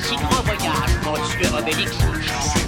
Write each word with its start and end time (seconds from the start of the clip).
Voici 0.00 0.14
trois 0.14 0.42
voyages, 0.42 1.18
monsieur 1.18 1.58
Obélix. 1.58 2.67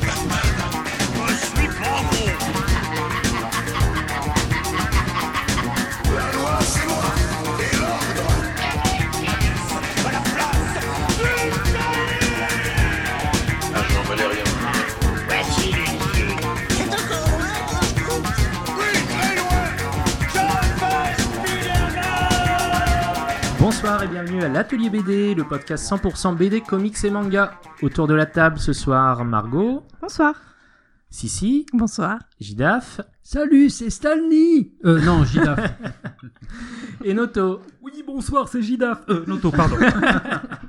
Bonsoir 23.91 24.05
et 24.05 24.13
bienvenue 24.13 24.45
à 24.45 24.49
l'Atelier 24.49 24.89
BD, 24.89 25.35
le 25.35 25.43
podcast 25.43 25.85
100% 25.91 26.37
BD, 26.37 26.61
comics 26.61 27.03
et 27.03 27.11
manga. 27.11 27.59
Autour 27.83 28.07
de 28.07 28.15
la 28.15 28.25
table 28.25 28.61
ce 28.61 28.73
soir, 28.73 29.25
Margot, 29.25 29.83
Bonsoir. 30.01 30.37
Sissi, 31.11 31.67
Bonsoir. 31.73 32.21
Gidaf 32.39 33.01
Salut, 33.25 33.69
c'est 33.69 33.91
Stanley 33.91 34.71
Euh, 34.85 35.01
non, 35.01 35.25
Gidaf. 35.25 35.73
et 37.03 37.15
Noto. 37.15 37.63
oui, 37.83 38.05
bonsoir, 38.07 38.47
c'est 38.47 38.63
Gidaf. 38.63 39.01
Euh, 39.09 39.25
Noto, 39.27 39.51
pardon. 39.51 39.75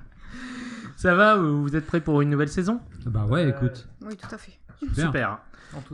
Ça 0.96 1.14
va 1.14 1.36
Vous 1.36 1.76
êtes 1.76 1.86
prêts 1.86 2.02
pour 2.02 2.22
une 2.22 2.32
nouvelle 2.32 2.50
saison? 2.50 2.82
Bah 3.06 3.26
ouais, 3.26 3.48
écoute. 3.50 3.88
Oui, 4.04 4.18
tout 4.18 4.34
à 4.34 4.38
fait. 4.40 4.58
Super. 4.96 4.96
Super. 4.96 5.40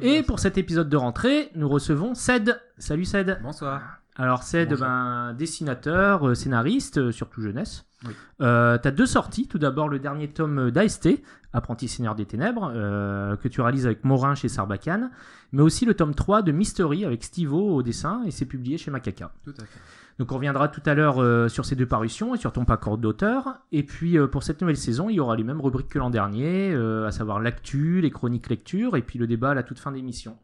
Et 0.01 0.23
pour 0.23 0.39
cet 0.39 0.57
épisode 0.57 0.87
de 0.87 0.95
rentrée, 0.95 1.51
nous 1.55 1.67
recevons 1.67 2.13
Ced. 2.15 2.57
Salut 2.77 3.03
Ced. 3.03 3.37
Bonsoir. 3.43 3.96
Alors 4.17 4.39
Bonsoir. 4.39 4.79
ben, 4.79 5.33
dessinateur, 5.33 6.27
euh, 6.27 6.35
scénariste, 6.35 6.97
euh, 6.97 7.11
surtout 7.11 7.41
jeunesse. 7.41 7.85
Oui. 8.05 8.13
Euh, 8.41 8.77
T'as 8.77 8.91
deux 8.91 9.05
sorties. 9.05 9.47
Tout 9.47 9.59
d'abord 9.59 9.89
le 9.89 9.99
dernier 9.99 10.27
tome 10.27 10.71
d'AST, 10.71 11.09
Apprenti 11.53 11.87
Seigneur 11.87 12.15
des 12.15 12.25
Ténèbres, 12.25 12.71
euh, 12.75 13.35
que 13.35 13.47
tu 13.47 13.61
réalises 13.61 13.85
avec 13.85 14.03
Morin 14.03 14.35
chez 14.35 14.49
Sarbacane, 14.49 15.11
mais 15.51 15.61
aussi 15.61 15.85
le 15.85 15.93
tome 15.93 16.13
3 16.13 16.41
de 16.41 16.51
Mystery 16.51 17.05
avec 17.05 17.23
Stivo 17.23 17.75
au 17.75 17.83
dessin, 17.83 18.23
et 18.25 18.31
c'est 18.31 18.45
publié 18.45 18.77
chez 18.77 18.91
Macaca. 18.91 19.31
Tout 19.43 19.53
à 19.57 19.63
fait. 19.65 19.79
Donc 20.19 20.31
on 20.31 20.35
reviendra 20.35 20.67
tout 20.67 20.81
à 20.85 20.95
l'heure 20.95 21.21
euh, 21.21 21.47
sur 21.47 21.65
ces 21.65 21.75
deux 21.75 21.85
parutions 21.85 22.33
et 22.33 22.37
sur 22.39 22.51
ton 22.51 22.65
parcours 22.65 22.97
d'auteur. 22.97 23.59
Et 23.71 23.83
puis 23.83 24.17
euh, 24.17 24.27
pour 24.27 24.41
cette 24.43 24.61
nouvelle 24.61 24.77
saison, 24.77 25.09
il 25.09 25.15
y 25.15 25.19
aura 25.19 25.35
les 25.35 25.43
mêmes 25.43 25.61
rubriques 25.61 25.89
que 25.89 25.99
l'an 25.99 26.09
dernier, 26.09 26.71
euh, 26.73 27.05
à 27.05 27.11
savoir 27.11 27.39
l'actu, 27.39 28.01
les 28.01 28.09
chroniques 28.09 28.49
lecture 28.49 28.97
et 28.97 29.03
puis 29.03 29.19
le 29.19 29.27
débat 29.27 29.51
à 29.51 29.53
la 29.53 29.63
toute 29.63 29.77
fin 29.79 29.91
d'émission. 29.91 30.37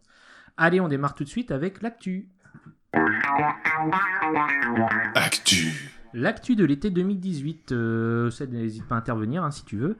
Allez, 0.58 0.80
on 0.80 0.88
démarre 0.88 1.16
tout 1.16 1.24
de 1.24 1.30
suite 1.30 1.50
avec 1.50 1.82
l'actu. 1.82 2.28
Actu. 5.16 5.92
L'actu 6.14 6.56
de 6.56 6.64
l'été 6.64 6.92
2018, 6.92 7.72
euh, 7.72 8.30
n'hésite 8.52 8.88
pas 8.88 8.96
à 8.96 8.98
intervenir 9.00 9.44
hein, 9.44 9.52
si 9.52 9.66
tu 9.66 9.78
veux. 9.78 9.98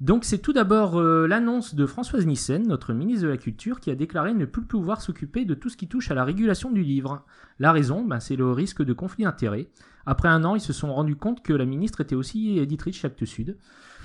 Donc 0.00 0.24
c'est 0.24 0.38
tout 0.38 0.52
d'abord 0.52 1.00
euh, 1.00 1.26
l'annonce 1.26 1.74
de 1.74 1.86
Françoise 1.86 2.26
Nyssen, 2.26 2.66
notre 2.66 2.92
ministre 2.92 3.24
de 3.24 3.30
la 3.30 3.38
Culture, 3.38 3.80
qui 3.80 3.90
a 3.90 3.94
déclaré 3.94 4.34
ne 4.34 4.44
plus 4.44 4.62
pouvoir 4.62 5.00
s'occuper 5.00 5.46
de 5.46 5.54
tout 5.54 5.70
ce 5.70 5.76
qui 5.76 5.88
touche 5.88 6.10
à 6.10 6.14
la 6.14 6.24
régulation 6.24 6.70
du 6.70 6.82
livre. 6.82 7.24
La 7.58 7.72
raison, 7.72 8.04
ben, 8.04 8.20
c'est 8.20 8.36
le 8.36 8.50
risque 8.50 8.82
de 8.84 8.92
conflit 8.92 9.24
d'intérêts. 9.24 9.68
Après 10.04 10.28
un 10.28 10.44
an, 10.44 10.54
ils 10.54 10.60
se 10.60 10.74
sont 10.74 10.92
rendus 10.92 11.16
compte 11.16 11.42
que 11.42 11.54
la 11.54 11.64
ministre 11.64 12.02
était 12.02 12.14
aussi 12.14 12.58
éditrice 12.58 12.96
chez 12.96 13.06
Actes 13.06 13.24
Sud. 13.24 13.56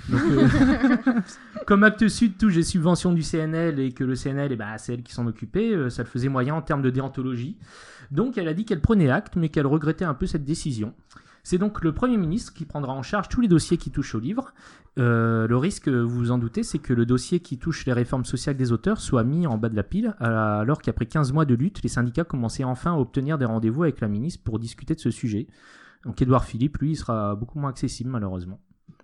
Donc, 0.08 0.22
euh, 0.32 0.48
comme 1.67 1.84
Actes 1.84 2.08
Sud 2.08 2.38
touche 2.38 2.56
les 2.56 2.64
subventions 2.64 3.12
du 3.12 3.22
CNL 3.22 3.80
et 3.80 3.92
que 3.92 4.04
le 4.04 4.16
CNL, 4.16 4.52
eh 4.52 4.56
ben, 4.56 4.78
c'est 4.78 4.94
elle 4.94 5.04
qui 5.04 5.14
s'en 5.14 5.28
occupait, 5.28 5.73
euh, 5.73 5.90
ça 5.90 6.04
le 6.04 6.08
faisait 6.08 6.30
moyen 6.30 6.56
en 6.56 6.62
termes 6.62 6.82
de 6.82 6.90
déontologie. 6.90 7.58
Donc 8.11 8.38
elle 8.38 8.47
a 8.47 8.53
dit 8.53 8.65
qu'elle 8.65 8.81
prenait 8.81 9.09
acte, 9.09 9.35
mais 9.35 9.49
qu'elle 9.49 9.67
regrettait 9.67 10.05
un 10.05 10.14
peu 10.14 10.25
cette 10.25 10.45
décision. 10.45 10.93
C'est 11.43 11.58
donc 11.58 11.83
le 11.83 11.93
Premier 11.93 12.17
ministre 12.17 12.53
qui 12.53 12.65
prendra 12.65 12.93
en 12.93 13.02
charge 13.02 13.30
tous 13.30 13.42
les 13.42 13.47
dossiers 13.47 13.77
qui 13.77 13.92
touchent 13.92 14.15
au 14.15 14.20
livre. 14.20 14.53
Euh, 14.97 15.47
le 15.47 15.58
risque, 15.58 15.87
vous 15.87 16.09
vous 16.09 16.31
en 16.31 16.37
doutez, 16.37 16.64
c'est 16.64 16.80
que 16.80 16.93
le 16.93 17.05
dossier 17.05 17.39
qui 17.39 17.58
touche 17.58 17.86
les 17.86 17.93
réformes 17.93 18.25
sociales 18.25 18.58
des 18.58 18.71
auteurs 18.71 18.99
soit 18.99 19.23
mis 19.23 19.48
en 19.48 19.58
bas 19.58 19.69
de 19.69 19.75
la 19.75 19.83
pile, 19.83 20.15
alors 20.19 20.81
qu'après 20.81 21.05
15 21.05 21.31
mois 21.31 21.45
de 21.45 21.55
lutte, 21.55 21.81
les 21.81 21.89
syndicats 21.89 22.25
commençaient 22.25 22.65
enfin 22.65 22.93
à 22.93 22.98
obtenir 22.98 23.37
des 23.37 23.45
rendez-vous 23.45 23.83
avec 23.83 24.02
la 24.02 24.08
ministre 24.08 24.43
pour 24.43 24.59
discuter 24.59 24.95
de 24.95 24.99
ce 24.99 25.11
sujet. 25.11 25.48
Donc 26.05 26.21
Édouard 26.21 26.45
Philippe, 26.45 26.77
lui, 26.77 26.92
il 26.92 26.95
sera 26.95 27.36
beaucoup 27.36 27.59
moins 27.59 27.69
accessible, 27.69 28.09
malheureusement. 28.09 28.59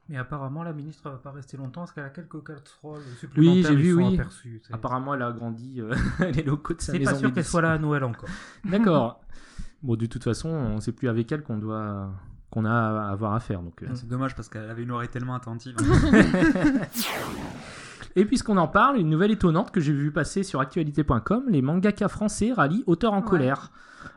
Mais 0.08 0.18
apparemment, 0.18 0.62
la 0.64 0.72
ministre 0.74 1.10
va 1.10 1.18
pas 1.18 1.32
rester 1.32 1.58
longtemps 1.58 1.82
parce 1.82 1.92
qu'elle 1.92 2.04
a 2.06 2.10
quelques 2.10 2.44
casseroles 2.46 3.02
Oui, 3.02 3.16
supplémentaires 3.18 3.72
j'ai 3.72 3.76
qui 3.76 3.82
vu, 3.82 3.94
oui. 3.94 4.20
Apparemment, 4.72 5.16
elle 5.16 5.24
a 5.24 5.28
agrandi 5.28 5.82
euh, 5.82 5.96
les 6.34 6.44
locaux 6.44 6.76
de 6.76 6.82
sa 6.82 6.92
C'est 6.92 7.00
maison. 7.00 7.12
pas 7.12 7.18
sûr 7.18 7.34
qu'elle 7.34 7.44
soit 7.46 7.62
là 7.64 7.72
à 7.72 7.78
Noël 7.80 8.04
encore. 8.04 8.30
D'accord. 8.66 9.20
Bon, 9.82 9.96
de 9.96 10.06
toute 10.06 10.24
façon, 10.24 10.50
on 10.50 10.80
sait 10.80 10.92
plus 10.92 11.10
avec 11.10 11.32
elle 11.32 11.42
qu'on 11.44 11.58
doit 11.58 12.10
qu'on 12.52 12.66
a 12.66 12.72
à 12.72 13.10
avoir 13.12 13.34
à 13.34 13.40
faire. 13.40 13.62
Donc, 13.64 13.82
euh. 13.84 13.88
C'est 13.96 14.08
dommage 14.08 14.36
parce 14.36 14.48
qu'elle 14.48 14.70
avait 14.70 14.84
une 14.84 14.92
oreille 14.92 15.10
tellement 15.10 15.34
attentive. 15.36 15.76
Et 18.16 18.24
puisqu'on 18.26 18.58
en 18.58 18.68
parle, 18.68 18.98
une 18.98 19.10
nouvelle 19.10 19.32
étonnante 19.32 19.72
que 19.72 19.82
j'ai 19.82 19.92
vue 19.92 20.12
passer 20.12 20.44
sur 20.44 20.62
actualité.com, 20.62 21.46
les 21.50 21.62
mangaka 21.62 22.08
français 22.08 22.54
rallient 22.54 22.84
auteurs 22.88 23.14
en 23.14 23.22
Ouais. 23.22 23.28
colère. 23.28 23.72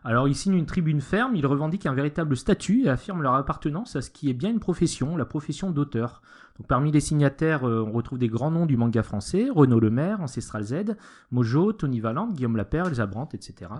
Alors 0.04 0.28
ils 0.28 0.34
signent 0.34 0.54
une 0.54 0.66
tribune 0.66 1.00
ferme, 1.00 1.34
ils 1.34 1.46
revendiquent 1.46 1.86
un 1.86 1.94
véritable 1.94 2.36
statut 2.36 2.84
et 2.84 2.88
affirment 2.88 3.22
leur 3.22 3.34
appartenance 3.34 3.96
à 3.96 4.02
ce 4.02 4.10
qui 4.10 4.30
est 4.30 4.34
bien 4.34 4.50
une 4.50 4.60
profession, 4.60 5.16
la 5.16 5.24
profession 5.24 5.70
d'auteur. 5.70 6.22
Donc 6.58 6.66
parmi 6.66 6.90
les 6.90 7.00
signataires, 7.00 7.68
euh, 7.68 7.84
on 7.86 7.92
retrouve 7.92 8.18
des 8.18 8.28
grands 8.28 8.50
noms 8.50 8.66
du 8.66 8.76
manga 8.76 9.02
français, 9.02 9.48
Renaud 9.54 9.80
Lemaire, 9.80 10.20
Ancestral 10.20 10.64
Z, 10.64 10.96
Mojo, 11.30 11.72
Tony 11.72 12.00
Valente, 12.00 12.32
Guillaume 12.34 12.56
Lapère, 12.56 12.86
Elsa 12.86 13.06
Brandt, 13.06 13.36
etc. 13.36 13.70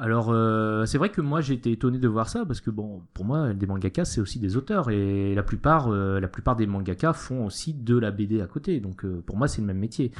Alors 0.00 0.30
euh, 0.30 0.86
c'est 0.86 0.96
vrai 0.96 1.08
que 1.08 1.20
moi 1.20 1.40
j'ai 1.40 1.54
été 1.54 1.72
étonné 1.72 1.98
de 1.98 2.06
voir 2.06 2.28
ça 2.28 2.44
parce 2.46 2.60
que 2.60 2.70
bon 2.70 3.02
pour 3.14 3.24
moi 3.24 3.52
des 3.52 3.66
mangakas 3.66 4.04
c'est 4.04 4.20
aussi 4.20 4.38
des 4.38 4.56
auteurs 4.56 4.90
et 4.90 5.34
la 5.34 5.42
plupart 5.42 5.88
euh, 5.88 6.20
la 6.20 6.28
plupart 6.28 6.54
des 6.54 6.68
mangakas 6.68 7.14
font 7.14 7.44
aussi 7.44 7.74
de 7.74 7.98
la 7.98 8.12
BD 8.12 8.40
à 8.40 8.46
côté 8.46 8.78
donc 8.78 9.04
euh, 9.04 9.20
pour 9.26 9.36
moi 9.36 9.48
c'est 9.48 9.60
le 9.60 9.66
même 9.66 9.78
métier. 9.78 10.12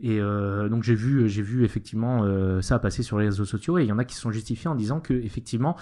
Et 0.00 0.18
donc 0.18 0.82
j'ai 0.82 0.94
vu 0.94 1.26
j'ai 1.26 1.40
vu 1.40 1.64
effectivement 1.64 2.26
ça 2.60 2.78
passer 2.78 3.02
sur 3.02 3.18
les 3.18 3.26
réseaux 3.26 3.46
sociaux 3.46 3.78
et 3.78 3.82
il 3.82 3.88
y 3.88 3.92
en 3.92 3.98
a 3.98 4.04
qui 4.04 4.14
se 4.14 4.20
sont 4.20 4.30
justifiés 4.30 4.68
en 4.68 4.74
disant 4.74 5.00
que 5.00 5.14
effectivement 5.14 5.74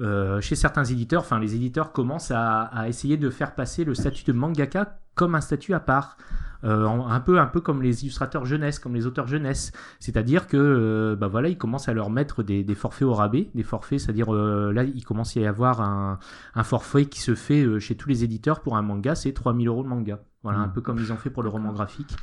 euh, 0.00 0.40
chez 0.40 0.56
certains 0.56 0.84
éditeurs, 0.84 1.22
enfin 1.22 1.38
les 1.38 1.54
éditeurs 1.54 1.92
commencent 1.92 2.30
à, 2.30 2.62
à 2.62 2.88
essayer 2.88 3.16
de 3.16 3.30
faire 3.30 3.54
passer 3.54 3.84
le 3.84 3.94
statut 3.94 4.24
de 4.24 4.32
mangaka 4.32 4.98
comme 5.14 5.34
un 5.34 5.40
statut 5.40 5.74
à 5.74 5.80
part. 5.80 6.16
Euh, 6.64 6.86
un 6.88 7.20
peu 7.20 7.38
un 7.38 7.46
peu 7.46 7.60
comme 7.60 7.82
les 7.82 8.04
illustrateurs 8.04 8.46
jeunesse, 8.46 8.78
comme 8.78 8.94
les 8.94 9.06
auteurs 9.06 9.26
jeunesse. 9.26 9.72
C'est-à-dire 10.00 10.46
que 10.46 10.56
euh, 10.56 11.14
bah 11.14 11.28
voilà, 11.28 11.48
ils 11.48 11.58
commencent 11.58 11.88
à 11.88 11.92
leur 11.92 12.08
mettre 12.08 12.42
des, 12.42 12.64
des 12.64 12.74
forfaits 12.74 13.06
au 13.06 13.12
rabais, 13.12 13.50
des 13.54 13.62
forfaits, 13.62 14.00
c'est-à-dire 14.00 14.34
euh, 14.34 14.72
là 14.72 14.84
il 14.84 15.04
commence 15.04 15.36
à 15.36 15.40
y 15.40 15.46
avoir 15.46 15.82
un, 15.82 16.18
un 16.54 16.62
forfait 16.64 17.04
qui 17.04 17.20
se 17.20 17.34
fait 17.34 17.78
chez 17.80 17.96
tous 17.96 18.08
les 18.08 18.24
éditeurs 18.24 18.60
pour 18.60 18.78
un 18.78 18.82
manga, 18.82 19.14
c'est 19.14 19.32
3000 19.32 19.68
euros 19.68 19.82
le 19.82 19.90
manga. 19.90 20.20
Voilà, 20.42 20.60
un 20.60 20.68
peu 20.68 20.80
comme 20.80 20.98
ils 20.98 21.12
ont 21.12 21.16
fait 21.16 21.30
pour 21.30 21.42
le 21.42 21.50
roman 21.50 21.72
graphique. 21.72 22.16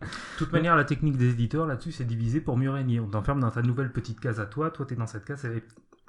De 0.00 0.06
toute 0.38 0.52
manière, 0.52 0.74
la 0.74 0.84
technique 0.84 1.16
des 1.16 1.30
éditeurs 1.30 1.66
là-dessus, 1.66 1.92
c'est 1.92 2.04
divisé 2.04 2.40
pour 2.40 2.56
mieux 2.56 2.70
régner. 2.70 2.98
On 2.98 3.08
t'enferme 3.08 3.40
dans 3.40 3.50
ta 3.50 3.62
nouvelle 3.62 3.92
petite 3.92 4.20
case 4.20 4.40
à 4.40 4.46
toi, 4.46 4.70
toi 4.70 4.86
t'es 4.86 4.96
dans 4.96 5.06
cette 5.06 5.24
case, 5.24 5.44
et 5.44 5.62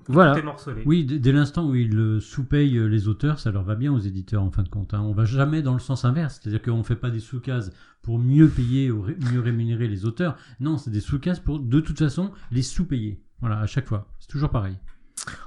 Voilà. 0.07 0.41
morcelé. 0.41 0.83
Oui, 0.85 1.05
dès 1.05 1.31
l'instant 1.31 1.67
où 1.69 1.75
ils 1.75 1.97
euh, 1.97 2.19
sous-payent 2.19 2.77
euh, 2.77 2.87
les 2.87 3.07
auteurs, 3.07 3.39
ça 3.39 3.51
leur 3.51 3.63
va 3.63 3.75
bien 3.75 3.91
aux 3.93 3.99
éditeurs 3.99 4.43
en 4.43 4.51
fin 4.51 4.63
de 4.63 4.69
compte. 4.69 4.93
Hein. 4.93 5.01
On 5.01 5.13
va 5.13 5.25
jamais 5.25 5.61
dans 5.61 5.73
le 5.73 5.79
sens 5.79 6.05
inverse, 6.05 6.39
c'est-à-dire 6.41 6.61
qu'on 6.61 6.77
ne 6.77 6.83
fait 6.83 6.95
pas 6.95 7.09
des 7.09 7.19
sous-cases 7.19 7.71
pour 8.01 8.19
mieux 8.19 8.47
payer 8.49 8.91
ou 8.91 9.01
ré- 9.01 9.17
mieux 9.31 9.39
rémunérer 9.39 9.87
les 9.87 10.05
auteurs. 10.05 10.35
Non, 10.59 10.77
c'est 10.77 10.91
des 10.91 10.99
sous-cases 11.01 11.39
pour 11.39 11.59
de 11.59 11.79
toute 11.79 11.99
façon 11.99 12.31
les 12.51 12.61
sous-payer. 12.63 13.21
Voilà, 13.39 13.59
à 13.59 13.65
chaque 13.65 13.87
fois. 13.87 14.07
C'est 14.19 14.29
toujours 14.29 14.49
pareil. 14.49 14.77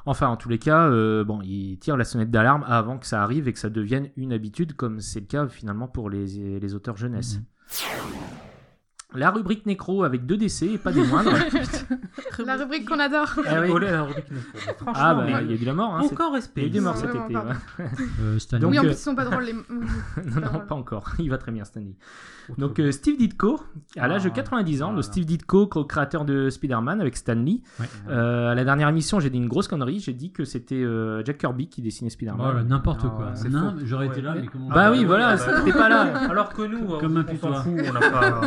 Enfin, 0.07 0.29
en 0.29 0.37
tous 0.37 0.49
les 0.49 0.59
cas, 0.59 0.89
euh, 0.89 1.25
bon, 1.25 1.43
ils 1.43 1.79
tirent 1.79 1.97
la 1.97 2.05
sonnette 2.05 2.31
d'alarme 2.31 2.65
avant 2.67 2.99
que 2.99 3.07
ça 3.07 3.23
arrive 3.23 3.49
et 3.49 3.53
que 3.53 3.59
ça 3.59 3.69
devienne 3.69 4.09
une 4.17 4.33
habitude, 4.33 4.75
comme 4.75 5.01
c'est 5.01 5.21
le 5.21 5.27
cas 5.27 5.49
finalement 5.49 5.89
pour 5.89 6.09
les, 6.09 6.61
les 6.61 6.75
auteurs 6.75 6.97
jeunesse. 6.97 7.41
La 9.17 9.31
rubrique 9.31 9.67
nécro 9.67 10.05
avec 10.05 10.27
deux 10.27 10.37
décès 10.37 10.67
et 10.67 10.79
pas 10.79 10.93
des 10.93 11.05
moindres. 11.05 11.33
La 12.47 12.57
rubrique 12.57 12.89
qu'on 12.89 12.99
adore. 12.99 13.35
Ah 13.47 13.61
oui. 13.63 13.71
Olé, 13.71 13.91
la 13.91 14.03
rubrique 14.03 14.31
Nécro. 14.31 14.75
Franchement, 14.79 14.93
Ah 14.95 15.15
bah 15.15 15.23
mais 15.27 15.33
il 15.43 15.49
y 15.49 15.53
a 15.53 15.55
eu 15.57 15.59
de 15.59 15.67
la 15.67 15.75
mort. 15.75 15.95
Hein, 15.95 16.01
c'est- 16.03 16.13
aucun 16.15 16.25
il 16.25 16.29
y 16.29 16.31
a 16.31 16.35
respect. 16.35 16.67
eu 16.67 16.71
des 16.71 16.81
morts 16.81 16.95
Non, 16.95 17.01
cet 17.01 17.11
été. 17.15 17.37
ouais. 17.37 17.43
Euh, 18.21 18.39
Stanley. 18.39 18.61
Donc, 18.63 18.71
oui, 18.73 18.79
en 18.79 18.83
euh, 18.83 18.87
plus, 18.87 18.93
ils 18.95 18.99
sont 18.99 19.15
pas 19.15 19.25
drôles. 19.25 19.45
Les... 19.45 19.53
non, 20.33 20.41
pas 20.41 20.41
non, 20.53 20.61
pas 20.61 20.75
encore. 20.75 21.13
Il 21.19 21.31
va 21.31 21.39
très 21.39 21.51
bien 21.53 21.65
Stanley. 21.65 21.95
Donc 22.59 22.79
euh, 22.79 22.93
Steve 22.93 23.17
Ditko, 23.19 23.59
à 23.97 24.07
l'âge 24.07 24.23
de 24.23 24.29
Ah, 24.29 24.33
90 24.35 24.83
ans, 24.83 24.93
le. 24.93 25.03
Steve 25.03 25.25
Ditko, 25.25 25.67
co-créateur 25.67 26.25
de 26.25 26.49
Spider-Man 26.49 27.01
avec 27.01 27.17
Stan 27.17 27.35
Lee. 27.35 27.63
Ouais. 27.81 27.87
Euh, 28.09 28.53
à 28.53 28.55
la 28.55 28.65
dernière 28.65 28.89
émission, 28.89 29.19
j'ai 29.19 29.31
dit 29.31 29.39
une 29.39 29.49
grosse 29.49 29.67
connerie. 29.67 29.99
J'ai 29.99 30.13
dit 30.13 30.31
que 30.31 30.45
c'était 30.45 30.77
euh, 30.77 31.25
Jack 31.25 31.39
Kirby 31.39 31.69
qui 31.69 31.83
dessinait 31.83 32.11
Spider-Man. 32.11 32.41
Voilà, 32.41 32.63
n'importe 32.63 33.03
quoi. 33.03 33.33
J'aurais 33.85 34.07
été 34.07 34.21
là, 34.21 34.35
mais 34.41 34.47
comment 34.47 34.69
Bah 34.69 34.91
oui, 34.93 35.05
voilà, 35.05 35.31
ah 35.31 35.37
ça, 35.37 35.53
bah, 35.53 35.63
t'es 35.65 35.73
pas 35.73 35.89
là. 35.89 36.03
Alors 36.31 36.51
que 36.53 36.63
nous, 36.63 36.87
Comme 36.99 37.17
on, 37.17 37.21
un 37.21 37.25
putois. 37.25 37.63
fout, 37.63 37.73
on 37.89 37.93
n'a 37.93 38.01
pas. 38.11 38.41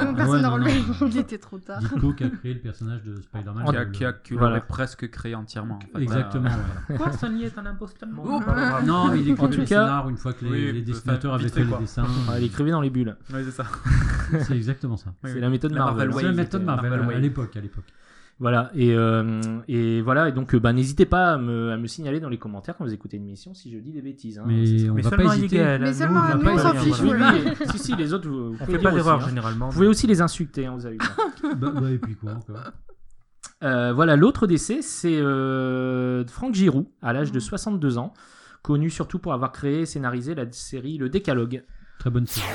Non. 0.59 1.07
Il 1.07 1.17
était 1.17 1.37
trop 1.37 1.57
tard. 1.59 1.79
Ditko 1.81 2.13
qui 2.13 2.23
a 2.23 2.29
créé 2.29 2.53
le 2.53 2.59
personnage 2.59 3.03
de 3.03 3.15
Spider-Man. 3.21 3.65
qui 3.69 3.75
a, 3.75 3.83
le- 3.83 3.91
qui 3.91 4.05
a- 4.05 4.13
qui 4.13 4.33
Voilà. 4.33 4.55
l'aurait 4.55 4.67
presque 4.67 5.09
créé 5.09 5.35
entièrement. 5.35 5.75
en 5.77 5.97
fait. 5.97 6.03
Exactement. 6.03 6.49
Ouais. 6.89 6.97
Quoi, 6.97 7.11
Stanley 7.11 7.45
est 7.45 7.57
un 7.57 7.65
imposteur 7.65 8.09
Oh, 8.17 8.39
Non, 8.85 9.07
mais 9.11 9.21
il 9.21 9.31
En 9.31 9.45
écrivait 9.47 9.65
cas- 9.65 9.83
scénars 9.85 10.09
une 10.09 10.17
fois 10.17 10.33
que 10.33 10.45
les, 10.45 10.51
Oui, 10.51 10.71
les 10.73 10.81
dessinateurs 10.81 11.33
avaient 11.33 11.49
fait, 11.49 11.63
les 11.63 11.77
dessins. 11.77 12.03
Ouais, 12.29 12.39
il 12.39 12.45
écrivait 12.45 12.71
dans 12.71 12.81
les 12.81 12.89
bulles. 12.89 13.15
C'est 13.29 13.51
ça. 13.51 13.65
C'est 14.41 14.55
exactement 14.55 14.97
ça. 14.97 15.09
Oui, 15.23 15.29
C'est 15.29 15.35
oui. 15.35 15.41
la 15.41 15.49
méthode 15.49 15.71
La 15.71 15.85
Marvel. 15.85 16.13
C'est 16.13 16.23
la 16.23 16.31
méthode 16.31 16.63
Marvel, 16.63 16.93
à 16.93 17.19
l'époque. 17.19 17.57
Voilà, 18.41 18.71
et, 18.73 18.93
euh, 18.93 19.41
et 19.67 20.01
voilà, 20.01 20.29
et 20.29 20.31
donc 20.31 20.55
euh, 20.55 20.59
bah, 20.61 20.71
n'hésitez 20.71 21.05
pas 21.05 21.33
à 21.33 21.37
me, 21.37 21.71
à 21.71 21.77
me 21.77 21.87
signaler 21.87 22.21
dans 22.21 22.29
les 22.29 22.37
commentaires 22.37 22.77
quand 22.77 22.85
vous 22.85 22.93
écoutez 22.93 23.17
l'émission 23.17 23.53
si 23.53 23.69
je 23.69 23.77
dis 23.79 23.91
des 23.91 24.01
bêtises. 24.01 24.39
hein. 24.39 24.45
Mais 24.47 24.65
C'est- 24.65 24.89
on 24.89 24.93
Mais 24.93 25.01
va 25.01 25.09
pas 25.11 25.23
hésiter. 25.35 25.57
Miguel, 25.57 25.81
Mais 25.81 25.87
nous, 25.91 25.93
seulement 25.97 26.19
on 26.21 26.27
va 26.29 26.35
nous, 26.35 26.43
pas 26.43 26.53
on 26.53 26.57
s'en 26.57 26.73
fiche, 26.75 27.01
voilà. 27.01 27.33
Oui, 27.33 27.39
oui, 27.59 27.67
si, 27.71 27.77
si, 27.79 27.95
les 27.97 28.13
autres, 28.13 28.29
vous, 28.29 28.51
vous 28.53 28.57
On 28.61 28.65
pouvez 28.65 28.77
fait 28.77 28.83
pas 28.83 28.91
d'erreur 28.91 29.17
aussi, 29.17 29.25
hein. 29.25 29.29
généralement. 29.29 29.67
Vous 29.67 29.73
pouvez 29.73 29.87
aussi 29.87 30.07
les 30.07 30.21
insulter, 30.21 30.67
hein, 30.67 30.75
vous 30.75 30.85
avez 30.85 30.97
bah, 31.57 31.71
bah, 31.81 31.91
et 31.91 31.97
puis 31.97 32.15
quoi 32.15 32.31
encore 32.31 32.71
Euh, 33.63 33.91
voilà, 33.91 34.15
l'autre 34.15 34.47
décès, 34.47 34.81
c'est 34.81 35.17
euh, 35.17 36.25
Franck 36.27 36.53
Giroud, 36.55 36.85
à 37.01 37.11
l'âge 37.11 37.33
de 37.33 37.39
62 37.41 37.97
ans, 37.97 38.13
connu 38.61 38.89
surtout 38.89 39.19
pour 39.19 39.33
avoir 39.33 39.51
créé 39.51 39.81
et 39.81 39.85
scénarisé 39.85 40.33
la 40.33 40.49
série 40.53 40.97
Le 40.97 41.09
Décalogue. 41.09 41.65
Très 41.99 42.09
bonne 42.09 42.25
série. 42.25 42.47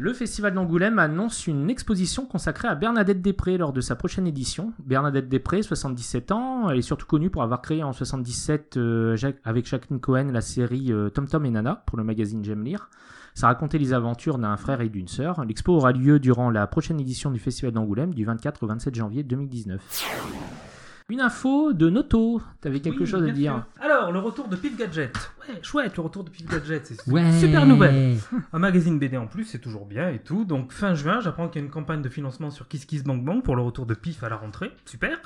Le 0.00 0.12
Festival 0.12 0.54
d'Angoulême 0.54 1.00
annonce 1.00 1.48
une 1.48 1.68
exposition 1.68 2.24
consacrée 2.24 2.68
à 2.68 2.76
Bernadette 2.76 3.20
Després 3.20 3.58
lors 3.58 3.72
de 3.72 3.80
sa 3.80 3.96
prochaine 3.96 4.28
édition. 4.28 4.72
Bernadette 4.78 5.28
Després, 5.28 5.60
77 5.60 6.30
ans, 6.30 6.70
elle 6.70 6.78
est 6.78 6.82
surtout 6.82 7.06
connue 7.06 7.30
pour 7.30 7.42
avoir 7.42 7.60
créé 7.60 7.82
en 7.82 7.92
77 7.92 8.76
euh, 8.76 9.16
avec 9.42 9.66
Jacqueline 9.66 9.98
Cohen 9.98 10.30
la 10.32 10.40
série 10.40 10.92
euh, 10.92 11.10
Tom 11.10 11.26
Tom 11.26 11.44
et 11.46 11.50
Nana 11.50 11.82
pour 11.84 11.98
le 11.98 12.04
magazine 12.04 12.44
J'aime 12.44 12.62
lire. 12.62 12.90
Ça 13.34 13.48
racontait 13.48 13.78
les 13.78 13.92
aventures 13.92 14.38
d'un 14.38 14.56
frère 14.56 14.82
et 14.82 14.88
d'une 14.88 15.08
sœur. 15.08 15.44
L'expo 15.44 15.72
aura 15.72 15.90
lieu 15.90 16.20
durant 16.20 16.50
la 16.50 16.68
prochaine 16.68 17.00
édition 17.00 17.32
du 17.32 17.40
Festival 17.40 17.72
d'Angoulême 17.72 18.14
du 18.14 18.24
24 18.24 18.62
au 18.62 18.66
27 18.68 18.94
janvier 18.94 19.24
2019. 19.24 20.67
Une 21.10 21.22
info 21.22 21.72
de 21.72 21.88
Noto, 21.88 22.42
t'avais 22.60 22.80
quelque 22.80 23.00
Oui, 23.00 23.06
chose 23.06 23.26
à 23.26 23.30
dire 23.30 23.64
sûr. 23.78 23.82
Alors, 23.82 24.12
le 24.12 24.18
retour 24.18 24.46
de 24.48 24.56
Pif 24.56 24.76
Gadget. 24.76 25.16
Ouais, 25.48 25.58
chouette, 25.62 25.96
le 25.96 26.02
retour 26.02 26.22
de 26.22 26.28
Pif 26.28 26.46
Gadget. 26.46 26.84
C'est 26.86 27.10
Ouais. 27.10 27.32
super 27.40 27.64
nouvelle. 27.64 28.18
Un 28.52 28.58
magazine 28.58 28.98
BD 28.98 29.16
en 29.16 29.26
plus, 29.26 29.44
c'est 29.44 29.58
toujours 29.58 29.86
bien 29.86 30.10
et 30.10 30.18
tout. 30.18 30.44
Donc, 30.44 30.70
fin 30.70 30.94
juin, 30.94 31.20
j'apprends 31.20 31.48
qu'il 31.48 31.62
y 31.62 31.64
a 31.64 31.66
une 31.66 31.72
campagne 31.72 32.02
de 32.02 32.10
financement 32.10 32.50
sur 32.50 32.68
KissKissBankBank 32.68 33.42
pour 33.42 33.56
le 33.56 33.62
retour 33.62 33.86
de 33.86 33.94
Pif 33.94 34.22
à 34.22 34.28
la 34.28 34.36
rentrée. 34.36 34.70
Super. 34.84 35.18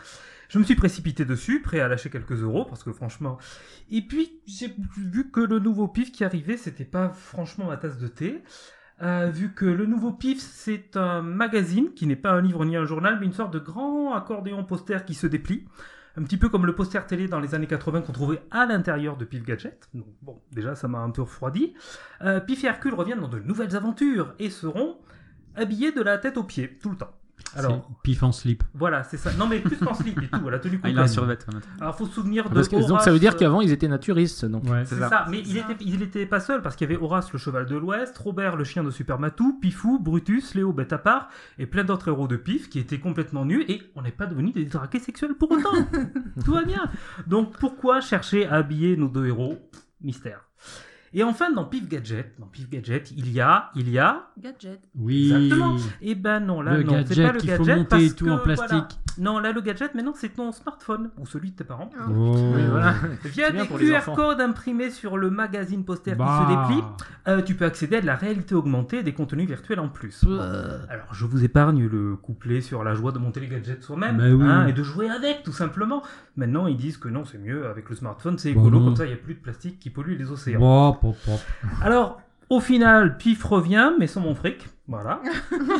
Je 0.51 0.61
me 0.61 0.65
suis 0.65 0.77
précipité 0.77 1.25
dessus, 1.25 1.61
prêt 1.63 1.81
à 1.81 1.89
lâcher 1.89 2.11
quelques 2.11 2.43
euros, 2.43 2.65
parce 2.65 2.85
que 2.85 2.93
franchement. 2.93 3.39
Et 3.91 4.03
puis, 4.03 4.31
j'ai 4.47 4.73
vu 4.97 5.33
que 5.33 5.41
le 5.41 5.59
nouveau 5.59 5.89
Pif 5.89 6.13
qui 6.13 6.23
arrivait, 6.23 6.59
c'était 6.59 6.85
pas 6.85 7.09
franchement 7.09 7.67
ma 7.67 7.77
tasse 7.77 7.99
de 7.99 8.07
thé. 8.07 8.41
Euh, 9.03 9.31
vu 9.31 9.53
que 9.53 9.65
le 9.65 9.87
nouveau 9.87 10.13
Pif, 10.13 10.41
c'est 10.41 10.97
un 10.97 11.23
magazine 11.23 11.93
qui 11.95 12.07
n'est 12.07 12.17
pas 12.17 12.31
un 12.33 12.41
livre 12.41 12.65
ni 12.65 12.77
un 12.77 12.85
journal, 12.85 13.19
mais 13.19 13.27
une 13.27 13.33
sorte 13.33 13.53
de 13.53 13.59
grand 13.59 14.15
accordéon 14.15 14.65
poster 14.65 15.05
qui 15.05 15.15
se 15.15 15.27
déplie. 15.27 15.67
Un 16.17 16.23
petit 16.23 16.37
peu 16.37 16.49
comme 16.49 16.67
le 16.67 16.75
poster 16.75 17.05
télé 17.07 17.27
dans 17.27 17.41
les 17.41 17.55
années 17.55 17.67
80 17.67 18.03
qu'on 18.03 18.13
trouvait 18.13 18.43
à 18.51 18.67
l'intérieur 18.67 19.17
de 19.17 19.25
Pif 19.25 19.45
Gadget. 19.45 19.89
Donc, 19.95 20.07
bon, 20.21 20.41
déjà, 20.53 20.75
ça 20.75 20.87
m'a 20.87 20.99
un 20.99 21.11
peu 21.11 21.23
refroidi. 21.23 21.75
Euh, 22.21 22.39
Pif 22.39 22.65
et 22.65 22.67
Hercule 22.67 22.95
reviennent 22.95 23.21
dans 23.21 23.29
de 23.29 23.41
nouvelles 23.41 23.75
aventures 23.75 24.35
et 24.39 24.51
seront 24.51 24.99
habillés 25.57 25.93
de 25.93 26.03
la 26.03 26.19
tête 26.19 26.37
aux 26.37 26.45
pieds, 26.45 26.79
tout 26.81 26.91
le 26.91 26.97
temps. 26.97 27.13
Alors, 27.57 27.87
C'est 27.89 27.97
Pif 28.03 28.23
en 28.23 28.33
slip. 28.33 28.63
voilà, 28.75 29.03
c'est 29.05 29.17
ça. 29.17 29.31
Non, 29.39 29.47
mais 29.47 29.61
plus 29.61 29.77
qu'en 29.77 29.95
slip 29.95 30.21
et 30.23 30.29
tout, 30.29 30.49
la 30.49 30.59
tenue 30.59 30.81
Ah, 30.83 30.89
il 30.91 30.99
a 30.99 31.03
un 31.03 31.07
complète. 31.07 31.13
survêt. 31.13 31.39
Alors, 31.81 31.97
faut 31.97 32.07
se 32.07 32.13
souvenir 32.13 32.49
de 32.49 32.55
Parce 32.55 32.69
que, 32.69 32.87
donc 32.89 33.01
ça 33.03 33.13
veut 33.13 33.19
dire 33.19 33.35
euh, 33.35 33.39
qu'avant 33.39 33.61
ils 33.61 33.73
étaient 33.73 33.89
naturistes. 33.89 34.45
Donc. 34.45 34.65
Ouais. 34.65 34.85
c'est 34.85 34.95
C'est 34.95 35.01
ça. 35.01 35.09
ça. 35.09 35.27
mais 35.31 35.41
il 35.41 35.57
était, 35.59 35.77
il 35.81 36.03
était 36.03 36.27
pas 36.27 36.41
seul 36.41 36.63
parce 36.63 36.77
qu'il 36.77 36.89
y 36.91 36.93
avait 36.95 37.03
Horace, 37.03 37.33
le 37.33 37.39
cheval 37.39 37.67
de 37.67 37.77
l'Ouest, 37.77 38.17
Robert, 38.19 38.57
le 38.57 38.65
chien 38.65 38.83
de 38.85 38.91
Super 38.91 39.19
Matou, 39.19 39.59
Pifou, 39.61 39.99
Brutus, 39.99 40.55
Léo, 40.55 40.73
bête 40.73 40.93
à 40.93 40.99
part, 40.99 41.29
et 41.59 41.67
plein 41.67 41.85
d'autres 41.85 42.09
héros 42.09 42.29
de 42.29 42.37
Pif 42.37 42.69
qui 42.71 42.79
étaient 42.79 42.99
complètement 43.01 43.45
nus 43.45 43.65
et 43.69 43.83
on 43.97 44.03
n'est 44.03 44.11
pas 44.13 44.27
devenus 44.27 44.55
des 44.55 44.65
détraqués 44.65 44.99
sexuels 45.01 45.35
pour 45.35 45.51
autant. 45.53 45.71
Tout 46.45 46.53
va 46.53 46.63
bien. 46.65 46.89
Donc 47.27 47.57
pourquoi 47.59 48.01
chercher 48.01 48.47
à 48.47 48.55
habiller 48.55 48.97
nos 48.97 49.09
deux 49.09 49.27
héros 49.27 49.59
Mystère. 50.01 50.49
Et 51.15 51.23
enfin, 51.23 51.53
dans 51.53 51.65
Pif 51.65 51.89
Gadget, 51.89 52.33
dans 52.39 52.47
Pif 52.47 52.71
Gadget, 52.71 53.11
il 53.17 53.31
y 53.33 53.41
a, 53.41 53.71
il 53.75 53.91
y 53.91 53.99
a, 53.99 54.29
Gadget. 54.41 54.81
Oui. 54.99 55.31
Exactement. 55.33 55.77
eh 56.01 56.15
ben 56.15 56.41
non, 56.41 56.63
là 56.63 56.77
Le 56.79 56.83
non, 56.85 57.05
c'est 57.07 57.23
pas 57.23 57.33
le 57.33 57.39
qu'il 57.39 57.51
faut 57.51 57.65
gadget 57.65 57.77
monter 57.79 57.89
parce 57.91 58.03
et 58.05 58.15
tout 58.15 58.25
que, 58.25 58.31
en 58.31 58.39
voilà. 58.39 58.55
plastique. 58.57 58.99
Non, 59.19 59.39
là 59.41 59.53
le 59.53 59.61
gadget, 59.61 59.95
maintenant 59.95 60.15
c'est 60.17 60.31
ton 60.31 60.53
smartphone 60.53 61.11
ou 61.19 61.27
celui 61.27 61.51
de 61.51 61.57
tes 61.57 61.65
parents. 61.65 61.91
Oh. 62.09 62.35
Oui, 62.55 62.63
voilà. 62.71 62.95
Via 63.27 63.51
des 63.51 63.67
QR 63.67 64.15
codes 64.15 64.41
imprimés 64.41 64.89
sur 64.91 65.19
le 65.19 65.29
magazine 65.31 65.85
poster 65.85 66.15
Bah. 66.15 66.47
qui 66.49 66.53
se 66.55 66.57
déplie, 66.75 66.85
euh, 67.29 67.43
tu 67.43 67.55
peux 67.55 67.67
accéder 67.67 67.97
à 67.97 68.01
de 68.01 68.07
la 68.07 68.17
réalité 68.17 68.55
augmentée 68.55 69.01
et 69.01 69.03
des 69.03 69.13
contenus 69.13 69.47
virtuels 69.47 69.81
en 69.81 69.89
plus. 69.91 70.25
Bon. 70.25 70.41
Alors 70.89 71.13
je 71.13 71.27
vous 71.27 71.45
épargne 71.45 71.87
le 71.87 72.17
couplet 72.17 72.63
sur 72.63 72.83
la 72.85 72.95
joie 72.95 73.13
de 73.13 73.19
monter 73.19 73.41
les 73.41 73.49
gadgets 73.49 73.83
soi-même 73.83 74.17
Bah 74.17 74.31
oui. 74.31 74.45
hein, 74.49 74.67
et 74.67 74.73
de 74.73 74.83
jouer 74.83 75.11
avec 75.11 75.43
tout 75.43 75.53
simplement. 75.53 76.03
Maintenant 76.37 76.67
ils 76.67 76.79
disent 76.79 76.97
que 76.97 77.09
non 77.09 77.27
c'est 77.27 77.37
mieux 77.39 77.67
avec 77.67 77.91
le 77.91 77.97
smartphone, 77.97 78.39
c'est 78.39 78.55
Bah 78.55 78.61
écolo, 78.63 78.79
non. 78.79 78.85
comme 78.87 78.97
ça 78.97 79.05
il 79.05 79.09
n'y 79.09 79.15
a 79.15 79.19
plus 79.19 79.35
de 79.35 79.41
plastique 79.41 79.79
qui 79.79 79.91
pollue 79.91 80.17
les 80.19 80.31
océans. 80.31 80.59
Bon. 80.59 80.97
Alors, 81.83 82.21
au 82.49 82.61
final, 82.61 83.17
Pif 83.17 83.45
revient, 83.45 83.93
mais 83.99 84.07
sans 84.07 84.21
mon 84.21 84.35
fric. 84.35 84.67
Voilà. 84.89 85.21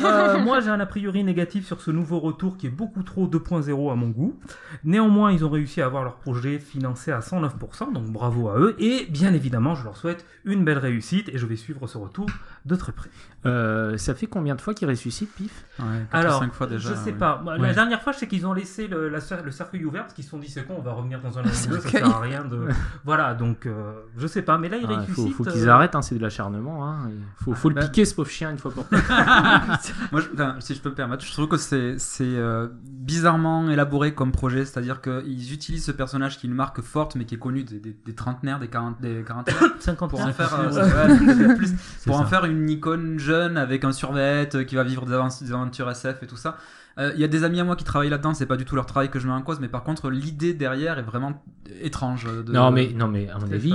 Euh, 0.03 0.39
moi, 0.39 0.59
j'ai 0.59 0.69
un 0.69 0.79
a 0.79 0.85
priori 0.85 1.23
négatif 1.23 1.65
sur 1.65 1.79
ce 1.81 1.89
nouveau 1.91 2.19
retour 2.19 2.57
qui 2.57 2.67
est 2.67 2.69
beaucoup 2.69 3.03
trop 3.03 3.25
2.0 3.27 3.91
à 3.91 3.95
mon 3.95 4.09
goût. 4.09 4.37
Néanmoins, 4.83 5.31
ils 5.31 5.45
ont 5.45 5.49
réussi 5.49 5.81
à 5.81 5.85
avoir 5.85 6.03
leur 6.03 6.15
projet 6.15 6.59
financé 6.59 7.11
à 7.11 7.19
109%, 7.19 7.93
donc 7.93 8.05
bravo 8.11 8.49
à 8.49 8.57
eux. 8.59 8.75
Et 8.79 9.05
bien 9.09 9.33
évidemment, 9.33 9.75
je 9.75 9.83
leur 9.85 9.95
souhaite 9.95 10.25
une 10.45 10.65
belle 10.65 10.77
réussite 10.77 11.29
et 11.29 11.37
je 11.37 11.45
vais 11.45 11.55
suivre 11.55 11.87
ce 11.87 11.97
retour 11.97 12.25
de 12.65 12.75
très 12.75 12.91
près. 12.91 13.09
Euh, 13.45 13.97
ça 13.97 14.13
fait 14.13 14.27
combien 14.27 14.55
de 14.55 14.61
fois 14.61 14.73
qu'ils 14.73 14.89
ressuscitent, 14.89 15.33
Pif? 15.35 15.65
Ouais, 15.79 15.85
Alors, 16.11 16.39
cinq 16.39 16.53
fois 16.53 16.67
déjà. 16.67 16.89
je 16.89 16.95
sais 16.95 17.11
ouais. 17.11 17.17
pas. 17.17 17.41
La 17.45 17.57
Ouais. 17.61 17.73
dernière 17.73 18.01
fois, 18.01 18.11
je 18.13 18.19
sais 18.19 18.27
qu'ils 18.27 18.45
ont 18.45 18.53
laissé 18.53 18.87
le, 18.87 19.07
la 19.09 19.19
cer- 19.19 19.43
le 19.43 19.51
cercueil 19.51 19.85
ouvert 19.85 20.03
parce 20.03 20.13
qu'ils 20.13 20.23
se 20.25 20.29
sont 20.31 20.39
dit 20.39 20.49
c'est 20.49 20.65
con, 20.65 20.75
on 20.77 20.81
va 20.81 20.91
revenir 20.93 21.21
dans 21.21 21.37
un 21.37 21.43
an 21.43 21.45
ou 21.45 21.69
deux, 21.69 21.79
ça 21.79 21.89
sert 21.89 22.09
à 22.15 22.19
rien 22.19 22.43
de. 22.45 22.67
voilà, 23.05 23.33
donc 23.33 23.65
euh, 23.65 23.93
je 24.17 24.27
sais 24.27 24.41
pas. 24.41 24.57
Mais 24.57 24.69
là, 24.69 24.77
ils 24.77 24.87
Ah, 24.89 24.99
ressuscitent. 25.01 25.33
faut, 25.33 25.43
faut 25.43 25.49
qu'ils 25.51 25.67
euh, 25.69 25.73
arrêtent, 25.73 25.95
hein, 25.95 26.01
c'est 26.01 26.15
de 26.15 26.21
l'acharnement. 26.21 26.87
Hein. 26.87 27.09
Il 27.47 27.53
faut, 27.55 27.69
le 27.69 27.75
Bah- 27.75 27.81
piquer 27.85 28.05
ce 28.05 28.15
pauvre 28.15 28.29
chien 28.29 28.51
une 28.51 28.57
fois 28.57 28.71
pour 28.71 28.87
toutes. 28.87 28.92
Moi, 30.11 30.21
je- 30.21 30.29
enfin, 30.33 30.55
si 30.59 30.75
je 30.75 30.81
peux 30.81 30.89
me 30.89 30.95
permettre, 30.95 31.23
je 31.25 31.31
trouve 31.31 31.47
que 31.47 31.57
c'est 31.57 31.97
euh, 32.21 32.67
bizarrement 32.89 33.69
élaboré 33.69 34.13
comme 34.13 34.31
projet, 34.31 34.65
c'est-à-dire 34.65 35.01
qu'ils 35.01 35.53
utilisent 35.53 35.85
ce 35.85 35.91
personnage 35.91 36.37
qui 36.37 36.47
est 36.47 36.49
une 36.49 36.55
marque 36.55 36.81
forte, 36.81 37.15
mais 37.15 37.25
qui 37.25 37.35
est 37.35 37.39
connu 37.39 37.63
des, 37.63 37.79
des, 37.79 37.95
des 38.05 38.15
trentenaires, 38.15 38.59
des, 38.59 38.67
40, 38.67 39.01
des 39.01 39.23
quarantenaires, 39.25 39.61
50 39.79 40.09
pour 40.09 40.21
en 40.21 40.29
ans. 40.29 40.33
faire, 40.33 40.53
euh, 40.59 41.47
ouais, 41.47 41.55
plus, 41.55 41.73
pour 42.05 42.19
en 42.19 42.25
faire 42.27 42.45
une 42.45 42.69
icône 42.69 43.19
jeune 43.19 43.57
avec 43.57 43.83
un 43.83 43.91
survêt 43.91 44.49
euh, 44.55 44.63
qui 44.63 44.75
va 44.75 44.83
vivre 44.83 45.05
des, 45.05 45.13
aventures 45.13 45.89
SF 45.89 46.23
et 46.23 46.27
tout 46.27 46.37
ça. 46.37 46.57
Euh, 46.99 47.11
Il 47.15 47.21
y 47.21 47.23
a 47.23 47.27
des 47.27 47.43
amis 47.43 47.59
à 47.59 47.63
moi 47.63 47.75
qui 47.75 47.83
travaillent 47.83 48.09
là-dedans, 48.11 48.33
c'est 48.35 48.45
pas 48.45 48.57
du 48.57 48.65
tout 48.65 48.75
leur 48.75 48.85
travail 48.85 49.09
que 49.09 49.17
je 49.19 49.25
mets 49.27 49.33
en 49.33 49.41
cause, 49.41 49.59
mais 49.59 49.67
par 49.67 49.83
contre 49.83 50.09
l'idée 50.11 50.53
derrière 50.53 50.99
est 50.99 51.03
vraiment 51.03 51.43
étrange. 51.81 52.25
De... 52.25 52.51
Non, 52.51 52.69
mais, 52.71 52.93
non, 52.93 53.07
mais 53.07 53.29
à 53.29 53.39
mon 53.39 53.51
avis. 53.51 53.73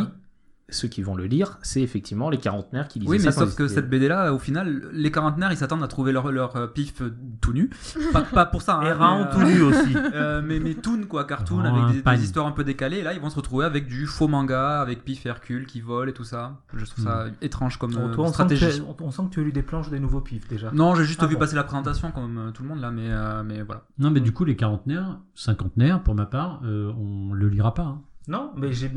Ceux 0.70 0.88
qui 0.88 1.02
vont 1.02 1.14
le 1.14 1.24
lire, 1.24 1.58
c'est 1.62 1.80
effectivement 1.80 2.28
les 2.30 2.38
quarantenaires 2.38 2.88
qui 2.88 2.98
lisaient 2.98 3.10
Oui, 3.10 3.20
ça. 3.20 3.28
mais 3.30 3.34
quand 3.34 3.40
sauf 3.46 3.54
que 3.54 3.68
cette 3.68 3.88
BD 3.88 4.06
là, 4.08 4.34
au 4.34 4.38
final, 4.38 4.82
les 4.92 5.10
quarantenaires 5.10 5.50
ils 5.50 5.56
s'attendent 5.56 5.82
à 5.82 5.88
trouver 5.88 6.12
leur, 6.12 6.30
leur 6.30 6.56
euh, 6.56 6.66
pif 6.66 7.00
euh, 7.00 7.14
tout 7.40 7.52
nu. 7.54 7.70
Pas, 8.12 8.22
pas 8.22 8.44
pour 8.46 8.60
ça, 8.62 8.74
hein, 8.76 8.80
mais, 8.82 8.90
euh, 8.90 9.32
tout 9.32 9.42
nu 9.42 9.62
aussi. 9.62 9.94
euh, 10.14 10.42
mais, 10.44 10.60
mais 10.60 10.74
toon 10.74 11.02
quoi, 11.08 11.24
cartoon 11.24 11.62
Oh, 11.64 11.66
avec 11.90 12.04
des, 12.04 12.22
histoires 12.24 12.46
un 12.46 12.52
peu 12.52 12.64
décalées. 12.64 12.98
Et 12.98 13.02
là, 13.02 13.14
ils 13.14 13.20
vont 13.20 13.30
se 13.30 13.36
retrouver 13.36 13.64
avec 13.64 13.86
du 13.86 14.06
faux 14.06 14.28
manga, 14.28 14.80
avec 14.80 15.04
Pif 15.04 15.24
et 15.26 15.30
Hercule 15.30 15.66
qui 15.66 15.80
volent 15.80 16.10
et 16.10 16.14
tout 16.14 16.24
ça. 16.24 16.60
Je 16.74 16.84
trouve 16.84 17.04
ça 17.04 17.26
étrange 17.40 17.78
comme 17.78 17.92
toi, 17.92 18.02
on, 18.02 18.12
sent 18.12 18.22
que 18.26 18.28
stratégie. 18.54 18.66
tu 18.76 18.82
as, 18.82 19.02
on 19.04 19.10
sent 19.10 19.22
que 19.30 19.34
tu 19.34 19.40
as 19.40 19.44
lu 19.44 19.52
des 19.52 19.62
planches 19.62 19.88
des 19.90 20.00
nouveaux 20.00 20.20
pifs 20.20 20.48
déjà. 20.48 20.70
Non, 20.72 20.94
j'ai 20.94 21.04
juste 21.04 21.20
Ah 21.22 21.26
vu 21.26 21.34
bon. 21.34 21.40
passer 21.40 21.56
la 21.56 21.64
présentation 21.64 22.10
comme 22.10 22.50
tout 22.52 22.62
le 22.62 22.68
monde 22.68 22.80
là, 22.80 22.90
mais, 22.90 23.08
euh, 23.08 23.42
mais 23.42 23.62
voilà. 23.62 23.82
Non, 23.98 24.10
mais 24.10 24.20
du 24.20 24.32
coup, 24.32 24.44
les 24.44 24.56
quarantenaires, 24.56 25.18
cinquantenaires, 25.34 26.02
pour 26.02 26.14
ma 26.14 26.26
part, 26.26 26.60
euh, 26.64 26.92
on 26.98 27.32
le 27.32 27.48
lira 27.48 27.72
pas. 27.74 27.82
hein. 27.84 28.02
Non, 28.28 28.52
mais 28.56 28.72
j'ai 28.72 28.88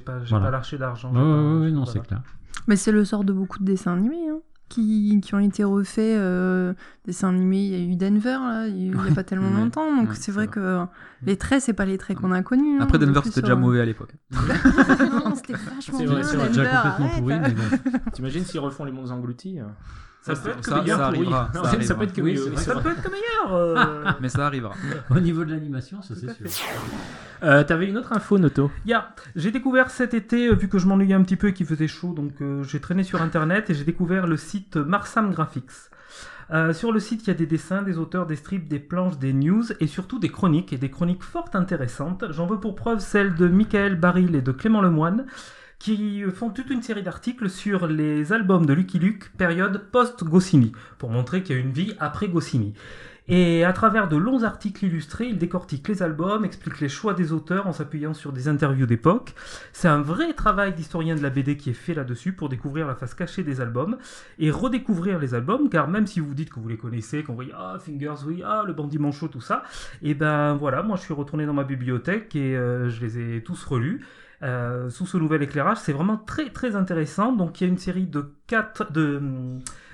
pas, 0.00 0.18
Voilà. 0.28 0.44
pas 0.46 0.50
lâché 0.50 0.76
d'argent. 0.76 1.12
Ouais, 1.12 1.20
j'ai 1.20 1.60
ouais, 1.66 1.70
non, 1.70 1.86
c'est 1.86 2.00
clair. 2.06 2.22
Mais 2.66 2.76
c'est 2.76 2.92
le 2.92 3.04
sort 3.04 3.24
de 3.24 3.32
beaucoup 3.32 3.58
de 3.60 3.64
dessins 3.64 3.94
animés, 3.94 4.28
hein, 4.28 4.40
qui, 4.68 5.20
qui 5.22 5.34
ont 5.34 5.38
été 5.38 5.64
refaits. 5.64 5.98
euh, 6.18 6.74
dessins 7.06 7.28
animés, 7.30 7.64
il 7.64 7.70
y 7.72 7.74
a 7.74 7.78
eu 7.92 7.96
Denver, 7.96 8.38
là, 8.40 8.66
il 8.68 8.88
y 8.88 9.10
a- 9.10 9.14
pas 9.14 9.22
tellement 9.24 9.50
Ouais. 9.50 9.56
longtemps. 9.62 9.94
Donc 9.96 10.10
Ouais, 10.10 10.14
c'est 10.18 10.32
vrai 10.32 10.46
vrai. 10.46 10.52
que 10.54 10.84
les 11.24 11.36
traits, 11.36 11.62
c'est 11.62 11.72
pas 11.74 11.84
les 11.84 11.96
traits 11.98 12.16
qu'on 12.18 12.32
a 12.32 12.42
connus. 12.42 12.78
hein, 12.78 12.82
Après, 12.82 12.98
de 12.98 13.06
Denver 13.06 13.20
c'était 13.24 13.40
déjà 13.42 13.52
euh, 13.54 13.56
mauvais 13.56 13.80
à 13.80 13.84
l'époque. 13.84 14.14
non, 14.32 15.34
c'était 15.34 15.52
vachement 15.54 15.98
C'est 15.98 16.04
bien. 16.04 16.12
vrai, 16.14 16.22
c'est 16.24 16.36
vrai, 16.36 16.48
Denver, 16.48 16.62
déjà 16.62 16.90
complètement 16.96 17.08
pourri, 17.18 17.40
mais 17.40 17.50
bon. 17.54 18.00
T'imagines 18.12 18.44
s'ils 18.44 18.60
refont 18.60 18.84
les 18.84 18.92
mondes 18.92 19.10
engloutis 19.10 19.58
Ça 20.22 20.34
peut 20.36 20.50
être 20.50 20.64
ça- 20.64 20.76
que 20.76 20.80
meilleur. 20.82 20.98
ça 20.98 21.06
arrivera, 21.06 21.50
ça 21.52 21.58
Non, 21.58 21.64
ça 21.64 21.70
arrivera. 21.70 21.94
peut 21.96 22.02
être 22.04 22.12
que 22.12 22.20
Oui, 22.20 22.38
Ça 22.56 22.76
peut 22.76 22.90
être 22.90 23.02
que 23.02 23.10
meilleur. 23.10 23.52
euh. 23.54 24.10
Mais 24.20 24.28
ça 24.28 24.46
arrivera. 24.46 24.72
Au 25.10 25.18
niveau 25.20 25.44
de 25.44 25.50
l'animation, 25.50 26.00
ça 26.00 26.14
c'est 26.14 26.48
sûr. 26.48 26.66
Euh, 27.42 27.64
T'avais 27.64 27.88
une 27.88 27.98
autre 27.98 28.12
info, 28.12 28.38
Noto 28.38 28.70
Ya, 28.86 29.14
j'ai 29.34 29.50
découvert 29.50 29.90
cet 29.90 30.14
été, 30.14 30.46
euh, 30.48 30.54
vu 30.54 30.68
que 30.68 30.78
je 30.78 30.86
m'ennuyais 30.86 31.14
un 31.14 31.22
petit 31.22 31.34
peu 31.36 31.48
et 31.48 31.52
qu'il 31.52 31.66
faisait 31.66 31.88
chaud, 31.88 32.12
donc 32.12 32.34
euh, 32.40 32.62
j'ai 32.62 32.78
traîné 32.80 33.02
sur 33.02 33.20
internet 33.20 33.68
et 33.70 33.74
j'ai 33.74 33.82
découvert 33.84 34.26
le 34.28 34.36
site 34.36 34.76
Marsam 34.76 35.32
Graphics. 35.32 35.70
Euh, 36.52 36.72
sur 36.72 36.92
le 36.92 37.00
site, 37.00 37.22
il 37.24 37.28
y 37.28 37.30
a 37.30 37.34
des 37.34 37.46
dessins, 37.46 37.82
des 37.82 37.98
auteurs, 37.98 38.26
des 38.26 38.36
strips, 38.36 38.68
des 38.68 38.78
planches, 38.78 39.18
des 39.18 39.32
news 39.32 39.64
et 39.80 39.86
surtout 39.86 40.18
des 40.20 40.28
chroniques, 40.28 40.72
et 40.72 40.76
des 40.78 40.90
chroniques 40.90 41.22
fort 41.24 41.48
intéressantes. 41.54 42.24
J'en 42.30 42.46
veux 42.46 42.60
pour 42.60 42.76
preuve 42.76 42.98
celle 43.00 43.34
de 43.34 43.48
Michael 43.48 43.96
Baril 43.98 44.34
et 44.36 44.42
de 44.42 44.52
Clément 44.52 44.82
Lemoine, 44.82 45.24
qui 45.82 46.22
font 46.32 46.50
toute 46.50 46.70
une 46.70 46.80
série 46.80 47.02
d'articles 47.02 47.50
sur 47.50 47.88
les 47.88 48.32
albums 48.32 48.66
de 48.66 48.72
Lucky 48.72 49.00
Luke, 49.00 49.32
période 49.36 49.90
post-Goscinny, 49.90 50.70
pour 50.96 51.10
montrer 51.10 51.42
qu'il 51.42 51.56
y 51.56 51.58
a 51.58 51.60
une 51.60 51.72
vie 51.72 51.92
après 51.98 52.28
Goscinny. 52.28 52.72
Et 53.26 53.64
à 53.64 53.72
travers 53.72 54.06
de 54.08 54.16
longs 54.16 54.44
articles 54.44 54.84
illustrés, 54.84 55.26
il 55.26 55.38
décortique 55.38 55.88
les 55.88 56.04
albums, 56.04 56.44
explique 56.44 56.78
les 56.78 56.88
choix 56.88 57.14
des 57.14 57.32
auteurs 57.32 57.66
en 57.66 57.72
s'appuyant 57.72 58.14
sur 58.14 58.32
des 58.32 58.46
interviews 58.46 58.86
d'époque. 58.86 59.34
C'est 59.72 59.88
un 59.88 60.00
vrai 60.00 60.34
travail 60.34 60.72
d'historien 60.72 61.16
de 61.16 61.20
la 61.20 61.30
BD 61.30 61.56
qui 61.56 61.70
est 61.70 61.74
fait 61.74 61.94
là-dessus 61.94 62.32
pour 62.32 62.48
découvrir 62.48 62.86
la 62.86 62.94
face 62.94 63.14
cachée 63.14 63.42
des 63.42 63.60
albums 63.60 63.96
et 64.38 64.52
redécouvrir 64.52 65.18
les 65.18 65.34
albums, 65.34 65.68
car 65.68 65.88
même 65.88 66.06
si 66.06 66.20
vous 66.20 66.34
dites 66.34 66.50
que 66.50 66.60
vous 66.60 66.68
les 66.68 66.78
connaissez, 66.78 67.24
qu'on 67.24 67.34
voit 67.34 67.44
ah 67.56 67.78
Fingers, 67.84 68.22
oui, 68.24 68.40
ah 68.46 68.62
le 68.64 68.72
bandit 68.72 69.00
manchot, 69.00 69.26
tout 69.26 69.40
ça, 69.40 69.64
et 70.00 70.14
ben 70.14 70.54
voilà, 70.54 70.84
moi 70.84 70.96
je 70.96 71.02
suis 71.02 71.14
retourné 71.14 71.44
dans 71.44 71.54
ma 71.54 71.64
bibliothèque 71.64 72.36
et 72.36 72.56
euh, 72.56 72.88
je 72.88 73.00
les 73.00 73.18
ai 73.18 73.42
tous 73.42 73.64
relus. 73.64 74.00
Euh, 74.42 74.90
sous 74.90 75.06
ce 75.06 75.16
nouvel 75.16 75.42
éclairage, 75.42 75.78
c'est 75.78 75.92
vraiment 75.92 76.16
très 76.16 76.50
très 76.50 76.74
intéressant. 76.76 77.32
Donc 77.32 77.60
il 77.60 77.64
y 77.64 77.66
a 77.66 77.70
une 77.70 77.78
série 77.78 78.06
de 78.06 78.34
4, 78.48 78.92
de 78.92 79.22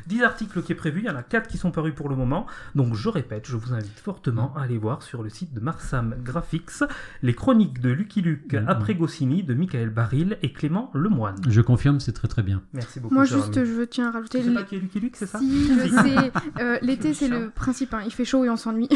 10 0.09 0.23
articles 0.23 0.62
qui 0.62 0.73
est 0.73 0.75
prévu, 0.75 1.00
il 1.00 1.07
y 1.07 1.11
en 1.11 1.17
a 1.17 1.23
4 1.23 1.47
qui 1.49 1.59
sont 1.59 1.71
parus 1.71 1.95
pour 1.95 2.09
le 2.09 2.17
moment. 2.17 2.47
Donc 2.75 2.95
je 2.95 3.09
répète, 3.09 3.47
je 3.47 3.57
vous 3.57 3.73
invite 3.75 3.99
fortement 4.00 4.55
à 4.57 4.62
aller 4.62 4.79
voir 4.79 5.03
sur 5.03 5.23
le 5.23 5.29
site 5.31 5.53
de 5.55 5.61
Marsam 5.61 6.15
Graphics 6.25 6.83
les 7.23 7.35
chroniques 7.35 7.81
de 7.81 7.91
Lucky 7.91 8.23
Luke 8.23 8.55
Mhm. 8.55 8.65
après 8.69 8.95
Goscinny 8.95 9.43
de 9.43 9.55
Michael 9.55 9.91
Baril 9.91 10.38
et 10.43 10.53
Clément 10.53 10.91
Lemoine. 10.95 11.37
Je 11.49 11.61
confirme, 11.61 12.00
c'est 12.00 12.12
très 12.12 12.29
très 12.29 12.43
bien. 12.43 12.62
Merci 12.73 13.00
beaucoup. 13.00 13.15
Moi, 13.15 13.25
juste, 13.25 13.57
ami. 13.57 13.67
je 13.67 13.83
tiens 13.83 14.09
à 14.09 14.11
rajouter. 14.12 14.41
Tu 14.41 14.47
sais 14.49 14.55
pas 14.55 14.62
qui 14.62 14.77
est 14.77 14.81
Lucky 14.81 15.00
Luke, 15.00 15.17
c'est 15.17 15.27
ça 15.27 15.38
Si, 15.38 15.67
je 15.69 15.88
sais. 15.88 16.33
Euh, 16.61 16.79
L'été, 16.83 17.15
c'est 17.15 17.29
le 17.29 17.50
principe. 17.50 17.93
hein. 17.95 18.00
Il 18.07 18.12
fait 18.12 18.25
chaud 18.25 18.45
et 18.45 18.50
on 18.50 18.57
s'ennuie. 18.57 18.88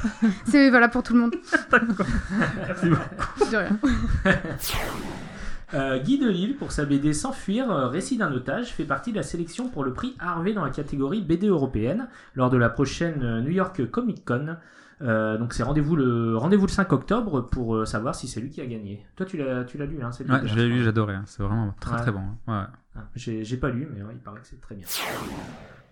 c'est 0.46 0.70
voilà 0.70 0.88
pour 0.88 1.02
tout 1.02 1.14
le 1.14 1.20
monde. 1.20 1.34
Merci 1.72 2.88
beaucoup. 2.88 3.50
De 3.50 3.56
rien. 3.56 3.78
Euh, 5.72 5.98
Guy 5.98 6.18
Delisle, 6.18 6.56
pour 6.56 6.72
sa 6.72 6.84
BD 6.84 7.12
S'enfuir, 7.12 7.70
euh, 7.70 7.86
récit 7.88 8.16
d'un 8.18 8.32
otage, 8.32 8.72
fait 8.72 8.84
partie 8.84 9.12
de 9.12 9.16
la 9.16 9.22
sélection 9.22 9.68
pour 9.68 9.84
le 9.84 9.92
prix 9.92 10.16
Harvey 10.18 10.52
dans 10.52 10.64
la 10.64 10.70
catégorie 10.70 11.20
BD 11.22 11.46
européenne 11.46 12.08
lors 12.34 12.50
de 12.50 12.56
la 12.56 12.68
prochaine 12.68 13.22
euh, 13.22 13.40
New 13.40 13.50
York 13.52 13.88
Comic 13.90 14.24
Con. 14.24 14.56
Euh, 15.02 15.38
donc 15.38 15.54
c'est 15.54 15.62
rendez-vous 15.62 15.96
le 15.96 16.36
rendez-vous 16.36 16.66
le 16.66 16.72
5 16.72 16.92
octobre 16.92 17.40
pour 17.40 17.86
savoir 17.86 18.14
si 18.14 18.28
c'est 18.28 18.40
lui 18.40 18.50
qui 18.50 18.60
a 18.60 18.66
gagné. 18.66 19.06
Toi 19.16 19.24
tu 19.24 19.38
l'as 19.38 19.64
tu 19.64 19.78
l'as 19.78 19.86
lu 19.86 19.98
hein, 20.02 20.12
cette 20.12 20.28
Ouais, 20.28 20.40
je 20.44 20.54
l'ai 20.56 20.68
lu, 20.68 20.82
j'adorais. 20.84 21.14
hein. 21.14 21.22
C'est 21.26 21.42
vraiment 21.42 21.72
très 21.80 21.94
Ouais. 21.94 22.00
très 22.02 22.12
bon. 22.12 22.20
hein. 22.20 22.36
Ouais. 22.48 22.66
Ah, 22.96 23.04
J'ai 23.14 23.44
j'ai 23.44 23.56
pas 23.56 23.70
lu, 23.70 23.88
mais 23.94 24.00
il 24.12 24.18
paraît 24.18 24.40
que 24.40 24.46
c'est 24.46 24.60
très 24.60 24.74
bien. 24.74 24.84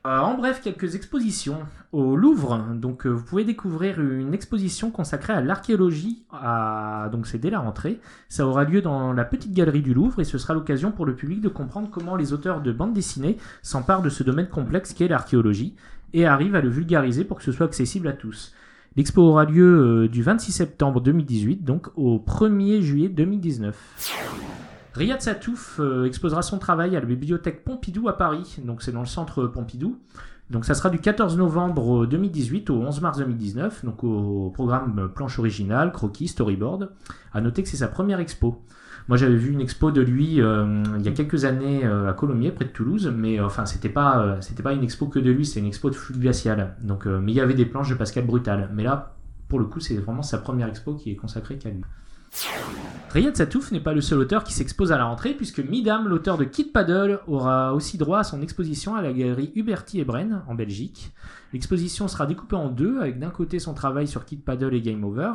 Euh, 0.07 0.19
en 0.21 0.37
bref, 0.37 0.61
quelques 0.63 0.95
expositions 0.95 1.59
au 1.93 2.17
Louvre. 2.17 2.59
Donc, 2.75 3.07
euh, 3.07 3.11
vous 3.11 3.25
pouvez 3.25 3.45
découvrir 3.45 4.01
une 4.01 4.33
exposition 4.33 4.91
consacrée 4.91 5.33
à 5.33 5.41
l'archéologie. 5.41 6.23
À... 6.33 7.09
Donc, 7.11 7.27
c'est 7.27 7.39
dès 7.39 7.51
la 7.51 7.59
rentrée. 7.59 8.01
Ça 8.29 8.47
aura 8.47 8.65
lieu 8.65 8.81
dans 8.81 9.13
la 9.13 9.25
petite 9.25 9.53
galerie 9.53 9.83
du 9.83 9.95
Louvre 9.95 10.21
et 10.21 10.25
ce 10.25 10.39
sera 10.39 10.55
l'occasion 10.55 10.93
pour 10.93 11.05
le 11.05 11.15
public 11.15 11.41
de 11.41 11.49
comprendre 11.49 11.89
comment 11.91 12.17
les 12.17 12.33
auteurs 12.33 12.61
de 12.61 12.73
bandes 12.73 12.93
dessinées 12.93 13.39
s'emparent 13.63 14.03
de 14.03 14.11
ce 14.11 14.23
domaine 14.23 14.49
complexe 14.49 14.93
qu'est 14.93 15.09
l'archéologie 15.09 15.75
et 16.15 16.27
arrivent 16.27 16.55
à 16.55 16.61
le 16.61 16.69
vulgariser 16.69 17.25
pour 17.25 17.39
que 17.39 17.45
ce 17.45 17.53
soit 17.53 17.67
accessible 17.67 18.09
à 18.09 18.13
tous. 18.13 18.55
L'expo 18.97 19.23
aura 19.23 19.45
lieu 19.45 20.05
euh, 20.05 20.09
du 20.09 20.23
26 20.23 20.53
septembre 20.53 21.01
2018, 21.01 21.65
donc 21.65 21.89
au 21.97 22.19
1er 22.19 22.81
juillet 22.81 23.09
2019. 23.09 24.68
Riyad 24.99 25.23
Satouf 25.23 25.79
euh, 25.79 26.05
exposera 26.05 26.43
son 26.43 26.59
travail 26.59 26.97
à 26.97 27.01
la 27.01 27.07
bibliothèque 27.07 27.65
Pompidou 27.65 28.09
à 28.09 28.19
Paris, 28.19 28.57
donc 28.65 28.83
c'est 28.83 28.93
dans 28.93 29.01
le 29.01 29.07
centre 29.07 29.47
Pompidou. 29.47 29.99
Donc 30.51 30.65
ça 30.65 30.75
sera 30.75 30.91
du 30.91 30.99
14 30.99 31.37
novembre 31.37 32.07
2018 32.07 32.71
au 32.71 32.77
11 32.77 33.01
mars 33.03 33.19
2019, 33.19 33.85
donc 33.85 34.03
au 34.03 34.51
programme 34.51 35.11
planche 35.15 35.39
originale, 35.39 35.93
croquis, 35.93 36.27
storyboard. 36.27 36.91
À 37.33 37.41
noter 37.41 37.63
que 37.63 37.69
c'est 37.69 37.77
sa 37.77 37.89
première 37.89 38.19
expo. 38.19 38.63
Moi 39.09 39.17
j'avais 39.17 39.37
vu 39.37 39.53
une 39.53 39.61
expo 39.61 39.91
de 39.91 40.01
lui 40.01 40.41
euh, 40.41 40.83
il 40.99 41.05
y 41.05 41.09
a 41.09 41.13
quelques 41.13 41.45
années 41.45 41.85
euh, 41.85 42.11
à 42.11 42.13
Colomiers, 42.13 42.51
près 42.51 42.67
de 42.67 42.71
Toulouse, 42.71 43.13
mais 43.15 43.39
euh, 43.39 43.47
enfin 43.47 43.67
c'était 43.67 43.89
pas 43.89 44.21
euh, 44.21 44.41
c'était 44.41 44.63
pas 44.63 44.73
une 44.73 44.83
expo 44.83 45.07
que 45.07 45.19
de 45.19 45.31
lui, 45.31 45.47
c'était 45.47 45.61
une 45.61 45.67
expo 45.67 45.91
de 45.91 45.95
flux 45.95 46.19
glacial. 46.19 46.77
Donc 46.83 47.07
euh, 47.07 47.19
mais 47.19 47.33
il 47.33 47.35
y 47.37 47.41
avait 47.41 47.55
des 47.55 47.65
planches 47.65 47.91
de 47.91 47.95
Pascal 47.95 48.27
Brutal. 48.27 48.71
Mais 48.75 48.83
là 48.83 49.17
pour 49.49 49.59
le 49.59 49.67
coup 49.67 49.81
c'est 49.81 49.97
vraiment 49.97 50.23
sa 50.23 50.39
première 50.39 50.69
expo 50.69 50.95
qui 50.95 51.11
est 51.11 51.17
consacrée 51.17 51.57
qu'à 51.57 51.71
lui. 51.71 51.83
Riyad 53.11 53.37
Satouf 53.37 53.73
n'est 53.73 53.81
pas 53.81 53.95
le 53.95 54.03
seul 54.03 54.19
auteur 54.19 54.45
qui 54.45 54.53
s'expose 54.53 54.93
à 54.93 54.99
la 54.99 55.07
rentrée, 55.07 55.33
puisque 55.33 55.61
Midam, 55.61 56.09
l'auteur 56.09 56.37
de 56.37 56.45
Kid 56.45 56.73
Paddle, 56.73 57.21
aura 57.27 57.75
aussi 57.75 57.97
droit 57.97 58.19
à 58.19 58.25
son 58.25 58.43
exposition 58.43 58.95
à 58.95 59.03
la 59.03 59.13
galerie 59.13 59.51
Huberti 59.55 59.99
et 60.01 60.05
Brenn, 60.05 60.43
en 60.47 60.55
Belgique. 60.55 61.13
L'exposition 61.53 62.07
sera 62.07 62.27
découpée 62.27 62.57
en 62.57 62.69
deux, 62.69 63.01
avec 63.01 63.19
d'un 63.19 63.31
côté 63.31 63.59
son 63.59 63.73
travail 63.73 64.07
sur 64.07 64.27
Kid 64.27 64.45
Paddle 64.45 64.75
et 64.75 64.83
Game 64.83 65.05
Over, 65.05 65.33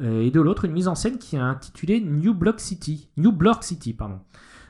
euh, 0.00 0.22
et 0.22 0.30
de 0.30 0.40
l'autre 0.40 0.64
une 0.64 0.72
mise 0.72 0.88
en 0.88 0.94
scène 0.94 1.18
qui 1.18 1.36
est 1.36 1.40
intitulée 1.40 2.00
New 2.00 2.32
Block 2.32 2.60
City. 2.60 3.08
New 3.18 3.32
Block 3.32 3.62
City, 3.62 3.92
pardon. 3.92 4.20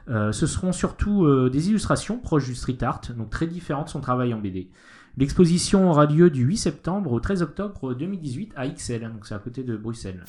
Euh, 0.08 0.32
ce 0.32 0.46
seront 0.46 0.72
surtout 0.72 1.24
euh, 1.24 1.48
des 1.48 1.68
illustrations 1.68 2.18
proches 2.18 2.46
du 2.46 2.56
street 2.56 2.78
art, 2.82 3.02
donc 3.16 3.30
très 3.30 3.46
différentes 3.46 3.86
de 3.86 3.90
son 3.90 4.00
travail 4.00 4.34
en 4.34 4.40
BD. 4.40 4.68
L'exposition 5.16 5.90
aura 5.90 6.06
lieu 6.06 6.28
du 6.28 6.42
8 6.42 6.56
septembre 6.56 7.12
au 7.12 7.20
13 7.20 7.42
octobre 7.42 7.94
2018 7.94 8.52
à 8.56 8.66
XL, 8.66 9.02
donc 9.12 9.26
c'est 9.26 9.34
à 9.34 9.38
côté 9.38 9.62
de 9.62 9.76
Bruxelles. 9.76 10.24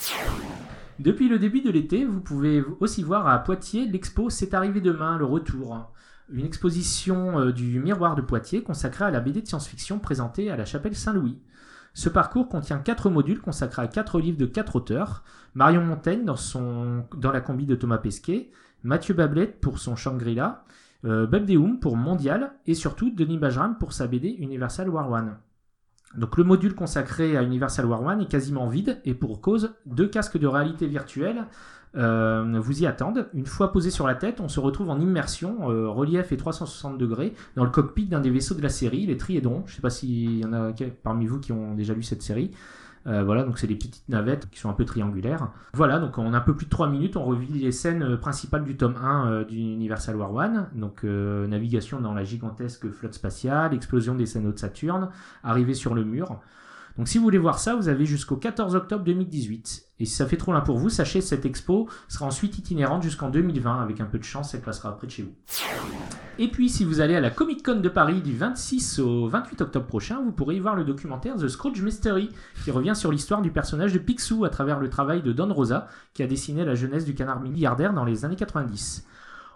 Depuis 0.99 1.27
le 1.27 1.39
début 1.39 1.61
de 1.61 1.71
l'été, 1.71 2.05
vous 2.05 2.21
pouvez 2.21 2.63
aussi 2.79 3.01
voir 3.01 3.27
à 3.27 3.39
Poitiers 3.39 3.87
l'expo 3.87 4.29
C'est 4.29 4.53
arrivé 4.53 4.79
demain, 4.79 5.17
le 5.17 5.25
retour. 5.25 5.91
Une 6.31 6.45
exposition 6.45 7.39
euh, 7.39 7.51
du 7.51 7.79
Miroir 7.79 8.15
de 8.15 8.21
Poitiers 8.21 8.63
consacrée 8.63 9.05
à 9.05 9.11
la 9.11 9.19
BD 9.19 9.41
de 9.41 9.47
science-fiction 9.47 9.99
présentée 9.99 10.51
à 10.51 10.55
la 10.55 10.65
chapelle 10.65 10.95
Saint-Louis. 10.95 11.39
Ce 11.95 12.09
parcours 12.09 12.47
contient 12.47 12.77
quatre 12.77 13.09
modules 13.09 13.41
consacrés 13.41 13.81
à 13.81 13.87
quatre 13.87 14.19
livres 14.19 14.37
de 14.37 14.45
quatre 14.45 14.75
auteurs. 14.75 15.23
Marion 15.55 15.83
Montaigne 15.83 16.25
dans, 16.25 16.35
son, 16.35 17.05
dans 17.17 17.31
la 17.31 17.41
combi 17.41 17.65
de 17.65 17.75
Thomas 17.75 17.97
Pesquet, 17.97 18.51
Mathieu 18.83 19.13
Bablette 19.13 19.59
pour 19.61 19.79
son 19.79 19.95
Shangri-La, 19.95 20.63
euh, 21.05 21.27
pour 21.81 21.97
Mondial 21.97 22.53
et 22.65 22.75
surtout 22.75 23.11
Denis 23.11 23.37
Bajram 23.37 23.77
pour 23.77 23.93
sa 23.93 24.07
BD 24.07 24.29
Universal 24.29 24.89
War 24.89 25.11
One. 25.11 25.37
Donc 26.15 26.37
le 26.37 26.43
module 26.43 26.75
consacré 26.75 27.37
à 27.37 27.43
Universal 27.43 27.85
War 27.85 28.03
One 28.03 28.21
est 28.21 28.29
quasiment 28.29 28.67
vide 28.67 29.01
et 29.05 29.13
pour 29.13 29.41
cause, 29.41 29.73
deux 29.85 30.07
casques 30.07 30.37
de 30.37 30.47
réalité 30.47 30.87
virtuelle 30.87 31.45
euh, 31.95 32.59
vous 32.59 32.81
y 32.81 32.87
attendent. 32.87 33.27
Une 33.33 33.45
fois 33.45 33.71
posé 33.71 33.91
sur 33.91 34.07
la 34.07 34.15
tête, 34.15 34.39
on 34.39 34.47
se 34.47 34.59
retrouve 34.59 34.89
en 34.89 34.99
immersion, 34.99 35.69
euh, 35.69 35.87
relief 35.89 36.31
et 36.31 36.37
360 36.37 36.97
degrés, 36.97 37.33
dans 37.55 37.63
le 37.63 37.69
cockpit 37.69 38.05
d'un 38.05 38.19
des 38.19 38.31
vaisseaux 38.31 38.55
de 38.55 38.61
la 38.61 38.69
série, 38.69 39.05
les 39.05 39.17
Triédrons. 39.17 39.63
Je 39.65 39.73
ne 39.73 39.75
sais 39.75 39.81
pas 39.81 39.89
s'il 39.89 40.39
y 40.39 40.45
en 40.45 40.53
a 40.53 40.71
parmi 41.03 41.27
vous 41.27 41.39
qui 41.39 41.51
ont 41.51 41.75
déjà 41.75 41.93
lu 41.93 42.03
cette 42.03 42.23
série. 42.23 42.51
Euh, 43.05 43.23
voilà, 43.23 43.43
donc 43.43 43.59
c'est 43.59 43.67
des 43.67 43.75
petites 43.75 44.07
navettes 44.07 44.49
qui 44.49 44.59
sont 44.59 44.69
un 44.69 44.73
peu 44.73 44.85
triangulaires. 44.85 45.49
Voilà, 45.73 45.99
donc 45.99 46.17
en 46.17 46.33
un 46.33 46.41
peu 46.41 46.55
plus 46.55 46.65
de 46.65 46.69
3 46.69 46.87
minutes, 46.89 47.17
on 47.17 47.23
revit 47.23 47.47
les 47.47 47.71
scènes 47.71 48.03
euh, 48.03 48.17
principales 48.17 48.63
du 48.63 48.77
tome 48.77 48.95
1 48.95 49.27
euh, 49.27 49.43
du 49.43 49.57
Universal 49.57 50.15
War 50.15 50.33
One. 50.33 50.67
Donc 50.73 51.03
navigation 51.03 51.99
dans 51.99 52.13
la 52.13 52.23
gigantesque 52.23 52.89
flotte 52.91 53.13
spatiale, 53.13 53.73
explosion 53.73 54.15
des 54.15 54.25
scénos 54.25 54.53
de 54.53 54.59
Saturne, 54.59 55.09
arrivée 55.43 55.73
sur 55.73 55.93
le 55.93 56.03
mur. 56.03 56.39
Donc 56.97 57.07
si 57.07 57.17
vous 57.17 57.23
voulez 57.23 57.39
voir 57.39 57.57
ça, 57.57 57.75
vous 57.75 57.87
avez 57.87 58.05
jusqu'au 58.05 58.35
14 58.35 58.75
octobre 58.75 59.03
2018. 59.03 59.87
Et 59.99 60.05
si 60.05 60.13
ça 60.13 60.27
fait 60.27 60.37
trop 60.37 60.51
loin 60.51 60.61
pour 60.61 60.77
vous, 60.77 60.89
sachez 60.89 61.19
que 61.19 61.25
cette 61.25 61.45
expo 61.45 61.89
sera 62.07 62.25
ensuite 62.25 62.57
itinérante 62.59 63.01
jusqu'en 63.01 63.29
2020. 63.29 63.81
Avec 63.81 63.99
un 63.99 64.05
peu 64.05 64.19
de 64.19 64.23
chance, 64.23 64.53
elle 64.53 64.61
passera 64.61 64.95
près 64.95 65.07
de 65.07 65.11
chez 65.11 65.23
vous. 65.23 65.33
Et 66.37 66.49
puis 66.49 66.69
si 66.69 66.83
vous 66.83 66.99
allez 66.99 67.15
à 67.15 67.21
la 67.21 67.31
Comic 67.31 67.65
Con 67.65 67.79
de 67.79 67.89
Paris 67.89 68.21
du 68.21 68.35
26 68.35 68.99
au 68.99 69.27
28 69.27 69.61
octobre 69.61 69.87
prochain, 69.87 70.21
vous 70.21 70.31
pourrez 70.31 70.57
y 70.57 70.59
voir 70.59 70.75
le 70.75 70.83
documentaire 70.83 71.35
The 71.35 71.47
Scrooge 71.47 71.81
Mystery, 71.81 72.29
qui 72.63 72.69
revient 72.69 72.95
sur 72.95 73.11
l'histoire 73.11 73.41
du 73.41 73.51
personnage 73.51 73.93
de 73.93 73.99
Picsou 73.99 74.45
à 74.45 74.49
travers 74.49 74.79
le 74.79 74.89
travail 74.89 75.23
de 75.23 75.31
Don 75.31 75.51
Rosa, 75.51 75.87
qui 76.13 76.21
a 76.21 76.27
dessiné 76.27 76.63
la 76.63 76.75
jeunesse 76.75 77.05
du 77.05 77.15
canard 77.15 77.41
milliardaire 77.41 77.93
dans 77.93 78.05
les 78.05 78.25
années 78.25 78.35
90. 78.35 79.07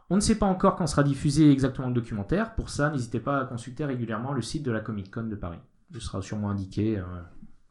On 0.09 0.15
ne 0.15 0.21
sait 0.21 0.35
pas 0.35 0.45
encore 0.45 0.75
quand 0.75 0.87
sera 0.87 1.03
diffusé 1.03 1.51
exactement 1.51 1.89
le 1.89 1.93
documentaire, 1.93 2.55
pour 2.55 2.69
ça 2.69 2.89
n'hésitez 2.89 3.19
pas 3.19 3.41
à 3.41 3.45
consulter 3.45 3.85
régulièrement 3.85 4.31
le 4.31 4.41
site 4.41 4.63
de 4.63 4.71
la 4.71 4.79
Comic 4.79 5.11
Con 5.11 5.23
de 5.23 5.35
Paris. 5.35 5.59
Ce 5.93 5.99
sera 5.99 6.21
sûrement 6.21 6.49
indiqué, 6.49 6.97
euh, 6.97 7.03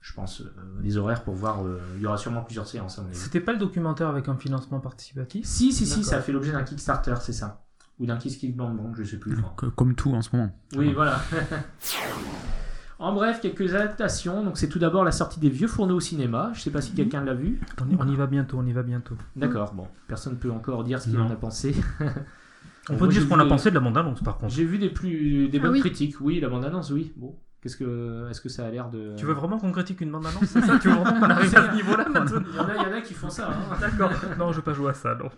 je 0.01 0.13
pense, 0.15 0.41
euh, 0.41 0.51
les 0.83 0.97
horaires 0.97 1.23
pour 1.23 1.35
voir, 1.35 1.65
euh, 1.65 1.79
il 1.97 2.03
y 2.03 2.07
aura 2.07 2.17
sûrement 2.17 2.43
plusieurs 2.43 2.67
séances. 2.67 3.01
C'était 3.13 3.41
pas 3.41 3.53
le 3.53 3.59
documentaire 3.59 4.09
avec 4.09 4.29
un 4.29 4.37
financement 4.37 4.81
participatif? 4.81 5.45
Si, 5.47 5.73
si, 5.73 5.87
si, 5.87 6.03
ça 6.03 6.17
a 6.17 6.21
fait 6.21 6.33
l'objet 6.33 6.53
d'un 6.53 6.63
Kickstarter, 6.63 7.15
c'est 7.21 7.33
ça. 7.33 7.65
Ou 7.99 8.07
d'un 8.07 8.17
Kiss 8.17 8.37
Kick 8.37 8.57
Bang 8.57 8.77
Bang, 8.77 8.95
je 8.97 9.05
sais 9.05 9.19
plus. 9.19 9.35
Enfin, 9.39 9.71
Comme 9.75 9.95
tout 9.95 10.13
en 10.13 10.21
ce 10.23 10.35
moment. 10.37 10.51
Oui, 10.77 10.93
voilà. 10.93 11.19
en 12.99 13.13
bref, 13.15 13.41
quelques 13.41 13.75
adaptations. 13.75 14.45
Donc, 14.45 14.59
c'est 14.59 14.69
tout 14.69 14.79
d'abord 14.79 15.03
la 15.05 15.13
sortie 15.13 15.41
des 15.41 15.49
Vieux 15.49 15.67
Fourneaux 15.69 15.97
au 15.97 16.01
cinéma. 16.01 16.51
Je 16.55 16.61
sais 16.61 16.71
pas 16.71 16.83
si 16.83 16.93
quelqu'un 16.93 17.25
l'a 17.25 17.35
vu. 17.35 17.61
on 17.81 17.89
y, 17.91 17.97
on 17.99 18.09
y 18.09 18.15
va 18.17 18.27
bientôt, 18.27 18.59
on 18.59 18.67
y 18.67 18.73
va 18.73 18.83
bientôt. 18.83 19.17
D'accord, 19.35 19.73
bon. 19.75 19.87
Personne 20.09 20.37
peut 20.37 20.51
encore 20.51 20.85
dire 20.85 21.01
ce 21.01 21.09
qu'il 21.09 21.19
en 21.21 21.31
a 21.31 21.37
pensé. 21.37 21.75
On 22.89 22.97
peut 22.97 23.09
dire 23.09 23.23
ce 23.23 23.27
qu'on 23.27 23.39
a 23.41 23.47
pensé 23.47 23.71
de 23.71 23.75
la 23.75 23.81
bande-annonce 23.81 24.23
par 24.23 24.39
contre. 24.39 24.53
J'ai 24.55 24.65
vu 24.65 24.79
des 24.79 24.91
plus 24.91 25.49
des 25.49 25.59
Ah 25.59 25.63
bonnes 25.63 25.73
oui. 25.73 25.81
critiques. 25.81 26.21
Oui, 26.21 26.39
la 26.39 26.49
bande-annonce, 26.49 26.91
oui. 26.91 27.13
Bon. 27.17 27.37
Qu'est-ce 27.63 27.77
que 27.77 28.29
est-ce 28.31 28.41
que 28.41 28.49
ça 28.49 28.65
a 28.67 28.71
l'air 28.71 28.89
de 28.91 29.15
Tu 29.17 29.25
veux 29.27 29.33
vraiment 29.33 29.59
qu'on 29.59 29.73
critique 29.73 30.01
une 30.01 30.11
bande-annonce 30.13 30.45
C'est 30.47 30.61
ça 30.61 30.79
Tu 30.79 30.89
veux 30.89 30.95
vraiment 30.95 31.19
qu'on 31.21 31.31
arrive 31.31 31.57
à 31.57 31.71
ce 31.71 31.75
niveau-là 31.75 32.09
maintenant 32.13 32.41
Il 32.49 32.55
y 32.55 32.59
en 32.61 32.65
a, 32.69 32.75
il 32.77 32.83
y 32.83 32.87
en 32.87 32.93
a 32.93 33.01
qui 33.01 33.15
font 33.15 33.31
ça. 33.31 33.49
hein. 33.51 33.77
D'accord. 33.81 34.13
Non, 34.39 34.53
je 34.53 34.57
vais 34.59 34.65
pas 34.65 34.73
jouer 34.75 34.91
à 34.91 34.95
ça, 34.95 35.15
non. 35.17 35.31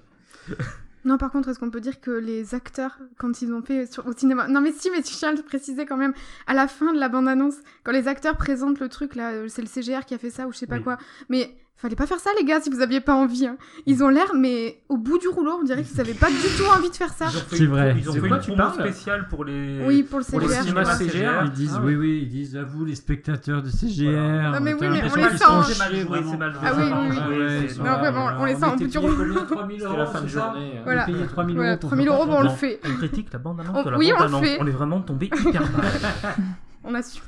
Non, 1.05 1.17
par 1.17 1.31
contre, 1.31 1.49
est-ce 1.49 1.61
qu'on 1.61 1.71
peut 1.71 1.81
dire 1.81 2.01
que 2.01 2.11
les 2.11 2.55
acteurs, 2.57 2.99
quand 3.19 3.41
ils 3.41 3.53
ont 3.53 3.63
fait 3.63 3.91
sur, 3.91 4.05
au 4.07 4.13
cinéma. 4.13 4.49
Non, 4.49 4.61
mais 4.61 4.73
si, 4.73 4.91
mais 4.91 5.01
tu 5.01 5.15
tiens 5.15 5.29
à 5.31 5.33
le 5.33 5.43
préciser 5.43 5.87
quand 5.87 5.97
même. 5.97 6.13
À 6.49 6.55
la 6.55 6.67
fin 6.67 6.93
de 6.93 6.99
la 6.99 7.09
bande-annonce, 7.09 7.55
quand 7.85 7.93
les 7.93 8.09
acteurs 8.09 8.37
présentent 8.37 8.81
le 8.81 8.89
truc, 8.89 9.15
là, 9.15 9.31
euh, 9.31 9.47
c'est 9.49 9.63
le 9.63 9.69
CGR 9.69 10.05
qui 10.05 10.15
a 10.15 10.19
fait 10.19 10.29
ça 10.29 10.49
ou 10.49 10.53
je 10.53 10.59
sais 10.59 10.67
pas 10.67 10.77
Oui. 10.77 10.83
quoi. 10.83 10.99
Mais 11.29 11.57
Fallait 11.81 11.95
pas 11.95 12.09
faire 12.09 12.19
ça, 12.19 12.31
les 12.37 12.45
gars, 12.45 12.61
si 12.61 12.71
vous 12.71 12.81
aviez 12.81 13.01
pas 13.01 13.15
envie. 13.15 13.47
hein. 13.47 13.57
Ils 13.87 14.03
ont 14.03 14.09
l'air, 14.09 14.27
mais 14.35 14.81
au 14.89 14.97
bout 14.97 15.17
du 15.19 15.29
rouleau, 15.29 15.59
on 15.61 15.63
dirait 15.63 15.85
qu'ils 15.85 16.01
avaient 16.01 16.13
pas 16.13 16.27
du 16.29 16.35
tout 16.35 16.65
envie 16.77 16.91
de 16.91 16.95
faire 16.97 17.13
ça. 17.13 17.27
C'est 17.53 17.67
vrai. 17.67 17.95
Ils 17.97 18.11
ont 18.11 18.15
fait 18.15 18.19
quoi 18.27 18.37
une 18.39 18.43
tu 18.43 18.51
promo 18.51 18.57
parles 18.71 18.81
spéciale 18.81 19.29
pour 19.29 19.45
les. 19.45 19.85
Oui, 19.87 20.03
pour 20.03 20.19
le 20.19 20.25
pour 20.25 20.41
les 20.41 20.49
CGR. 20.49 20.63
cinémas 20.65 20.85
CGR. 20.97 21.11
CGR. 21.13 21.43
Ils 21.45 21.51
disent 21.53 21.75
Ah 21.77 21.83
oui, 21.85 21.95
oui, 21.95 22.19
ils 22.23 22.29
disent 22.29 22.57
à 22.57 22.65
vous 22.65 22.85
les 22.85 22.97
spectateurs 22.97 23.63
de 23.63 23.69
CGR. 23.71 24.11
Voilà. 24.11 24.53
Ah, 24.57 24.61
mais 24.61 24.75
oui, 24.75 24.81
mais 24.81 24.89
on 24.89 25.15
les 25.15 25.39
sent. 25.39 25.45
C'est 25.69 25.79
mal 25.79 25.95
joué, 25.95 26.21
c'est 26.29 26.37
mal 26.37 26.53
joué. 26.53 26.61
Ah 26.65 26.73
oui, 26.77 26.83
c'est 26.89 27.21
oui, 27.21 27.37
oui. 27.39 27.69
c'est- 27.69 27.79
Non, 27.79 27.99
vraiment, 27.99 28.31
on 28.41 28.45
les 28.45 28.55
sent 28.57 28.65
en 28.65 28.73
au 28.73 28.77
bout 28.77 28.87
du 28.89 28.99
rouleau. 28.99 29.35
3000 29.45 29.83
euros. 29.83 29.91
C'était 29.93 29.97
la 29.99 30.07
fin 30.07 30.21
de 30.23 30.27
c'est 30.27 30.33
journée. 30.35 30.73
hein. 30.79 30.81
Voilà. 30.83 31.03
On 31.09 31.13
payait 31.13 31.27
3000 31.27 31.55
Voilà, 31.55 31.71
euros. 31.71 31.79
pour 31.81 31.91
3000 31.91 32.07
faire 32.09 32.15
euros, 32.17 32.25
ça. 32.25 32.31
bon, 32.33 32.39
on 32.39 32.43
le 32.43 32.49
fait. 32.49 32.81
On 32.85 32.95
critique 32.97 33.33
la 33.33 33.39
bande-annonce 33.39 33.77
On- 33.77 33.85
de 33.85 33.91
la 33.91 33.99
le 33.99 34.05
bande-annonce. 34.17 34.41
fait. 34.45 34.59
On 34.61 34.67
est 34.67 34.71
vraiment 34.73 35.01
tombé 35.01 35.27
hyper 35.27 35.63
bas. 35.63 36.35
On 36.83 36.95
assume. 36.97 37.23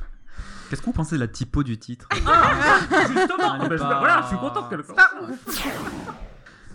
Qu'est-ce 0.70 0.80
que 0.80 0.86
vous 0.86 0.92
pensez 0.92 1.16
de 1.16 1.20
la 1.20 1.28
typo 1.28 1.62
du 1.62 1.78
titre 1.78 2.08
Justement, 2.14 3.56
Elle 3.58 3.66
est 3.66 3.68
ben, 3.68 3.76
je- 3.76 3.82
pas- 3.82 3.98
voilà, 3.98 4.22
je 4.22 4.28
suis 4.28 4.36
content 4.38 4.68
qu'elle 4.68 4.82
Ah, 4.96 5.10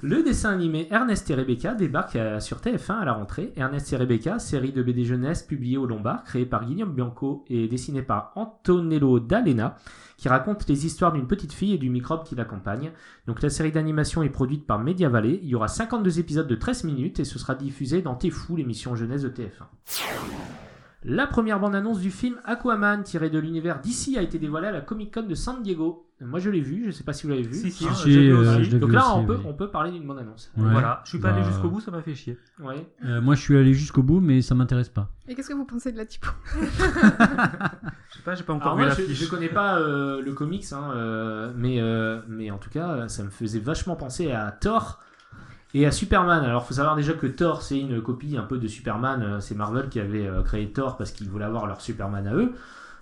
Le 0.04 0.22
dessin 0.22 0.52
animé 0.52 0.88
Ernest 0.92 1.28
et 1.32 1.36
Rebecca 1.36 1.74
débarque 1.74 2.18
sur 2.40 2.58
TF1 2.58 3.00
à 3.00 3.06
la 3.06 3.14
rentrée. 3.14 3.54
Ernest 3.56 3.92
et 3.92 3.98
Rebecca, 3.98 4.38
série 4.38 4.72
de 4.72 4.84
BD 4.84 5.04
jeunesse 5.06 5.42
publiée 5.42 5.78
au 5.78 5.88
Lombard, 5.88 6.24
créée 6.26 6.46
par 6.46 6.66
Guillaume 6.66 6.94
Bianco 6.94 7.44
et 7.48 7.68
dessinée 7.68 8.04
par 8.04 8.32
Antonello 8.36 9.20
D'Alena, 9.20 9.78
qui 10.18 10.28
raconte 10.30 10.68
les 10.68 10.86
histoires 10.86 11.12
d'une 11.14 11.26
petite 11.28 11.54
fille 11.54 11.74
et 11.74 11.78
du 11.80 11.90
microbe 11.90 12.24
qui 12.24 12.36
l'accompagne. 12.36 12.92
Donc 13.26 13.42
la 13.42 13.50
série 13.50 13.72
d'animation 13.72 14.22
est 14.22 14.30
produite 14.30 14.68
par 14.68 14.78
Media 14.80 15.10
Valley. 15.10 15.40
Il 15.42 15.48
y 15.50 15.56
aura 15.56 15.70
52 15.70 16.20
épisodes 16.20 16.48
de 16.48 16.56
13 16.56 16.84
minutes 16.84 17.20
et 17.20 17.24
ce 17.26 17.40
sera 17.40 17.56
diffusé 17.56 18.02
dans 18.04 18.14
T'es 18.16 18.30
fou, 18.30 18.58
l'émission 18.58 18.96
jeunesse 18.96 19.24
de 19.24 19.30
TF1. 19.30 19.64
La 21.08 21.28
première 21.28 21.60
bande-annonce 21.60 22.00
du 22.00 22.10
film 22.10 22.38
Aquaman, 22.46 23.04
tiré 23.04 23.30
de 23.30 23.38
l'univers 23.38 23.80
d'ici, 23.80 24.18
a 24.18 24.24
été 24.24 24.40
dévoilée 24.40 24.68
à 24.68 24.72
la 24.72 24.82
Comic 24.82 25.14
Con 25.14 25.22
de 25.22 25.36
San 25.36 25.62
Diego. 25.62 26.08
Moi 26.20 26.40
je 26.40 26.50
l'ai 26.50 26.62
vu, 26.62 26.86
je 26.86 26.92
sais 26.92 27.04
pas 27.04 27.14
si 27.14 27.24
vous 27.28 27.30
l'avez 27.30 27.44
vu. 27.44 27.54
Si, 27.54 27.70
si, 27.70 27.86
Si, 27.94 28.10
vu 28.10 28.34
euh, 28.34 28.58
aussi. 28.60 28.80
Donc 28.80 28.92
là, 28.92 29.02
aussi, 29.02 29.12
on, 29.18 29.26
peut, 29.26 29.36
oui. 29.36 29.46
on 29.48 29.54
peut 29.54 29.70
parler 29.70 29.92
d'une 29.92 30.08
bande-annonce. 30.08 30.52
Ouais. 30.58 30.72
Voilà, 30.72 31.02
je 31.04 31.10
suis 31.10 31.20
pas 31.20 31.30
allé 31.30 31.42
Bah, 31.42 31.48
jusqu'au 31.52 31.70
bout, 31.70 31.80
ça 31.80 31.92
m'a 31.92 32.02
fait 32.02 32.16
chier. 32.16 32.40
Ouais. 32.60 32.90
Euh, 33.04 33.22
moi, 33.22 33.36
je 33.36 33.42
suis 33.42 33.56
allé 33.56 33.74
jusqu'au 33.74 34.02
bout, 34.02 34.20
mais 34.20 34.42
ça 34.42 34.56
m'intéresse 34.56 34.90
pas. 34.90 35.12
Et 35.28 35.36
qu'est-ce 35.36 35.50
que 35.50 35.54
vous 35.54 35.66
pensez 35.66 35.92
de 35.92 35.98
la 35.98 36.06
typo? 36.08 36.30
Je 38.10 38.18
sais 38.18 38.24
pas, 38.24 38.34
j'ai 38.36 38.44
pas 38.44 38.54
encore 38.54 38.74
Alors 38.74 38.78
vu 38.78 38.84
moi, 38.86 38.90
la 38.90 38.96
je, 38.96 39.02
fiche. 39.02 39.24
je 39.26 39.30
connais 39.30 39.50
pas 39.50 39.78
euh, 39.78 40.22
le 40.22 40.34
comics, 40.34 40.66
hein, 40.72 40.92
euh, 40.96 41.52
mais, 41.56 41.82
euh, 41.82 42.22
mais 42.30 42.50
en 42.50 42.58
tout 42.58 42.70
cas, 42.70 43.08
ça 43.10 43.24
me 43.24 43.30
faisait 43.30 43.60
vachement 43.60 43.96
penser 43.96 44.32
à 44.32 44.52
Thor 44.52 45.02
et 45.78 45.86
à 45.86 45.92
Superman. 45.92 46.44
Alors, 46.44 46.66
faut 46.66 46.74
savoir 46.74 46.96
déjà 46.96 47.14
que 47.14 47.28
Thor, 47.28 47.62
c'est 47.62 47.80
une 47.80 48.02
copie 48.02 48.38
un 48.38 48.44
peu 48.44 48.58
de 48.58 48.68
Superman. 48.68 49.22
euh, 49.22 49.40
C'est 49.40 49.56
Marvel 49.56 49.90
qui 49.90 50.00
avait 50.00 50.26
euh, 50.28 50.42
créé 50.42 50.68
Thor 50.72 50.98
parce 50.98 51.12
qu'ils 51.12 51.30
voulaient 51.30 51.46
avoir 51.46 51.68
leur 51.68 51.82
Superman 51.82 52.26
à 52.28 52.34
eux. 52.34 52.54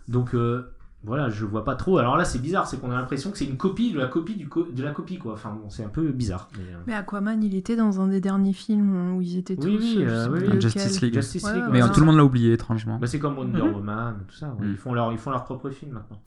Donc, 0.07 0.33
euh, 0.35 0.69
voilà, 1.05 1.29
je 1.29 1.43
vois 1.45 1.65
pas 1.65 1.75
trop. 1.75 1.97
Alors 1.97 2.15
là, 2.15 2.23
c'est 2.23 2.39
bizarre, 2.39 2.65
c'est 2.65 2.79
qu'on 2.79 2.89
a 2.91 2.95
l'impression 2.95 3.29
que 3.29 3.37
c'est 3.37 3.45
une 3.45 3.57
copie 3.57 3.91
de 3.91 3.99
la 3.99 4.07
copie 4.07 4.35
du 4.35 4.47
co- 4.47 4.67
de 4.71 4.81
la 4.83 4.91
copie, 4.91 5.17
quoi. 5.17 5.33
Enfin, 5.33 5.51
bon, 5.51 5.69
c'est 5.69 5.83
un 5.83 5.89
peu 5.89 6.01
bizarre. 6.11 6.47
Mais, 6.57 6.63
euh, 6.73 6.77
Mais 6.87 6.93
Aquaman, 6.93 7.43
il 7.43 7.55
était 7.55 7.75
dans 7.75 7.99
un 7.99 8.07
des 8.07 8.21
derniers 8.21 8.53
films 8.53 9.15
où 9.15 9.21
ils 9.21 9.37
étaient 9.37 9.57
tous. 9.57 9.65
Oui, 9.67 9.97
euh. 9.99 10.59
Justice 10.61 11.01
League. 11.01 11.13
Justice 11.13 11.43
League, 11.45 11.63
ouais, 11.63 11.69
Mais 11.71 11.83
ouais. 11.83 11.91
tout 11.91 11.99
le 11.99 12.05
monde 12.05 12.15
l'a 12.17 12.23
oublié, 12.23 12.53
étrangement. 12.53 12.97
Bah, 12.99 13.07
c'est 13.07 13.19
comme 13.19 13.37
Wonder 13.37 13.61
Mhm. 13.61 13.73
Woman, 13.75 14.15
tout 14.29 14.35
ça. 14.35 14.47
ouais. 14.57 14.65
Mhm. 14.65 14.71
Ils, 14.71 14.77
font 14.77 14.93
leur, 14.93 15.11
ils 15.11 15.17
font 15.17 15.31
leur 15.31 15.43
propre 15.43 15.69
film 15.69 15.91
maintenant. 15.93 16.19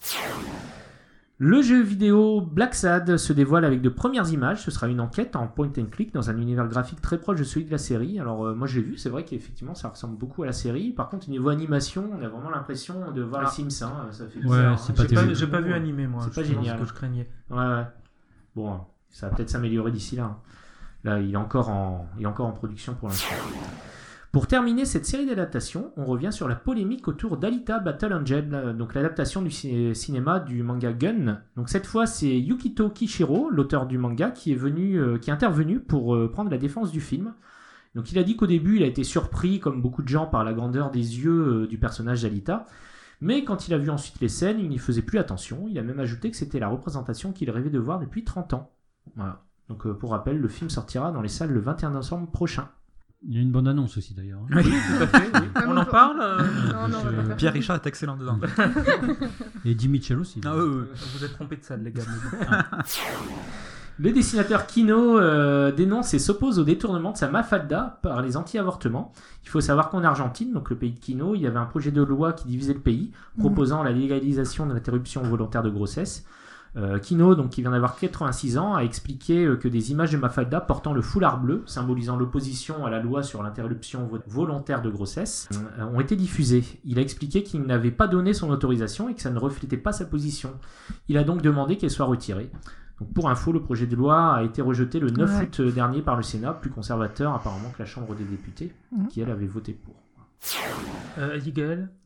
Le 1.39 1.61
jeu 1.61 1.83
vidéo 1.83 2.41
Black 2.41 2.75
Sad 2.75 3.19
se 3.19 3.33
dévoile 3.35 3.67
avec 3.67 3.83
de 3.83 3.91
premières 3.91 4.31
images. 4.33 4.63
Ce 4.63 4.71
sera 4.71 4.89
une 4.89 5.01
enquête 5.01 5.37
en 5.37 5.47
point 5.47 5.69
and 5.79 5.87
click 5.91 6.15
dans 6.15 6.31
un 6.31 6.39
univers 6.39 6.67
graphique 6.67 7.03
très 7.03 7.19
proche 7.19 7.39
de 7.39 7.45
celui 7.45 7.67
de 7.67 7.71
la 7.71 7.77
série. 7.77 8.19
Alors, 8.19 8.47
euh, 8.47 8.55
moi, 8.55 8.67
je 8.67 8.77
l'ai 8.81 8.87
vu, 8.87 8.97
c'est 8.97 9.11
vrai 9.11 9.23
qu'effectivement, 9.27 9.75
ça 9.75 9.91
ressemble 9.91 10.17
beaucoup 10.17 10.45
à 10.45 10.47
la 10.47 10.53
série. 10.55 10.93
Par 10.93 11.11
contre, 11.11 11.29
au 11.29 11.31
niveau 11.31 11.51
animation, 11.51 12.09
on 12.19 12.25
a 12.25 12.29
vraiment 12.29 12.49
l'impression 12.49 13.13
de 13.13 13.21
voir 13.21 13.43
Ah. 13.45 13.53
les 13.59 13.71
Sims. 13.71 13.85
hein. 13.87 14.07
Ça 14.13 14.27
fait 14.29 14.43
Ouais, 14.47 14.57
hein. 14.57 14.77
pas 14.97 15.03
J'ai 15.07 15.15
pas, 15.15 15.35
j'ai 15.35 15.47
pas 15.47 15.61
vu 15.61 15.75
animé, 15.75 16.07
moi. 16.07 16.23
C'est 16.25 16.35
pas 16.35 16.43
génial. 16.43 16.79
ce 16.79 16.83
que 16.85 16.89
je 16.89 16.95
craignais. 16.95 17.29
Ouais, 17.51 17.59
ouais. 17.59 17.85
Bon, 18.55 18.81
ça 19.11 19.29
va 19.29 19.37
peut-être 19.37 19.51
s'améliorer 19.51 19.91
d'ici 19.91 20.17
là. 20.17 20.25
hein. 20.25 20.37
Là, 21.05 21.21
il 21.21 21.35
est 21.35 21.37
encore 21.37 21.69
en, 21.69 22.09
il 22.17 22.23
est 22.23 22.27
encore 22.27 22.47
en 22.47 22.53
production 22.53 22.95
pour 22.95 23.09
l'instant. 23.09 23.35
Pour 24.37 24.47
terminer 24.49 24.85
cette 24.85 25.07
série 25.07 25.25
d'adaptations, 25.25 25.93
on 25.97 26.05
revient 26.05 26.31
sur 26.31 26.47
la 26.47 26.57
polémique 26.57 27.09
autour 27.09 27.39
d'Alita 27.39 27.79
Battle 27.79 28.13
Angel, 28.13 28.53
euh, 28.53 28.75
donc 28.75 28.93
l'adaptation 28.93 29.41
du 29.41 29.51
ci- 29.51 29.95
cinéma 29.95 30.41
du 30.41 30.63
manga 30.63 30.93
Gun. 30.93 31.41
Donc 31.57 31.71
cette 31.71 31.87
fois, 31.87 32.05
c'est 32.05 32.39
Yukito 32.39 32.91
Kishiro, 32.91 33.49
l'auteur 33.49 33.87
du 33.87 33.97
manga, 33.97 34.31
qui 34.31 34.53
est 34.53 34.55
venu, 34.55 35.01
euh, 35.01 35.17
qui 35.17 35.31
est 35.31 35.33
intervenu 35.33 35.81
pour 35.81 36.15
euh, 36.15 36.31
prendre 36.31 36.51
la 36.51 36.59
défense 36.59 36.93
du 36.93 37.01
film. 37.01 37.33
Donc 37.95 38.13
il 38.13 38.19
a 38.19 38.23
dit 38.25 38.37
qu'au 38.37 38.47
début, 38.47 38.77
il 38.77 38.83
a 38.83 38.87
été 38.87 39.05
surpris, 39.05 39.59
comme 39.59 39.81
beaucoup 39.81 40.03
de 40.03 40.09
gens, 40.09 40.27
par 40.27 40.45
la 40.45 40.53
grandeur 40.53 40.91
des 40.91 41.19
yeux 41.19 41.67
du 41.67 41.79
personnage 41.79 42.21
d'Alita. 42.21 42.67
Mais 43.23 43.43
quand 43.43 43.69
il 43.69 43.73
a 43.73 43.79
vu 43.79 43.89
ensuite 43.89 44.21
les 44.21 44.29
scènes, 44.29 44.61
il 44.61 44.69
n'y 44.69 44.77
faisait 44.77 45.01
plus 45.01 45.19
attention. 45.19 45.65
Il 45.67 45.79
a 45.79 45.83
même 45.83 45.99
ajouté 45.99 46.31
que 46.31 46.37
c'était 46.37 46.61
la 46.61 46.69
représentation 46.69 47.33
qu'il 47.33 47.51
rêvait 47.51 47.71
de 47.71 47.79
voir 47.79 48.01
depuis 48.01 48.23
30 48.23 48.53
ans. 48.53 48.71
Donc 49.71 49.91
pour 49.95 50.11
rappel, 50.11 50.39
le 50.39 50.49
film 50.49 50.69
sortira 50.69 51.11
dans 51.11 51.23
les 51.23 51.31
salles 51.31 51.53
le 51.53 51.61
21 51.61 51.93
décembre 51.93 52.31
prochain. 52.31 52.69
Il 53.29 53.35
y 53.35 53.39
a 53.39 53.43
une 53.43 53.51
bonne 53.51 53.67
annonce 53.67 53.97
aussi 53.99 54.15
d'ailleurs. 54.15 54.41
Oui, 54.55 54.63
tout 54.63 55.03
à 55.03 55.07
fait. 55.09 55.31
oui. 55.35 55.49
On 55.67 55.77
en 55.77 55.85
parle 55.85 56.21
euh, 56.21 56.43
Non, 56.73 56.89
non, 56.89 57.35
Pierre 57.37 57.53
ça. 57.53 57.59
Richard 57.59 57.77
est 57.77 57.87
excellent 57.87 58.17
dedans. 58.17 58.39
Et 59.65 59.77
Jimmy 59.77 59.95
Mitchell 59.95 60.19
aussi. 60.21 60.41
Ah, 60.45 60.57
ouais. 60.57 60.65
Vous 60.65 61.25
êtes 61.25 61.33
trompé 61.33 61.57
de 61.57 61.65
salle, 61.65 61.83
les 61.83 61.91
gars. 61.91 62.05
bon. 62.05 63.35
Le 63.99 64.13
dessinateur 64.13 64.67
Kino 64.67 65.19
euh, 65.19 65.73
dénonce 65.73 66.13
et 66.13 66.19
s'oppose 66.19 66.59
au 66.59 66.65
détournement 66.65 67.13
de 67.13 67.17
sa 67.17 67.29
mafalda 67.29 67.99
par 68.03 68.21
les 68.21 68.37
anti-avortements. 68.37 69.13
Il 69.43 69.49
faut 69.49 69.63
savoir 69.63 69.89
qu'en 69.89 70.05
Argentine, 70.05 70.53
donc 70.53 70.69
le 70.69 70.77
pays 70.77 70.93
de 70.93 70.99
Kino, 70.99 71.35
il 71.35 71.41
y 71.41 71.47
avait 71.47 71.59
un 71.59 71.65
projet 71.65 71.91
de 71.91 72.03
loi 72.03 72.35
qui 72.35 72.47
divisait 72.47 72.75
le 72.75 72.81
pays, 72.81 73.11
proposant 73.39 73.83
la 73.83 73.93
légalisation 73.93 74.67
de 74.67 74.75
l'interruption 74.75 75.23
volontaire 75.23 75.63
de 75.63 75.71
grossesse. 75.71 76.27
Euh, 76.77 76.99
Kino, 76.99 77.35
donc, 77.35 77.51
qui 77.51 77.63
vient 77.63 77.71
d'avoir 77.71 77.97
86 77.97 78.59
ans, 78.59 78.75
a 78.75 78.81
expliqué 78.83 79.45
euh, 79.47 79.57
que 79.57 79.67
des 79.67 79.93
images 79.93 80.13
de 80.13 80.19
Mafalda 80.19 80.61
portant 80.61 80.93
le 80.93 81.01
foulard 81.01 81.41
bleu, 81.41 81.63
symbolisant 81.65 82.17
l'opposition 82.17 82.85
à 82.85 82.91
la 82.91 83.01
loi 83.01 83.23
sur 83.23 83.43
l'interruption 83.43 84.07
vo- 84.07 84.19
volontaire 84.27 84.83
de 84.83 84.91
grossesse, 84.91 85.49
euh, 85.79 85.85
ont 85.87 86.01
été 86.01 86.17
diffusées. 86.17 86.65
Il 86.85 86.99
a 86.99 87.03
expliqué 87.03 87.43
qu'il 87.43 87.63
n'avait 87.63 87.91
pas 87.91 88.07
donné 88.09 88.35
son 88.35 88.51
autorisation 88.51 89.09
et 89.09 89.15
que 89.15 89.23
ça 89.23 89.31
ne 89.31 89.39
reflétait 89.39 89.79
pas 89.79 89.93
sa 89.93 90.05
position. 90.05 90.51
Il 91.09 91.17
a 91.17 91.25
donc 91.25 91.41
demandé 91.41 91.77
qu'elle 91.79 91.91
soit 91.91 92.05
retirée. 92.07 92.51
Donc 93.01 93.13
pour 93.13 93.29
info, 93.31 93.53
le 93.53 93.61
projet 93.63 93.87
de 93.87 93.97
loi 93.97 94.35
a 94.35 94.43
été 94.43 94.61
rejeté 94.63 95.01
le 95.01 95.11
9 95.11 95.31
Ouais. 95.39 95.45
août 95.45 95.61
dernier 95.75 96.03
par 96.03 96.17
le 96.17 96.23
Sénat, 96.23 96.53
plus 96.53 96.71
conservateur 96.71 97.35
apparemment 97.35 97.71
que 97.71 97.79
la 97.83 97.87
Chambre 97.87 98.15
des 98.15 98.25
députés, 98.25 98.73
Mhm. 98.93 99.09
qui 99.09 99.21
elle 99.21 99.31
avait 99.31 99.47
voté 99.47 99.73
pour. 99.73 99.95
Euh, 101.19 101.39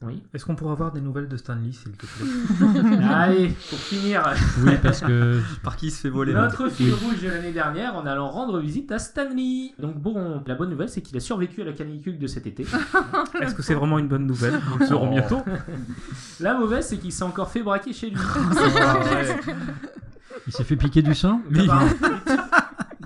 Oui. 0.02 0.22
est-ce 0.32 0.44
qu'on 0.44 0.54
pourra 0.54 0.72
avoir 0.72 0.92
des 0.92 1.00
nouvelles 1.00 1.26
de 1.28 1.36
Stanley, 1.36 1.72
s'il 1.72 1.92
te 1.92 2.06
plaît 2.06 2.98
Allez, 3.12 3.48
pour 3.68 3.78
finir, 3.78 4.22
Oui, 4.64 4.72
parce 4.82 5.00
que 5.00 5.40
Par 5.64 5.76
qui 5.76 5.86
il 5.88 5.90
se 5.90 6.00
fait 6.02 6.08
voler 6.10 6.32
notre 6.32 6.68
fil 6.68 6.94
rouge 6.94 7.20
de 7.22 7.28
l'année 7.28 7.52
dernière 7.52 7.96
en 7.96 8.06
allant 8.06 8.28
rendre 8.30 8.60
visite 8.60 8.92
à 8.92 8.98
Stanley. 9.00 9.72
Donc 9.78 9.96
bon, 9.98 10.42
la 10.46 10.54
bonne 10.54 10.70
nouvelle, 10.70 10.88
c'est 10.88 11.00
qu'il 11.02 11.16
a 11.16 11.20
survécu 11.20 11.62
à 11.62 11.64
la 11.64 11.72
canicule 11.72 12.18
de 12.18 12.26
cet 12.28 12.46
été. 12.46 12.64
Est-ce 13.42 13.54
que 13.54 13.62
c'est 13.62 13.74
vraiment 13.74 13.98
une 13.98 14.08
bonne 14.08 14.26
nouvelle 14.26 14.60
Nous 14.70 14.78
le 14.78 14.86
saurons 14.86 15.08
Oh. 15.08 15.12
bientôt. 15.12 15.42
La 16.38 16.54
mauvaise, 16.54 16.86
c'est 16.86 16.98
qu'il 16.98 17.12
s'est 17.12 17.24
encore 17.24 17.50
fait 17.50 17.62
braquer 17.62 17.92
chez 17.92 18.10
lui. 18.10 18.18
il 20.46 20.52
s'est 20.52 20.64
fait 20.64 20.76
piquer 20.76 21.02
du 21.02 21.14
sang. 21.14 21.42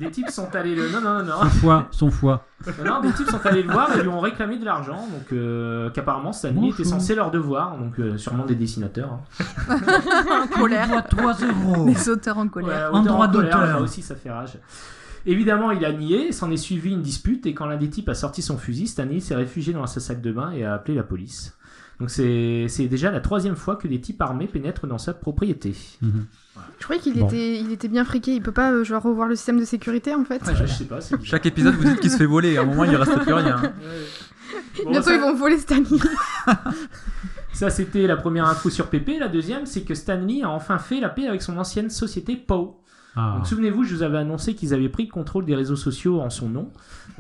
Des 0.05 0.11
types- 0.11 0.27
Des 0.27 0.33
sont 0.33 0.55
allés 0.55 0.75
le... 0.75 0.89
Non, 0.91 1.01
non, 1.01 1.23
non, 1.23 1.41
Son 1.43 1.49
foie, 1.51 1.89
son 1.91 2.11
foie. 2.11 2.47
non. 2.85 3.01
Des 3.01 3.13
types 3.13 3.29
sont 3.29 3.45
allés 3.45 3.63
le 3.63 3.73
voir 3.73 3.97
et 3.97 4.03
lui 4.03 4.09
ont 4.09 4.21
réclamé 4.21 4.59
de 4.59 4.65
l'argent. 4.65 5.07
Donc 5.13 5.33
euh, 5.33 5.91
qu'apparemment, 5.91 6.33
Stanley 6.33 6.69
était 6.71 6.85
censé 6.85 7.15
leur 7.15 7.31
devoir. 7.31 7.77
Donc 7.79 7.99
euh, 7.99 8.17
sûrement 8.19 8.45
des 8.47 8.55
dessinateurs. 8.55 9.19
hein. 9.39 9.79
en 10.45 10.47
colère. 10.47 11.05
3 11.09 11.35
euros. 11.43 11.87
Les 11.87 12.09
auteurs 12.09 12.39
en 12.39 12.49
colère. 12.49 12.91
Ouais, 12.93 12.99
En 12.99 13.03
auteur 13.03 13.15
droit 13.15 13.29
colère, 13.29 13.59
d'auteur. 13.59 13.67
Là 13.77 13.81
aussi, 13.81 14.03
ça 14.03 14.15
fait 14.15 14.31
rage. 14.31 14.59
Évidemment, 15.27 15.71
il 15.71 15.85
a 15.87 15.93
nié, 15.93 16.33
s'en 16.33 16.51
est 16.51 16.57
suivi 16.59 16.93
une 16.93 17.01
dispute, 17.01 17.47
et 17.47 17.55
quand 17.55 17.65
l'un 17.65 17.79
des 17.79 17.89
types 17.89 18.11
a 18.11 18.15
sorti 18.15 18.43
son 18.43 18.59
fusil, 18.59 18.87
Stanley 18.87 19.21
s'est 19.21 19.35
réfugié 19.35 19.73
dans 19.73 19.87
sa 19.87 19.99
salle 20.01 20.21
de 20.21 20.31
bain 20.33 20.51
et 20.51 20.65
a 20.67 20.75
appelé 20.75 20.95
la 20.95 21.03
police. 21.03 21.57
Donc 21.99 22.11
c'est 22.11 22.67
c'est 22.69 22.89
déjà 22.89 23.11
la 23.11 23.21
troisième 23.21 23.57
fois 23.57 23.77
que 23.77 23.87
des 23.89 24.01
types 24.01 24.21
armés 24.21 24.49
pénètrent 24.49 24.87
dans 24.87 24.99
sa 24.99 25.15
propriété. 25.15 25.75
Mhm. 26.03 26.27
Je 26.79 26.85
croyais 26.85 27.01
qu'il 27.01 27.19
Bon. 27.19 27.27
était, 27.27 27.59
il 27.61 27.73
était 27.73 27.89
bien 27.89 28.05
friqué. 28.05 28.35
Il 28.35 28.43
peut 28.43 28.53
pas 28.53 28.73
euh, 28.73 28.85
genre 28.85 29.03
revoir 29.03 29.29
le 29.29 29.37
système 29.37 29.59
de 29.59 29.65
sécurité 29.65 30.15
en 30.15 30.25
fait. 30.25 30.43
Je, 30.47 30.67
je 30.67 30.73
sais 30.73 30.85
pas, 30.85 31.01
c'est 31.01 31.17
bizarre. 31.17 31.31
Chaque 31.31 31.47
épisode, 31.47 31.75
vous 31.75 31.85
dites 31.85 32.01
qu'il 32.01 32.11
se 32.11 32.17
fait 32.17 32.27
voler. 32.27 32.57
À 32.57 32.63
un 32.63 32.65
moment, 32.65 32.85
il 32.85 32.95
reste 32.95 33.19
plus 33.21 33.33
rien. 33.33 33.61
Bon, 34.85 34.91
Bientôt 34.91 35.09
ça, 35.09 35.15
ils 35.15 35.21
vont 35.21 35.35
voler 35.35 35.59
Stanley. 35.59 35.99
ça, 37.53 37.71
c'était 37.71 38.07
la 38.07 38.17
première 38.17 38.47
info 38.47 38.71
sur 38.71 38.89
Pépé. 38.89 39.19
La 39.19 39.29
deuxième, 39.29 39.67
c'est 39.67 39.83
que 39.83 39.95
Stanley 39.95 40.43
a 40.43 40.51
enfin 40.51 40.79
fait 40.79 41.01
la 41.01 41.09
paix 41.09 41.27
avec 41.27 41.43
son 41.43 41.57
ancienne 41.59 41.91
société 41.91 42.37
Poe. 42.37 42.75
Ah. 43.17 43.35
Donc 43.37 43.47
souvenez-vous, 43.47 43.85
je 43.85 43.95
vous 43.95 44.03
avais 44.03 44.19
annoncé 44.19 44.55
qu'ils 44.55 44.75
avaient 44.75 44.89
pris 44.89 45.07
le 45.07 45.13
contrôle 45.13 45.45
des 45.45 45.55
réseaux 45.55 45.77
sociaux 45.77 46.21
en 46.21 46.31
son 46.31 46.49
nom, 46.49 46.71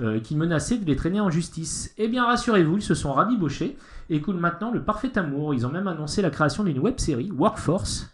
euh, 0.01 0.18
qu'ils 0.18 0.37
menaçaient 0.37 0.77
de 0.79 0.85
les 0.85 0.97
traîner 0.97 1.20
en 1.20 1.31
justice. 1.31 1.92
Eh 1.99 2.09
bien 2.09 2.25
rassurez-vous, 2.25 2.79
ils 2.79 2.83
se 2.83 2.94
sont 2.94 3.12
rabibochés 3.12 3.77
et 4.11 4.20
coulent 4.20 4.40
maintenant 4.40 4.73
le 4.73 4.83
parfait 4.83 5.16
amour. 5.16 5.55
Ils 5.55 5.66
ont 5.66 5.70
même 5.70 5.87
annoncé 5.87 6.20
la 6.20 6.31
création 6.31 6.64
d'une 6.64 6.81
web 6.81 6.99
série, 6.99 7.31
Workforce. 7.31 8.11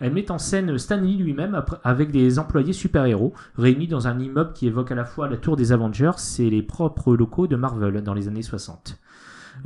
Elle 0.00 0.12
met 0.12 0.30
en 0.30 0.38
scène 0.38 0.78
Stanley 0.78 1.14
lui-même 1.14 1.62
avec 1.82 2.10
des 2.10 2.38
employés 2.38 2.72
super-héros 2.72 3.34
réunis 3.56 3.88
dans 3.88 4.06
un 4.06 4.18
immeuble 4.18 4.52
qui 4.52 4.66
évoque 4.66 4.92
à 4.92 4.94
la 4.94 5.04
fois 5.04 5.28
la 5.28 5.36
tour 5.36 5.56
des 5.56 5.72
Avengers 5.72 6.12
et 6.38 6.50
les 6.50 6.62
propres 6.62 7.16
locaux 7.16 7.46
de 7.46 7.56
Marvel 7.56 8.02
dans 8.02 8.14
les 8.14 8.28
années 8.28 8.42
60. 8.42 8.98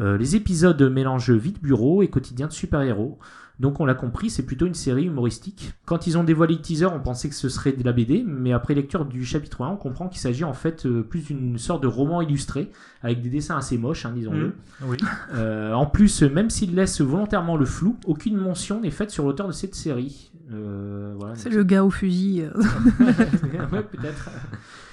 Euh, 0.01 0.17
les 0.17 0.37
épisodes 0.37 0.81
mélangent 0.83 1.31
vie 1.31 1.53
de 1.53 1.59
bureau 1.59 2.03
et 2.03 2.09
quotidien 2.09 2.47
de 2.47 2.53
super-héros. 2.53 3.19
Donc 3.61 3.81
on 3.81 3.85
l'a 3.85 3.95
compris, 3.95 4.31
c'est 4.31 4.45
plutôt 4.45 4.67
une 4.67 4.75
série 4.75 5.05
humoristique. 5.05 5.73
Quand 5.85 6.07
ils 6.07 6.19
ont 6.19 6.25
dévoilé 6.25 6.55
le 6.55 6.61
teaser, 6.61 6.87
on 6.87 7.01
pensait 7.01 7.29
que 7.29 7.35
ce 7.35 7.49
serait 7.49 7.73
de 7.73 7.85
la 7.85 7.93
BD, 7.93 8.25
mais 8.27 8.53
après 8.53 8.75
lecture 8.75 9.05
du 9.05 9.25
chapitre 9.25 9.63
1, 9.63 9.69
on 9.69 9.77
comprend 9.77 10.09
qu'il 10.09 10.21
s'agit 10.21 10.45
en 10.45 10.55
fait 10.55 10.87
euh, 10.87 11.03
plus 11.03 11.21
d'une 11.21 11.59
sorte 11.59 11.83
de 11.83 11.87
roman 11.87 12.23
illustré, 12.23 12.71
avec 13.03 13.23
des 13.23 13.29
dessins 13.29 13.57
assez 13.57 13.79
moches, 13.79 14.07
hein, 14.07 14.13
disons-le. 14.15 14.49
Mmh. 14.49 14.53
Oui. 14.87 14.99
Euh, 15.35 15.73
en 15.73 15.87
plus, 15.87 16.23
même 16.23 16.51
s'il 16.51 16.75
laisse 16.75 17.01
volontairement 17.01 17.57
le 17.57 17.65
flou, 17.65 17.97
aucune 18.05 18.37
mention 18.37 18.81
n'est 18.81 18.91
faite 18.91 19.11
sur 19.11 19.25
l'auteur 19.25 19.47
de 19.47 19.53
cette 19.53 19.75
série. 19.75 20.31
Euh, 20.53 21.15
voilà, 21.19 21.35
C'est 21.37 21.49
le 21.49 21.65
gars 21.65 21.85
au 21.85 21.91
fusil. 21.91 22.43
ouais, 23.01 23.83
peut-être. 23.83 24.31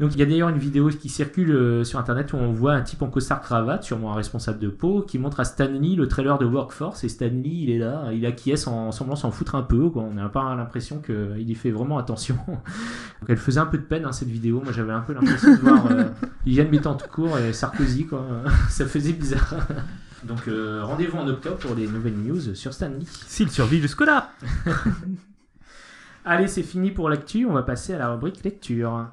Donc 0.00 0.12
il 0.14 0.18
y 0.18 0.22
a 0.22 0.26
d'ailleurs 0.26 0.48
une 0.48 0.58
vidéo 0.58 0.88
qui 0.90 1.08
circule 1.08 1.50
euh, 1.50 1.84
sur 1.84 1.98
internet 1.98 2.32
où 2.32 2.36
on 2.36 2.52
voit 2.52 2.74
un 2.74 2.82
type 2.82 3.02
en 3.02 3.08
costard 3.08 3.40
cravate, 3.40 3.82
sûrement 3.82 4.12
un 4.12 4.16
responsable 4.16 4.60
de 4.60 4.68
peau, 4.68 5.02
qui 5.02 5.18
montre 5.18 5.40
à 5.40 5.44
Stanley 5.44 5.96
le 5.96 6.06
trailer 6.06 6.38
de 6.38 6.46
Workforce 6.46 7.02
et 7.02 7.08
Stanley 7.08 7.50
il 7.50 7.70
est 7.70 7.78
là, 7.78 8.10
il 8.12 8.24
acquiesce 8.24 8.68
en 8.68 8.92
semblant 8.92 9.16
s'en 9.16 9.30
foutre 9.30 9.56
un 9.56 9.62
peu. 9.62 9.90
Quoi. 9.90 10.02
On 10.02 10.14
n'a 10.14 10.28
pas 10.28 10.54
l'impression 10.54 11.00
qu'il 11.00 11.50
y 11.50 11.54
fait 11.54 11.70
vraiment 11.70 11.98
attention. 11.98 12.36
Donc 12.46 13.28
elle 13.28 13.36
faisait 13.36 13.60
un 13.60 13.66
peu 13.66 13.78
de 13.78 13.82
peine 13.82 14.04
hein, 14.04 14.12
cette 14.12 14.28
vidéo. 14.28 14.60
Moi 14.62 14.72
j'avais 14.72 14.92
un 14.92 15.00
peu 15.00 15.14
l'impression 15.14 15.50
de 15.50 15.60
voir 15.60 15.90
euh, 15.90 16.04
Yann 16.46 16.68
Bettencourt 16.68 17.38
et 17.38 17.52
Sarkozy. 17.52 18.06
Quoi. 18.06 18.24
Ça 18.68 18.86
faisait 18.86 19.12
bizarre. 19.12 19.54
Donc 20.24 20.46
euh, 20.46 20.82
rendez-vous 20.84 21.18
en 21.18 21.26
octobre 21.28 21.56
pour 21.56 21.74
les 21.74 21.88
nouvelles 21.88 22.16
news 22.16 22.54
sur 22.54 22.72
Stanley. 22.72 23.04
S'il 23.26 23.50
survit 23.50 23.80
jusque-là. 23.80 24.30
Allez, 26.30 26.46
c'est 26.46 26.62
fini 26.62 26.90
pour 26.90 27.08
l'actu. 27.08 27.46
On 27.46 27.54
va 27.54 27.62
passer 27.62 27.94
à 27.94 27.98
la 27.98 28.10
rubrique 28.10 28.44
lecture. 28.44 29.08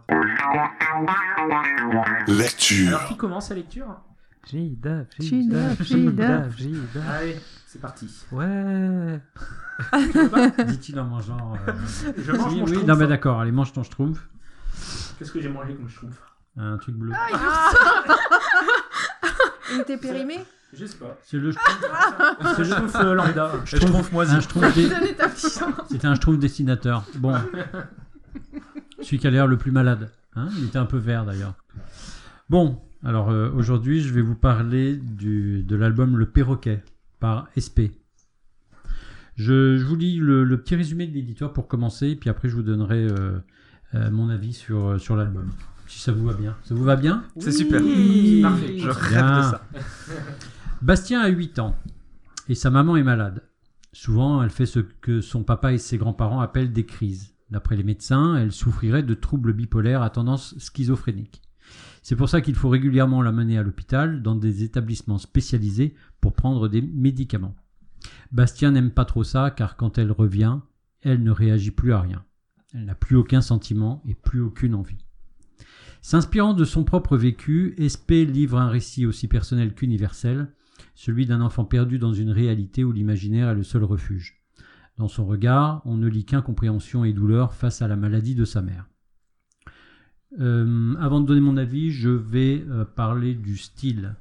Lecture. 2.28 2.88
Alors 2.89 3.06
qui 3.08 3.15
commence 3.15 3.49
la 3.49 3.56
lecture? 3.56 4.01
Gidaf, 4.45 5.08
Gidaf. 5.19 5.82
Gidaf. 5.82 6.54
Allez, 7.10 7.39
c'est 7.65 7.80
parti. 7.80 8.10
Ouais. 8.34 9.21
Dit-il 10.67 10.99
en 10.99 11.06
mangeant. 11.06 11.54
euh, 11.67 11.71
Je 12.17 12.32
mange 12.34 12.51
oui, 12.54 12.60
mon 12.60 12.65
oui, 12.65 12.84
non, 12.86 12.95
mais 12.97 13.08
d'accord, 13.08 13.39
allez, 13.39 13.51
mange 13.54 13.71
ton 13.71 13.84
schtroumpf. 13.84 14.19
Qu'est-ce 15.17 15.32
que 15.32 15.39
j'ai 15.39 15.49
mangé 15.49 15.73
comme 15.73 15.88
schtroumpf? 15.89 16.17
Un 16.58 16.78
truc 16.78 16.95
bleu. 16.95 17.12
Il 19.73 19.82
était 19.82 19.97
périmé? 19.97 20.45
Je 20.78 20.86
sais 20.86 20.98
pas. 20.98 21.18
C'est 21.24 21.38
le 21.38 21.52
schtroumpf. 21.52 22.96
Euh, 22.96 23.14
lambda. 23.14 23.52
Je 23.66 23.78
trouve 23.78 24.12
moisi. 24.14 24.36
C'était 25.90 26.08
un 26.08 26.16
schtroumpf 26.16 26.40
dessinateur. 26.40 27.04
Bon. 27.18 27.36
Celui 29.02 29.20
qui 29.20 29.28
a 29.28 29.30
l'air 29.32 29.48
le 29.48 29.58
plus 29.58 29.72
malade. 29.72 30.10
Hein 30.36 30.50
Il 30.58 30.66
était 30.66 30.78
un 30.78 30.86
peu 30.86 30.98
vert 30.98 31.26
d'ailleurs. 31.26 31.54
Bon, 32.50 32.80
alors 33.04 33.30
euh, 33.30 33.50
aujourd'hui, 33.56 34.02
je 34.02 34.14
vais 34.14 34.22
vous 34.22 34.36
parler 34.36 34.96
du, 34.98 35.64
de 35.64 35.76
l'album 35.76 36.18
Le 36.18 36.26
Perroquet 36.26 36.84
par 37.20 37.48
SP. 37.56 37.96
Je, 39.36 39.78
je 39.78 39.86
vous 39.86 39.96
lis 39.96 40.18
le, 40.18 40.44
le 40.44 40.58
petit 40.62 40.76
résumé 40.76 41.08
de 41.08 41.14
l'éditeur 41.14 41.52
pour 41.54 41.68
commencer, 41.68 42.08
et 42.10 42.16
puis 42.16 42.30
après, 42.30 42.48
je 42.50 42.56
vous 42.56 42.62
donnerai 42.64 43.04
euh, 43.04 43.40
euh, 43.94 44.10
mon 44.12 44.30
avis 44.30 44.54
sur, 44.54 45.00
sur 45.00 45.16
l'album. 45.16 45.50
Si 45.88 46.00
ça 46.00 46.12
vous 46.12 46.26
va 46.26 46.34
bien. 46.34 46.56
Ça 46.64 46.74
vous 46.74 46.84
va 46.84 46.96
bien? 46.96 47.24
C'est 47.38 47.52
super. 47.52 47.82
Oui, 47.82 48.42
parfait. 48.42 48.78
Je 48.78 48.90
rêve 48.90 49.12
Bien. 49.12 49.38
de 49.38 49.44
ça. 49.44 49.62
Bastien 50.82 51.22
a 51.22 51.30
8 51.30 51.60
ans 51.60 51.76
et 52.50 52.56
sa 52.56 52.70
maman 52.70 52.98
est 52.98 53.04
malade. 53.04 53.44
Souvent, 53.94 54.44
elle 54.44 54.50
fait 54.50 54.66
ce 54.66 54.80
que 54.80 55.22
son 55.22 55.44
papa 55.44 55.74
et 55.74 55.78
ses 55.78 55.98
grands-parents 55.98 56.42
appellent 56.42 56.74
des 56.74 56.86
crises. 56.86 57.34
D'après 57.50 57.78
les 57.78 57.84
médecins, 57.84 58.36
elle 58.36 58.52
souffrirait 58.52 59.04
de 59.04 59.14
troubles 59.14 59.54
bipolaires 59.54 60.02
à 60.02 60.10
tendance 60.10 60.58
schizophrénique. 60.58 61.42
C'est 62.04 62.16
pour 62.16 62.30
ça 62.30 62.42
qu'il 62.42 62.56
faut 62.56 62.70
régulièrement 62.70 63.22
la 63.22 63.32
mener 63.32 63.58
à 63.58 63.64
l'hôpital, 63.64 64.22
dans 64.22 64.36
des 64.36 64.64
établissements 64.64 65.18
spécialisés, 65.18 65.96
pour 66.22 66.34
prendre 66.34 66.68
des 66.68 66.82
médicaments. 66.82 67.56
Bastien 68.32 68.72
n'aime 68.72 68.92
pas 68.92 69.06
trop 69.06 69.24
ça, 69.24 69.52
car 69.52 69.78
quand 69.78 69.98
elle 69.98 70.12
revient, 70.12 70.60
elle 71.02 71.24
ne 71.24 71.32
réagit 71.32 71.72
plus 71.72 71.94
à 71.94 72.02
rien. 72.02 72.26
Elle 72.74 72.86
n'a 72.86 72.96
plus 72.96 73.16
aucun 73.16 73.42
sentiment 73.42 74.04
et 74.06 74.14
plus 74.14 74.42
aucune 74.42 74.76
envie. 74.76 75.06
S'inspirant 76.02 76.54
de 76.54 76.66
son 76.66 76.84
propre 76.84 77.18
vécu, 77.18 77.76
SP 77.82 78.28
livre 78.28 78.60
un 78.60 78.70
récit 78.70 79.06
aussi 79.06 79.28
personnel 79.28 79.74
qu'universel, 79.74 80.50
celui 80.96 81.26
d'un 81.26 81.42
enfant 81.42 81.66
perdu 81.66 82.00
dans 82.00 82.14
une 82.14 82.32
réalité 82.32 82.84
où 82.84 82.92
l'imaginaire 82.92 83.50
est 83.50 83.56
le 83.56 83.64
seul 83.64 83.84
refuge. 83.84 84.42
Dans 84.98 85.10
son 85.10 85.26
regard, 85.26 85.82
on 85.86 85.98
ne 85.98 86.08
lit 86.08 86.26
qu'incompréhension 86.26 87.04
et 87.04 87.12
douleur 87.12 87.54
face 87.54 87.82
à 87.82 87.88
la 87.88 87.98
maladie 87.98 88.34
de 88.34 88.46
sa 88.46 88.62
mère. 88.62 88.88
Euh, 90.40 90.96
avant 91.00 91.22
de 91.22 91.26
donner 91.26 91.42
mon 91.42 91.58
avis, 91.58 91.92
je 91.92 92.10
vais 92.10 92.66
euh, 92.70 92.86
parler 92.86 93.36
du 93.36 93.58
style. 93.58 94.16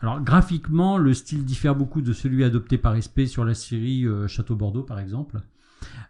Alors 0.00 0.20
graphiquement, 0.20 0.98
le 0.98 1.14
style 1.14 1.44
diffère 1.44 1.74
beaucoup 1.74 2.02
de 2.02 2.12
celui 2.12 2.44
adopté 2.44 2.76
par 2.76 3.00
SP 3.00 3.24
sur 3.24 3.44
la 3.44 3.54
série 3.54 4.06
euh, 4.06 4.28
Château 4.28 4.56
Bordeaux 4.56 4.82
par 4.82 5.00
exemple. 5.00 5.40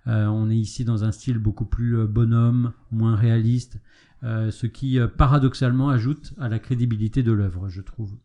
On 0.06 0.48
est 0.50 0.56
ici 0.56 0.84
dans 0.84 1.02
un 1.02 1.10
style 1.10 1.38
beaucoup 1.38 1.64
plus 1.64 2.06
bonhomme, 2.06 2.72
moins 2.92 3.16
réaliste, 3.16 3.80
ce 4.22 4.66
qui 4.66 5.00
paradoxalement 5.18 5.90
ajoute 5.90 6.32
à 6.38 6.48
la 6.48 6.60
crédibilité 6.60 7.24
de 7.24 7.32
l'œuvre, 7.32 7.68
je 7.68 7.80
trouve. 7.80 8.16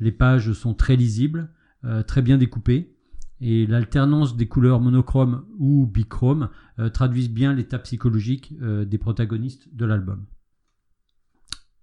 Les 0.00 0.12
pages 0.12 0.52
sont 0.52 0.74
très 0.74 0.96
lisibles, 0.96 1.50
euh, 1.84 2.02
très 2.02 2.22
bien 2.22 2.38
découpées, 2.38 2.96
et 3.40 3.66
l'alternance 3.66 4.36
des 4.36 4.46
couleurs 4.46 4.80
monochromes 4.80 5.44
ou 5.58 5.86
bichromes 5.86 6.48
euh, 6.78 6.88
traduisent 6.88 7.30
bien 7.30 7.52
l'état 7.52 7.78
psychologique 7.80 8.54
euh, 8.62 8.84
des 8.84 8.98
protagonistes 8.98 9.74
de 9.74 9.84
l'album. 9.84 10.26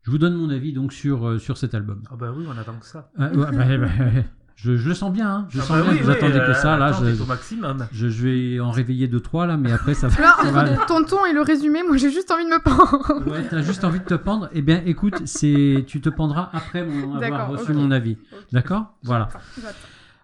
Je 0.04 0.12
vous 0.12 0.18
donne 0.18 0.36
mon 0.36 0.50
avis 0.50 0.74
donc 0.74 0.94
sur, 0.94 1.40
sur 1.40 1.58
cet 1.58 1.76
album. 1.76 2.04
Ah 2.10 2.16
bah 2.16 2.34
oui, 2.36 2.46
on 2.48 2.58
attend 2.58 2.80
que 2.80 2.86
ça. 2.86 3.12
Ah, 3.18 3.32
ouais, 3.32 3.52
bah, 3.52 3.78
bah, 3.78 4.24
je, 4.62 4.76
je 4.76 4.90
le 4.90 4.94
sens 4.94 5.12
bien, 5.14 5.30
hein. 5.30 5.48
je 5.50 5.60
Ah 5.60 5.64
sens 5.64 5.78
bah 5.78 5.84
bien 5.84 5.92
oui, 5.92 5.98
que 6.00 6.04
vous 6.04 6.10
oui, 6.10 6.16
attendez 6.16 6.34
que 6.34 6.52
euh, 6.52 6.54
ça. 6.54 6.78
Là, 6.78 6.92
je, 6.92 7.06
t'es 7.06 7.22
au 7.22 7.26
maximum. 7.26 7.88
je, 7.94 8.10
je 8.10 8.28
vais 8.28 8.60
en 8.60 8.72
réveiller 8.72 9.08
deux 9.08 9.22
trois 9.22 9.46
là, 9.46 9.56
mais 9.56 9.72
après 9.72 9.94
ça, 9.94 10.08
va. 10.10 10.36
entre 10.42 10.86
ton 10.86 11.04
ton 11.06 11.26
et 11.26 11.34
le 11.34 11.42
résumé, 11.42 11.82
moi 11.84 11.96
j'ai 11.98 12.12
juste 12.12 12.30
envie 12.32 12.44
de 12.44 12.50
me 12.50 12.62
pendre. 12.62 13.30
Ouais, 13.30 13.44
t'as 13.50 13.62
juste 13.62 13.84
envie 13.86 14.00
de 14.00 14.06
te 14.06 14.16
pendre. 14.16 14.50
Eh 14.54 14.62
bien, 14.62 14.82
écoute, 14.86 15.22
c'est, 15.26 15.86
tu 15.88 16.02
te 16.02 16.10
pendras 16.10 16.50
après 16.52 16.86
mon, 16.86 17.22
avoir 17.22 17.50
reçu 17.50 17.72
mon 17.74 17.90
avis. 17.92 18.18
D'accord? 18.52 18.94
Voilà. 19.04 19.30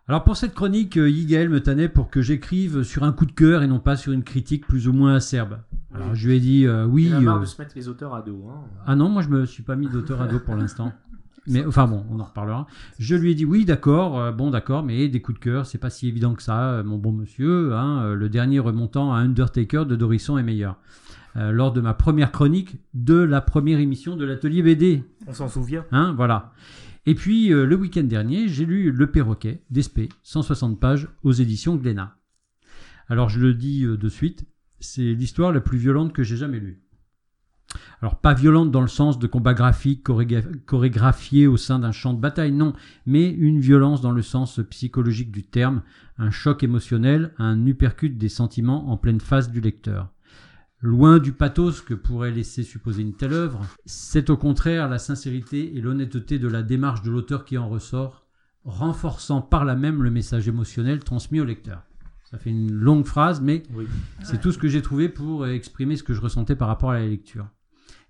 Alors 0.07 0.23
pour 0.23 0.37
cette 0.37 0.53
chronique, 0.53 0.97
euh, 0.97 1.09
Yigael 1.09 1.49
me 1.49 1.61
tannait 1.61 1.89
pour 1.89 2.11
que 2.11 2.21
j'écrive 2.21 2.83
sur 2.83 3.03
un 3.03 3.11
coup 3.11 3.25
de 3.25 3.31
cœur 3.31 3.63
et 3.63 3.67
non 3.67 3.79
pas 3.79 3.95
sur 3.95 4.11
une 4.11 4.23
critique 4.23 4.67
plus 4.67 4.87
ou 4.87 4.93
moins 4.93 5.15
acerbe. 5.15 5.57
Alors 5.95 6.13
je 6.13 6.27
lui 6.27 6.35
ai 6.35 6.39
dit 6.39 6.67
euh, 6.67 6.85
oui. 6.85 7.05
Il 7.07 7.15
a 7.15 7.19
marre 7.21 7.37
euh, 7.37 7.39
de 7.39 7.45
se 7.45 7.59
mettre 7.59 7.73
les 7.75 7.87
auteurs 7.87 8.13
à 8.13 8.21
dos. 8.21 8.45
Hein. 8.47 8.65
Ah 8.85 8.95
non, 8.95 9.09
moi 9.09 9.23
je 9.23 9.29
me 9.29 9.45
suis 9.45 9.63
pas 9.63 9.75
mis 9.75 9.87
d'auteur 9.87 10.21
à 10.21 10.27
dos 10.27 10.39
pour 10.39 10.55
l'instant. 10.55 10.93
Mais 11.47 11.65
enfin 11.65 11.87
bon, 11.87 12.05
on 12.09 12.19
en 12.19 12.23
reparlera. 12.23 12.67
Je 12.97 13.15
lui 13.15 13.31
ai 13.31 13.35
dit 13.35 13.45
oui, 13.45 13.65
d'accord, 13.65 14.19
euh, 14.19 14.31
bon 14.31 14.49
d'accord, 14.49 14.83
mais 14.83 15.07
des 15.07 15.21
coups 15.21 15.39
de 15.39 15.43
cœur, 15.43 15.65
c'est 15.65 15.77
pas 15.77 15.89
si 15.89 16.07
évident 16.07 16.33
que 16.33 16.41
ça, 16.41 16.71
euh, 16.71 16.83
mon 16.83 16.97
bon 16.97 17.11
monsieur. 17.11 17.73
hein, 17.75 18.03
euh, 18.03 18.15
le 18.15 18.29
dernier 18.29 18.59
remontant 18.59 19.13
à 19.13 19.17
Undertaker 19.17 19.85
de 19.85 19.95
Dorisson 19.95 20.37
est 20.37 20.43
meilleur. 20.43 20.77
Lors 21.37 21.73
de 21.73 21.81
ma 21.81 21.93
première 21.93 22.31
chronique 22.31 22.77
de 22.93 23.15
la 23.15 23.41
première 23.41 23.81
émission 23.81 24.15
de 24.15 24.23
l'atelier 24.23 24.63
BD. 24.63 25.03
On 25.27 25.33
s'en 25.33 25.49
souvient. 25.49 25.83
Hein, 25.91 26.13
voilà. 26.15 26.53
Et 27.05 27.13
puis 27.13 27.49
le 27.49 27.75
week-end 27.75 28.05
dernier, 28.05 28.47
j'ai 28.47 28.65
lu 28.65 28.89
Le 28.89 29.11
Perroquet 29.11 29.61
d'Espé, 29.69 30.07
160 30.23 30.79
pages 30.79 31.09
aux 31.23 31.33
éditions 31.33 31.75
Glénat. 31.75 32.15
Alors 33.09 33.27
je 33.27 33.41
le 33.41 33.53
dis 33.53 33.83
de 33.83 34.07
suite, 34.07 34.45
c'est 34.79 35.13
l'histoire 35.13 35.51
la 35.51 35.59
plus 35.59 35.77
violente 35.77 36.13
que 36.13 36.23
j'ai 36.23 36.37
jamais 36.37 36.61
lue. 36.61 36.84
Alors 38.05 38.19
pas 38.19 38.35
violente 38.35 38.69
dans 38.69 38.81
le 38.81 38.87
sens 38.87 39.17
de 39.17 39.25
combat 39.25 39.55
graphique 39.55 40.05
chorégra- 40.07 40.43
chorégraphié 40.67 41.47
au 41.47 41.57
sein 41.57 41.79
d'un 41.79 41.91
champ 41.91 42.13
de 42.13 42.19
bataille, 42.19 42.51
non, 42.51 42.73
mais 43.07 43.31
une 43.31 43.59
violence 43.59 43.99
dans 43.99 44.11
le 44.11 44.21
sens 44.21 44.59
psychologique 44.69 45.31
du 45.31 45.41
terme, 45.41 45.81
un 46.19 46.29
choc 46.29 46.61
émotionnel, 46.61 47.33
un 47.39 47.65
uppercut 47.65 48.11
des 48.15 48.29
sentiments 48.29 48.91
en 48.91 48.97
pleine 48.97 49.19
face 49.19 49.49
du 49.49 49.59
lecteur. 49.59 50.11
Loin 50.81 51.17
du 51.17 51.31
pathos 51.31 51.81
que 51.81 51.95
pourrait 51.95 52.29
laisser 52.29 52.61
supposer 52.61 53.01
une 53.01 53.15
telle 53.15 53.33
œuvre, 53.33 53.61
c'est 53.87 54.29
au 54.29 54.37
contraire 54.37 54.87
la 54.87 54.99
sincérité 54.99 55.75
et 55.75 55.81
l'honnêteté 55.81 56.37
de 56.37 56.47
la 56.47 56.61
démarche 56.61 57.01
de 57.01 57.09
l'auteur 57.09 57.43
qui 57.43 57.57
en 57.57 57.67
ressort, 57.67 58.27
renforçant 58.65 59.41
par 59.41 59.65
là 59.65 59.75
même 59.75 60.03
le 60.03 60.11
message 60.11 60.47
émotionnel 60.47 60.99
transmis 60.99 61.39
au 61.39 61.45
lecteur. 61.45 61.81
Ça 62.29 62.37
fait 62.37 62.51
une 62.51 62.71
longue 62.71 63.07
phrase, 63.07 63.41
mais 63.41 63.63
Oui. 63.73 63.87
c'est 64.21 64.39
tout 64.39 64.51
ce 64.51 64.59
que 64.59 64.67
j'ai 64.67 64.83
trouvé 64.83 65.09
pour 65.09 65.47
exprimer 65.47 65.95
ce 65.95 66.03
que 66.03 66.13
je 66.13 66.21
ressentais 66.21 66.55
par 66.55 66.67
rapport 66.67 66.91
à 66.91 66.99
la 66.99 67.07
lecture. 67.07 67.47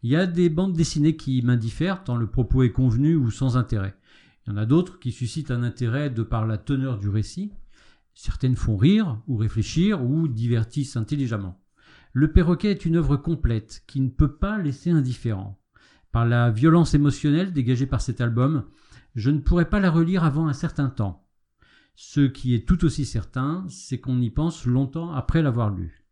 Il 0.05 0.09
y 0.09 0.15
a 0.15 0.27
des 0.27 0.49
bandes 0.49 0.75
dessinées 0.75 1.17
qui 1.17 1.41
m'indiffèrent, 1.41 2.03
tant 2.03 2.15
le 2.15 2.27
propos 2.27 2.61
est 2.61 2.71
convenu 2.71 3.15
ou 3.15 3.31
sans 3.31 3.57
intérêt. 3.57 3.95
Il 4.45 4.51
y 4.51 4.53
en 4.53 4.57
a 4.57 4.67
d'autres 4.67 4.99
qui 4.99 5.11
suscitent 5.11 5.49
un 5.49 5.63
intérêt 5.63 6.11
de 6.11 6.21
par 6.21 6.45
la 6.45 6.59
teneur 6.59 6.99
du 6.99 7.09
récit. 7.09 7.53
Certaines 8.13 8.55
font 8.55 8.77
rire, 8.77 9.19
ou 9.25 9.35
réfléchir, 9.35 10.03
ou 10.03 10.27
divertissent 10.27 10.95
intelligemment. 10.95 11.59
Le 12.13 12.31
perroquet 12.31 12.69
est 12.69 12.85
une 12.85 12.97
œuvre 12.97 13.17
complète 13.17 13.81
qui 13.87 13.99
ne 13.99 14.09
peut 14.09 14.35
pas 14.35 14.59
laisser 14.59 14.91
indifférent. 14.91 15.59
Par 16.11 16.23
la 16.27 16.51
violence 16.51 16.93
émotionnelle 16.93 17.51
dégagée 17.51 17.87
par 17.87 18.01
cet 18.01 18.21
album, 18.21 18.65
je 19.15 19.31
ne 19.31 19.39
pourrais 19.39 19.71
pas 19.71 19.79
la 19.79 19.89
relire 19.89 20.23
avant 20.23 20.47
un 20.47 20.53
certain 20.53 20.89
temps. 20.89 21.27
Ce 21.95 22.21
qui 22.21 22.53
est 22.53 22.67
tout 22.67 22.85
aussi 22.85 23.05
certain, 23.05 23.65
c'est 23.69 23.99
qu'on 23.99 24.21
y 24.21 24.29
pense 24.29 24.67
longtemps 24.67 25.13
après 25.13 25.41
l'avoir 25.41 25.71
lu. 25.71 26.05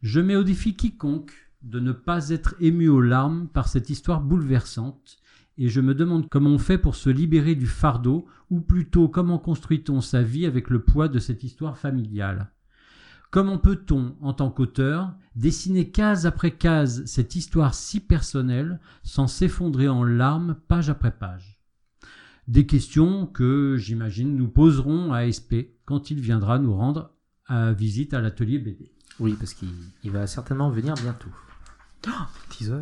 Je 0.00 0.20
mets 0.20 0.36
au 0.36 0.42
défi 0.42 0.74
quiconque 0.74 1.43
de 1.64 1.80
ne 1.80 1.92
pas 1.92 2.28
être 2.28 2.54
ému 2.60 2.88
aux 2.88 3.00
larmes 3.00 3.48
par 3.48 3.68
cette 3.68 3.90
histoire 3.90 4.20
bouleversante 4.20 5.18
et 5.56 5.68
je 5.68 5.80
me 5.80 5.94
demande 5.94 6.28
comment 6.28 6.50
on 6.50 6.58
fait 6.58 6.78
pour 6.78 6.96
se 6.96 7.10
libérer 7.10 7.54
du 7.54 7.66
fardeau, 7.66 8.26
ou 8.50 8.60
plutôt 8.60 9.08
comment 9.08 9.38
construit-on 9.38 10.00
sa 10.00 10.22
vie 10.22 10.46
avec 10.46 10.68
le 10.68 10.82
poids 10.82 11.08
de 11.08 11.18
cette 11.18 11.44
histoire 11.44 11.78
familiale. 11.78 12.50
Comment 13.30 13.58
peut-on, 13.58 14.16
en 14.20 14.32
tant 14.32 14.50
qu'auteur, 14.50 15.12
dessiner 15.34 15.90
case 15.90 16.26
après 16.26 16.52
case 16.52 17.04
cette 17.06 17.34
histoire 17.34 17.74
si 17.74 18.00
personnelle 18.00 18.80
sans 19.02 19.26
s'effondrer 19.26 19.88
en 19.88 20.04
larmes 20.04 20.56
page 20.68 20.90
après 20.90 21.12
page? 21.12 21.60
Des 22.46 22.66
questions 22.66 23.26
que, 23.26 23.76
j'imagine, 23.78 24.36
nous 24.36 24.48
poserons 24.48 25.12
à 25.12 25.30
SP 25.30 25.74
quand 25.84 26.10
il 26.10 26.20
viendra 26.20 26.58
nous 26.58 26.74
rendre 26.74 27.10
à 27.46 27.72
visite 27.72 28.14
à 28.14 28.20
l'atelier 28.20 28.58
BD. 28.58 28.92
Oui, 29.18 29.34
parce 29.38 29.54
qu'il 29.54 29.68
il 30.02 30.10
va 30.10 30.26
certainement 30.26 30.70
venir 30.70 30.94
bientôt. 30.94 31.30
Teaser. 32.50 32.74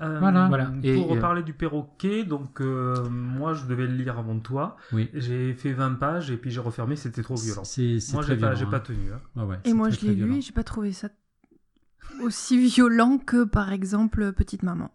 Euh, 0.00 0.18
Voilà. 0.18 0.48
Voilà. 0.48 0.64
Pour 0.66 0.84
Et, 0.84 0.98
euh, 0.98 1.02
reparler 1.02 1.42
du 1.42 1.52
perroquet, 1.52 2.24
donc 2.24 2.60
euh, 2.62 3.06
moi 3.10 3.52
je 3.52 3.66
devais 3.66 3.86
le 3.86 3.94
lire 3.94 4.18
avant 4.18 4.38
toi. 4.38 4.76
Oui. 4.92 5.10
J'ai 5.12 5.52
fait 5.52 5.72
20 5.74 5.94
pages 5.94 6.30
et 6.30 6.36
puis 6.38 6.50
j'ai 6.50 6.60
refermé, 6.60 6.96
c'était 6.96 7.22
trop 7.22 7.34
violent. 7.36 7.62
Moi 8.12 8.22
j'ai 8.22 8.36
pas, 8.36 8.54
hein. 8.56 8.66
pas 8.70 8.80
tenu. 8.80 9.12
hein. 9.12 9.44
Ouais, 9.44 9.58
Et 9.64 9.74
moi, 9.74 9.88
très, 9.90 9.98
je 10.00 10.06
l'ai 10.06 10.12
lu 10.12 10.16
violent. 10.24 10.34
et 10.36 10.40
j'ai 10.40 10.52
pas 10.52 10.64
trouvé 10.64 10.92
ça 10.92 11.08
aussi 12.22 12.58
violent 12.66 13.18
que, 13.18 13.44
par 13.44 13.72
exemple, 13.72 14.32
Petite 14.32 14.62
Maman. 14.62 14.90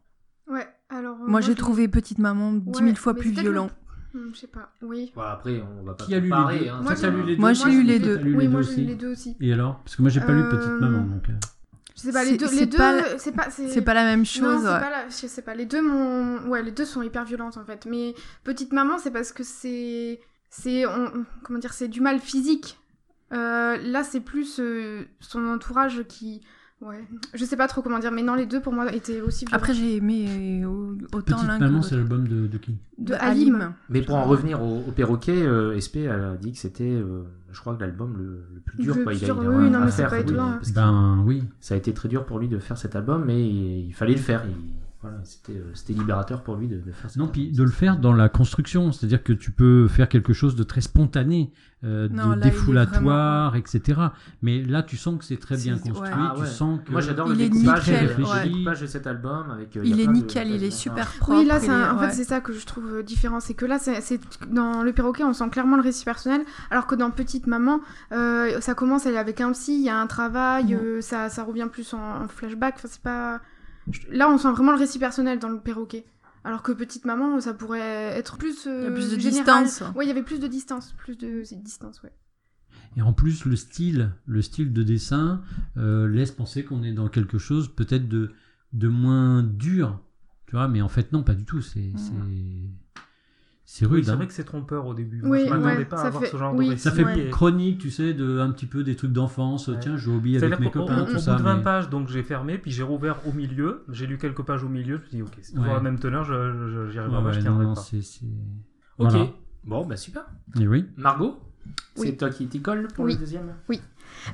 Ouais, 0.50 0.68
alors. 0.90 1.18
Moi, 1.28 1.42
j'ai 1.42 1.54
trouvé 1.56 1.88
Petite 1.88 2.18
Maman 2.20 2.54
dix 2.54 2.80
Ouais, 2.80 2.86
mille 2.86 2.96
fois 2.98 3.14
plus 3.14 3.32
violent. 3.32 3.70
Hmm, 4.16 4.32
Je 4.34 4.40
sais 4.40 4.48
pas, 4.48 4.72
oui. 4.82 5.12
Bon, 5.14 5.22
après, 5.22 5.62
on 5.62 5.84
va 5.84 5.94
pas 5.94 6.06
Qui 6.06 6.16
a 6.16 6.20
lu 6.20 6.30
les 6.32 6.60
deux 6.60 6.70
hein. 6.70 6.80
Moi, 6.82 6.94
Toi, 6.96 7.02
t'as 7.02 7.12
j'ai- 7.12 7.18
lu 7.18 7.24
les 7.26 7.36
deux 7.36 7.42
Moi, 7.42 7.54
j'ai 7.54 7.70
lu 7.70 7.84
les 7.84 8.00
deux. 8.00 8.22
Oui, 8.24 8.48
moi 8.48 8.62
j'ai 8.64 8.70
lu 8.70 8.74
aussi 8.80 8.86
les 8.86 8.96
deux 8.96 9.12
aussi. 9.12 9.38
Et 9.40 9.54
alors? 9.54 9.80
Parce 9.84 9.96
que 9.98 10.02
moi 10.02 10.10
j'ai 10.10 10.22
pas 10.22 10.32
lu 10.34 10.42
Petite 10.50 10.80
Maman, 10.80 11.04
donc... 11.04 11.28
Je 11.98 12.04
sais 12.04 12.12
pas, 12.12 12.24
les 12.24 12.38
deux, 12.38 12.50
les 12.52 12.66
deux, 12.68 12.78
la- 12.78 13.18
c'est 13.18 13.32
pas, 13.32 13.50
C'est 13.50 13.82
pas 13.82 13.96
la 13.96 14.04
même 14.04 14.20
Non, 14.20 14.26
chose. 14.26 14.62
c'est 14.62 14.68
ouais. 14.74 14.80
pas 14.80 14.90
la- 14.92 15.10
je 15.10 15.28
sais 15.28 15.42
pas. 15.42 15.56
Les 15.56 15.66
deux, 15.66 15.82
m'ont- 15.82 16.48
ouais, 16.48 16.62
les 16.62 16.72
deux 16.72 16.86
sont 16.86 17.02
hyper 17.02 17.26
violentes 17.26 17.58
en 17.58 17.66
fait. 17.66 17.88
Mais 17.90 18.14
petite 18.44 18.72
maman, 18.72 19.00
c'est 19.00 19.10
parce 19.12 19.32
que 19.34 19.44
c'est, 19.44 20.20
c'est, 20.52 20.86
on- 20.86 21.26
comment 21.44 21.58
dire, 21.60 21.74
c'est 21.74 21.88
du 21.88 22.00
mal 22.02 22.20
physique. 22.20 22.78
Euh, 23.34 23.78
là, 23.78 24.04
c'est 24.04 24.20
plus 24.22 24.60
euh, 24.60 25.06
son 25.20 25.46
entourage 25.48 26.04
qui, 26.08 26.42
ouais, 26.82 27.04
je 27.34 27.46
sais 27.46 27.58
pas 27.58 27.68
trop 27.68 27.82
comment 27.82 28.00
dire. 28.00 28.12
Mais 28.12 28.24
non, 28.24 28.36
les 28.36 28.46
deux 28.46 28.62
pour 28.62 28.74
moi 28.74 28.92
étaient 28.94 29.22
aussi 29.22 29.46
violents. 29.46 29.58
Après, 29.58 29.74
j'ai 29.74 29.98
aimé 29.98 30.64
euh, 30.64 30.96
autant 31.14 31.42
l'un 31.44 31.58
que 31.60 31.66
c'est 31.66 31.96
l'autre. 31.96 31.96
l'album 31.96 32.28
de, 32.28 32.48
de 32.48 32.58
qui 32.58 32.76
de 32.98 33.14
Halim. 33.14 33.74
Mais 33.90 34.02
pour 34.02 34.16
en 34.16 34.24
revenir 34.24 34.62
au, 34.62 34.80
au 34.88 34.92
perroquet, 34.92 35.36
euh, 35.44 35.80
SP 35.80 36.08
a 36.10 36.36
dit 36.38 36.52
que 36.54 36.58
c'était, 36.58 36.84
euh, 36.90 37.24
je 37.52 37.60
crois, 37.60 37.76
que 37.76 37.82
l'album 37.82 38.16
le, 38.18 38.44
le 38.56 38.60
plus 38.62 38.84
dur. 38.84 38.96
Le 38.96 39.04
quoi. 39.04 39.14
Il 39.14 39.20
plus 39.20 39.28
il 39.28 39.32
a 39.32 39.34
oui, 39.36 39.70
non, 39.70 39.80
à 39.82 39.86
mais 39.86 39.92
c'est 39.92 39.98
faire, 39.98 40.10
pas 40.10 40.16
oui, 40.18 40.22
étonnant, 40.24 40.60
Ben 40.76 41.24
oui. 41.26 41.44
Ça 41.60 41.76
a 41.76 41.78
été 41.78 41.94
très 41.94 42.10
dur 42.10 42.26
pour 42.26 42.40
lui 42.40 42.48
de 42.48 42.60
faire 42.60 42.78
cet 42.78 42.96
album, 42.96 43.24
mais 43.26 43.40
il, 43.42 43.88
il 43.88 43.94
fallait 43.94 44.14
le 44.14 44.20
faire. 44.20 44.44
Il- 44.48 44.74
voilà, 45.02 45.18
c'était, 45.24 45.54
euh, 45.54 45.72
c'était 45.76 45.94
libérateur 45.94 46.42
pour 46.44 46.56
lui 46.56 46.68
de, 46.68 46.78
de 46.80 46.92
faire 46.92 47.10
cet 47.10 47.18
Non, 47.18 47.28
puis 47.28 47.52
de 47.52 47.64
le 47.64 47.70
faire 47.70 47.98
dans 47.98 48.14
la 48.14 48.30
construction, 48.30 48.92
c'est-à-dire 48.92 49.22
que 49.24 49.32
tu 49.34 49.52
peux 49.52 49.88
faire 49.88 50.10
quelque 50.10 50.34
chose 50.34 50.56
de 50.56 50.64
très 50.64 50.82
spontané, 50.82 51.54
euh, 51.84 52.10
Non, 52.10 52.30
de 52.30 52.40
là, 52.40 52.50
défoulatoire, 52.50 53.56
etc. 53.56 54.02
Mais 54.42 54.64
là, 54.64 54.82
tu 54.82 54.98
sens 54.98 55.20
que 55.20 55.26
c'est 55.26 55.38
très 55.38 55.56
bien 55.58 55.78
construit, 55.78 56.00
ouais. 56.10 56.10
Ah 56.12 56.34
tu 56.36 56.42
ouais. 56.42 56.48
sens 56.48 56.80
que... 56.84 56.92
Moi 56.92 57.02
j'adore 57.02 57.28
le 57.28 57.36
Il 57.36 57.42
est 57.42 57.50
découpage, 57.50 57.88
nickel, 57.90 58.08
le- 58.08 58.16
le 58.24 58.24
ouais. 58.30 58.44
découpage 58.50 58.82
de 58.82 58.88
cet 58.88 59.06
album. 59.08 59.52
Avec, 59.52 59.78
euh, 59.78 59.82
Il 59.86 60.00
est 60.00 60.08
de- 60.08 60.12
nickel, 60.12 60.50
il 60.50 60.64
est 60.64 60.72
super 60.72 61.08
propre. 61.14 61.40
Oui, 61.40 61.46
là, 61.46 61.60
un- 61.70 61.96
en 61.96 62.00
fait, 62.00 62.12
c'est 62.14 62.24
ça 62.24 62.42
que 62.42 62.52
je 62.54 62.66
trouve 62.66 62.96
euh, 62.96 63.04
différent. 63.04 63.40
C'est 63.40 63.54
que 63.54 63.66
là, 63.66 63.78
c'est 63.78 64.02
c'est- 64.02 64.20
dans 64.52 64.82
le 64.82 64.94
perroquet, 64.94 65.24
on 65.24 65.34
sent 65.34 65.50
clairement 65.52 65.76
le 65.76 65.84
récit 65.84 66.06
personnel, 66.06 66.42
alors 66.72 66.88
que 66.88 66.96
dans 66.96 67.12
Petite 67.12 67.46
Maman, 67.46 67.82
euh, 68.14 68.60
ça 68.62 68.74
commence, 68.74 69.06
elle 69.06 69.14
est 69.14 69.18
avec 69.20 69.42
un 69.42 69.52
psy, 69.52 69.76
il 69.76 69.84
y 69.86 69.90
a 69.90 70.00
un 70.00 70.08
travail, 70.08 70.74
euh, 70.74 71.02
ça, 71.02 71.30
ça 71.30 71.44
revient 71.44 71.68
plus 71.72 71.94
en, 71.94 72.24
en 72.24 72.28
flashback. 72.28 72.74
Enfin, 72.78 72.88
c'est 72.92 73.02
pas. 73.02 73.40
Là, 74.10 74.30
on 74.30 74.38
sent 74.38 74.52
vraiment 74.52 74.72
le 74.74 74.78
récit 74.80 75.00
personnel 75.00 75.40
dans 75.40 75.50
le 75.50 75.60
perroquet. 75.60 76.06
Alors 76.44 76.64
que 76.64 76.72
Petite 76.72 77.04
Maman, 77.06 77.40
ça 77.42 77.54
pourrait 77.54 77.80
être 78.18 78.38
plus. 78.38 78.68
euh, 78.68 78.80
Il 78.82 78.84
y 78.84 78.88
a 78.88 78.92
plus 78.92 79.12
de 79.16 79.20
général. 79.20 79.64
distance. 79.66 79.84
Ouais, 79.96 80.06
il 80.06 80.08
y 80.08 80.12
avait 80.12 80.24
plus 80.24 80.40
de 80.40 80.48
distance. 80.48 80.94
Plus 80.98 81.18
de 81.18 81.44
distance, 81.56 82.02
ouais. 82.04 82.14
Et 82.96 83.02
en 83.02 83.12
plus, 83.14 83.46
le 83.46 83.56
style, 83.56 84.12
le 84.26 84.42
style 84.42 84.72
de 84.74 84.82
dessin 84.84 85.42
euh, 85.78 86.08
laisse 86.08 86.32
penser 86.32 86.64
qu'on 86.64 86.84
est 86.84 86.94
dans 86.94 87.10
quelque 87.10 87.38
chose 87.38 87.74
peut-être 87.76 88.08
de, 88.08 88.32
de 88.74 88.88
moins 88.88 89.44
dur, 89.44 90.00
tu 90.48 90.56
vois, 90.56 90.68
mais 90.68 90.82
en 90.82 90.88
fait 90.90 91.12
non, 91.12 91.22
pas 91.22 91.36
du 91.36 91.44
tout, 91.46 91.62
c'est 91.62 91.92
c'est- 93.70 93.86
Oui, 93.86 93.96
rude. 93.96 94.06
c'est 94.06 94.12
hein. 94.12 94.16
vrai 94.16 94.28
que 94.28 94.34
c'est 94.34 94.46
trompeur 94.46 94.86
au 94.88 94.94
début. 94.94 95.20
Oui, 95.24 95.28
Moi, 95.28 95.38
je 95.40 95.50
m'attendais 95.50 95.78
ouais, 95.80 95.86
pas 95.86 95.98
ça 95.98 96.04
à 96.04 96.08
avoir 96.08 96.24
fait- 96.24 96.30
ce 96.30 96.38
genre 96.38 96.56
oui, 96.56 96.66
de 96.68 96.70
récit. 96.72 96.84
Ça 96.84 96.92
fait 96.92 97.04
Ouais. 97.04 97.30
chronique, 97.30 97.78
tu 97.80 97.92
sais, 97.92 98.14
de 98.14 98.40
un 98.40 98.50
petit 98.52 98.66
peu 98.66 98.84
des 98.84 98.96
trucs 98.96 99.12
d'enfance. 99.12 99.68
Ouais. 99.68 99.78
Tiens, 99.80 99.98
je 99.98 100.10
vais 100.10 100.16
oublier 100.16 100.38
avec 100.38 100.50
C'est-à-dire 100.50 100.66
mes 100.66 100.72
copains, 100.72 101.04
au- 101.04 101.06
tout 101.06 101.16
au 101.16 101.20
ça. 101.20 101.34
bout 101.34 101.40
de 101.40 101.44
20 101.44 101.58
mais- 101.58 101.64
pages, 101.64 101.90
donc 101.90 102.08
j'ai 102.08 102.24
fermé, 102.24 102.58
puis 102.58 102.72
j'ai 102.72 102.84
rouvert 102.84 103.18
au 103.28 103.34
milieu. 103.34 103.84
J'ai 103.90 104.08
lu 104.08 104.18
quelques 104.18 104.42
pages 104.44 104.64
au 104.64 104.70
milieu. 104.70 104.96
Je 104.98 105.02
me 105.02 105.08
suis 105.08 105.18
dit, 105.18 105.22
ok, 105.24 105.38
c'est 105.42 105.52
toujours 105.52 105.68
Ouais. 105.68 105.74
la 105.74 105.82
même 105.82 106.00
teneur, 106.00 106.24
je, 106.24 106.34
je, 106.34 107.00
pas, 107.24 107.32
je 107.34 107.38
non, 107.40 107.44
tiendrai 107.44 107.66
non, 107.66 107.74
pas. 107.74 107.82
Ok. 107.82 109.10
Voilà. 109.12 109.28
Bon, 109.66 109.86
bah 109.86 109.98
super. 109.98 110.26
Et 110.60 110.66
oui. 110.68 110.86
Margot, 110.96 111.38
Oui. 111.98 112.08
c'est 112.08 112.16
toi 112.18 112.30
qui 112.30 112.48
t'y 112.48 112.62
colle 112.62 112.88
pour 112.96 113.04
Oui. 113.06 113.14
le 113.14 113.20
deuxième 113.20 113.54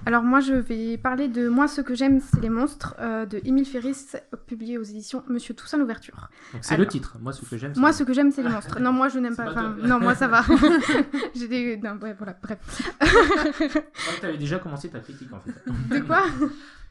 Alors 0.06 0.24
moi 0.24 0.40
je 0.40 0.54
vais 0.54 0.98
parler 0.98 1.28
de 1.28 1.48
Moi 1.48 1.68
ce 1.68 1.82
que 1.82 1.94
j'aime 1.96 2.20
c'est 2.20 2.40
les 2.42 2.50
monstres 2.50 2.96
euh, 3.00 3.26
de 3.26 3.40
Émile 3.46 3.66
Ferris 3.66 3.96
publié 4.48 4.78
aux 4.78 4.84
éditions 4.84 5.24
Monsieur 5.28 5.54
Toussaint 5.54 5.78
l'ouverture. 5.78 6.30
C'est 6.62 6.78
le 6.78 6.88
titre. 6.88 7.18
Moi, 7.22 7.32
ce 7.34 7.46
que 7.46 7.58
j'aime. 7.58 7.74
Moi 7.78 7.94
ce 7.94 8.04
que 8.04 8.14
j'aime 8.14 8.32
c'est 8.32 8.44
les 8.44 8.50
monstres. 8.50 8.80
Non 8.80 8.92
moi 8.92 9.10
je 9.10 9.20
n'aime 9.20 9.36
pas. 9.36 9.54
pas 9.54 9.70
non 9.82 10.00
moi 10.00 10.16
ça 10.16 10.28
va. 10.28 10.44
J'ai 11.36 11.48
des 11.48 11.78
non 11.78 11.98
ouais, 12.02 12.14
voilà 12.18 12.36
bref. 12.42 12.58
Ouais, 13.02 13.84
t'avais 14.22 14.38
déjà 14.38 14.60
commencé 14.60 14.90
ta 14.90 15.00
critique 15.00 15.32
en 15.34 15.40
fait. 15.40 15.54
De 15.96 16.00
quoi? 16.02 16.24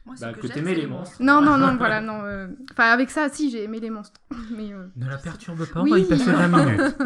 Moi, 0.05 0.15
ce 0.17 0.21
Bah, 0.21 0.33
que 0.33 0.41
que 0.41 0.47
t'aimais 0.47 0.75
les 0.75 0.85
monstres. 0.87 1.15
Non 1.21 1.41
non 1.41 1.57
non 1.57 1.75
voilà 1.77 2.01
non. 2.01 2.21
euh, 2.25 2.47
Enfin 2.71 2.91
avec 2.91 3.09
ça 3.09 3.29
si 3.29 3.49
j'ai 3.49 3.63
aimé 3.63 3.79
les 3.79 3.89
monstres. 3.89 4.19
Mais 4.51 4.73
euh, 4.73 4.87
Ne 4.97 5.07
la 5.09 5.17
perturbe 5.17 5.65
pas, 5.65 5.79
on 5.79 5.83
Oui. 5.83 5.91
va 5.91 5.99
y 5.99 6.05
passer 6.05 6.31
20 6.31 6.47
minutes. 6.47 6.97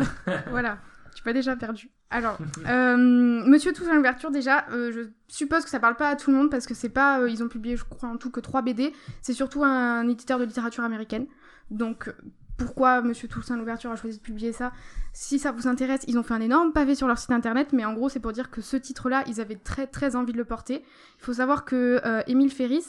voilà. 0.50 0.78
Tu 1.16 1.22
m'as 1.26 1.34
déjà 1.34 1.56
perdu. 1.56 1.90
Alors, 2.10 2.38
euh, 2.68 2.96
Monsieur 2.98 3.74
Toussaint 3.74 3.96
l'ouverture, 3.96 4.32
déjà, 4.32 4.66
euh, 4.72 4.92
je 4.94 5.02
suppose 5.28 5.64
que 5.64 5.70
ça 5.70 5.80
parle 5.80 5.98
pas 5.98 6.10
à 6.10 6.16
tout 6.16 6.32
le 6.32 6.38
monde 6.38 6.50
parce 6.50 6.66
que 6.66 6.74
c'est 6.74 6.90
pas. 6.90 7.20
euh, 7.20 7.30
ils 7.30 7.44
ont 7.44 7.50
publié, 7.50 7.76
je 7.76 7.84
crois, 7.84 8.08
en 8.10 8.18
tout 8.18 8.32
que 8.32 8.40
3 8.40 8.62
BD. 8.62 8.94
C'est 9.22 9.34
surtout 9.34 9.64
un 9.64 10.08
éditeur 10.08 10.40
de 10.40 10.46
littérature 10.46 10.84
américaine. 10.86 11.28
Donc, 11.70 12.10
pourquoi 12.58 13.02
Monsieur 13.02 13.28
Toussaint 13.28 13.58
l'ouverture 13.58 13.92
a 13.92 13.96
choisi 13.96 14.18
de 14.18 14.24
publier 14.24 14.54
ça? 14.54 14.72
Si 15.14 15.38
ça 15.38 15.52
vous 15.52 15.68
intéresse, 15.68 16.02
ils 16.08 16.18
ont 16.18 16.24
fait 16.24 16.34
un 16.34 16.42
énorme 16.42 16.72
pavé 16.72 16.96
sur 16.96 17.08
leur 17.08 17.18
site 17.18 17.32
internet, 17.32 17.70
mais 17.74 17.86
en 17.86 17.94
gros, 17.94 18.10
c'est 18.10 18.20
pour 18.20 18.32
dire 18.32 18.50
que 18.50 18.62
ce 18.62 18.78
titre-là, 18.78 19.24
ils 19.28 19.42
avaient 19.42 19.56
très 19.56 19.86
très 19.86 20.16
envie 20.16 20.32
de 20.32 20.38
le 20.38 20.46
porter. 20.46 20.84
Il 21.20 21.24
faut 21.24 21.34
savoir 21.34 21.66
que 21.66 22.02
euh, 22.06 22.22
Émile 22.28 22.52
Ferris. 22.52 22.86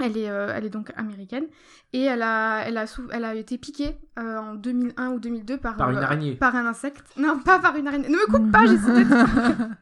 Elle 0.00 0.16
est, 0.18 0.28
euh, 0.28 0.52
elle 0.54 0.64
est 0.64 0.70
donc 0.70 0.92
américaine 0.96 1.44
et 1.92 2.02
elle 2.02 2.22
a, 2.22 2.64
elle 2.66 2.76
a, 2.78 2.86
sou- 2.88 3.08
elle 3.12 3.24
a 3.24 3.34
été 3.36 3.58
piquée 3.58 3.96
euh, 4.18 4.38
en 4.38 4.54
2001 4.54 5.10
ou 5.10 5.20
2002 5.20 5.56
par, 5.58 5.76
Par 5.76 5.90
une 5.90 5.98
euh, 5.98 6.02
araignée. 6.02 6.34
par 6.34 6.56
un 6.56 6.66
insecte. 6.66 7.04
Non, 7.16 7.38
pas 7.38 7.60
par 7.60 7.76
une 7.76 7.86
araignée. 7.86 8.08
Ne 8.08 8.16
me 8.16 8.26
coupe 8.26 8.50
pas, 8.50 8.66
j'essaie 8.66 9.04
de... 9.04 9.04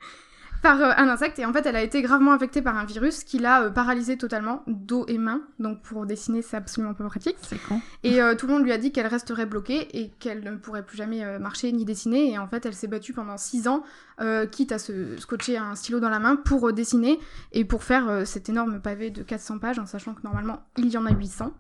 par 0.63 0.81
euh, 0.81 0.93
un 0.97 1.09
insecte. 1.09 1.39
Et 1.39 1.45
en 1.45 1.53
fait, 1.53 1.67
elle 1.67 1.77
a 1.77 1.83
été 1.83 2.01
gravement 2.01 2.33
infectée 2.33 2.63
par 2.63 2.79
un 2.79 2.85
virus 2.85 3.25
qui 3.25 3.39
l'a 3.39 3.65
euh, 3.65 3.71
paralysée 3.71 4.17
totalement, 4.17 4.63
dos 4.67 5.05
et 5.09 5.19
mains. 5.19 5.43
Donc 5.59 5.83
pour 5.83 6.07
dessiner, 6.07 6.41
c'est 6.41 6.57
absolument 6.57 6.95
pas 6.95 7.05
pratique. 7.05 7.37
C'est 7.43 7.63
con. 7.63 7.81
Et 8.05 8.23
euh, 8.23 8.35
tout 8.35 8.47
le 8.47 8.55
monde 8.55 8.65
lui 8.65 8.73
a 8.73 8.79
dit 8.79 8.93
qu'elle 8.93 9.07
resterait 9.07 9.47
bloquée 9.47 9.89
et 9.99 10.11
qu'elle 10.21 10.43
ne 10.43 10.57
pourrait 10.57 10.85
plus 10.85 10.97
jamais 10.97 11.25
euh, 11.25 11.39
marcher 11.39 11.71
ni 11.73 11.85
dessiner. 11.85 12.31
Et 12.31 12.39
en 12.39 12.47
fait, 12.47 12.65
elle 12.65 12.75
s'est 12.75 12.87
battue 12.87 13.13
pendant 13.13 13.37
6 13.37 13.69
ans, 13.69 13.83
euh, 14.21 14.47
quitte 14.47 14.73
à 14.73 14.79
se 14.79 15.17
scotcher 15.19 15.59
un 15.59 15.75
stylo 15.75 16.01
dans 16.01 16.11
la 16.11 16.21
main 16.21 16.37
pour 16.37 16.73
dessiner 16.73 17.19
et 17.53 17.65
pour 17.65 17.83
faire 17.83 18.23
cet 18.25 18.49
énorme 18.49 18.81
pavé 18.81 19.11
de 19.11 19.23
400 19.23 19.59
pages, 19.59 19.79
en 19.79 19.87
sachant 19.87 20.15
que 20.15 20.23
normalement, 20.23 20.63
il 20.79 20.89
y 20.89 20.97
en 20.97 21.07
a 21.07 21.11
800. 21.11 21.53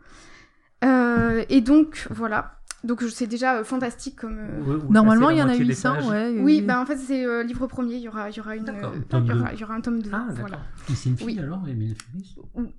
Euh, 0.84 1.44
et 1.48 1.60
donc, 1.60 2.06
voilà. 2.10 2.58
Donc 2.84 3.02
c'est 3.10 3.28
déjà 3.28 3.58
euh, 3.58 3.64
fantastique 3.64 4.16
comme... 4.16 4.38
euh, 4.38 4.78
Normalement, 4.90 5.30
il 5.30 5.36
y 5.38 5.40
en 5.40 5.44
a 5.44 5.46
moitié 5.48 5.64
des 5.64 5.70
800, 5.70 5.94
pages. 5.94 6.06
ouais. 6.08 6.36
Oui, 6.40 6.56
et- 6.58 6.62
bah 6.62 6.80
en 6.80 6.86
fait 6.86 6.96
c'est 6.96 7.24
euh, 7.24 7.42
livre 7.44 7.66
premier, 7.68 7.94
il 7.94 8.00
y 8.02 8.08
aura, 8.08 8.28
il 8.30 8.36
y 8.36 8.40
aura 8.40 8.56
une, 8.56 8.68
euh, 8.68 8.72
il, 8.72 8.80
y 8.80 8.84
aura, 9.16 9.20
deux. 9.20 9.44
il 9.54 9.60
y 9.60 9.64
aura 9.64 9.74
un 9.74 9.80
tome 9.80 10.02
2. 10.02 10.10
Ah, 10.12 10.24
voilà. 10.30 10.42
d'accord. 10.42 10.60
Et 10.90 10.94
c'est 10.96 11.08
une 11.10 11.16
fille 11.16 11.26
Oui. 11.26 11.38
alors, 11.38 11.62
Émile 11.68 11.94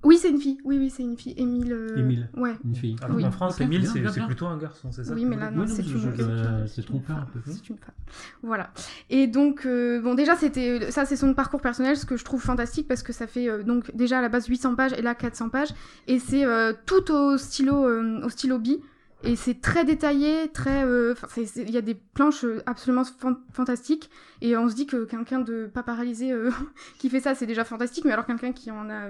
Oui, 0.02 0.18
c'est 0.18 0.28
une 0.28 0.38
fille. 0.40 0.58
Oui, 0.64 0.78
oui, 0.78 0.90
c'est 0.90 1.02
une 1.02 1.16
fille. 1.16 1.34
Émile. 1.38 1.72
euh, 1.72 1.96
Émile. 1.96 2.28
Ouais. 2.36 2.54
Une 2.64 2.74
fille. 2.74 2.96
Alors 3.02 3.16
Oui. 3.16 3.22
qu'en 3.22 3.30
France, 3.30 3.60
Émile, 3.60 3.86
c'est 3.86 4.02
plutôt 4.26 4.46
un 4.46 4.58
garçon, 4.58 4.90
c'est 4.92 5.04
ça 5.04 5.14
Oui, 5.14 5.24
mais 5.24 5.36
là, 5.36 5.50
non, 5.50 5.66
c'est 5.66 5.82
une, 5.82 5.88
je- 5.88 6.66
c'est 6.66 6.82
trompeur 6.84 7.16
un 7.16 7.20
femme. 7.20 7.28
peu. 7.32 7.40
C'est 7.50 7.68
une 7.70 7.76
femme. 7.78 7.94
Voilà. 8.42 8.70
Et 9.10 9.26
donc, 9.26 9.64
euh, 9.64 10.00
bon, 10.02 10.14
déjà, 10.14 10.36
c'était 10.36 10.90
ça, 10.90 11.04
c'est 11.06 11.16
son 11.16 11.32
parcours 11.34 11.60
personnel, 11.62 11.96
ce 11.96 12.04
que 12.04 12.16
je 12.16 12.24
trouve 12.24 12.42
fantastique 12.42 12.86
parce 12.88 13.02
que 13.02 13.12
ça 13.12 13.26
fait 13.26 13.48
euh, 13.48 13.62
donc 13.62 13.94
déjà 13.96 14.18
à 14.18 14.22
la 14.22 14.28
base 14.28 14.46
800 14.46 14.74
pages 14.74 14.92
et 14.92 15.02
là 15.02 15.14
400 15.14 15.48
pages, 15.48 15.70
et 16.08 16.18
c'est 16.18 16.44
euh, 16.44 16.72
tout 16.86 17.10
au 17.10 17.38
stylo, 17.38 17.86
euh, 17.86 18.20
au 18.24 18.28
stylo 18.28 18.58
bi. 18.58 18.80
Et 19.24 19.36
c'est 19.36 19.60
très 19.60 19.84
détaillé, 19.84 20.48
très. 20.52 20.84
euh, 20.84 21.14
Il 21.56 21.70
y 21.70 21.76
a 21.76 21.80
des 21.80 21.94
planches 21.94 22.44
euh, 22.44 22.62
absolument 22.66 23.04
fan- 23.04 23.38
fantastiques. 23.52 24.10
Et 24.40 24.56
on 24.56 24.68
se 24.68 24.74
dit 24.74 24.86
que 24.86 25.04
quelqu'un 25.04 25.40
de 25.40 25.66
pas 25.66 25.82
paralysé 25.82 26.32
euh, 26.32 26.50
qui 26.98 27.08
fait 27.08 27.20
ça, 27.20 27.34
c'est 27.34 27.46
déjà 27.46 27.64
fantastique. 27.64 28.04
Mais 28.04 28.12
alors 28.12 28.26
quelqu'un 28.26 28.52
qui 28.52 28.70
en 28.70 28.90
a 28.90 29.04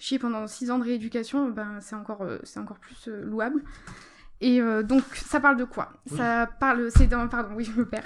chié 0.00 0.18
pendant 0.18 0.46
6 0.46 0.70
ans 0.70 0.78
de 0.78 0.84
rééducation, 0.84 1.48
ben, 1.50 1.78
c'est 1.80 1.96
encore, 1.96 2.26
c'est 2.42 2.60
encore 2.60 2.78
plus 2.78 3.08
louable. 3.22 3.62
Et 4.40 4.60
euh, 4.60 4.82
donc, 4.82 5.02
ça 5.14 5.40
parle 5.40 5.56
de 5.56 5.64
quoi? 5.64 5.92
Ça 6.16 6.48
parle. 6.60 6.90
C'est 6.90 7.06
dans. 7.06 7.26
Pardon, 7.28 7.50
oui, 7.56 7.64
je 7.64 7.72
me 7.78 7.86
perds. 7.86 8.04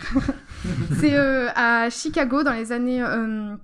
c'est 1.01 1.15
euh, 1.17 1.49
à 1.57 1.91
Chicago 1.91 2.43
dans 2.45 2.53
les 2.53 2.71
années. 2.71 3.03
euh, 3.03 3.55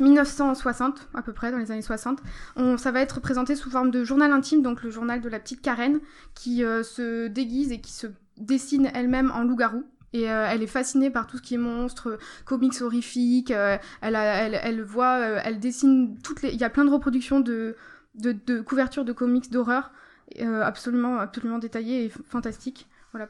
1960, 0.00 1.08
à 1.14 1.22
peu 1.22 1.32
près, 1.32 1.50
dans 1.50 1.58
les 1.58 1.70
années 1.70 1.82
60. 1.82 2.20
On, 2.56 2.76
ça 2.76 2.90
va 2.90 3.00
être 3.00 3.20
présenté 3.20 3.56
sous 3.56 3.70
forme 3.70 3.90
de 3.90 4.04
journal 4.04 4.32
intime, 4.32 4.62
donc 4.62 4.82
le 4.82 4.90
journal 4.90 5.20
de 5.20 5.28
la 5.28 5.38
petite 5.38 5.62
Karen, 5.62 6.00
qui 6.34 6.64
euh, 6.64 6.82
se 6.82 7.28
déguise 7.28 7.72
et 7.72 7.80
qui 7.80 7.92
se 7.92 8.06
dessine 8.38 8.90
elle-même 8.94 9.30
en 9.30 9.44
loup-garou. 9.44 9.84
Et 10.14 10.30
euh, 10.30 10.46
elle 10.48 10.62
est 10.62 10.66
fascinée 10.66 11.10
par 11.10 11.26
tout 11.26 11.38
ce 11.38 11.42
qui 11.42 11.54
est 11.54 11.58
monstre, 11.58 12.18
comics 12.44 12.80
horrifiques. 12.82 13.50
euh, 13.50 13.78
elle, 14.02 14.82
voit, 14.82 15.18
elle 15.18 15.58
dessine 15.58 16.18
toutes 16.22 16.42
les. 16.42 16.50
Il 16.50 16.60
y 16.60 16.64
a 16.64 16.70
plein 16.70 16.84
de 16.84 16.90
reproductions 16.90 17.40
de, 17.40 17.76
de, 18.14 18.60
couvertures 18.60 19.06
de 19.06 19.12
comics 19.12 19.50
d'horreur, 19.50 19.90
absolument, 20.38 21.18
absolument 21.18 21.58
détaillées 21.58 22.04
et 22.04 22.08
fantastiques. 22.10 22.88
Voilà, 23.12 23.28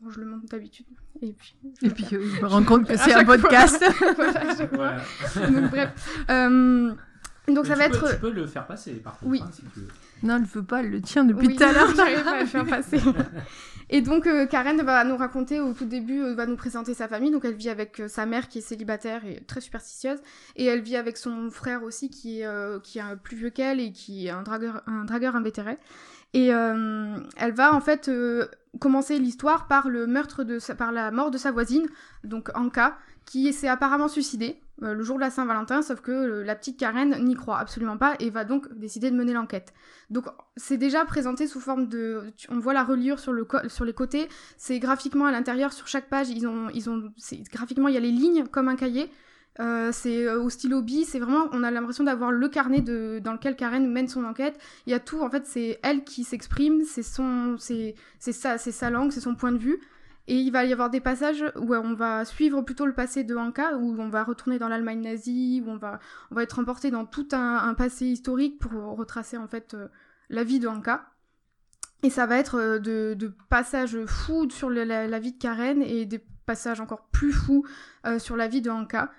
Bon, 0.00 0.10
je 0.10 0.20
le 0.20 0.26
montre 0.26 0.46
d'habitude. 0.46 0.86
Et 1.20 1.32
puis. 1.32 1.56
Et 1.82 1.90
puis, 1.90 2.06
euh, 2.12 2.22
je 2.36 2.40
me 2.42 2.46
rends 2.48 2.62
compte 2.62 2.86
que 2.86 2.96
c'est 2.96 3.12
un 3.14 3.24
podcast. 3.24 3.84
Voilà. 4.72 5.00
Donc, 5.50 5.70
bref. 5.70 5.90
Euh, 6.30 6.92
donc 7.48 7.66
ça 7.66 7.74
va 7.74 7.88
peux- 7.88 7.96
être. 7.96 8.10
Tu 8.14 8.20
peux 8.20 8.30
le 8.30 8.46
faire 8.46 8.66
passer, 8.66 8.92
par 8.94 9.18
contre, 9.18 9.30
Oui. 9.32 9.40
hein, 9.44 9.50
si 9.52 9.62
tu 9.62 9.80
veux. 9.80 9.88
Non, 10.22 10.36
elle 10.36 10.44
veut 10.44 10.62
pas, 10.62 10.80
elle 10.80 10.90
le 10.90 11.00
tient 11.02 11.24
depuis 11.24 11.48
Oui, 11.48 11.56
tout 11.56 11.64
à 11.64 11.72
l'heure. 11.72 11.92
j'arrive 11.96 12.24
pas 12.24 12.36
à 12.36 12.40
le 12.40 12.46
faire 12.46 12.64
passer. 12.64 12.98
Et 13.90 14.00
donc 14.00 14.26
euh, 14.26 14.46
Karen 14.46 14.80
va 14.80 15.04
nous 15.04 15.16
raconter 15.18 15.60
au 15.60 15.74
tout 15.74 15.84
début, 15.84 16.22
euh, 16.22 16.34
va 16.34 16.46
nous 16.46 16.56
présenter 16.56 16.94
sa 16.94 17.06
famille. 17.06 17.30
Donc 17.30 17.44
elle 17.44 17.52
vit 17.54 17.68
avec 17.68 18.00
euh, 18.00 18.08
sa 18.08 18.24
mère 18.24 18.48
qui 18.48 18.58
est 18.58 18.62
célibataire 18.62 19.26
et 19.26 19.42
très 19.46 19.60
superstitieuse, 19.60 20.20
et 20.56 20.64
elle 20.64 20.80
vit 20.80 20.96
avec 20.96 21.18
son 21.18 21.50
frère 21.50 21.82
aussi 21.82 22.08
qui 22.08 22.40
est 22.40 22.46
euh, 22.46 22.78
qui 22.80 22.98
est 22.98 23.02
plus 23.22 23.36
vieux 23.36 23.50
qu'elle 23.50 23.80
et 23.80 23.92
qui 23.92 24.26
est 24.26 24.30
un 24.30 24.42
dragueur 24.42 24.82
un 24.86 25.04
dragueur 25.04 25.36
invétéré. 25.36 25.76
Et 26.32 26.54
euh, 26.54 27.18
elle 27.36 27.52
va 27.52 27.74
en 27.74 27.80
fait 27.82 28.08
euh, 28.08 28.46
commencer 28.78 29.18
l'histoire 29.18 29.66
par 29.66 29.88
le 29.88 30.06
meurtre 30.06 30.44
de 30.44 30.58
par 30.74 30.92
la 30.92 31.10
mort 31.10 31.30
de 31.30 31.38
sa 31.38 31.50
voisine, 31.50 31.86
donc 32.22 32.50
Anka, 32.56 32.96
qui 33.24 33.52
s'est 33.52 33.68
apparemment 33.68 34.08
suicidée 34.08 34.60
euh, 34.82 34.92
le 34.92 35.04
jour 35.04 35.16
de 35.16 35.20
la 35.20 35.30
Saint-Valentin, 35.30 35.82
sauf 35.82 36.00
que 36.00 36.10
euh, 36.10 36.44
la 36.44 36.56
petite 36.56 36.78
Karen 36.78 37.22
n'y 37.24 37.34
croit 37.34 37.58
absolument 37.58 37.96
pas 37.96 38.16
et 38.18 38.30
va 38.30 38.44
donc 38.44 38.72
décider 38.74 39.10
de 39.10 39.16
mener 39.16 39.32
l'enquête. 39.32 39.72
Donc 40.10 40.26
c'est 40.56 40.76
déjà 40.76 41.04
présenté 41.04 41.46
sous 41.46 41.60
forme 41.60 41.88
de, 41.88 42.32
on 42.48 42.58
voit 42.58 42.74
la 42.74 42.82
reliure 42.82 43.18
sur 43.20 43.32
le 43.32 43.46
sur 43.68 43.84
les 43.84 43.92
côtés, 43.92 44.28
c'est 44.56 44.78
graphiquement 44.80 45.26
à 45.26 45.32
l'intérieur 45.32 45.72
sur 45.72 45.86
chaque 45.86 46.08
page 46.08 46.28
ils 46.30 46.46
ont 46.46 46.68
ils 46.70 46.90
ont 46.90 47.12
graphiquement 47.52 47.88
il 47.88 47.94
y 47.94 47.98
a 47.98 48.00
les 48.00 48.10
lignes 48.10 48.46
comme 48.48 48.68
un 48.68 48.76
cahier. 48.76 49.10
Euh, 49.60 49.90
c'est 49.92 50.26
euh, 50.26 50.42
au 50.42 50.50
stylo 50.50 50.82
bi, 50.82 51.04
c'est 51.04 51.20
vraiment, 51.20 51.46
on 51.52 51.62
a 51.62 51.70
l'impression 51.70 52.02
d'avoir 52.02 52.32
le 52.32 52.48
carnet 52.48 52.80
dans 52.80 53.32
lequel 53.32 53.54
Karen 53.54 53.88
mène 53.90 54.08
son 54.08 54.24
enquête. 54.24 54.58
Il 54.86 54.90
y 54.90 54.94
a 54.94 55.00
tout, 55.00 55.20
en 55.20 55.30
fait, 55.30 55.46
c'est 55.46 55.78
elle 55.82 56.04
qui 56.04 56.24
s'exprime, 56.24 56.82
c'est 56.82 57.04
son, 57.04 57.56
c'est, 57.58 57.94
ça, 58.18 58.58
c'est 58.58 58.72
sa 58.72 58.90
langue, 58.90 59.12
c'est 59.12 59.20
son 59.20 59.34
point 59.34 59.52
de 59.52 59.58
vue. 59.58 59.80
Et 60.26 60.38
il 60.38 60.50
va 60.50 60.64
y 60.64 60.72
avoir 60.72 60.88
des 60.88 61.00
passages 61.00 61.44
où 61.56 61.74
on 61.74 61.94
va 61.94 62.24
suivre 62.24 62.62
plutôt 62.62 62.86
le 62.86 62.94
passé 62.94 63.24
de 63.24 63.36
Anka, 63.36 63.76
où 63.76 64.00
on 64.00 64.08
va 64.08 64.24
retourner 64.24 64.58
dans 64.58 64.68
l'Allemagne 64.68 65.02
nazie, 65.02 65.62
où 65.64 65.70
on 65.70 65.76
va, 65.76 66.00
on 66.30 66.34
va 66.34 66.42
être 66.42 66.58
emporté 66.58 66.90
dans 66.90 67.04
tout 67.04 67.28
un, 67.32 67.74
passé 67.74 68.06
historique 68.06 68.58
pour 68.58 68.72
retracer 68.96 69.36
en 69.36 69.46
fait 69.46 69.74
euh, 69.74 69.88
la 70.30 70.42
vie 70.42 70.60
de 70.60 70.66
Anka. 70.66 71.10
Et 72.02 72.10
ça 72.10 72.26
va 72.26 72.38
être 72.38 72.56
euh, 72.56 72.78
de, 72.78 73.34
passages 73.50 73.98
fous 74.06 74.48
sur 74.50 74.70
la, 74.70 75.18
vie 75.18 75.32
de 75.32 75.38
Karen 75.38 75.82
et 75.82 76.06
des 76.06 76.24
passages 76.46 76.80
encore 76.80 77.06
plus 77.12 77.32
fous 77.32 77.64
euh, 78.06 78.18
sur 78.18 78.36
la 78.36 78.48
vie 78.48 78.62
de 78.62 78.70
Anka. 78.70 79.12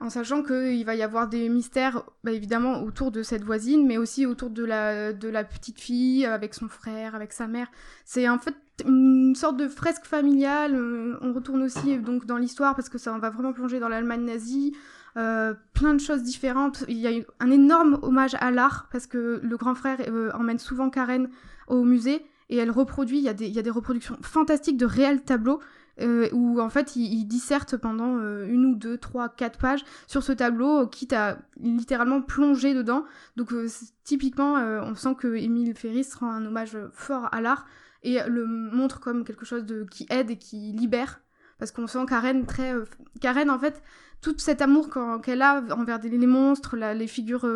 En 0.00 0.10
sachant 0.10 0.42
qu'il 0.42 0.84
va 0.84 0.96
y 0.96 1.02
avoir 1.02 1.28
des 1.28 1.48
mystères, 1.48 2.02
bah, 2.24 2.32
évidemment, 2.32 2.82
autour 2.82 3.12
de 3.12 3.22
cette 3.22 3.44
voisine, 3.44 3.86
mais 3.86 3.96
aussi 3.96 4.26
autour 4.26 4.50
de 4.50 4.64
la, 4.64 5.44
petite 5.44 5.80
fille, 5.80 6.26
avec 6.26 6.52
son 6.54 6.68
frère, 6.68 7.14
avec 7.14 7.32
sa 7.32 7.46
mère. 7.46 7.68
C'est 8.04 8.28
en 8.28 8.38
fait 8.38 8.56
une 8.84 9.34
sorte 9.36 9.56
de 9.56 9.68
fresque 9.68 10.04
familiale. 10.04 10.74
euh, 10.74 11.16
On 11.20 11.32
retourne 11.32 11.62
aussi 11.62 11.96
donc 11.98 12.26
dans 12.26 12.38
l'histoire 12.38 12.74
parce 12.74 12.88
que 12.88 12.98
ça 12.98 13.14
on 13.14 13.18
va 13.18 13.30
vraiment 13.30 13.52
plonger 13.52 13.78
dans 13.78 13.88
l'Allemagne 13.88 14.24
nazie. 14.24 14.74
euh, 15.16 15.54
plein 15.74 15.94
de 15.94 16.00
choses 16.00 16.24
différentes. 16.24 16.84
Il 16.88 16.96
y 16.98 17.06
a 17.06 17.12
un 17.38 17.50
énorme 17.52 18.00
hommage 18.02 18.34
à 18.40 18.50
l'art 18.50 18.88
parce 18.90 19.06
que 19.06 19.40
le 19.44 19.56
grand 19.56 19.76
frère 19.76 19.98
euh, 20.08 20.32
emmène 20.34 20.58
souvent 20.58 20.90
Karen 20.90 21.28
au 21.68 21.84
musée 21.84 22.26
et 22.50 22.56
elle 22.56 22.72
reproduit. 22.72 23.18
Il 23.18 23.24
y 23.24 23.58
a 23.58 23.62
des 23.62 23.70
reproductions 23.70 24.18
fantastiques 24.22 24.76
de 24.76 24.86
réels 24.86 25.22
tableaux 25.22 25.60
euh, 26.00 26.28
où 26.32 26.60
en 26.60 26.70
fait 26.70 26.96
il, 26.96 27.24
disserte 27.26 27.76
pendant 27.76 28.16
euh, 28.16 28.46
une 28.48 28.64
ou 28.66 28.74
deux, 28.74 28.98
trois, 28.98 29.28
quatre 29.28 29.58
pages 29.58 29.84
sur 30.06 30.22
ce 30.22 30.32
tableau, 30.32 30.82
euh, 30.82 30.86
quitte 30.86 31.12
à 31.12 31.38
littéralement 31.60 32.20
plonger 32.20 32.74
dedans. 32.74 33.04
Donc 33.36 33.52
euh, 33.52 33.68
typiquement, 34.04 34.54
on 34.54 34.94
sent 34.94 35.14
que 35.18 35.36
Émile 35.36 35.74
Ferris 35.74 36.08
rend 36.18 36.30
un 36.30 36.44
hommage 36.44 36.76
fort 36.92 37.28
à 37.32 37.40
l'art 37.40 37.66
et 38.02 38.18
le 38.26 38.46
montre 38.46 39.00
comme 39.00 39.24
quelque 39.24 39.46
chose 39.46 39.64
de 39.64 39.84
qui 39.90 40.06
aide 40.10 40.30
et 40.30 40.36
qui 40.36 40.72
libère. 40.72 41.20
Parce 41.58 41.70
qu'on 41.70 41.86
sent 41.86 42.04
Karen 42.08 42.44
très. 42.44 42.74
Karen, 43.20 43.48
en 43.48 43.58
fait, 43.58 43.82
tout 44.20 44.34
cet 44.38 44.60
amour 44.60 44.88
qu'elle 45.22 45.40
a 45.40 45.62
envers 45.70 46.00
les 46.00 46.26
monstres, 46.26 46.76
les 46.76 47.06
figures. 47.06 47.46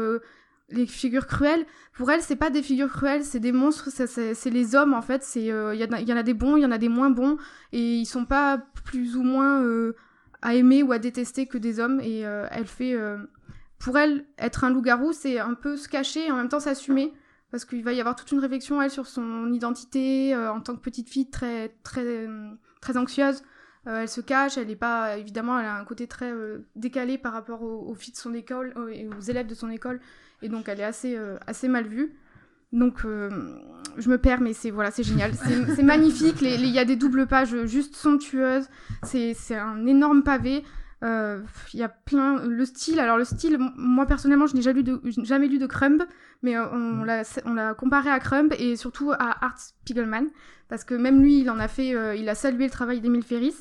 Les 0.71 0.87
figures 0.87 1.27
cruelles, 1.27 1.65
pour 1.95 2.11
elle, 2.11 2.23
c'est 2.23 2.37
pas 2.37 2.51
des 2.51 2.63
figures 2.63 2.91
cruelles, 2.91 3.25
c'est 3.25 3.41
des 3.41 3.53
monstres, 3.53 3.89
c'est 3.91 4.51
les 4.51 4.75
hommes 4.75 4.95
en 4.95 5.03
fait. 5.03 5.27
Euh, 5.37 5.75
il 5.75 5.81
y, 5.81 5.85
en 5.85 5.93
a- 5.93 6.01
il 6.01 6.09
y 6.09 6.13
en 6.13 6.17
a 6.17 6.23
des 6.23 6.35
bons, 6.35 6.57
il 6.57 6.63
y 6.63 6.67
en 6.67 6.71
a 6.71 6.79
des 6.79 6.89
moins 6.89 7.11
bons, 7.11 7.39
et 7.73 7.97
ils 7.97 8.07
sont 8.07 8.25
pas 8.25 8.59
plus 8.85 9.17
ou 9.17 9.23
moins 9.23 9.63
euh, 9.63 9.97
à 10.43 10.55
aimer 10.55 10.83
ou 10.83 10.93
à 10.93 10.99
détester 10.99 11.47
que 11.47 11.59
des 11.59 11.81
hommes. 11.81 12.01
Et 12.01 12.27
euh, 12.27 12.47
elle 12.51 12.67
fait, 12.67 12.95
pour 13.79 13.99
elle, 13.99 14.27
être 14.39 14.65
un 14.65 14.71
loup-garou, 14.71 15.13
c'est 15.13 15.39
un 15.39 15.55
peu 15.55 15.77
se 15.77 15.89
cacher 15.89 16.27
et 16.27 16.31
en 16.31 16.37
même 16.37 16.49
temps 16.49 16.61
s'assumer, 16.61 17.13
parce 17.51 17.65
qu'il 17.65 17.83
va 17.83 17.93
y 17.93 18.01
avoir 18.01 18.15
toute 18.15 18.31
une 18.33 18.41
réflexion 18.41 18.81
elle 18.83 18.91
sur 18.91 19.07
son 19.07 19.51
identité 19.53 20.37
en 20.37 20.61
tant 20.61 20.77
que 20.77 20.81
petite 20.81 21.09
fille 21.09 21.31
très 21.31 21.71
très 21.83 22.29
très 22.81 22.97
anxieuse. 22.97 23.43
Elle 23.87 24.09
se 24.09 24.21
cache, 24.21 24.59
elle 24.59 24.71
est 24.71 24.77
pas 24.77 25.17
évidemment, 25.17 25.59
elle 25.59 25.65
a 25.65 25.77
un 25.79 25.85
côté 25.85 26.07
très 26.07 26.31
décalé 26.77 27.17
par 27.17 27.33
rapport 27.33 27.63
aux, 27.63 27.95
filles 27.95 28.13
de 28.13 28.19
son 28.19 28.35
école 28.35 28.75
et 28.93 29.09
aux 29.09 29.21
élèves 29.21 29.47
de 29.47 29.55
son 29.55 29.71
école, 29.71 29.99
et 30.43 30.49
donc 30.49 30.69
elle 30.69 30.81
est 30.81 30.85
assez 30.85 31.17
euh, 31.17 31.37
assez 31.47 31.69
mal 31.69 31.87
vue. 31.87 32.15
Donc 32.73 33.05
euh, 33.05 33.31
je 33.97 34.09
me 34.11 34.19
perds, 34.19 34.41
mais 34.41 34.53
c'est 34.53 34.71
voilà, 34.71 34.91
c'est 34.91 35.03
génial, 35.03 35.33
c'est 35.35 35.83
magnifique. 35.83 36.43
Il 36.43 36.67
y 36.67 36.79
a 36.79 36.85
des 36.85 36.97
doubles 36.97 37.27
pages 37.27 37.65
juste 37.65 37.97
somptueuses. 37.97 38.69
C'est 39.03 39.35
c'est 39.35 39.57
un 39.57 39.87
énorme 39.87 40.23
pavé. 40.23 40.65
Euh, 41.05 41.41
Il 41.73 41.81
y 41.81 41.85
a 41.85 41.89
plein 41.89 42.45
le 42.45 42.65
style. 42.65 42.99
Alors 43.01 43.17
le 43.17 43.25
style, 43.25 43.59
moi 43.77 44.07
personnellement, 44.07 44.47
je 44.47 44.57
n'ai 44.57 44.63
jamais 44.63 44.83
jamais 45.23 45.49
lu 45.49 45.59
de 45.59 45.67
Crumb, 45.67 46.03
mais 46.43 46.59
on 46.59 47.05
l'a 47.05 47.23
on 47.45 47.55
l'a 47.55 47.75
comparé 47.75 48.11
à 48.11 48.19
Crumb 48.19 48.53
et 48.59 48.77
surtout 48.77 49.13
à 49.13 49.45
Art 49.45 49.59
Spiegelman 49.59 50.27
parce 50.69 50.85
que 50.85 50.95
même 50.95 51.23
lui, 51.23 51.41
il 51.41 51.51
en 51.51 51.59
a 51.59 51.69
fait, 51.69 51.95
euh, 51.95 52.15
il 52.15 52.29
a 52.29 52.35
salué 52.35 52.65
le 52.65 52.71
travail 52.71 53.01
d'Emile 53.01 53.23
Ferris. 53.23 53.55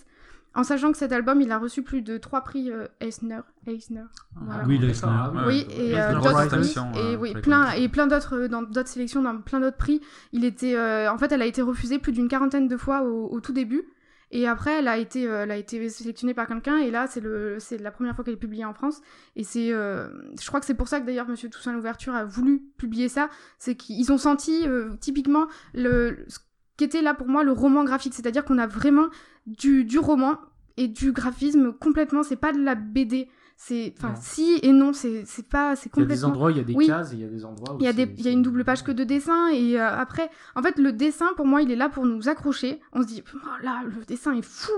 En 0.58 0.64
sachant 0.64 0.92
que 0.92 0.98
cet 0.98 1.12
album, 1.12 1.40
il 1.40 1.52
a 1.52 1.60
reçu 1.60 1.84
plus 1.84 2.02
de 2.02 2.18
trois 2.18 2.42
prix 2.42 2.72
euh, 2.72 2.88
Eisner. 3.00 3.42
Eisner. 3.68 4.06
Voilà. 4.36 4.64
oui, 4.66 4.80
d'accord. 4.80 4.90
Eisner. 4.90 5.12
Ah, 5.14 5.32
ouais. 5.32 5.44
Oui, 5.46 5.68
et 5.70 6.00
euh, 6.00 6.14
d'autres 6.14 6.48
prix, 6.48 6.74
et 6.96 7.14
euh, 7.14 7.18
oui, 7.18 7.34
plein 7.34 7.72
et 7.74 7.88
plein 7.88 8.08
d'autres 8.08 8.48
dans 8.48 8.64
d'autres 8.64 8.90
sélections, 8.90 9.22
dans 9.22 9.38
plein 9.38 9.60
d'autres 9.60 9.78
prix. 9.78 10.02
Il 10.34 10.44
était, 10.44 10.76
euh, 10.76 11.12
en 11.12 11.18
fait, 11.20 11.32
elle 11.32 11.44
a 11.44 11.46
été 11.46 11.62
refusée 11.62 12.00
plus 12.00 12.12
d'une 12.12 12.28
quarantaine 12.28 12.68
de 12.68 12.76
fois 12.76 13.04
au, 13.04 13.28
au 13.28 13.40
tout 13.40 13.54
début, 13.54 13.84
et 14.32 14.48
après, 14.48 14.80
elle 14.80 14.88
a 14.90 14.98
été, 14.98 15.26
euh, 15.26 15.44
elle 15.44 15.52
a 15.52 15.58
été 15.58 15.88
sélectionnée 15.90 16.34
par 16.34 16.48
quelqu'un, 16.48 16.78
et 16.78 16.92
là, 16.92 17.08
c'est 17.08 17.22
le, 17.22 17.58
c'est 17.60 17.78
la 17.78 17.92
première 17.92 18.16
fois 18.16 18.26
qu'elle 18.26 18.34
est 18.34 18.38
publiée 18.38 18.66
en 18.66 18.74
France, 18.74 19.02
et 19.36 19.44
c'est, 19.44 19.72
euh, 19.72 20.10
je 20.42 20.48
crois 20.48 20.60
que 20.60 20.66
c'est 20.66 20.74
pour 20.74 20.88
ça 20.90 21.00
que 21.00 21.06
d'ailleurs 21.06 21.30
Monsieur 21.30 21.50
Toussaint 21.50 21.72
Louverture 21.72 22.14
a 22.14 22.26
voulu 22.26 22.62
publier 22.78 23.08
ça, 23.08 23.30
c'est 23.58 23.76
qu'ils 23.76 24.12
ont 24.12 24.18
senti 24.18 24.68
euh, 24.68 24.96
typiquement 25.00 25.48
le, 25.74 26.26
ce 26.28 26.40
qu'était 26.78 27.02
là 27.02 27.14
pour 27.14 27.28
moi 27.28 27.44
le 27.44 27.52
roman 27.52 27.84
graphique, 27.84 28.14
c'est-à-dire 28.14 28.46
qu'on 28.46 28.58
a 28.60 28.68
vraiment 28.68 29.08
du, 29.46 29.84
du 29.84 30.00
roman 30.00 30.38
et 30.78 30.88
du 30.88 31.12
graphisme 31.12 31.74
complètement, 31.74 32.24
c'est 32.24 32.36
pas 32.36 32.54
de 32.54 32.62
la 32.62 32.76
BD. 32.76 33.28
C'est, 33.60 33.96
enfin, 33.98 34.14
si 34.22 34.60
et 34.62 34.72
non, 34.72 34.94
c'est 34.94 35.24
c'est 35.26 35.48
pas, 35.50 35.76
c'est 35.76 35.90
Il 35.96 36.00
y 36.02 36.04
a 36.04 36.06
des 36.06 36.14
complètement. 36.14 36.28
endroits, 36.30 36.52
il 36.52 36.58
y 36.58 36.60
a 36.60 36.64
des 36.64 36.76
Oui. 36.76 36.86
cases, 36.86 37.10
il 37.14 37.22
y 37.22 37.24
a 37.24 37.28
des 37.28 37.44
endroits 37.44 37.74
où 37.74 37.78
Il 37.80 37.86
y, 37.86 37.88
a 37.88 37.94
des, 37.94 38.04
il 38.16 38.24
y 38.24 38.28
a 38.28 38.32
une 38.32 38.44
double 38.44 38.64
page 38.64 38.84
que 38.84 38.92
de 38.92 39.04
dessin 39.04 39.48
et 39.52 39.82
euh, 39.82 39.90
après, 39.90 40.30
en 40.56 40.62
fait, 40.62 40.78
le 40.78 40.92
dessin 40.94 41.30
pour 41.36 41.48
moi, 41.48 41.64
il 41.64 41.72
est 41.72 41.76
là 41.76 41.90
pour 41.90 42.06
nous 42.06 42.30
accrocher. 42.30 42.80
On 42.94 43.02
se 43.02 43.08
dit, 43.08 43.24
Oh 43.34 43.48
là, 43.64 43.82
le 43.84 44.06
dessin 44.06 44.34
est 44.36 44.44
fou. 44.46 44.72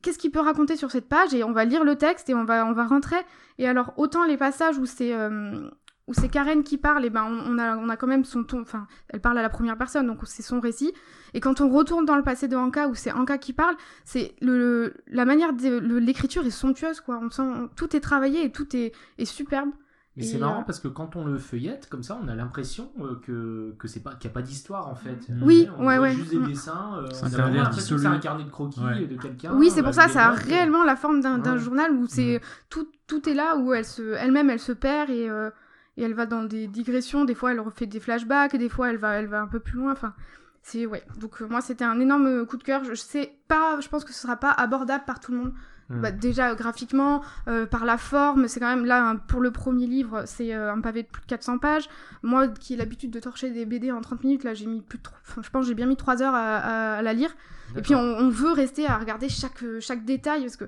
Qu'est-ce 0.00 0.16
qu'il 0.18 0.30
peut 0.30 0.40
raconter 0.40 0.76
sur 0.76 0.90
cette 0.90 1.10
page? 1.10 1.34
Et 1.34 1.44
on 1.44 1.52
va 1.52 1.66
lire 1.66 1.84
le 1.84 1.96
texte 1.96 2.30
et 2.30 2.34
on 2.34 2.44
va, 2.44 2.64
on 2.64 2.72
va 2.72 2.86
rentrer. 2.86 3.18
Et 3.58 3.68
alors, 3.68 3.92
autant 3.98 4.24
les 4.24 4.38
passages 4.38 4.78
où 4.78 4.86
c'est 4.86 5.12
euh, 5.12 5.68
où 6.08 6.14
c'est 6.14 6.28
Karen 6.28 6.64
qui 6.64 6.78
parle, 6.78 7.04
et 7.04 7.10
ben 7.10 7.24
on, 7.24 7.54
on 7.54 7.58
a, 7.58 7.76
on 7.76 7.88
a 7.88 7.96
quand 7.96 8.06
même 8.08 8.24
son 8.24 8.42
ton. 8.44 8.60
Enfin, 8.62 8.86
elle 9.08 9.20
parle 9.20 9.38
à 9.38 9.42
la 9.42 9.48
première 9.48 9.78
personne, 9.78 10.06
donc 10.06 10.18
c'est 10.24 10.42
son 10.42 10.58
récit. 10.60 10.92
Et 11.34 11.40
quand 11.40 11.60
on 11.60 11.68
retourne 11.70 12.04
dans 12.04 12.16
le 12.16 12.22
passé 12.24 12.48
de 12.48 12.56
Anka, 12.56 12.88
où 12.88 12.94
c'est 12.94 13.12
Anka 13.12 13.38
qui 13.38 13.52
parle, 13.52 13.76
c'est 14.04 14.34
le, 14.42 14.94
la 15.06 15.24
manière 15.24 15.52
de 15.52 15.78
l'écriture 15.98 16.44
est 16.44 16.50
somptueuse, 16.50 17.00
quoi. 17.00 17.20
On 17.22 17.30
sent 17.30 17.42
tout 17.76 17.94
est 17.96 18.00
travaillé 18.00 18.44
et 18.44 18.50
tout 18.52 18.74
est, 18.76 18.92
est 19.18 19.24
superbe. 19.24 19.70
Mais 20.14 20.24
Et, 20.24 20.26
c'est 20.26 20.36
marrant 20.36 20.60
euh, 20.60 20.64
parce 20.66 20.78
que 20.78 20.88
quand 20.88 21.16
on 21.16 21.24
le 21.24 21.38
feuillette 21.38 21.88
comme 21.88 22.02
ça, 22.02 22.20
on 22.22 22.28
a 22.28 22.34
l'impression 22.34 22.90
euh, 23.00 23.14
que, 23.24 23.74
que 23.78 23.88
c'est 23.88 24.00
pas 24.02 24.14
qu'il 24.14 24.28
n'y 24.28 24.32
a 24.32 24.34
pas 24.34 24.42
d'histoire 24.42 24.88
en 24.88 24.94
fait. 24.94 25.16
Oui, 25.40 25.66
on 25.78 25.86
ouais, 25.86 25.96
voit 25.96 26.08
ouais. 26.08 26.14
juste 26.14 26.30
des 26.32 26.36
Mm. 26.38 26.46
dessins. 26.48 26.96
euh, 26.98 27.06
C'est 27.12 27.40
un 27.40 27.70
dissolu. 27.70 28.06
un 28.06 28.18
carnet 28.18 28.44
de 28.44 28.50
croquis 28.50 28.80
Ouais. 28.80 29.06
de 29.06 29.16
quelqu'un. 29.16 29.54
Oui, 29.54 29.70
c'est 29.70 29.82
pour 29.82 29.94
ça, 29.94 30.08
ça 30.08 30.26
a 30.26 30.30
réellement 30.32 30.84
la 30.84 30.96
forme 30.96 31.20
d'un 31.22 31.56
journal 31.56 31.92
où 31.92 32.06
c'est 32.08 32.34
Mhm. 32.34 32.40
tout, 32.68 32.88
tout 33.06 33.26
est 33.26 33.32
là, 33.34 33.56
où 33.56 33.72
elle 33.72 33.86
se, 33.86 34.12
elle-même, 34.14 34.50
elle 34.50 34.58
se 34.60 34.72
perd 34.72 35.08
et, 35.08 35.30
euh, 35.30 35.48
et 35.96 36.02
elle 36.02 36.14
va 36.14 36.26
dans 36.26 36.44
des 36.44 36.66
digressions. 36.66 37.24
Des 37.24 37.34
fois, 37.34 37.52
elle 37.52 37.60
refait 37.60 37.86
des 37.86 38.00
flashbacks, 38.00 38.56
des 38.56 38.68
fois, 38.68 38.90
elle 38.90 38.96
va, 38.96 39.14
elle 39.14 39.26
va 39.26 39.40
un 39.40 39.48
peu 39.48 39.60
plus 39.60 39.78
loin. 39.78 39.92
Enfin, 39.92 40.14
c'est 40.62 40.86
ouais. 40.86 41.04
Donc 41.18 41.42
euh, 41.42 41.46
moi, 41.46 41.60
c'était 41.60 41.84
un 41.84 42.00
énorme 42.00 42.46
coup 42.46 42.56
de 42.56 42.62
cœur. 42.62 42.84
Je, 42.84 42.90
je 42.94 43.00
sais 43.00 43.36
pas, 43.48 43.80
je 43.80 43.88
pense 43.88 44.04
que 44.04 44.12
ce 44.12 44.20
sera 44.20 44.36
pas 44.36 44.50
abordable 44.50 45.04
par 45.04 45.20
tout 45.20 45.32
le 45.32 45.38
monde. 45.38 45.54
Mm. 45.96 46.00
bah, 46.00 46.10
déjà 46.10 46.50
euh, 46.50 46.54
graphiquement, 46.54 47.22
euh, 47.48 47.66
par 47.66 47.84
la 47.84 47.96
forme, 47.98 48.48
c'est 48.48 48.60
quand 48.60 48.74
même 48.74 48.84
là 48.86 49.16
pour 49.28 49.40
le 49.40 49.50
premier 49.50 49.86
livre, 49.86 50.22
c'est 50.26 50.54
euh, 50.54 50.72
un 50.72 50.80
pavé 50.80 51.02
de 51.02 51.08
plus 51.08 51.22
de 51.22 51.26
400 51.26 51.58
pages. 51.58 51.88
Moi 52.22 52.48
qui 52.48 52.74
ai 52.74 52.76
l'habitude 52.76 53.10
de 53.10 53.20
torcher 53.20 53.50
des 53.50 53.66
BD 53.66 53.90
en 53.92 54.00
30 54.00 54.24
minutes, 54.24 54.44
là 54.44 54.54
j'ai 54.54 54.66
mis 54.66 54.80
plus 54.80 54.98
de, 54.98 55.02
tro- 55.04 55.14
enfin, 55.26 55.42
je 55.42 55.50
pense 55.50 55.64
que 55.64 55.68
j'ai 55.68 55.74
bien 55.74 55.86
mis 55.86 55.96
3 55.96 56.22
heures 56.22 56.34
à, 56.34 56.56
à- 56.58 56.94
à 56.98 57.02
la 57.02 57.12
lire. 57.12 57.34
Et 57.76 57.80
puis 57.80 57.94
on, 57.94 58.00
on 58.00 58.28
veut 58.28 58.52
rester 58.52 58.86
à 58.86 58.98
regarder 58.98 59.28
chaque, 59.30 59.62
euh, 59.62 59.80
chaque 59.80 60.04
détail 60.04 60.42
parce 60.42 60.56
que 60.56 60.66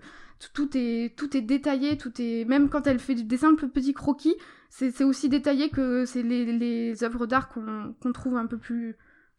tout, 0.53 0.71
est, 0.75 1.15
tout 1.17 1.37
est 1.37 1.43
détaillé, 1.43 1.97
tout 1.99 2.13
est 2.19 2.45
même 2.47 2.69
quand 2.69 2.87
elle 2.87 2.99
fait 2.99 3.15
des 3.15 3.37
simples 3.37 3.69
petits 3.69 3.93
croquis, 3.95 4.35
c'est 4.71 5.05
aussi 5.05 5.29
détaillé 5.29 5.69
que 5.71 6.05
c'est 6.07 6.23
les, 6.23 6.45
les 6.47 7.05
œuvres 7.05 7.27
d'art 7.27 7.49
qu'on 7.49 7.95
qu'on 8.03 8.13
trouve 8.13 8.37
un 8.37 8.47
peu 8.47 8.57
plus 8.59 8.97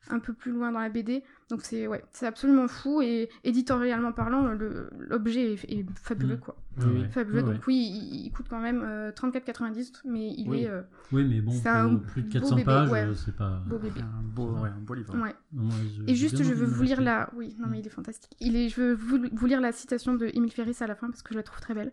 un 0.10 0.20
peu 0.20 0.34
plus 0.34 0.52
loin 0.52 0.72
dans 0.72 0.80
la 0.80 0.90
BD. 0.90 1.24
Donc 1.50 1.62
c'est 1.64 1.88
ouais, 1.88 2.04
c'est 2.12 2.26
absolument 2.28 2.68
fou 2.68 3.02
et 3.02 3.30
éditorialement 3.44 4.12
parlant, 4.12 4.44
le- 4.54 4.90
l'objet 5.10 5.54
est, 5.54 5.64
est 5.72 5.86
fabuleux 6.00 6.36
Mm. 6.36 6.40
quoi. 6.40 6.56
Oui, 6.78 6.86
oui. 6.94 7.06
Fabuleux. 7.10 7.42
Donc 7.44 7.66
oui, 7.68 7.76
il, 7.76 8.26
il 8.26 8.32
coûte 8.32 8.48
quand 8.50 8.60
même 8.60 8.82
euh, 8.84 9.12
34,90 9.12 10.02
mais 10.06 10.32
il 10.38 10.50
Oui. 10.50 10.64
est 10.64 10.70
euh, 10.70 10.82
Oui, 11.12 11.24
mais 11.24 11.42
bon, 11.42 11.52
C'est 11.52 11.64
pour 11.64 11.72
un 11.72 11.96
plus 11.96 12.22
de 12.24 12.28
beau 12.28 12.34
400 12.34 12.56
bébé, 12.56 12.66
pages, 12.66 12.92
ouais. 12.92 13.04
euh, 13.06 13.14
c'est 13.14 13.36
pas. 13.36 13.62
beau 13.68 13.78
bébé. 13.78 14.02
Un 14.02 14.22
beau, 14.24 14.50
ouais, 14.58 14.70
un 14.70 14.80
beau 14.82 14.94
livre. 14.94 15.16
Ouais. 15.16 15.34
Moi, 15.54 15.74
je- 15.98 16.12
Et 16.12 16.16
juste, 16.16 16.44
je 16.44 16.54
veux 16.54 16.66
vous 16.66 16.84
lire 16.84 17.02
la. 17.02 17.30
Oui, 17.36 17.56
non, 17.60 17.68
mais 17.70 17.80
il 17.80 17.86
est 17.88 17.90
fantastique. 17.90 18.32
Il 18.40 18.56
est... 18.56 18.70
Je 18.70 18.82
veux 18.82 18.94
vous, 18.94 19.20
vous 19.32 19.46
lire 19.46 19.62
la 19.62 19.72
citation 19.72 20.14
de 20.16 20.30
Émile 20.34 20.52
Ferris 20.52 20.78
à 20.82 20.88
la 20.88 20.96
fin 20.96 21.08
parce 21.10 21.22
que 21.24 21.34
je 21.34 21.38
la 21.38 21.44
trouve 21.44 21.62
très 21.62 21.74
belle. 21.74 21.92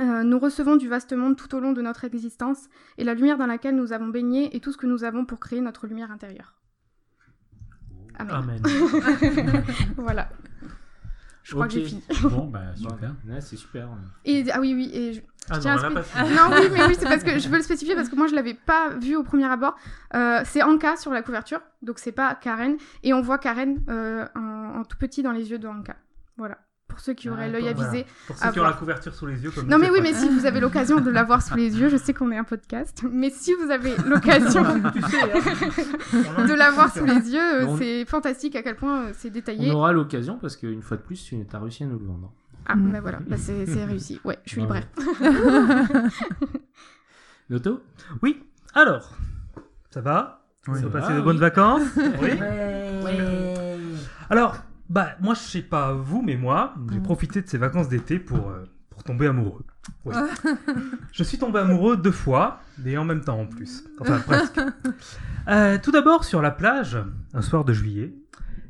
Euh, 0.00 0.22
nous 0.22 0.38
recevons 0.38 0.76
du 0.76 0.88
vaste 0.88 1.12
monde 1.12 1.36
tout 1.36 1.54
au 1.54 1.60
long 1.60 1.72
de 1.72 1.82
notre 1.82 2.04
existence, 2.04 2.66
et 2.96 3.04
la 3.04 3.12
lumière 3.14 3.36
dans 3.36 3.46
laquelle 3.46 3.76
nous 3.76 3.92
avons 3.92 4.08
baigné 4.08 4.56
est 4.56 4.60
tout 4.60 4.72
ce 4.72 4.78
que 4.78 4.86
nous 4.86 5.04
avons 5.04 5.26
pour 5.26 5.38
créer 5.38 5.60
notre 5.60 5.86
lumière 5.86 6.10
intérieure. 6.10 6.54
Amen. 8.18 8.60
Amen. 8.64 9.64
voilà. 9.96 10.28
Je 11.42 11.54
crois 11.54 11.66
que 11.66 11.72
j'ai 11.72 11.84
fini. 11.84 12.02
Bon, 12.22 12.46
bah, 12.46 12.60
super. 12.76 13.14
Ouais, 13.28 13.40
c'est 13.40 13.56
super. 13.56 13.88
Et, 14.24 14.44
ah 14.52 14.60
oui, 14.60 14.74
oui, 14.74 14.90
et 14.94 15.12
je, 15.14 15.20
Ah 15.50 15.58
je 15.60 15.68
non, 15.68 15.92
pas 16.50 16.60
oui, 16.60 16.68
mais 16.72 16.84
oui, 16.86 16.94
c'est 16.96 17.04
parce 17.04 17.24
que 17.24 17.38
je 17.40 17.48
veux 17.48 17.56
le 17.56 17.62
spécifier 17.62 17.96
parce 17.96 18.08
que 18.08 18.14
moi 18.14 18.28
je 18.28 18.34
l'avais 18.34 18.54
pas 18.54 18.90
vu 18.90 19.16
au 19.16 19.24
premier 19.24 19.46
abord. 19.46 19.74
Euh, 20.14 20.42
c'est 20.44 20.62
Anka 20.62 20.96
sur 20.96 21.10
la 21.12 21.22
couverture, 21.22 21.60
donc 21.82 21.98
c'est 21.98 22.12
pas 22.12 22.36
Karen, 22.36 22.76
et 23.02 23.12
on 23.12 23.22
voit 23.22 23.38
Karen 23.38 23.82
euh, 23.88 24.24
en, 24.36 24.80
en 24.80 24.84
tout 24.84 24.96
petit 24.98 25.22
dans 25.22 25.32
les 25.32 25.50
yeux 25.50 25.58
de 25.58 25.66
Anka. 25.66 25.96
Voilà. 26.36 26.58
Pour 26.92 27.00
ceux 27.00 27.14
qui 27.14 27.28
auraient 27.28 27.48
l'œil 27.50 27.72
Voilà. 27.74 27.88
avisé. 27.88 28.06
Pour 28.26 28.36
ceux 28.38 28.50
qui 28.52 28.60
ont 28.60 28.64
la 28.64 28.72
couverture 28.74 29.14
sous 29.14 29.26
les 29.26 29.42
yeux 29.42 29.50
comme 29.50 29.66
Non 29.68 29.78
mais 29.78 29.90
oui, 29.90 29.98
pas- 29.98 30.02
mais 30.04 30.12
si 30.14 30.28
vous 30.28 30.46
avez 30.46 30.60
l'occasion 30.60 31.00
de 31.00 31.10
la 31.10 31.24
voir 31.24 31.42
sous 31.42 31.54
les 31.56 31.76
yeux, 31.78 31.88
je 31.88 31.96
sais 31.96 32.12
qu'on 32.14 32.30
est 32.30 32.38
un 32.38 32.44
podcast, 32.44 33.02
mais 33.10 33.30
si 33.30 33.52
vous 33.54 33.70
avez 33.70 33.94
l'occasion 34.06 34.64
hein. 34.64 34.80
de 36.46 36.54
la 36.54 36.70
voir 36.70 36.92
sous 36.92 37.04
les 37.04 37.32
yeux, 37.32 37.62
euh, 37.62 37.66
On- 37.66 37.76
c'est 37.76 38.04
fantastique 38.04 38.54
à 38.56 38.62
quel 38.62 38.76
point 38.76 39.06
euh, 39.06 39.10
c'est 39.14 39.28
On 39.28 39.32
détaillé. 39.32 39.70
aura 39.72 39.92
l'occasion 39.92 40.38
parce 40.40 40.56
qu'une 40.56 40.82
fois 40.82 40.96
de 40.96 41.02
plus, 41.02 41.22
tu 41.24 41.36
as 41.52 41.58
réussi 41.58 41.84
à 41.84 41.86
nous 41.86 41.98
le 41.98 42.06
vendre. 42.06 42.32
Ah 42.66 42.74
bah 42.76 43.00
voilà, 43.00 43.18
bah, 43.26 43.36
c'est 43.36 43.64
réussi. 43.84 44.20
Ouais, 44.24 44.38
je 44.44 44.50
suis 44.50 44.62
Bravo. 44.64 44.84
bref. 45.20 46.02
Noto 47.50 47.82
Oui, 48.22 48.42
alors, 48.74 49.16
ça 49.90 50.00
va? 50.00 50.44
Oui. 50.68 50.80
Va 50.80 50.88
va, 50.88 51.00
passer 51.00 51.12
de 51.14 51.18
oui. 51.18 51.24
bonnes 51.24 51.38
vacances? 51.38 51.82
Oui. 52.20 52.30
Alors, 54.30 54.56
bah, 54.88 55.10
moi, 55.20 55.34
je 55.34 55.40
sais 55.40 55.62
pas 55.62 55.92
vous, 55.92 56.22
mais 56.22 56.36
moi, 56.36 56.74
j'ai 56.90 56.98
Mm. 56.98 57.02
profité 57.02 57.42
de 57.42 57.48
ces 57.48 57.58
vacances 57.58 57.88
d'été 57.88 58.18
pour, 58.18 58.50
euh, 58.50 58.64
pour 58.90 59.02
tomber 59.04 59.26
amoureux. 59.26 59.64
Je 61.12 61.22
suis 61.24 61.38
tombé 61.38 61.58
amoureux 61.58 61.96
deux 61.96 62.12
fois, 62.12 62.60
et 62.84 62.96
en 62.96 63.04
même 63.04 63.20
temps 63.22 63.40
en 63.40 63.46
plus. 63.46 63.84
Enfin, 64.00 64.20
presque. 64.20 64.60
Euh, 65.48 65.78
tout 65.82 65.90
d'abord, 65.90 66.24
sur 66.24 66.40
la 66.40 66.50
plage, 66.52 66.98
un 67.34 67.42
soir 67.42 67.64
de 67.64 67.72
juillet, 67.72 68.14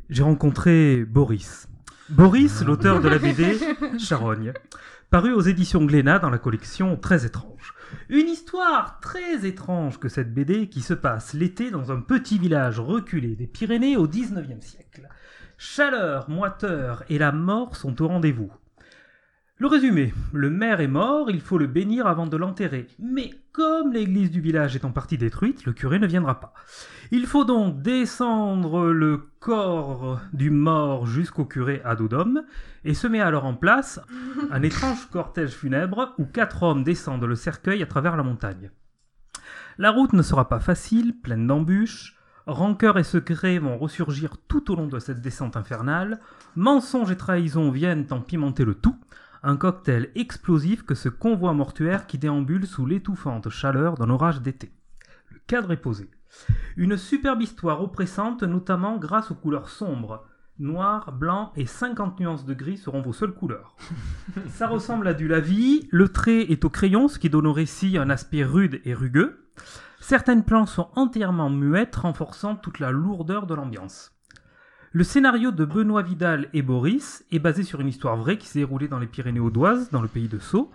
j'ai 0.08 0.22
rencontré 0.22 1.04
Boris. 1.04 1.68
Boris, 2.08 2.62
l'auteur 2.64 3.00
de 3.00 3.08
la 3.08 3.18
BD 3.18 3.58
Charogne, 3.98 4.52
paru 5.10 5.32
aux 5.32 5.40
éditions 5.42 5.84
Glénat 5.84 6.18
dans 6.18 6.30
la 6.30 6.38
collection 6.38 6.96
Très 6.96 7.26
étrange. 7.26 7.74
Une 8.08 8.28
histoire 8.28 9.00
très 9.00 9.44
étrange 9.46 9.98
que 9.98 10.08
cette 10.08 10.32
BD 10.32 10.68
qui 10.68 10.80
se 10.80 10.94
passe 10.94 11.34
l'été 11.34 11.70
dans 11.70 11.92
un 11.92 12.00
petit 12.00 12.38
village 12.38 12.80
reculé 12.80 13.36
des 13.36 13.46
Pyrénées 13.46 13.96
au 13.98 14.06
19e 14.08 14.62
siècle. 14.62 15.08
Chaleur, 15.64 16.28
moiteur 16.28 17.04
et 17.08 17.18
la 17.18 17.30
mort 17.30 17.76
sont 17.76 18.02
au 18.02 18.08
rendez-vous. 18.08 18.52
Le 19.58 19.68
résumé, 19.68 20.12
le 20.32 20.50
maire 20.50 20.80
est 20.80 20.88
mort, 20.88 21.30
il 21.30 21.40
faut 21.40 21.56
le 21.56 21.68
bénir 21.68 22.08
avant 22.08 22.26
de 22.26 22.36
l'enterrer. 22.36 22.88
Mais 22.98 23.30
comme 23.52 23.92
l'église 23.92 24.32
du 24.32 24.40
village 24.40 24.74
est 24.74 24.84
en 24.84 24.90
partie 24.90 25.18
détruite, 25.18 25.64
le 25.64 25.72
curé 25.72 26.00
ne 26.00 26.06
viendra 26.08 26.40
pas. 26.40 26.52
Il 27.12 27.26
faut 27.26 27.44
donc 27.44 27.80
descendre 27.80 28.86
le 28.86 29.18
corps 29.38 30.20
du 30.32 30.50
mort 30.50 31.06
jusqu'au 31.06 31.44
curé 31.44 31.80
à 31.84 31.94
dos 31.94 32.08
et 32.84 32.92
se 32.92 33.06
met 33.06 33.20
alors 33.20 33.44
en 33.44 33.54
place 33.54 34.00
un 34.50 34.62
étrange 34.64 35.08
cortège 35.10 35.52
funèbre 35.52 36.12
où 36.18 36.24
quatre 36.24 36.64
hommes 36.64 36.82
descendent 36.82 37.24
le 37.24 37.36
cercueil 37.36 37.84
à 37.84 37.86
travers 37.86 38.16
la 38.16 38.24
montagne. 38.24 38.72
La 39.78 39.92
route 39.92 40.12
ne 40.12 40.22
sera 40.22 40.48
pas 40.48 40.60
facile, 40.60 41.20
pleine 41.22 41.46
d'embûches. 41.46 42.18
Rancœur 42.46 42.98
et 42.98 43.04
secrets 43.04 43.58
vont 43.58 43.78
ressurgir 43.78 44.36
tout 44.48 44.70
au 44.72 44.76
long 44.76 44.88
de 44.88 44.98
cette 44.98 45.20
descente 45.20 45.56
infernale. 45.56 46.20
Mensonges 46.56 47.12
et 47.12 47.16
trahisons 47.16 47.70
viennent 47.70 48.06
en 48.10 48.20
pimenter 48.20 48.64
le 48.64 48.74
tout. 48.74 48.96
Un 49.44 49.56
cocktail 49.56 50.10
explosif 50.14 50.84
que 50.84 50.94
ce 50.94 51.08
convoi 51.08 51.52
mortuaire 51.52 52.06
qui 52.06 52.18
déambule 52.18 52.66
sous 52.66 52.86
l'étouffante 52.86 53.48
chaleur 53.48 53.96
d'un 53.96 54.10
orage 54.10 54.40
d'été. 54.40 54.72
Le 55.30 55.38
cadre 55.46 55.72
est 55.72 55.76
posé. 55.76 56.10
Une 56.76 56.96
superbe 56.96 57.42
histoire 57.42 57.82
oppressante, 57.82 58.42
notamment 58.42 58.96
grâce 58.96 59.30
aux 59.30 59.34
couleurs 59.34 59.68
sombres. 59.68 60.24
Noir, 60.58 61.12
blanc 61.12 61.52
et 61.56 61.66
50 61.66 62.20
nuances 62.20 62.44
de 62.44 62.54
gris 62.54 62.76
seront 62.76 63.02
vos 63.02 63.12
seules 63.12 63.34
couleurs. 63.34 63.74
Ça 64.48 64.68
ressemble 64.68 65.08
à 65.08 65.14
du 65.14 65.26
lavis, 65.26 65.88
le 65.90 66.08
trait 66.08 66.50
est 66.50 66.64
au 66.64 66.70
crayon, 66.70 67.08
ce 67.08 67.18
qui 67.18 67.30
donne 67.30 67.46
au 67.46 67.52
récit 67.52 67.98
un 67.98 68.10
aspect 68.10 68.44
rude 68.44 68.80
et 68.84 68.94
rugueux. 68.94 69.46
Certaines 70.12 70.44
planches 70.44 70.68
sont 70.72 70.88
entièrement 70.94 71.48
muettes, 71.48 71.96
renforçant 71.96 72.54
toute 72.54 72.80
la 72.80 72.90
lourdeur 72.90 73.46
de 73.46 73.54
l'ambiance. 73.54 74.12
Le 74.92 75.04
scénario 75.04 75.52
de 75.52 75.64
Benoît 75.64 76.02
Vidal 76.02 76.50
et 76.52 76.60
Boris 76.60 77.24
est 77.32 77.38
basé 77.38 77.62
sur 77.62 77.80
une 77.80 77.88
histoire 77.88 78.18
vraie 78.18 78.36
qui 78.36 78.46
s'est 78.46 78.58
déroulée 78.58 78.88
dans 78.88 78.98
les 78.98 79.06
Pyrénées 79.06 79.40
audoises, 79.40 79.88
dans 79.88 80.02
le 80.02 80.08
pays 80.08 80.28
de 80.28 80.38
Sceaux. 80.38 80.70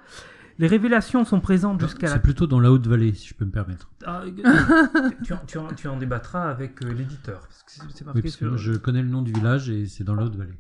Les 0.58 0.66
révélations 0.66 1.24
sont 1.24 1.40
présentes 1.40 1.80
jusqu'à 1.80 2.08
la... 2.08 2.14
C'est 2.14 2.20
plutôt 2.24 2.48
dans 2.48 2.60
la 2.60 2.72
Haute-Vallée, 2.72 3.14
si 3.14 3.28
je 3.28 3.36
peux 3.36 3.46
me 3.46 3.52
permettre. 3.52 3.92
Ah, 4.08 4.24
euh, 4.26 4.32
tu, 5.24 5.34
en, 5.34 5.38
tu 5.46 5.60
en- 5.60 5.68
tu 5.68 5.88
en 5.88 5.98
débattras 5.98 6.50
avec 6.50 6.82
euh, 6.84 6.92
l'éditeur. 6.92 7.42
parce 7.42 7.62
que 7.62 7.72
c'est- 7.72 7.82
c'est 7.94 8.06
Oui, 8.16 8.24
parce 8.24 8.38
que 8.38 8.48
sur- 8.48 8.58
je 8.58 8.74
connais 8.74 9.04
le 9.04 9.10
nom 9.10 9.22
du 9.22 9.34
village 9.34 9.70
et 9.70 9.86
c'est 9.86 10.04
dans 10.04 10.16
la 10.16 10.24
Haute-Vallée. 10.24 10.58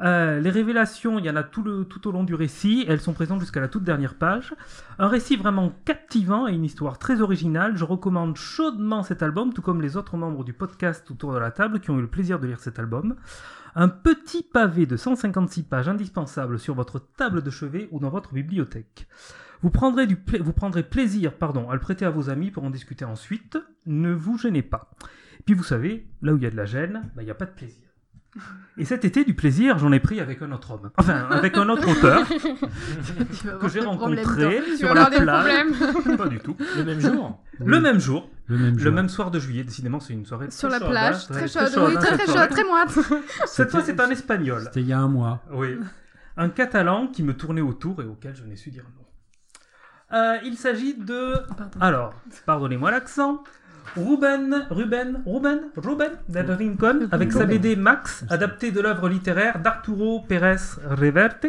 Euh, 0.00 0.40
les 0.40 0.50
révélations, 0.50 1.18
il 1.18 1.24
y 1.24 1.30
en 1.30 1.36
a 1.36 1.42
tout, 1.42 1.66
au 1.66 2.12
long 2.12 2.24
du 2.24 2.34
récit. 2.34 2.84
Elles 2.88 3.00
sont 3.00 3.12
présentes 3.12 3.40
jusqu'à 3.40 3.60
la 3.60 3.68
toute 3.68 3.84
dernière 3.84 4.14
page. 4.14 4.54
Un 4.98 5.08
récit 5.08 5.36
vraiment 5.36 5.72
captivant 5.84 6.46
et 6.46 6.52
une 6.52 6.64
histoire 6.64 6.98
très 6.98 7.20
originale. 7.20 7.76
Je 7.76 7.84
recommande 7.84 8.36
chaudement 8.36 9.02
cet 9.02 9.22
album, 9.22 9.52
tout 9.52 9.62
comme 9.62 9.80
les 9.80 9.96
autres 9.96 10.16
membres 10.16 10.44
du 10.44 10.52
podcast 10.52 11.10
autour 11.10 11.32
de 11.32 11.38
la 11.38 11.50
table 11.50 11.80
qui 11.80 11.90
ont 11.90 11.98
eu 11.98 12.02
le 12.02 12.08
plaisir 12.08 12.38
de 12.38 12.46
lire 12.46 12.60
cet 12.60 12.78
album. 12.78 13.16
Un 13.76 13.88
petit 13.88 14.42
pavé 14.42 14.86
de 14.86 14.96
156 14.96 15.64
pages 15.64 15.88
indispensable 15.88 16.58
sur 16.58 16.74
votre 16.74 16.98
table 17.16 17.42
de 17.42 17.50
chevet 17.50 17.88
ou 17.90 17.98
dans 17.98 18.10
votre 18.10 18.34
bibliothèque. 18.34 19.08
Vous 19.62 19.70
prendrez 19.70 20.82
plaisir 20.82 21.32
pardon, 21.32 21.70
à 21.70 21.74
le 21.74 21.80
prêter 21.80 22.04
à 22.04 22.10
vos 22.10 22.28
amis 22.28 22.50
pour 22.50 22.64
en 22.64 22.70
discuter 22.70 23.04
ensuite. 23.04 23.58
Ne 23.86 24.12
vous 24.12 24.36
gênez 24.36 24.62
pas. 24.62 24.90
Puis 25.46 25.54
vous 25.54 25.64
savez, 25.64 26.06
là 26.22 26.34
où 26.34 26.36
il 26.36 26.42
y 26.42 26.46
a 26.46 26.50
de 26.50 26.56
la 26.56 26.66
gêne, 26.66 27.10
bah, 27.14 27.22
il 27.22 27.24
n'y 27.24 27.30
a 27.30 27.34
pas 27.34 27.46
de 27.46 27.52
plaisir. 27.52 27.83
Et 28.76 28.84
cet 28.84 29.04
été, 29.04 29.24
du 29.24 29.34
plaisir, 29.34 29.78
j'en 29.78 29.92
ai 29.92 30.00
pris 30.00 30.20
avec 30.20 30.42
un 30.42 30.50
autre 30.50 30.72
homme. 30.72 30.90
Enfin, 30.98 31.28
avec 31.30 31.56
un 31.56 31.68
autre 31.68 31.88
auteur 31.88 32.26
que 33.60 33.68
j'ai 33.68 33.80
rencontré 33.80 34.60
sur 34.76 34.92
la 34.94 35.06
plage. 35.06 35.66
Pas 36.18 36.26
du 36.28 36.40
tout. 36.40 36.56
Le 36.76 36.84
même 36.84 37.00
jour 37.00 37.40
Le 37.60 37.80
même 37.80 38.00
jour, 38.00 38.28
Le 38.48 38.58
même 38.58 38.74
le 38.76 38.82
jour. 38.82 38.92
même 38.92 39.08
soir 39.08 39.30
de 39.30 39.38
juillet. 39.38 39.62
Décidément, 39.62 40.00
c'est 40.00 40.12
une 40.12 40.26
soirée 40.26 40.50
Sur 40.50 40.68
très 40.68 40.78
la 40.80 40.84
chaude, 40.84 40.90
plage, 40.90 41.14
hein, 41.14 41.26
très 41.30 41.48
chaude, 41.48 41.70
oui, 41.76 41.94
hein, 41.96 42.00
très 42.00 42.08
cette 42.08 42.16
très 42.16 42.26
soirée. 42.26 42.48
chaude, 42.48 42.50
très 42.56 42.64
moite. 42.64 42.98
Cette 43.46 43.70
fois, 43.70 43.80
c'est 43.82 44.00
un 44.00 44.10
espagnol. 44.10 44.62
C'était 44.64 44.80
il 44.80 44.88
y 44.88 44.92
a 44.92 44.98
un 44.98 45.08
mois. 45.08 45.42
Oui. 45.52 45.78
Un 46.36 46.48
catalan 46.48 47.06
qui 47.06 47.22
me 47.22 47.34
tournait 47.34 47.60
autour 47.60 48.02
et 48.02 48.06
auquel 48.06 48.34
je 48.34 48.42
n'ai 48.42 48.56
su 48.56 48.70
dire 48.70 48.84
non. 48.96 49.04
Euh, 50.18 50.38
il 50.44 50.56
s'agit 50.56 50.94
de. 50.94 51.34
Pardon. 51.56 51.78
Alors, 51.80 52.14
pardonnez-moi 52.44 52.90
l'accent. 52.90 53.42
Ruben, 53.96 54.66
Ruben, 54.70 55.22
Ruben, 55.26 55.60
Ruben 55.76 56.12
del 56.28 56.50
Rincon, 56.50 57.08
avec 57.12 57.32
sa 57.32 57.46
BD 57.46 57.76
Max, 57.76 58.24
adaptée 58.28 58.72
de 58.72 58.80
l'œuvre 58.80 59.08
littéraire 59.08 59.60
d'Arturo 59.60 60.24
Pérez 60.26 60.56
Reverte. 60.84 61.46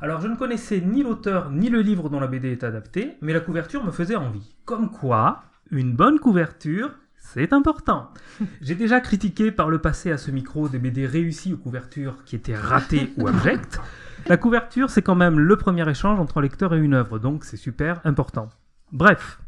Alors, 0.00 0.20
je 0.20 0.28
ne 0.28 0.36
connaissais 0.36 0.80
ni 0.80 1.02
l'auteur 1.02 1.50
ni 1.50 1.70
le 1.70 1.80
livre 1.80 2.08
dont 2.08 2.20
la 2.20 2.26
BD 2.26 2.52
est 2.52 2.64
adaptée, 2.64 3.16
mais 3.22 3.32
la 3.32 3.40
couverture 3.40 3.84
me 3.84 3.90
faisait 3.90 4.16
envie. 4.16 4.54
Comme 4.64 4.90
quoi, 4.90 5.44
une 5.70 5.94
bonne 5.94 6.18
couverture, 6.18 6.90
c'est 7.16 7.52
important. 7.52 8.10
J'ai 8.60 8.74
déjà 8.74 9.00
critiqué 9.00 9.50
par 9.50 9.70
le 9.70 9.78
passé 9.78 10.12
à 10.12 10.18
ce 10.18 10.30
micro 10.30 10.68
des 10.68 10.78
BD 10.78 11.06
réussies 11.06 11.54
aux 11.54 11.58
couvertures 11.58 12.24
qui 12.24 12.36
étaient 12.36 12.56
ratées 12.56 13.12
ou 13.16 13.26
abjectes. 13.26 13.80
La 14.26 14.36
couverture, 14.36 14.90
c'est 14.90 15.02
quand 15.02 15.14
même 15.14 15.38
le 15.38 15.56
premier 15.56 15.88
échange 15.88 16.20
entre 16.20 16.38
un 16.38 16.42
lecteur 16.42 16.74
et 16.74 16.78
une 16.78 16.94
œuvre, 16.94 17.18
donc 17.18 17.44
c'est 17.44 17.56
super 17.56 18.00
important. 18.04 18.48
Bref, 18.92 19.40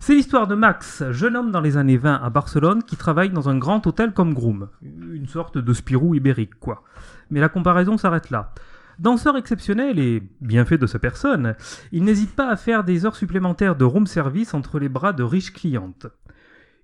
c'est 0.00 0.14
l'histoire 0.14 0.46
de 0.46 0.54
Max, 0.54 1.04
jeune 1.10 1.36
homme 1.36 1.50
dans 1.50 1.60
les 1.60 1.76
années 1.76 1.96
20 1.96 2.16
à 2.22 2.30
Barcelone 2.30 2.82
qui 2.82 2.96
travaille 2.96 3.30
dans 3.30 3.48
un 3.48 3.56
grand 3.56 3.86
hôtel 3.86 4.12
comme 4.12 4.34
groom. 4.34 4.68
Une 4.82 5.28
sorte 5.28 5.58
de 5.58 5.72
Spirou 5.72 6.14
ibérique, 6.14 6.58
quoi. 6.58 6.84
Mais 7.30 7.40
la 7.40 7.48
comparaison 7.48 7.96
s'arrête 7.96 8.30
là. 8.30 8.52
Danseur 8.98 9.36
exceptionnel 9.36 9.98
et 9.98 10.22
bien 10.40 10.64
fait 10.64 10.78
de 10.78 10.86
sa 10.86 10.98
personne, 10.98 11.54
il 11.92 12.04
n'hésite 12.04 12.34
pas 12.36 12.48
à 12.48 12.56
faire 12.56 12.84
des 12.84 13.06
heures 13.06 13.16
supplémentaires 13.16 13.76
de 13.76 13.84
room 13.84 14.06
service 14.06 14.54
entre 14.54 14.78
les 14.78 14.88
bras 14.88 15.12
de 15.12 15.22
riches 15.22 15.52
clientes. 15.52 16.06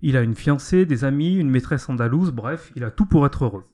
Il 0.01 0.17
a 0.17 0.21
une 0.21 0.35
fiancée, 0.35 0.85
des 0.85 1.03
amis, 1.03 1.35
une 1.35 1.49
maîtresse 1.49 1.89
andalouse, 1.89 2.31
bref, 2.31 2.71
il 2.75 2.83
a 2.83 2.91
tout 2.91 3.05
pour 3.05 3.25
être 3.25 3.45
heureux. 3.45 3.65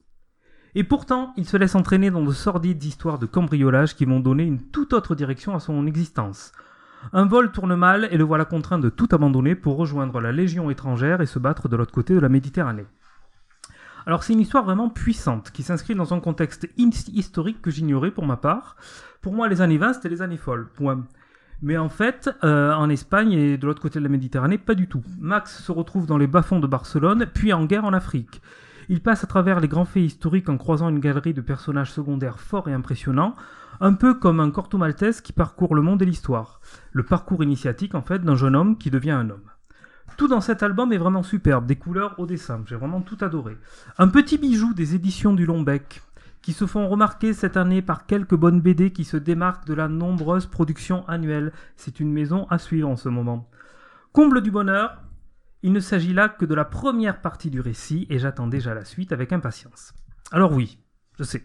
Et 0.73 0.83
pourtant, 0.83 1.33
il 1.37 1.45
se 1.45 1.55
laisse 1.55 1.75
entraîner 1.75 2.11
dans 2.11 2.23
de 2.23 2.31
sordides 2.31 2.83
histoires 2.83 3.19
de 3.19 3.25
cambriolage 3.25 3.95
qui 3.95 4.05
vont 4.05 4.19
donner 4.19 4.43
une 4.43 4.61
toute 4.61 4.91
autre 4.93 5.15
direction 5.15 5.55
à 5.55 5.59
son 5.59 5.87
existence. 5.87 6.51
Un 7.13 7.25
vol 7.25 7.51
tourne 7.51 7.75
mal 7.75 8.07
et 8.11 8.17
le 8.17 8.23
voilà 8.23 8.45
contraint 8.45 8.79
de 8.79 8.89
tout 8.89 9.07
abandonner 9.11 9.55
pour 9.55 9.77
rejoindre 9.77 10.19
la 10.21 10.31
Légion 10.31 10.69
étrangère 10.69 11.21
et 11.21 11.25
se 11.25 11.39
battre 11.39 11.69
de 11.69 11.75
l'autre 11.75 11.93
côté 11.93 12.13
de 12.13 12.19
la 12.19 12.29
Méditerranée. 12.29 12.85
Alors 14.05 14.23
c'est 14.23 14.33
une 14.33 14.39
histoire 14.39 14.63
vraiment 14.63 14.89
puissante 14.89 15.51
qui 15.51 15.63
s'inscrit 15.63 15.95
dans 15.95 16.13
un 16.13 16.19
contexte 16.19 16.67
his- 16.77 17.09
historique 17.13 17.61
que 17.61 17.71
j'ignorais 17.71 18.11
pour 18.11 18.25
ma 18.25 18.37
part. 18.37 18.75
Pour 19.21 19.33
moi, 19.33 19.47
les 19.47 19.61
années 19.61 19.77
20, 19.79 19.93
c'était 19.93 20.09
les 20.09 20.21
années 20.21 20.37
folles. 20.37 20.67
Mais 21.61 21.77
en 21.77 21.89
fait, 21.89 22.29
euh, 22.43 22.73
en 22.73 22.89
Espagne 22.89 23.31
et 23.31 23.57
de 23.57 23.65
l'autre 23.65 23.81
côté 23.81 23.97
de 23.99 24.03
la 24.03 24.09
Méditerranée, 24.09 24.57
pas 24.59 24.75
du 24.75 24.87
tout. 24.87 25.01
Max 25.19 25.63
se 25.63 25.71
retrouve 25.71 26.05
dans 26.05 26.17
les 26.17 26.27
bas-fonds 26.27 26.59
de 26.59 26.67
Barcelone, 26.67 27.25
puis 27.33 27.53
en 27.53 27.65
guerre 27.65 27.85
en 27.85 27.93
Afrique. 27.93 28.41
Il 28.89 29.01
passe 29.01 29.23
à 29.23 29.27
travers 29.27 29.59
les 29.59 29.67
grands 29.67 29.85
faits 29.85 30.03
historiques 30.03 30.49
en 30.49 30.57
croisant 30.57 30.89
une 30.89 30.99
galerie 30.99 31.33
de 31.33 31.41
personnages 31.41 31.91
secondaires 31.91 32.39
forts 32.39 32.69
et 32.69 32.73
impressionnants, 32.73 33.35
un 33.81 33.93
peu 33.93 34.13
comme 34.13 34.39
un 34.39 34.51
Corto 34.51 34.77
Maltese 34.77 35.21
qui 35.21 35.33
parcourt 35.33 35.75
le 35.75 35.81
monde 35.81 36.01
et 36.01 36.05
l'histoire. 36.05 36.61
Le 36.91 37.03
parcours 37.03 37.43
initiatique, 37.43 37.95
en 37.95 38.01
fait, 38.01 38.19
d'un 38.19 38.35
jeune 38.35 38.55
homme 38.55 38.77
qui 38.77 38.91
devient 38.91 39.11
un 39.11 39.29
homme. 39.29 39.49
Tout 40.17 40.27
dans 40.27 40.41
cet 40.41 40.63
album 40.63 40.93
est 40.93 40.97
vraiment 40.97 41.23
superbe, 41.23 41.65
des 41.65 41.75
couleurs 41.75 42.17
au 42.19 42.25
dessin, 42.25 42.63
j'ai 42.65 42.75
vraiment 42.75 43.01
tout 43.01 43.17
adoré. 43.21 43.57
Un 43.97 44.07
petit 44.07 44.37
bijou 44.37 44.73
des 44.73 44.95
éditions 44.95 45.33
du 45.33 45.45
Lombec, 45.45 46.01
qui 46.41 46.53
se 46.53 46.67
font 46.67 46.87
remarquer 46.87 47.33
cette 47.33 47.57
année 47.57 47.81
par 47.81 48.05
quelques 48.05 48.35
bonnes 48.35 48.61
BD 48.61 48.91
qui 48.91 49.03
se 49.03 49.17
démarquent 49.17 49.65
de 49.65 49.73
la 49.73 49.87
nombreuse 49.87 50.45
production 50.45 51.03
annuelle. 51.07 51.51
C'est 51.75 51.99
une 51.99 52.13
maison 52.13 52.45
à 52.51 52.59
suivre 52.59 52.87
en 52.87 52.95
ce 52.95 53.09
moment. 53.09 53.49
Comble 54.13 54.41
du 54.41 54.51
bonheur, 54.51 55.01
il 55.65 55.73
ne 55.73 55.79
s'agit 55.79 56.13
là 56.13 56.29
que 56.29 56.45
de 56.45 56.53
la 56.53 56.63
première 56.63 57.21
partie 57.21 57.49
du 57.49 57.59
récit 57.59 58.05
et 58.11 58.19
j'attends 58.19 58.45
déjà 58.45 58.75
la 58.75 58.85
suite 58.85 59.11
avec 59.11 59.33
impatience. 59.33 59.95
Alors 60.31 60.53
oui, 60.53 60.77
je 61.17 61.23
sais. 61.23 61.43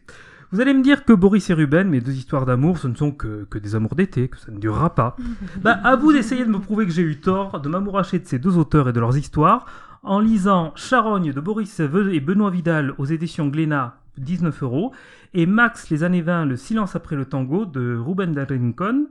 Vous 0.52 0.60
allez 0.60 0.74
me 0.74 0.82
dire 0.82 1.06
que 1.06 1.14
Boris 1.14 1.48
et 1.48 1.54
Ruben, 1.54 1.88
mes 1.88 2.02
deux 2.02 2.12
histoires 2.12 2.44
d'amour, 2.44 2.76
ce 2.76 2.86
ne 2.86 2.94
sont 2.94 3.12
que, 3.12 3.44
que 3.44 3.58
des 3.58 3.74
amours 3.74 3.94
d'été, 3.94 4.28
que 4.28 4.38
ça 4.38 4.52
ne 4.52 4.58
durera 4.58 4.94
pas. 4.94 5.16
bah, 5.62 5.80
à 5.84 5.96
vous 5.96 6.12
d'essayer 6.12 6.44
de 6.44 6.50
me 6.50 6.58
prouver 6.58 6.84
que 6.84 6.92
j'ai 6.92 7.00
eu 7.00 7.18
tort, 7.18 7.62
de 7.62 7.70
m'amouracher 7.70 8.18
de 8.18 8.26
ces 8.26 8.38
deux 8.38 8.58
auteurs 8.58 8.90
et 8.90 8.92
de 8.92 9.00
leurs 9.00 9.16
histoires, 9.16 9.64
en 10.02 10.20
lisant 10.20 10.74
Charogne 10.76 11.32
de 11.32 11.40
Boris 11.40 11.80
et 11.80 12.20
Benoît 12.20 12.50
Vidal 12.50 12.92
aux 12.98 13.06
éditions 13.06 13.48
Glénat, 13.48 14.02
19 14.18 14.62
euros, 14.62 14.92
et 15.32 15.46
Max 15.46 15.88
les 15.88 16.04
années 16.04 16.20
20, 16.20 16.44
Le 16.44 16.56
silence 16.56 16.94
après 16.94 17.16
le 17.16 17.24
tango 17.24 17.64
de 17.64 17.96
Ruben 17.96 18.32
Del 18.32 18.48
Rincon, 18.50 19.08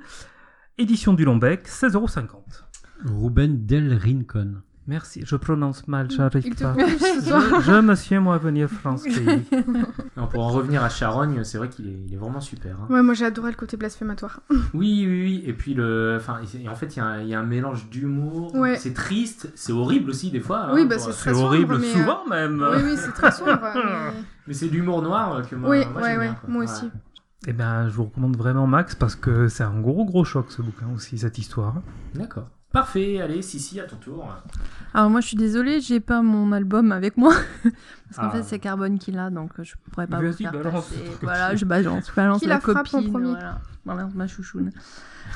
édition 0.78 1.14
du 1.14 1.26
Lombec, 1.26 1.68
16,50 1.68 1.96
euros. 1.96 2.46
Ruben 3.06 3.66
Del 3.66 3.98
Rincon. 3.98 4.62
Merci, 4.90 5.22
je 5.24 5.36
prononce 5.36 5.88
mal, 5.88 6.10
j'arrive 6.10 6.56
pas. 6.56 6.74
Je, 6.76 7.62
je 7.62 7.80
me 7.80 7.94
suis 7.94 8.18
moi 8.18 8.40
venir 8.40 8.68
France 8.68 9.04
pays. 9.04 9.46
Non, 10.18 10.26
pour 10.26 10.44
en 10.44 10.50
revenir 10.50 10.84
à 10.84 10.90
Charogne, 10.90 11.44
c'est 11.44 11.60
vrai 11.60 11.70
qu'il 11.70 11.88
est, 11.88 12.00
il 12.08 12.14
est 12.16 12.18
vraiment 12.18 12.42
super. 12.42 12.76
hein. 12.82 12.88
Ouais, 12.92 13.04
moi 13.04 13.14
j'ai 13.14 13.26
adoré 13.26 13.52
le 13.52 13.56
côté 13.56 13.78
blasphématoire. 13.78 14.40
Oui, 14.74 15.06
oui, 15.08 15.22
oui. 15.24 15.44
Et 15.46 15.54
puis, 15.54 15.76
le... 15.76 16.16
enfin, 16.20 16.40
et 16.60 16.68
en 16.68 16.74
fait, 16.74 16.96
il 16.96 16.98
y, 16.98 17.02
a 17.02 17.06
un- 17.06 17.22
il 17.22 17.28
y 17.28 17.36
a 17.36 17.40
un 17.40 17.46
mélange 17.46 17.88
d'humour. 17.92 18.56
Ouais. 18.56 18.78
C'est 18.78 18.94
triste, 18.96 19.52
c'est 19.54 19.72
horrible 19.74 20.10
aussi, 20.10 20.32
des 20.32 20.40
fois. 20.40 20.62
hein, 20.66 20.72
Oui, 20.74 20.86
bah, 20.88 20.98
c'est 20.98 21.12
très 21.12 21.34
sombre, 21.34 21.46
horrible 21.46 21.78
mais, 21.80 21.86
euh, 21.88 21.94
souvent 21.94 22.28
même. 22.28 22.66
Oui, 22.74 22.82
oui, 22.86 22.96
c'est 22.98 23.12
très 23.14 23.32
sombre. 23.32 23.60
mais- 23.76 24.22
Mais 24.48 24.54
c'est 24.56 24.70
l'humour 24.70 25.04
noir 25.04 25.36
euh, 25.36 25.42
que 25.44 25.56
moi, 25.56 25.70
Oui, 25.70 25.86
moi, 25.94 26.02
ouais, 26.02 26.18
bien, 26.18 26.36
moi 26.48 26.64
Ouais. 26.64 26.70
aussi. 26.72 26.90
Eh 27.48 27.54
ben, 27.54 27.88
je 27.90 27.94
vous 27.94 28.06
recommande 28.06 28.36
vraiment 28.36 28.66
Max 28.66 28.96
parce 28.96 29.16
que 29.16 29.48
c'est 29.50 29.64
un 29.64 29.80
gros 29.80 30.04
gros 30.06 30.26
choc 30.26 30.48
ce 30.50 30.62
bouquin 30.64 30.88
aussi, 30.96 31.20
cette 31.20 31.38
histoire. 31.38 31.76
D'accord. 32.16 32.50
Parfait, 32.72 33.20
allez, 33.20 33.42
Sissi, 33.42 33.80
à 33.80 33.84
ton 33.86 33.96
tour. 33.96 34.28
Alors 34.94 35.10
moi 35.10 35.22
je 35.22 35.28
suis 35.28 35.38
désolée, 35.38 35.82
j'ai 35.82 36.00
pas 36.00 36.22
mon 36.22 36.52
album 36.52 36.92
avec 36.92 37.18
moi 37.18 37.34
parce 37.64 38.16
qu'en 38.18 38.28
Ah. 38.28 38.32
fait 38.32 38.44
c'est 38.44 38.60
Carbone 38.60 38.98
qui 39.00 39.12
l'a 39.12 39.30
donc 39.30 39.52
euh, 39.60 39.64
je 39.64 39.74
pourrais 39.92 40.08
pas 40.08 40.20
vous 40.20 40.34
faire 40.34 40.52
balance 40.52 40.88
passer. 40.90 41.02
Voilà, 41.22 41.56
je 41.56 41.66
balance, 41.66 42.10
je 42.10 42.16
balance 42.16 42.40
Qui 42.40 42.48
la 42.48 42.56
la 42.56 42.62
copine, 42.62 43.12
premier 43.12 43.30
voilà. 43.32 43.60
Balance 43.86 44.14
ma 44.16 44.28
chouchoune. 44.28 44.72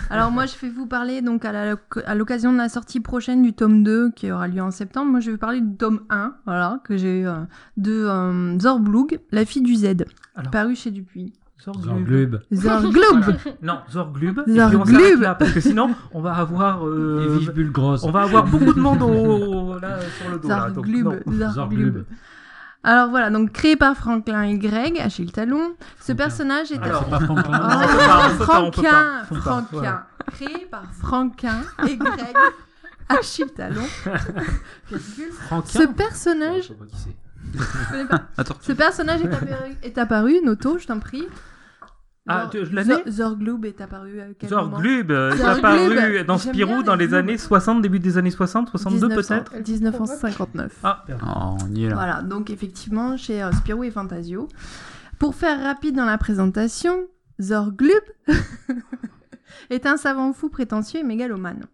Alors 0.09 0.31
moi 0.31 0.45
je 0.47 0.55
vais 0.59 0.69
vous 0.69 0.85
parler 0.87 1.21
donc 1.21 1.45
à 1.45 2.15
l'occasion 2.15 2.51
de 2.51 2.57
la 2.57 2.69
sortie 2.69 2.99
prochaine 2.99 3.41
du 3.43 3.53
tome 3.53 3.83
2 3.83 4.11
qui 4.11 4.31
aura 4.31 4.47
lieu 4.47 4.61
en 4.61 4.71
septembre. 4.71 5.09
Moi 5.11 5.19
je 5.19 5.27
vais 5.27 5.31
vous 5.33 5.37
parler 5.39 5.61
du 5.61 5.75
tome 5.75 6.01
1, 6.09 6.35
voilà, 6.45 6.79
que 6.83 6.97
j'ai 6.97 7.25
euh, 7.25 7.35
de 7.77 7.93
euh, 7.93 8.59
Zorblug, 8.59 9.19
la 9.31 9.45
fille 9.45 9.61
du 9.61 9.75
Z, 9.75 10.05
Alors. 10.35 10.51
paru 10.51 10.75
chez 10.75 10.89
Dupuis. 10.91 11.33
Zorglub. 11.63 12.41
Zorglub. 12.51 12.93
Zorglub. 13.01 13.37
Non, 13.61 13.79
Zorglub. 13.89 14.39
Et 14.39 14.43
puis 14.43 14.61
on 14.61 14.69
Zorglub. 14.71 14.87
s'arrête 14.99 15.19
là 15.19 15.35
parce 15.35 15.51
que 15.51 15.59
sinon 15.61 15.95
on 16.13 16.21
va 16.21 16.33
avoir 16.33 16.85
euh, 16.85 17.25
Et 17.35 17.39
Vive 17.39 17.51
Bulgros. 17.51 18.03
on 18.05 18.11
va 18.11 18.21
avoir 18.23 18.45
beaucoup 18.45 18.73
de 18.73 18.79
monde 18.79 19.01
au, 19.01 19.79
là, 19.79 19.99
sur 20.19 20.29
le 20.31 20.39
dos 20.39 20.47
là. 20.49 20.69
Donc. 20.69 20.85
Zarglub. 20.85 21.23
Zorglub. 21.53 22.05
Alors 22.85 23.09
voilà, 23.09 23.29
donc 23.29 23.53
créé 23.53 23.77
par 23.77 23.95
Franklin 23.95 24.43
Y, 24.45 24.99
Achille 24.99 25.31
Talon, 25.31 25.73
ce 25.99 26.03
Franklin. 26.07 26.15
personnage 26.15 26.71
est 26.73 26.79
Alors, 26.83 27.03
C'est 27.05 27.09
pas 27.11 27.19
Franklin. 27.21 27.61
Oh, 28.41 28.45
pas, 28.45 29.41
Franquin, 29.41 30.03
créé 30.33 30.67
par 30.69 30.83
Franquin 30.93 31.61
et 31.87 31.95
Greg 31.95 32.35
Achille 33.07 33.51
Talon. 33.55 33.85
Ce 35.65 35.87
personnage, 35.87 36.63
Je 36.63 36.67
sais 36.67 36.73
pas 36.73 36.85
qui 36.85 36.95
c'est. 36.97 37.15
Ce 38.61 38.71
personnage 38.73 39.21
est 39.21 39.33
apparu, 39.33 39.75
est 39.83 39.97
apparu 39.97 40.33
Noto, 40.43 40.77
je 40.77 40.87
t'en 40.87 40.99
prie. 40.99 41.23
Ah, 42.27 42.49
l'année? 42.71 43.03
Zorglub 43.07 43.65
est 43.65 43.81
apparu 43.81 44.21
à 44.21 44.25
quel 44.39 44.49
moment? 44.49 44.69
Zorglub 44.69 45.11
euh, 45.11 45.31
est 45.31 45.41
apparu 45.41 46.23
dans 46.23 46.37
J'aime 46.37 46.53
Spirou 46.53 46.83
dans 46.83 46.95
les 46.95 47.13
années 47.13 47.37
60, 47.37 47.81
début 47.81 47.99
des 47.99 48.17
années 48.17 48.31
60, 48.31 48.69
62 48.69 49.07
1900 49.07 49.35
peut-être? 49.35 49.67
1959. 49.67 50.79
Ah, 50.83 51.03
pardon. 51.05 51.25
Oh, 51.25 51.65
on 51.65 51.75
y 51.75 51.83
est 51.83 51.89
là. 51.89 51.95
Voilà, 51.95 52.21
donc 52.21 52.49
effectivement 52.49 53.17
chez 53.17 53.43
euh, 53.43 53.51
Spirou 53.51 53.83
et 53.83 53.91
Fantasio. 53.91 54.47
Pour 55.19 55.35
faire 55.35 55.61
rapide 55.61 55.95
dans 55.95 56.05
la 56.05 56.17
présentation, 56.17 57.07
Zorglub 57.41 58.03
est 59.69 59.85
un 59.85 59.97
savant 59.97 60.33
fou 60.33 60.49
prétentieux 60.49 60.99
et 60.99 61.03
mégalomane. 61.03 61.65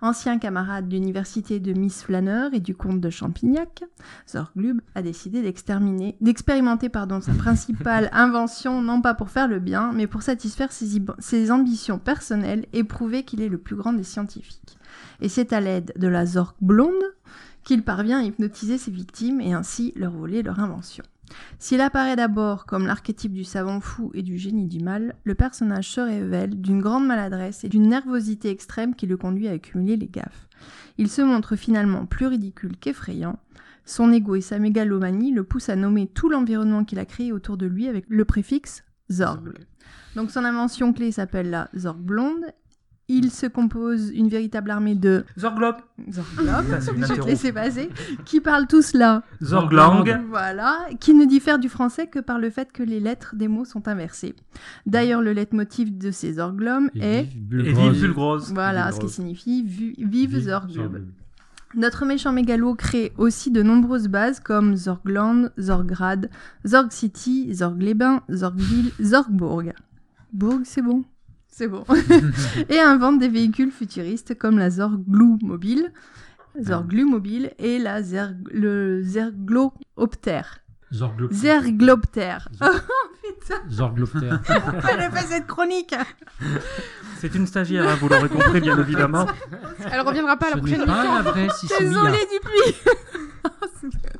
Ancien 0.00 0.38
camarade 0.38 0.88
d'université 0.88 1.60
de 1.60 1.72
Miss 1.72 2.02
Flaneur 2.02 2.54
et 2.54 2.60
du 2.60 2.74
comte 2.74 3.00
de 3.00 3.10
Champignac, 3.10 3.84
Zorglub 4.28 4.80
a 4.94 5.02
décidé 5.02 5.42
d'exterminer, 5.42 6.16
d'expérimenter 6.20 6.88
pardon, 6.88 7.20
sa 7.20 7.32
principale 7.32 8.08
invention 8.12 8.82
non 8.82 9.00
pas 9.00 9.14
pour 9.14 9.30
faire 9.30 9.48
le 9.48 9.58
bien, 9.58 9.92
mais 9.92 10.06
pour 10.06 10.22
satisfaire 10.22 10.70
ses 10.72 11.50
ambitions 11.50 11.98
personnelles 11.98 12.66
et 12.72 12.84
prouver 12.84 13.22
qu'il 13.22 13.42
est 13.42 13.48
le 13.48 13.58
plus 13.58 13.76
grand 13.76 13.92
des 13.92 14.04
scientifiques. 14.04 14.78
Et 15.20 15.28
c'est 15.28 15.52
à 15.52 15.60
l'aide 15.60 15.92
de 15.96 16.08
la 16.08 16.26
Zorg 16.26 16.54
blonde 16.60 16.94
qu'il 17.64 17.82
parvient 17.82 18.20
à 18.20 18.22
hypnotiser 18.22 18.78
ses 18.78 18.90
victimes 18.90 19.40
et 19.40 19.52
ainsi 19.52 19.92
leur 19.94 20.12
voler 20.12 20.42
leur 20.42 20.58
invention. 20.60 21.04
S'il 21.58 21.80
apparaît 21.80 22.16
d'abord 22.16 22.66
comme 22.66 22.86
l'archétype 22.86 23.32
du 23.32 23.44
savant 23.44 23.80
fou 23.80 24.10
et 24.14 24.22
du 24.22 24.38
génie 24.38 24.66
du 24.66 24.80
mal, 24.80 25.14
le 25.24 25.34
personnage 25.34 25.88
se 25.88 26.00
révèle 26.00 26.60
d'une 26.60 26.80
grande 26.80 27.06
maladresse 27.06 27.64
et 27.64 27.68
d'une 27.68 27.88
nervosité 27.88 28.50
extrême 28.50 28.94
qui 28.94 29.06
le 29.06 29.16
conduit 29.16 29.48
à 29.48 29.52
accumuler 29.52 29.96
les 29.96 30.08
gaffes. 30.08 30.48
Il 30.96 31.08
se 31.08 31.22
montre 31.22 31.56
finalement 31.56 32.06
plus 32.06 32.26
ridicule 32.26 32.76
qu'effrayant. 32.76 33.38
Son 33.84 34.12
ego 34.12 34.34
et 34.34 34.40
sa 34.40 34.58
mégalomanie 34.58 35.32
le 35.32 35.44
poussent 35.44 35.70
à 35.70 35.76
nommer 35.76 36.06
tout 36.06 36.28
l'environnement 36.28 36.84
qu'il 36.84 36.98
a 36.98 37.06
créé 37.06 37.32
autour 37.32 37.56
de 37.56 37.66
lui 37.66 37.88
avec 37.88 38.04
le 38.08 38.24
préfixe 38.24 38.84
Zorg. 39.10 39.54
Donc 40.14 40.30
son 40.30 40.44
invention 40.44 40.92
clé 40.92 41.12
s'appelle 41.12 41.50
la 41.50 41.70
Zorg 41.74 41.98
blonde. 41.98 42.44
Il 43.08 43.30
se 43.30 43.46
compose 43.46 44.10
une 44.10 44.28
véritable 44.28 44.70
armée 44.70 44.94
de 44.94 45.24
c'est 46.80 46.92
une 46.92 47.04
je 47.06 47.14
vais 47.14 47.20
te 47.20 47.26
laisser 47.26 47.52
passer, 47.52 47.88
qui 48.26 48.40
parlent 48.40 48.66
tous 48.66 48.92
là 48.92 49.22
Zorglang. 49.42 50.04
voilà, 50.28 50.86
qui 51.00 51.14
ne 51.14 51.24
diffère 51.24 51.58
du 51.58 51.70
français 51.70 52.06
que 52.06 52.18
par 52.18 52.38
le 52.38 52.50
fait 52.50 52.70
que 52.70 52.82
les 52.82 53.00
lettres 53.00 53.34
des 53.34 53.48
mots 53.48 53.64
sont 53.64 53.88
inversées. 53.88 54.34
D'ailleurs, 54.84 55.22
le 55.22 55.32
leitmotiv 55.32 55.96
de 55.96 56.10
ces 56.10 56.38
orglomes 56.38 56.90
Et 56.94 57.00
est 57.00 57.22
Vive 57.22 57.32
et 57.32 57.62
Bulgros. 57.62 57.90
Vive 57.90 58.00
Bulgros. 58.02 58.38
voilà, 58.52 58.92
ce 58.92 59.00
qui 59.00 59.08
signifie 59.08 59.62
vive. 59.62 60.38
Zorglub. 60.38 61.06
Notre 61.74 62.06
méchant 62.06 62.32
mégalo 62.32 62.74
crée 62.74 63.12
aussi 63.18 63.50
de 63.50 63.62
nombreuses 63.62 64.08
bases 64.08 64.40
comme 64.40 64.74
Zorgland, 64.76 65.50
Zorgrad, 65.58 66.30
Zorg 66.66 66.90
City, 66.92 67.54
Zorgleben, 67.54 68.20
Zorgville, 68.30 68.92
Zorgbourg. 69.02 69.64
Bourg, 70.32 70.60
c'est 70.64 70.82
bon 70.82 71.04
C'est 71.58 71.66
bon. 71.66 71.84
et 72.68 72.78
invente 72.78 73.18
des 73.18 73.26
véhicules 73.26 73.72
futuristes 73.72 74.38
comme 74.38 74.58
la 74.60 74.70
Zorglou 74.70 75.40
mobile, 75.42 75.92
Zorglu 76.62 77.04
mobile 77.04 77.50
et 77.58 77.80
la 77.80 78.00
Zerg- 78.00 78.46
le 78.52 79.02
Zergloptère. 79.02 80.60
Zorglopter. 80.92 81.34
Zergloptère. 81.34 82.48
Zorglopter. 83.68 84.30
Fallait 84.82 85.10
pas 85.10 85.22
cette 85.22 85.48
chronique 85.48 85.96
C'est 87.18 87.34
une 87.34 87.48
stagiaire, 87.48 87.88
hein, 87.88 87.96
vous 88.00 88.08
l'aurez 88.08 88.28
compris 88.28 88.60
bien 88.60 88.78
évidemment. 88.78 89.26
Elle 89.90 90.02
reviendra 90.02 90.36
pas 90.36 90.46
à 90.46 90.50
la 90.50 90.54
Ce 90.54 90.60
prochaine 90.60 90.82
émission. 90.82 91.76
Désolée 91.80 92.18
Dupuis 92.32 92.92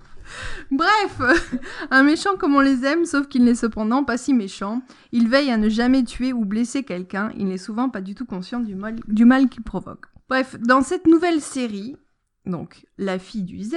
Bref, 0.70 1.20
un 1.90 2.02
méchant 2.02 2.36
comme 2.36 2.54
on 2.54 2.60
les 2.60 2.84
aime, 2.84 3.04
sauf 3.04 3.28
qu'il 3.28 3.44
n'est 3.44 3.54
cependant 3.54 4.04
pas 4.04 4.18
si 4.18 4.34
méchant. 4.34 4.82
Il 5.12 5.28
veille 5.28 5.50
à 5.50 5.56
ne 5.56 5.68
jamais 5.68 6.04
tuer 6.04 6.32
ou 6.32 6.44
blesser 6.44 6.82
quelqu'un. 6.82 7.32
Il 7.36 7.46
n'est 7.46 7.58
souvent 7.58 7.88
pas 7.88 8.00
du 8.00 8.14
tout 8.14 8.26
conscient 8.26 8.60
du 8.60 8.74
mal, 8.74 9.48
qu'il 9.48 9.62
provoque. 9.62 10.06
Bref, 10.28 10.56
dans 10.60 10.82
cette 10.82 11.06
nouvelle 11.06 11.40
série, 11.40 11.96
donc 12.44 12.86
La 12.98 13.18
fille 13.18 13.44
du 13.44 13.62
Z, 13.62 13.74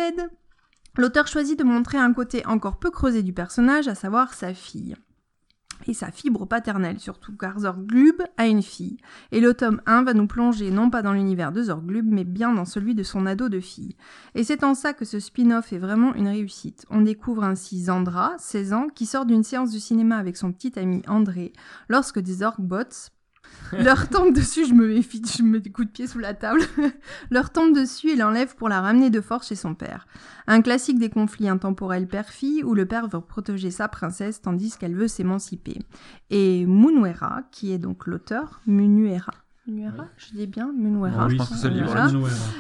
l'auteur 0.97 1.27
choisit 1.27 1.57
de 1.57 1.63
montrer 1.63 1.97
un 1.97 2.13
côté 2.13 2.45
encore 2.45 2.77
peu 2.77 2.91
creusé 2.91 3.23
du 3.23 3.33
personnage, 3.33 3.87
à 3.87 3.95
savoir 3.95 4.33
sa 4.33 4.53
fille. 4.53 4.95
Et 5.87 5.93
sa 5.93 6.11
fibre 6.11 6.45
paternelle 6.45 6.99
surtout, 6.99 7.35
car 7.35 7.59
Zorglub 7.59 8.21
a 8.37 8.47
une 8.47 8.61
fille. 8.61 8.97
Et 9.31 9.39
le 9.39 9.53
tome 9.53 9.81
1 9.85 10.03
va 10.03 10.13
nous 10.13 10.27
plonger 10.27 10.71
non 10.71 10.89
pas 10.89 11.01
dans 11.01 11.13
l'univers 11.13 11.51
de 11.51 11.63
Zorglub, 11.63 12.05
mais 12.09 12.23
bien 12.23 12.53
dans 12.53 12.65
celui 12.65 12.95
de 12.95 13.03
son 13.03 13.25
ado 13.25 13.49
de 13.49 13.59
fille. 13.59 13.95
Et 14.35 14.43
c'est 14.43 14.63
en 14.63 14.73
ça 14.73 14.93
que 14.93 15.05
ce 15.05 15.19
spin-off 15.19 15.73
est 15.73 15.77
vraiment 15.77 16.13
une 16.15 16.27
réussite. 16.27 16.85
On 16.89 17.01
découvre 17.01 17.43
ainsi 17.43 17.83
Zandra, 17.83 18.35
16 18.37 18.73
ans, 18.73 18.87
qui 18.93 19.05
sort 19.05 19.25
d'une 19.25 19.43
séance 19.43 19.71
de 19.71 19.79
cinéma 19.79 20.17
avec 20.17 20.37
son 20.37 20.51
petit 20.51 20.77
ami 20.77 21.01
André, 21.07 21.53
lorsque 21.89 22.19
des 22.19 22.35
Zorgbots 22.35 23.11
leur 23.71 24.09
tombe 24.09 24.33
dessus, 24.33 24.65
je 24.65 24.73
me 24.73 24.87
méfie, 24.87 25.21
je 25.37 25.43
me 25.43 25.51
mets 25.51 25.59
des 25.59 25.71
coups 25.71 25.87
de 25.87 25.91
pied 25.91 26.07
sous 26.07 26.19
la 26.19 26.33
table, 26.33 26.61
leur 27.31 27.51
tombe 27.51 27.75
dessus 27.75 28.09
et 28.09 28.15
l'enlève 28.15 28.55
pour 28.55 28.69
la 28.69 28.81
ramener 28.81 29.09
de 29.09 29.21
force 29.21 29.47
chez 29.47 29.55
son 29.55 29.75
père. 29.75 30.07
Un 30.47 30.61
classique 30.61 30.99
des 30.99 31.09
conflits 31.09 31.47
intemporels 31.47 32.07
père-fille 32.07 32.63
où 32.63 32.73
le 32.73 32.85
père 32.85 33.07
veut 33.07 33.21
protéger 33.21 33.71
sa 33.71 33.87
princesse 33.87 34.41
tandis 34.41 34.75
qu'elle 34.77 34.95
veut 34.95 35.07
s'émanciper. 35.07 35.79
Et 36.29 36.65
Munuera, 36.65 37.43
qui 37.51 37.71
est 37.71 37.77
donc 37.77 38.07
l'auteur, 38.07 38.61
Munuera, 38.67 39.33
Munuera, 39.67 40.07
je 40.17 40.33
dis 40.33 40.47
bien 40.47 40.73
Munuera. 40.73 41.27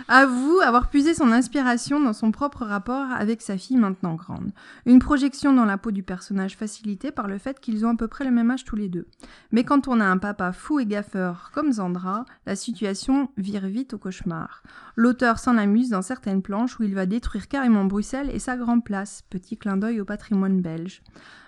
Avoue 0.07 0.59
avoir 0.63 0.87
puisé 0.87 1.15
son 1.15 1.31
inspiration 1.31 1.99
dans 1.99 2.13
son 2.13 2.31
propre 2.31 2.63
rapport 2.63 3.07
avec 3.11 3.41
sa 3.41 3.57
fille 3.57 3.77
maintenant 3.77 4.13
grande. 4.13 4.51
Une 4.85 4.99
projection 4.99 5.51
dans 5.51 5.65
la 5.65 5.79
peau 5.79 5.89
du 5.89 6.03
personnage 6.03 6.55
facilitée 6.55 7.11
par 7.11 7.27
le 7.27 7.39
fait 7.39 7.59
qu'ils 7.59 7.87
ont 7.87 7.89
à 7.89 7.95
peu 7.95 8.07
près 8.07 8.23
le 8.23 8.29
même 8.29 8.51
âge 8.51 8.65
tous 8.65 8.75
les 8.75 8.87
deux. 8.87 9.07
Mais 9.51 9.63
quand 9.63 9.87
on 9.87 9.99
a 9.99 10.05
un 10.05 10.19
papa 10.19 10.51
fou 10.51 10.79
et 10.79 10.85
gaffeur 10.85 11.49
comme 11.55 11.71
Zandra, 11.71 12.23
la 12.45 12.55
situation 12.55 13.29
vire 13.35 13.65
vite 13.65 13.95
au 13.95 13.97
cauchemar. 13.97 14.61
L'auteur 14.95 15.39
s'en 15.39 15.57
amuse 15.57 15.89
dans 15.89 16.03
certaines 16.03 16.43
planches 16.43 16.79
où 16.79 16.83
il 16.83 16.93
va 16.93 17.07
détruire 17.07 17.47
carrément 17.47 17.85
Bruxelles 17.85 18.29
et 18.31 18.39
sa 18.39 18.57
grande 18.57 18.85
place, 18.85 19.23
petit 19.31 19.57
clin 19.57 19.77
d'œil 19.77 20.01
au 20.01 20.05
patrimoine 20.05 20.61
belge. 20.61 21.01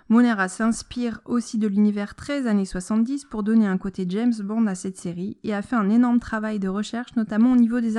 Monera 0.09 0.47
s'inspire 0.47 1.21
aussi 1.25 1.57
de 1.57 1.67
l'univers 1.67 2.15
13 2.15 2.45
années 2.47 2.65
70 2.65 3.25
pour 3.25 3.41
donner 3.43 3.67
un 3.67 3.77
côté 3.77 4.05
James 4.09 4.33
Bond 4.43 4.67
à 4.67 4.75
cette 4.75 4.97
série 4.97 5.37
et 5.43 5.53
a 5.53 5.61
fait 5.61 5.75
un 5.75 5.89
énorme 5.89 6.19
travail 6.19 6.59
de 6.59 6.67
recherche, 6.67 7.15
notamment 7.15 7.53
au 7.53 7.55
niveau, 7.55 7.79
des 7.79 7.97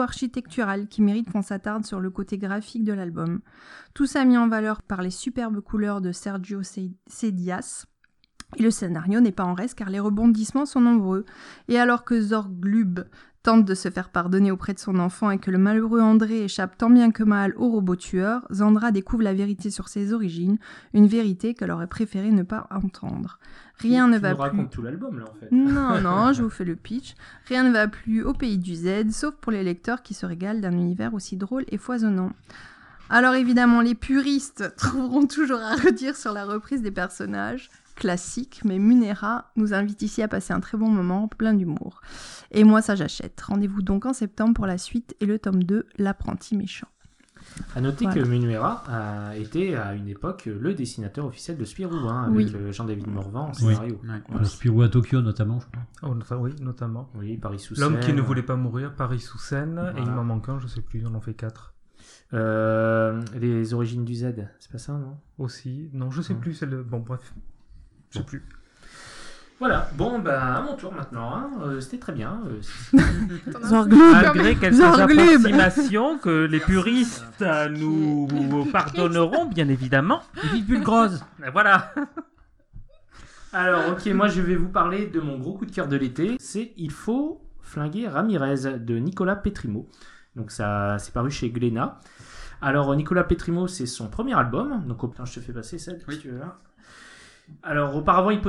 architectural, 0.00 0.88
qui 0.88 1.02
mérite 1.02 1.30
qu'on 1.30 1.42
s'attarde 1.42 1.86
sur 1.86 2.00
le 2.00 2.10
côté 2.10 2.36
graphique 2.36 2.84
de 2.84 2.92
l'album. 2.92 3.40
Tout 3.94 4.06
ça 4.06 4.24
mis 4.24 4.36
en 4.36 4.48
valeur 4.48 4.82
par 4.82 5.02
les 5.02 5.10
superbes 5.10 5.60
couleurs 5.60 6.00
de 6.00 6.12
Sergio 6.12 6.62
Se- 6.62 6.90
Sedias. 7.06 7.86
Et 8.56 8.62
le 8.62 8.70
scénario 8.70 9.20
n'est 9.20 9.32
pas 9.32 9.44
en 9.44 9.54
reste 9.54 9.76
car 9.76 9.90
les 9.90 9.98
rebondissements 10.00 10.66
sont 10.66 10.80
nombreux. 10.80 11.24
Et 11.68 11.78
alors 11.78 12.04
que 12.04 12.20
Zorglub 12.20 13.00
tente 13.46 13.64
de 13.64 13.74
se 13.76 13.90
faire 13.90 14.08
pardonner 14.08 14.50
auprès 14.50 14.74
de 14.74 14.78
son 14.80 14.98
enfant 14.98 15.30
et 15.30 15.38
que 15.38 15.52
le 15.52 15.58
malheureux 15.58 16.00
André 16.00 16.42
échappe 16.42 16.76
tant 16.76 16.90
bien 16.90 17.12
que 17.12 17.22
mal 17.22 17.54
au 17.56 17.68
robot 17.68 17.94
tueur, 17.94 18.44
Zandra 18.52 18.90
découvre 18.90 19.22
la 19.22 19.34
vérité 19.34 19.70
sur 19.70 19.88
ses 19.88 20.12
origines, 20.12 20.58
une 20.94 21.06
vérité 21.06 21.54
qu'elle 21.54 21.70
aurait 21.70 21.86
préféré 21.86 22.32
ne 22.32 22.42
pas 22.42 22.66
entendre. 22.70 23.38
Rien 23.78 24.06
Tu- 24.06 24.12
ne 24.14 24.18
va 24.18 24.30
nous 24.30 24.34
plus. 24.36 24.42
racontes 24.42 24.70
tout 24.70 24.82
l'album 24.82 25.18
là 25.20 25.26
en 25.30 25.34
fait. 25.34 25.52
Non, 25.52 26.00
non, 26.00 26.32
je 26.34 26.42
vous 26.42 26.50
fais 26.50 26.64
le 26.64 26.74
pitch. 26.74 27.14
Rien 27.48 27.62
ne 27.62 27.72
va 27.72 27.86
plus 27.88 28.24
au 28.24 28.32
pays 28.32 28.58
du 28.58 28.74
Z, 28.74 29.10
sauf 29.12 29.34
pour 29.36 29.52
les 29.52 29.62
lecteurs 29.62 30.02
qui 30.02 30.12
se 30.14 30.26
régalent 30.26 30.60
d'un 30.60 30.72
univers 30.72 31.14
aussi 31.14 31.36
drôle 31.36 31.64
et 31.68 31.78
foisonnant. 31.78 32.32
Alors 33.10 33.34
évidemment, 33.34 33.80
les 33.80 33.94
puristes 33.94 34.74
trouveront 34.76 35.26
toujours 35.26 35.60
à 35.60 35.76
redire 35.76 36.16
sur 36.16 36.32
la 36.32 36.44
reprise 36.44 36.82
des 36.82 36.90
personnages 36.90 37.70
classiques, 37.96 38.60
mais 38.64 38.78
Munera 38.78 39.50
nous 39.56 39.74
invite 39.74 40.02
ici 40.02 40.22
à 40.22 40.28
passer 40.28 40.52
un 40.52 40.60
très 40.60 40.78
bon 40.78 40.88
moment 40.88 41.26
plein 41.28 41.54
d'humour. 41.54 42.00
Et 42.52 42.62
moi, 42.64 42.80
ça 42.82 42.94
j'achète. 42.94 43.40
Rendez-vous 43.40 43.82
donc 43.82 44.06
en 44.06 44.12
septembre 44.12 44.54
pour 44.54 44.66
la 44.66 44.78
suite 44.78 45.16
et 45.20 45.26
le 45.26 45.38
tome 45.38 45.64
2, 45.64 45.86
L'apprenti 45.98 46.56
méchant. 46.56 46.86
À 47.74 47.80
noter 47.80 48.04
Voilà. 48.06 48.22
que 48.22 48.28
Menuera 48.28 48.82
a 48.88 49.36
été 49.36 49.76
à 49.76 49.94
une 49.94 50.08
époque 50.08 50.46
le 50.46 50.74
dessinateur 50.74 51.26
officiel 51.26 51.56
de 51.56 51.64
Spirou, 51.64 51.94
hein, 52.08 52.24
avec 52.24 52.48
Oui. 52.54 52.72
Jean-David 52.72 53.06
Morvan 53.06 53.46
en 53.46 53.48
Oui. 53.50 53.54
scénario. 53.74 54.00
Ouais. 54.04 54.36
Euh, 54.40 54.44
Spirou 54.44 54.82
à 54.82 54.88
Tokyo 54.88 55.20
notamment, 55.22 55.60
je 55.60 55.66
crois. 55.66 55.82
Oh, 56.02 56.34
oui, 56.42 56.52
notamment. 56.60 57.08
Oui, 57.14 57.36
Paris 57.36 57.60
sous 57.60 57.74
L'homme 57.78 57.98
qui 58.00 58.06
Seine. 58.06 58.16
ne 58.16 58.20
voulait 58.20 58.42
pas 58.42 58.56
mourir, 58.56 58.94
Paris 58.94 59.20
sous 59.20 59.38
scène, 59.38 59.80
et 59.96 60.00
il 60.00 60.10
m'en 60.10 60.24
manque 60.24 60.48
un, 60.48 60.58
je 60.58 60.66
sais 60.66 60.80
plus, 60.82 61.04
on 61.06 61.14
en 61.14 61.20
fait 61.20 61.34
quatre. 61.34 61.72
Euh, 62.34 63.22
les 63.38 63.72
origines 63.74 64.04
du 64.04 64.14
Z, 64.16 64.34
c'est 64.58 64.72
pas 64.72 64.78
ça, 64.78 64.94
non? 64.94 65.16
Aussi, 65.38 65.88
non, 65.92 66.10
je 66.10 66.22
sais 66.22 66.34
plus, 66.34 66.54
c'est 66.54 66.66
le. 66.66 66.82
Bon, 66.82 66.98
bref. 66.98 67.32
Je 68.10 68.18
sais 68.18 68.24
plus. 68.24 68.42
Voilà, 69.58 69.88
bon, 69.94 70.18
bah, 70.18 70.56
à 70.56 70.60
mon 70.60 70.74
tour 70.76 70.92
maintenant. 70.92 71.34
hein. 71.34 71.50
Euh, 71.62 71.80
C'était 71.80 71.98
très 71.98 72.12
bien. 72.12 72.40
euh, 72.46 72.60
Malgré 74.12 74.54
quelques 74.56 74.80
approximations 74.80 76.18
que 76.18 76.44
les 76.44 76.60
puristes 76.60 77.24
euh, 77.40 77.68
nous 77.70 78.66
pardonneront, 78.70 79.46
bien 79.46 79.68
évidemment. 79.68 80.20
Vite 80.52 80.66
Pulgrose 80.66 81.24
Et 81.46 81.50
Voilà. 81.52 81.94
Alors, 83.52 83.92
ok, 83.92 84.06
moi 84.08 84.28
je 84.28 84.42
vais 84.42 84.56
vous 84.56 84.68
parler 84.68 85.06
de 85.06 85.20
mon 85.20 85.38
gros 85.38 85.54
coup 85.54 85.64
de 85.64 85.70
cœur 85.72 85.88
de 85.88 85.96
l'été. 85.96 86.36
C'est 86.38 86.72
Il 86.76 86.90
faut 86.90 87.40
flinguer 87.62 88.08
Ramirez 88.08 88.78
de 88.78 88.98
Nicolas 88.98 89.36
Petrimo. 89.36 89.88
Donc, 90.36 90.50
ça, 90.50 90.98
c'est 90.98 91.14
paru 91.14 91.30
chez 91.30 91.48
Glénat. 91.48 91.98
Alors, 92.60 92.94
Nicolas 92.94 93.24
Petrimo, 93.24 93.68
c'est 93.68 93.86
son 93.86 94.08
premier 94.08 94.34
album. 94.34 94.84
Donc, 94.86 95.02
oh, 95.02 95.08
putain, 95.08 95.24
je 95.24 95.32
te 95.34 95.40
fais 95.40 95.52
passer 95.54 95.78
ça, 95.78 95.92
Oui. 96.08 96.14
si 96.16 96.20
tu 96.20 96.28
veux, 96.30 96.38
là. 96.40 96.58
Alors, 97.62 97.94
auparavant, 97.96 98.30
il, 98.30 98.40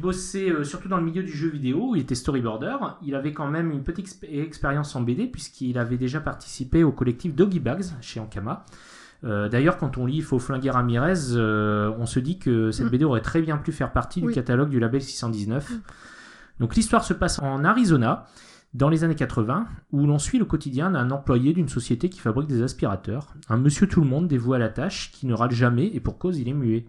bossait 0.00 0.50
euh, 0.50 0.64
surtout 0.64 0.88
dans 0.88 0.96
le 0.98 1.04
milieu 1.04 1.22
du 1.22 1.32
jeu 1.32 1.48
vidéo. 1.48 1.92
Il 1.94 2.00
était 2.02 2.14
storyboarder. 2.14 2.76
Il 3.02 3.14
avait 3.14 3.32
quand 3.32 3.48
même 3.48 3.70
une 3.70 3.82
petite 3.82 4.06
exp- 4.08 4.26
expérience 4.28 4.94
en 4.96 5.02
BD, 5.02 5.26
puisqu'il 5.26 5.78
avait 5.78 5.96
déjà 5.98 6.20
participé 6.20 6.82
au 6.84 6.92
collectif 6.92 7.34
Doggy 7.34 7.60
Bags 7.60 7.84
chez 8.00 8.20
Ankama. 8.20 8.64
Euh, 9.24 9.48
D'ailleurs, 9.48 9.76
quand 9.78 9.96
on 9.98 10.06
lit 10.06 10.16
Il 10.18 10.22
faut 10.22 10.38
flinguer 10.38 10.70
Ramirez, 10.70 11.32
euh, 11.32 11.90
on 11.98 12.06
se 12.06 12.18
dit 12.20 12.38
que 12.38 12.70
cette 12.70 12.86
Mm. 12.86 12.90
BD 12.90 13.04
aurait 13.04 13.20
très 13.22 13.40
bien 13.42 13.56
pu 13.56 13.72
faire 13.72 13.92
partie 13.92 14.20
du 14.20 14.26
catalogue 14.34 14.68
du 14.70 14.78
label 14.80 15.02
619. 15.02 15.72
Donc 16.60 16.74
l'histoire 16.76 17.04
se 17.04 17.12
passe 17.14 17.38
en 17.40 17.64
Arizona, 17.64 18.26
dans 18.74 18.88
les 18.90 19.04
années 19.04 19.14
80, 19.14 19.66
où 19.92 20.06
l'on 20.06 20.18
suit 20.18 20.38
le 20.38 20.44
quotidien 20.44 20.90
d'un 20.90 21.10
employé 21.10 21.52
d'une 21.54 21.68
société 21.68 22.08
qui 22.10 22.20
fabrique 22.20 22.46
des 22.48 22.62
aspirateurs. 22.62 23.34
Un 23.48 23.56
monsieur 23.56 23.86
tout 23.88 24.00
le 24.02 24.06
monde 24.06 24.28
dévoué 24.28 24.56
à 24.56 24.58
la 24.58 24.68
tâche, 24.68 25.12
qui 25.12 25.26
ne 25.26 25.34
rate 25.34 25.52
jamais, 25.52 25.86
et 25.86 26.00
pour 26.00 26.18
cause 26.18 26.38
il 26.38 26.48
est 26.48 26.52
muet. 26.54 26.84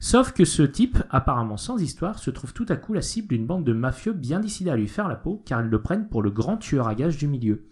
Sauf 0.00 0.32
que 0.32 0.44
ce 0.44 0.62
type, 0.62 0.98
apparemment 1.10 1.56
sans 1.56 1.82
histoire, 1.82 2.20
se 2.20 2.30
trouve 2.30 2.52
tout 2.52 2.66
à 2.68 2.76
coup 2.76 2.92
la 2.92 3.02
cible 3.02 3.28
d'une 3.28 3.46
bande 3.46 3.64
de 3.64 3.72
mafieux 3.72 4.12
bien 4.12 4.38
décidés 4.38 4.70
à 4.70 4.76
lui 4.76 4.86
faire 4.86 5.08
la 5.08 5.16
peau, 5.16 5.42
car 5.44 5.60
ils 5.60 5.68
le 5.68 5.82
prennent 5.82 6.08
pour 6.08 6.22
le 6.22 6.30
grand 6.30 6.56
tueur 6.56 6.86
à 6.86 6.94
gages 6.94 7.18
du 7.18 7.26
milieu. 7.26 7.64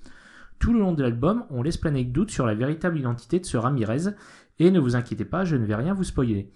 Tout 0.58 0.72
le 0.72 0.80
long 0.80 0.92
de 0.92 1.02
l'album, 1.02 1.44
on 1.50 1.62
laisse 1.62 1.76
planer 1.76 2.02
le 2.02 2.10
doute 2.10 2.32
sur 2.32 2.46
la 2.46 2.54
véritable 2.54 2.98
identité 2.98 3.38
de 3.38 3.46
ce 3.46 3.56
Ramirez, 3.56 4.14
et 4.58 4.70
ne 4.72 4.80
vous 4.80 4.96
inquiétez 4.96 5.24
pas, 5.24 5.44
je 5.44 5.54
ne 5.54 5.64
vais 5.64 5.76
rien 5.76 5.94
vous 5.94 6.02
spoiler. 6.02 6.50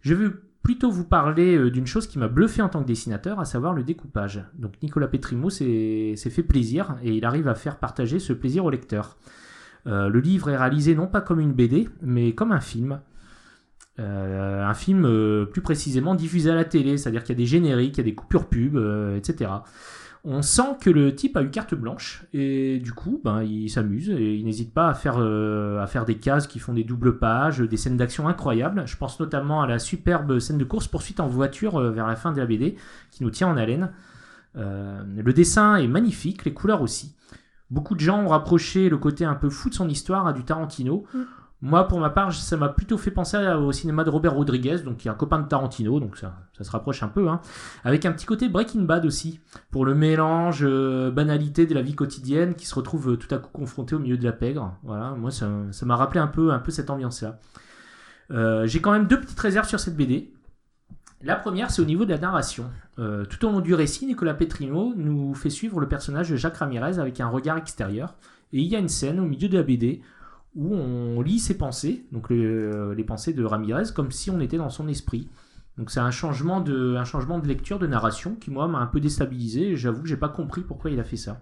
Je 0.00 0.14
vais 0.14 0.30
plutôt 0.62 0.90
vous 0.90 1.04
parler 1.04 1.56
euh, 1.56 1.70
d'une 1.70 1.86
chose 1.86 2.06
qui 2.06 2.18
m'a 2.18 2.28
bluffé 2.28 2.62
en 2.62 2.68
tant 2.68 2.82
que 2.82 2.88
dessinateur, 2.88 3.40
à 3.40 3.44
savoir 3.44 3.72
le 3.72 3.82
découpage. 3.82 4.44
Donc 4.54 4.74
Nicolas 4.82 5.08
Petrimo 5.08 5.50
s'est 5.50 6.14
s'est 6.16 6.30
fait 6.30 6.42
plaisir, 6.44 6.96
et 7.02 7.16
il 7.16 7.24
arrive 7.24 7.48
à 7.48 7.54
faire 7.56 7.78
partager 7.78 8.20
ce 8.20 8.32
plaisir 8.32 8.64
au 8.64 8.70
lecteur. 8.70 9.16
Euh, 9.88 10.08
le 10.08 10.20
livre 10.20 10.50
est 10.50 10.56
réalisé 10.56 10.94
non 10.94 11.06
pas 11.08 11.20
comme 11.20 11.40
une 11.40 11.52
BD, 11.52 11.88
mais 12.00 12.32
comme 12.32 12.52
un 12.52 12.60
film. 12.60 13.00
Euh, 13.98 14.62
un 14.62 14.74
film 14.74 15.06
euh, 15.06 15.46
plus 15.46 15.62
précisément 15.62 16.14
diffusé 16.14 16.50
à 16.50 16.54
la 16.54 16.64
télé, 16.64 16.98
c'est-à-dire 16.98 17.22
qu'il 17.22 17.34
y 17.34 17.38
a 17.38 17.42
des 17.42 17.46
génériques, 17.46 17.96
il 17.96 17.98
y 17.98 18.00
a 18.00 18.04
des 18.04 18.14
coupures 18.14 18.46
pub, 18.46 18.76
euh, 18.76 19.16
etc. 19.16 19.50
On 20.24 20.42
sent 20.42 20.76
que 20.80 20.90
le 20.90 21.14
type 21.14 21.36
a 21.36 21.42
eu 21.42 21.50
carte 21.50 21.74
blanche 21.74 22.24
et 22.34 22.78
du 22.80 22.92
coup, 22.92 23.20
ben, 23.24 23.42
il 23.44 23.70
s'amuse 23.70 24.10
et 24.10 24.34
il 24.34 24.44
n'hésite 24.44 24.74
pas 24.74 24.88
à 24.88 24.94
faire, 24.94 26.04
des 26.04 26.16
cases 26.16 26.48
qui 26.48 26.58
font 26.58 26.74
des 26.74 26.82
doubles 26.82 27.18
pages, 27.18 27.60
des 27.60 27.76
scènes 27.76 27.96
d'action 27.96 28.26
incroyables. 28.26 28.82
Je 28.86 28.96
pense 28.96 29.20
notamment 29.20 29.62
à 29.62 29.68
la 29.68 29.78
superbe 29.78 30.40
scène 30.40 30.58
de 30.58 30.64
course-poursuite 30.64 31.20
en 31.20 31.28
voiture 31.28 31.80
vers 31.92 32.08
la 32.08 32.16
fin 32.16 32.32
de 32.32 32.38
la 32.38 32.46
BD 32.46 32.74
qui 33.12 33.22
nous 33.22 33.30
tient 33.30 33.46
en 33.46 33.56
haleine. 33.56 33.92
Le 34.56 35.30
dessin 35.32 35.76
est 35.76 35.86
magnifique, 35.86 36.44
les 36.44 36.52
couleurs 36.52 36.82
aussi. 36.82 37.14
Beaucoup 37.70 37.94
de 37.94 38.00
gens 38.00 38.20
ont 38.20 38.28
rapproché 38.28 38.88
le 38.88 38.98
côté 38.98 39.24
un 39.24 39.36
peu 39.36 39.48
fou 39.48 39.70
de 39.70 39.74
son 39.74 39.88
histoire 39.88 40.26
à 40.26 40.32
du 40.32 40.42
Tarantino. 40.42 41.04
Mm. 41.14 41.22
Moi, 41.62 41.88
pour 41.88 41.98
ma 42.00 42.10
part, 42.10 42.34
ça 42.34 42.56
m'a 42.58 42.68
plutôt 42.68 42.98
fait 42.98 43.10
penser 43.10 43.38
au 43.38 43.72
cinéma 43.72 44.04
de 44.04 44.10
Robert 44.10 44.34
Rodriguez, 44.34 44.80
donc 44.80 44.98
qui 44.98 45.08
est 45.08 45.10
un 45.10 45.14
copain 45.14 45.38
de 45.38 45.48
Tarantino, 45.48 46.00
donc 46.00 46.18
ça, 46.18 46.34
se 46.60 46.70
rapproche 46.70 47.02
un 47.02 47.08
peu, 47.08 47.28
hein. 47.28 47.40
avec 47.82 48.04
un 48.04 48.12
petit 48.12 48.26
côté 48.26 48.50
Breaking 48.50 48.82
Bad 48.82 49.06
aussi, 49.06 49.40
pour 49.70 49.86
le 49.86 49.94
mélange 49.94 50.60
euh, 50.62 51.10
banalité 51.10 51.64
de 51.64 51.74
la 51.74 51.80
vie 51.80 51.94
quotidienne 51.94 52.54
qui 52.54 52.66
se 52.66 52.74
retrouve 52.74 53.12
euh, 53.12 53.16
tout 53.16 53.34
à 53.34 53.38
coup 53.38 53.48
confronté 53.52 53.94
au 53.94 53.98
milieu 53.98 54.18
de 54.18 54.24
la 54.24 54.32
pègre. 54.32 54.76
Voilà, 54.82 55.12
moi 55.12 55.30
ça 55.30 55.48
m'a 55.86 55.96
rappelé 55.96 56.20
un 56.20 56.26
peu, 56.26 56.52
un 56.52 56.58
peu 56.58 56.70
cette 56.70 56.90
ambiance-là. 56.90 57.38
Euh, 58.32 58.66
J'ai 58.66 58.82
quand 58.82 58.92
même 58.92 59.06
deux 59.06 59.18
petites 59.18 59.40
réserves 59.40 59.68
sur 59.68 59.80
cette 59.80 59.96
BD. 59.96 60.34
La 61.22 61.36
première, 61.36 61.70
c'est 61.70 61.80
au 61.80 61.86
niveau 61.86 62.04
de 62.04 62.10
la 62.10 62.18
narration. 62.18 62.70
Tout 62.96 63.46
au 63.46 63.50
long 63.50 63.60
du 63.60 63.74
récit, 63.74 64.06
Nicolas 64.06 64.34
Petrino 64.34 64.92
nous 64.94 65.34
fait 65.34 65.50
suivre 65.50 65.80
le 65.80 65.88
personnage 65.88 66.28
de 66.28 66.36
Jacques 66.36 66.58
Ramirez 66.58 66.98
avec 66.98 67.20
un 67.20 67.28
regard 67.28 67.56
extérieur. 67.56 68.14
Et 68.52 68.60
il 68.60 68.66
y 68.66 68.76
a 68.76 68.78
une 68.78 68.88
scène 68.88 69.18
au 69.18 69.24
milieu 69.24 69.48
de 69.48 69.56
la 69.56 69.62
BD 69.62 70.02
où 70.56 70.74
on 70.74 71.20
lit 71.22 71.38
ses 71.38 71.56
pensées, 71.56 72.06
donc 72.12 72.30
le- 72.30 72.94
les 72.94 73.04
pensées 73.04 73.32
de 73.34 73.44
Ramirez, 73.44 73.84
comme 73.94 74.10
si 74.10 74.30
on 74.30 74.40
était 74.40 74.56
dans 74.56 74.70
son 74.70 74.88
esprit. 74.88 75.28
Donc 75.78 75.90
c'est 75.90 76.00
un 76.00 76.10
changement 76.10 76.60
de, 76.62 76.96
un 76.96 77.04
changement 77.04 77.38
de 77.38 77.46
lecture, 77.46 77.78
de 77.78 77.86
narration 77.86 78.34
qui 78.34 78.50
moi 78.50 78.66
m'a 78.66 78.78
un 78.78 78.86
peu 78.86 78.98
déstabilisé. 78.98 79.70
et 79.72 79.76
J'avoue 79.76 80.00
que 80.02 80.08
j'ai 80.08 80.16
pas 80.16 80.30
compris 80.30 80.62
pourquoi 80.62 80.90
il 80.90 80.98
a 80.98 81.04
fait 81.04 81.18
ça. 81.18 81.40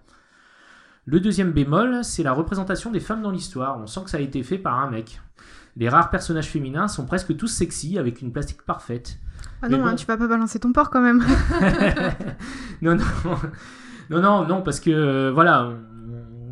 Le 1.07 1.21
deuxième 1.21 1.53
bémol, 1.53 2.03
c'est 2.03 2.23
la 2.23 2.33
représentation 2.33 2.91
des 2.91 2.99
femmes 3.01 3.23
dans 3.23 3.31
l'histoire. 3.31 3.79
On 3.79 3.87
sent 3.87 4.01
que 4.05 4.11
ça 4.11 4.17
a 4.17 4.21
été 4.21 4.43
fait 4.43 4.59
par 4.59 4.81
un 4.81 4.91
mec. 4.91 5.21
Les 5.77 5.89
rares 5.89 6.11
personnages 6.11 6.49
féminins 6.49 6.89
sont 6.89 7.05
presque 7.07 7.37
tous 7.37 7.47
sexy 7.49 7.99
avec 7.99 8.23
une 8.23 8.33
plastique 8.33 8.63
parfaite. 8.63 9.19
Ah 9.63 9.69
non, 9.69 9.79
bon. 9.79 9.87
hein, 9.87 9.95
tu 9.97 10.07
vas 10.07 10.17
pas 10.17 10.27
balancer 10.27 10.59
ton 10.59 10.73
porc 10.73 10.91
quand 10.91 11.01
même. 11.03 11.23
non, 12.83 12.97
non, 12.97 13.05
non, 14.11 14.21
non, 14.21 14.47
non, 14.47 14.63
parce 14.63 14.81
que 14.81 14.91
euh, 14.91 15.31
voilà, 15.33 15.73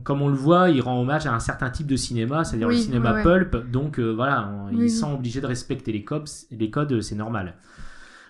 comme 0.04 0.22
on 0.22 0.28
le 0.28 0.34
voit, 0.34 0.70
il 0.70 0.80
rend 0.80 1.00
hommage 1.00 1.26
à 1.26 1.34
un 1.34 1.40
certain 1.40 1.70
type 1.70 1.86
de 1.86 1.96
cinéma, 1.96 2.44
c'est-à-dire 2.44 2.68
le 2.68 2.76
cinéma 2.76 3.14
ouais, 3.14 3.22
pulp. 3.22 3.70
Donc 3.70 3.98
euh, 3.98 4.10
voilà, 4.12 4.48
on- 4.48 4.66
Oui, 4.68 4.72
il 4.74 4.78
oui. 4.80 4.90
sent 4.90 5.06
obligé 5.12 5.40
de 5.40 5.46
respecter 5.46 5.92
les 5.92 6.04
codes, 6.04 6.28
les 6.50 6.70
codes, 6.70 7.00
c'est 7.00 7.14
normal. 7.14 7.54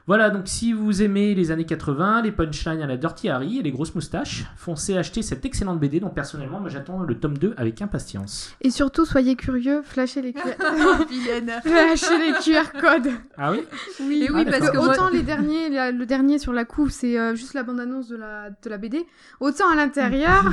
Voilà, 0.06 0.30
donc 0.30 0.48
si 0.48 0.72
vous 0.72 1.00
aimez 1.02 1.34
les 1.34 1.50
années 1.52 1.64
80, 1.64 2.22
les 2.22 2.32
punchlines 2.32 2.82
à 2.82 2.86
la 2.86 2.96
Dirty 2.96 3.28
Harry 3.28 3.58
et 3.58 3.62
les 3.62 3.70
grosses 3.70 3.94
moustaches, 3.94 4.44
foncez 4.56 4.96
acheter 4.98 5.22
cette 5.22 5.44
excellente 5.44 5.78
BD 5.78 6.00
dont 6.00 6.08
personnellement, 6.10 6.58
moi 6.60 6.68
j'attends 6.68 7.00
le 7.02 7.14
tome 7.18 7.38
2 7.38 7.54
avec 7.56 7.80
impatience. 7.82 8.54
Et 8.60 8.70
surtout, 8.70 9.04
soyez 9.04 9.36
curieux, 9.36 9.82
flashez 9.82 10.20
les 10.22 10.32
QR, 10.32 10.40
flashez 11.64 12.18
les 12.18 12.32
QR 12.42 12.72
codes. 12.80 13.12
Ah 13.36 13.52
oui 13.52 13.60
Oui, 14.00 14.24
Et 14.28 14.30
oui, 14.32 14.44
Ah, 14.46 14.50
parce 14.58 14.70
que 14.70 14.76
autant 14.78 15.08
les 15.08 15.22
derniers, 15.22 15.68
la- 15.70 15.92
le 15.92 16.06
dernier 16.06 16.38
sur 16.38 16.52
la 16.52 16.64
couve, 16.64 16.90
c'est 16.90 17.18
euh, 17.18 17.34
juste 17.34 17.54
la 17.54 17.62
bande-annonce 17.62 18.08
de 18.08 18.16
la, 18.16 18.50
de 18.50 18.68
la 18.70 18.78
BD, 18.78 19.06
autant 19.40 19.70
à 19.70 19.76
l'intérieur. 19.76 20.44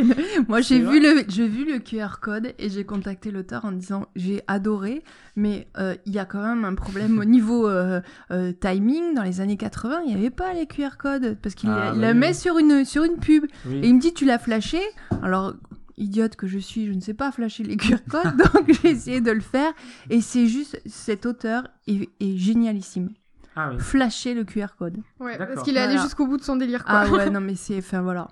Moi, 0.48 0.60
j'ai 0.60 0.80
vu, 0.80 1.00
le, 1.00 1.22
j'ai 1.28 1.46
vu 1.48 1.64
le 1.64 1.78
QR 1.78 2.18
code 2.20 2.52
et 2.58 2.68
j'ai 2.68 2.84
contacté 2.84 3.30
l'auteur 3.30 3.64
en 3.64 3.72
disant 3.72 4.06
j'ai 4.16 4.42
adoré, 4.46 5.02
mais 5.36 5.68
euh, 5.78 5.94
il 6.06 6.12
y 6.12 6.18
a 6.18 6.24
quand 6.24 6.42
même 6.42 6.64
un 6.64 6.74
problème 6.74 7.18
au 7.18 7.24
niveau 7.24 7.68
euh, 7.68 8.00
euh, 8.30 8.52
timing. 8.52 9.14
Dans 9.14 9.22
les 9.22 9.40
années 9.40 9.56
80, 9.56 10.00
il 10.06 10.08
n'y 10.08 10.18
avait 10.18 10.30
pas 10.30 10.52
les 10.54 10.66
QR 10.66 10.96
codes 10.98 11.36
parce 11.42 11.54
qu'il 11.54 11.70
Ah, 11.70 11.92
bah 11.92 11.96
la 11.98 12.12
oui. 12.12 12.18
met 12.18 12.32
sur 12.32 12.58
une, 12.58 12.84
sur 12.84 13.04
une 13.04 13.18
pub. 13.18 13.44
Oui. 13.66 13.76
Et 13.82 13.88
il 13.88 13.94
me 13.94 14.00
dit 14.00 14.14
tu 14.14 14.24
l'as 14.24 14.38
flashé? 14.38 14.80
Alors, 15.22 15.54
idiote 15.98 16.36
que 16.36 16.46
je 16.46 16.58
suis, 16.58 16.86
je 16.86 16.92
ne 16.92 17.00
sais 17.00 17.14
pas 17.14 17.30
flasher 17.32 17.62
les 17.64 17.76
QR 17.76 17.96
codes, 18.10 18.36
donc 18.54 18.72
j'ai 18.82 18.90
essayé 18.90 19.20
de 19.20 19.30
le 19.30 19.40
faire. 19.40 19.72
Et 20.10 20.20
c'est 20.20 20.46
juste, 20.46 20.80
cet 20.86 21.26
auteur 21.26 21.68
est, 21.86 22.08
est 22.20 22.36
génialissime. 22.36 23.10
Ah 23.58 23.70
oui. 23.72 23.76
Flasher 23.78 24.34
le 24.34 24.44
QR 24.44 24.66
code. 24.78 24.98
Ouais, 25.20 25.38
parce 25.38 25.62
qu'il 25.62 25.76
est 25.76 25.80
allé 25.80 25.96
jusqu'au 25.98 26.26
bout 26.26 26.36
de 26.36 26.42
son 26.42 26.56
délire, 26.56 26.84
quoi. 26.84 26.94
Ah 27.06 27.10
ouais, 27.10 27.30
non 27.30 27.40
mais 27.40 27.54
c'est, 27.54 27.78
enfin 27.78 28.02
voilà. 28.02 28.28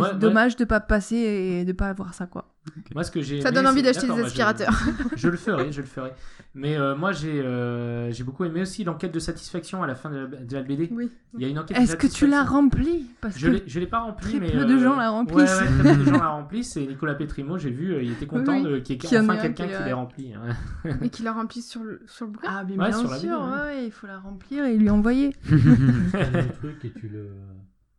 Ah 0.10 0.14
dommage 0.14 0.56
de 0.56 0.64
pas 0.64 0.80
passer 0.80 1.16
et 1.16 1.64
de 1.64 1.72
pas 1.72 1.88
avoir 1.88 2.14
ça 2.14 2.26
quoi. 2.26 2.48
Moi, 2.94 3.02
ce 3.02 3.10
que 3.10 3.20
j'ai 3.20 3.40
Ça 3.40 3.48
aimé, 3.48 3.56
donne 3.56 3.66
envie 3.66 3.82
d'acheter 3.82 4.02
des 4.02 4.08
moi, 4.12 4.20
je- 4.20 4.26
aspirateurs. 4.26 4.78
Je 5.16 5.28
le 5.28 5.36
ferai, 5.36 5.72
je 5.72 5.80
le 5.80 5.86
ferai. 5.86 6.12
Mais 6.54 6.76
euh, 6.76 6.94
moi, 6.94 7.10
j'ai 7.10 7.40
euh, 7.40 8.12
j'ai 8.12 8.22
beaucoup 8.22 8.44
aimé 8.44 8.60
aussi 8.62 8.84
l'enquête 8.84 9.12
de 9.12 9.18
satisfaction 9.18 9.82
à 9.82 9.88
la 9.88 9.96
fin 9.96 10.10
de 10.10 10.16
la, 10.18 10.26
de 10.26 10.54
la 10.56 10.62
BD. 10.62 10.88
Oui. 10.92 11.10
Il 11.34 11.42
y 11.42 11.44
a 11.44 11.48
une 11.48 11.58
enquête 11.58 11.76
Est-ce 11.76 11.96
que 11.96 12.06
tu 12.06 12.26
l'as 12.28 12.44
satisfaction. 12.44 12.54
rempli 12.60 13.06
Parce 13.20 13.36
Je 13.38 13.46
que 13.48 13.52
l'ai- 13.52 13.62
je 13.66 13.80
l'ai 13.80 13.86
pas 13.88 13.98
rempli, 14.00 14.30
très 14.30 14.38
mais 14.38 14.52
peu 14.52 14.64
de 14.64 14.74
euh, 14.74 14.78
gens 14.78 14.94
la 14.96 15.10
remplissent. 15.10 15.36
Ouais, 15.60 15.66
ouais, 15.66 15.82
très 15.82 15.94
peu 15.96 16.04
de 16.04 16.04
gens 16.04 16.12
la 16.20 16.28
remplissent. 16.28 16.76
Et 16.76 16.86
Nicolas 16.86 17.14
Petrimo, 17.14 17.58
j'ai 17.58 17.70
vu, 17.70 17.96
il 18.04 18.12
était 18.12 18.26
content 18.26 18.52
Oui, 18.52 18.62
de 18.62 18.78
qu'il 18.78 18.94
y 19.02 19.14
ait 19.14 19.18
enfin 19.18 19.36
quelqu'un 19.38 19.66
qui- 19.66 19.76
qui 19.76 19.82
l'ait 19.82 19.92
rempli. 19.92 20.32
hein. 20.34 20.92
Et 21.02 21.08
qu'il 21.08 21.26
a 21.26 21.32
rempli 21.32 21.62
sur 21.62 21.82
le, 21.82 22.00
sur 22.06 22.26
le 22.26 22.32
bouquin? 22.32 22.48
ah 22.48 22.62
mais 22.64 22.72
Ouais, 22.72 22.76
bien 22.76 22.88
la 22.88 22.92
sûr, 22.92 23.08
vidéo, 23.12 23.30
ouais, 23.38 23.42
hein. 23.44 23.64
ouais, 23.64 23.84
il 23.86 23.90
faut 23.90 24.06
la 24.06 24.18
remplir 24.20 24.64
et 24.66 24.76
lui 24.76 24.88
envoyer. 24.90 25.34
Tu 25.48 25.56
le 25.56 26.52
truc 26.60 26.84
et 26.84 26.90
tu 26.92 27.08
le. 27.08 27.26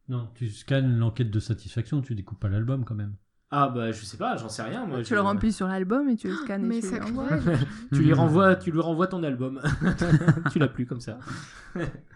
Non, 0.09 0.29
tu 0.35 0.49
scannes 0.49 0.97
l'enquête 0.99 1.31
de 1.31 1.39
satisfaction, 1.39 2.01
tu 2.01 2.13
découpes 2.15 2.39
pas 2.39 2.49
l'album 2.49 2.83
quand 2.85 2.95
même. 2.95 3.15
Ah 3.51 3.69
bah 3.69 3.91
je 3.91 4.03
sais 4.03 4.17
pas, 4.17 4.35
j'en 4.35 4.49
sais 4.49 4.63
rien. 4.63 4.85
Moi, 4.85 4.99
tu 5.03 5.09
je- 5.11 5.15
le 5.15 5.21
remplis 5.21 5.53
sur 5.53 5.67
l'album 5.67 6.09
et 6.09 6.15
tu 6.15 6.27
le 6.27 6.35
scannes 6.35 6.63
Mais 6.65 6.79
et 6.79 6.81
tu 6.81 6.87
lui. 6.87 6.95
Tu 7.91 7.99
lui 8.03 8.13
renvoies, 8.13 8.55
tu 8.55 8.71
lui 8.71 8.79
renvoies 8.81 9.07
ton 9.07 9.21
album. 9.23 9.61
tu 10.51 10.57
l'as 10.59 10.67
plus 10.67 10.85
comme 10.87 10.99
ça. 10.99 11.19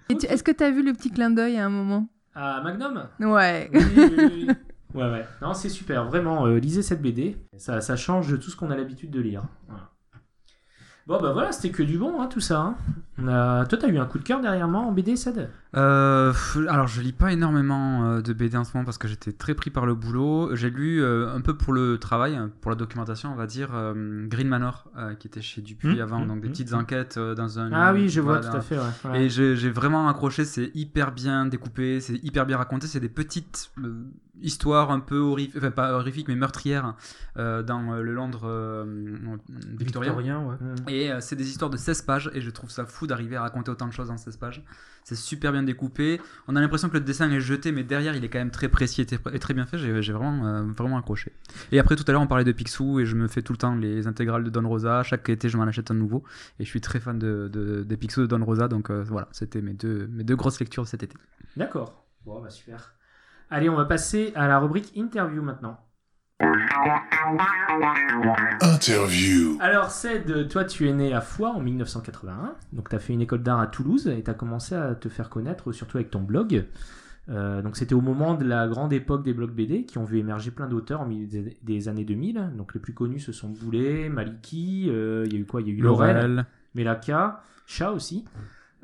Et 0.10 0.18
tu- 0.18 0.26
Est-ce 0.26 0.44
que 0.44 0.52
tu 0.52 0.64
as 0.64 0.72
vu 0.72 0.84
le 0.84 0.94
petit 0.94 1.12
clin 1.12 1.30
d'œil 1.30 1.58
à 1.58 1.66
un 1.66 1.70
moment? 1.70 2.10
Ah 2.34 2.62
Magnum? 2.64 3.08
Ouais. 3.20 3.70
Oui, 3.74 3.80
oui, 3.96 4.16
oui. 4.20 4.48
Ouais, 4.94 5.12
ouais. 5.12 5.26
Non, 5.42 5.54
c'est 5.54 5.70
super. 5.70 6.06
Vraiment, 6.06 6.48
euh, 6.48 6.58
lisez 6.60 6.82
cette 6.82 7.02
BD. 7.02 7.38
Ça, 7.58 7.82
ça 7.82 7.96
change 7.96 8.32
de 8.32 8.38
tout 8.38 8.50
ce 8.50 8.56
qu'on 8.56 8.72
a 8.72 8.76
l'habitude 8.76 9.12
de 9.12 9.20
lire. 9.20 9.44
Voilà. 9.68 9.92
Bon, 11.06 11.22
bah 11.22 11.34
voilà, 11.34 11.52
c'était 11.52 11.70
que 11.72 11.84
du 11.84 11.98
bon, 12.00 12.20
hein, 12.22 12.28
tout 12.28 12.40
ça. 12.40 12.60
hein. 12.62 12.78
A... 13.20 13.66
Toi, 13.68 13.78
t'as 13.80 13.88
eu 13.88 13.98
un 13.98 14.06
coup 14.06 14.20
de 14.20 14.24
cœur 14.24 14.42
derrière 14.42 14.68
moi 14.68 14.82
en 14.82 14.92
BD, 14.92 15.16
Sad 15.16 15.50
Euh, 15.76 16.34
alors 16.70 16.88
je 16.88 17.02
lis 17.02 17.14
pas 17.14 17.32
énormément 17.32 18.06
euh, 18.06 18.22
de 18.22 18.32
BD 18.34 18.56
en 18.58 18.64
ce 18.64 18.74
moment 18.74 18.86
parce 18.86 18.98
que 18.98 19.08
j'étais 19.08 19.32
très 19.32 19.56
pris 19.56 19.70
par 19.70 19.86
le 19.86 19.96
boulot. 19.96 20.56
J'ai 20.56 20.70
lu 20.70 21.02
euh, 21.02 21.34
un 21.34 21.42
peu 21.42 21.56
pour 21.58 21.74
le 21.74 21.98
travail, 21.98 22.36
hein, 22.36 22.52
pour 22.62 22.70
la 22.72 22.76
documentation, 22.76 23.32
on 23.32 23.36
va 23.36 23.48
dire, 23.48 23.70
euh, 23.74 24.28
Green 24.28 24.48
Manor, 24.48 24.86
euh, 24.98 25.16
qui 25.16 25.28
était 25.28 25.42
chez 25.42 25.62
Dupuis 25.62 25.88
Mmh, 25.88 26.02
avant, 26.02 26.20
mmh, 26.20 26.28
donc 26.28 26.42
des 26.42 26.48
mmh, 26.48 26.52
petites 26.52 26.74
enquêtes 26.74 27.18
euh, 27.18 27.36
dans 27.36 27.60
un. 27.60 27.72
Ah 27.72 27.94
oui, 27.94 28.10
je 28.10 28.22
vois 28.22 28.40
tout 28.40 28.56
à 28.56 28.62
fait. 28.62 28.78
Ouais. 28.78 29.10
Ouais. 29.12 29.26
Et 29.26 29.30
j'ai 29.30 29.70
vraiment 29.70 30.08
accroché, 30.10 30.46
c'est 30.46 30.72
hyper 30.76 31.12
bien 31.12 31.46
découpé, 31.46 32.00
c'est 32.00 32.16
hyper 32.24 32.46
bien 32.46 32.58
raconté, 32.58 32.88
c'est 32.88 33.00
des 33.00 33.10
petites 33.10 33.72
euh, 33.84 34.04
histoires 34.42 34.92
un 34.92 35.00
peu 35.00 35.18
horrifiques, 35.18 35.56
enfin 35.58 35.72
pas 35.72 35.94
horrifiques 35.94 36.28
mais 36.28 36.36
meurtrières 36.36 36.96
euh, 37.38 37.64
dans 37.64 37.94
euh, 37.94 38.02
le 38.02 38.14
Londres 38.14 38.42
euh, 38.46 38.86
victorien. 39.78 40.12
Victorien, 40.12 40.44
ouais. 40.44 40.94
Et 40.94 41.12
euh, 41.12 41.20
c'est 41.22 41.36
des 41.36 41.48
histoires 41.50 41.70
de 41.72 41.78
16 41.78 42.02
pages 42.04 42.32
et 42.34 42.42
je 42.42 42.50
trouve 42.50 42.70
ça 42.70 42.86
fou 42.86 43.07
d'arriver 43.08 43.36
à 43.38 43.42
raconter 43.42 43.72
autant 43.72 43.88
de 43.88 43.94
choses 43.94 44.12
en 44.12 44.18
16 44.18 44.38
pages. 44.38 44.64
C'est 45.04 45.16
super 45.16 45.52
bien 45.54 45.64
découpé. 45.64 46.20
On 46.48 46.56
a 46.56 46.62
l'impression 46.62 46.90
que 46.90 46.96
le 46.96 47.00
dessin 47.00 47.32
est 47.32 47.40
jeté, 47.40 47.72
mais 47.72 47.84
derrière 47.84 48.16
il 48.16 48.24
est 48.26 48.30
quand 48.30 48.40
même 48.40 48.52
très 48.52 48.68
précis 48.68 49.02
et 49.02 49.40
très, 49.40 49.54
bien 49.54 49.66
fait. 49.66 49.78
J'ai 49.78 50.12
vraiment, 50.14 50.46
euh, 50.46 50.64
vraiment 50.78 50.98
accroché. 50.98 51.32
Et 51.72 51.80
après 51.80 51.96
tout 51.96 52.04
à 52.08 52.12
l'heure 52.12 52.22
on 52.22 52.28
parlait 52.28 52.44
de 52.44 52.52
Picsou 52.52 53.00
et 53.00 53.06
je 53.06 53.16
me 53.16 53.28
fais 53.28 53.42
tout 53.42 53.54
le 53.54 53.58
temps 53.58 53.74
les 53.76 54.06
intégrales 54.06 54.44
de 54.44 54.50
Don 54.50 54.68
Rosa. 54.68 55.04
Chaque 55.04 55.30
été 55.30 55.48
je 55.50 55.58
m'en 55.58 55.64
achète 55.64 55.90
un 55.92 55.96
nouveau 55.96 56.24
et 56.60 56.66
je 56.66 56.70
suis 56.70 56.82
très 56.82 57.00
fan 57.00 57.18
de, 57.18 57.50
de- 57.52 57.84
des 57.84 57.98
Picsou 57.98 58.22
de 58.22 58.28
Don 58.28 58.44
Rosa. 58.44 58.68
Donc 58.68 58.90
euh, 58.92 59.04
voilà, 59.08 59.30
c'était 59.32 59.62
mes 59.62 59.74
deux, 59.74 60.08
mes 60.12 60.24
deux 60.26 60.36
grosses 60.36 60.60
lectures 60.60 60.86
cet 60.88 61.04
été. 61.04 61.16
D'accord. 61.56 62.04
Bon, 62.26 62.42
bah 62.42 62.50
super. 62.50 62.94
Allez, 63.50 63.70
on 63.70 63.76
va 63.78 63.86
passer 63.86 64.34
à 64.36 64.48
la 64.50 64.60
rubrique 64.60 64.92
interview 64.98 65.42
maintenant. 65.42 65.80
Interview. 68.62 69.58
Alors, 69.60 69.90
Ced, 69.92 70.48
toi, 70.50 70.66
tu 70.66 70.88
es 70.88 70.94
né 70.94 71.14
à 71.14 71.22
Foix 71.22 71.50
en 71.52 71.60
1981. 71.62 72.56
Donc, 72.74 72.90
tu 72.90 72.96
as 72.96 73.00
fait 73.00 73.14
une 73.14 73.22
école 73.22 73.44
d'art 73.44 73.60
à 73.60 73.68
Toulouse 73.68 74.08
et 74.08 74.24
tu 74.24 74.30
as 74.30 74.34
commencé 74.34 74.76
à 74.76 74.96
te 74.96 75.10
faire 75.10 75.30
connaître, 75.30 75.72
surtout 75.72 75.98
avec 75.98 76.12
ton 76.12 76.22
blog. 76.22 76.66
Euh, 77.30 77.62
donc, 77.62 77.76
c'était 77.76 77.96
au 77.96 78.02
moment 78.02 78.36
de 78.36 78.46
la 78.46 78.68
grande 78.68 78.94
époque 78.94 79.24
des 79.24 79.34
blogs 79.34 79.52
BD 79.52 79.84
qui 79.86 79.98
ont 79.98 80.04
vu 80.04 80.20
émerger 80.20 80.52
plein 80.52 80.68
d'auteurs 80.68 81.02
au 81.02 81.06
milieu 81.06 81.26
des, 81.28 81.58
des 81.62 81.90
années 81.90 82.06
2000. 82.06 82.52
Donc, 82.56 82.74
les 82.74 82.80
plus 82.80 82.94
connus, 82.94 83.20
ce 83.20 83.32
sont 83.32 83.50
Boulet, 83.50 84.10
Maliki. 84.10 84.88
euh, 84.90 85.24
Il 85.28 85.34
y 85.34 85.38
a 85.38 85.40
eu 85.40 85.46
quoi? 85.46 85.62
Il 85.62 85.68
y 85.68 85.72
a 85.72 85.74
eu 85.74 85.82
Laurel, 85.82 86.46
Melaka, 86.76 87.42
Chat 87.66 87.92
aussi. 87.92 88.26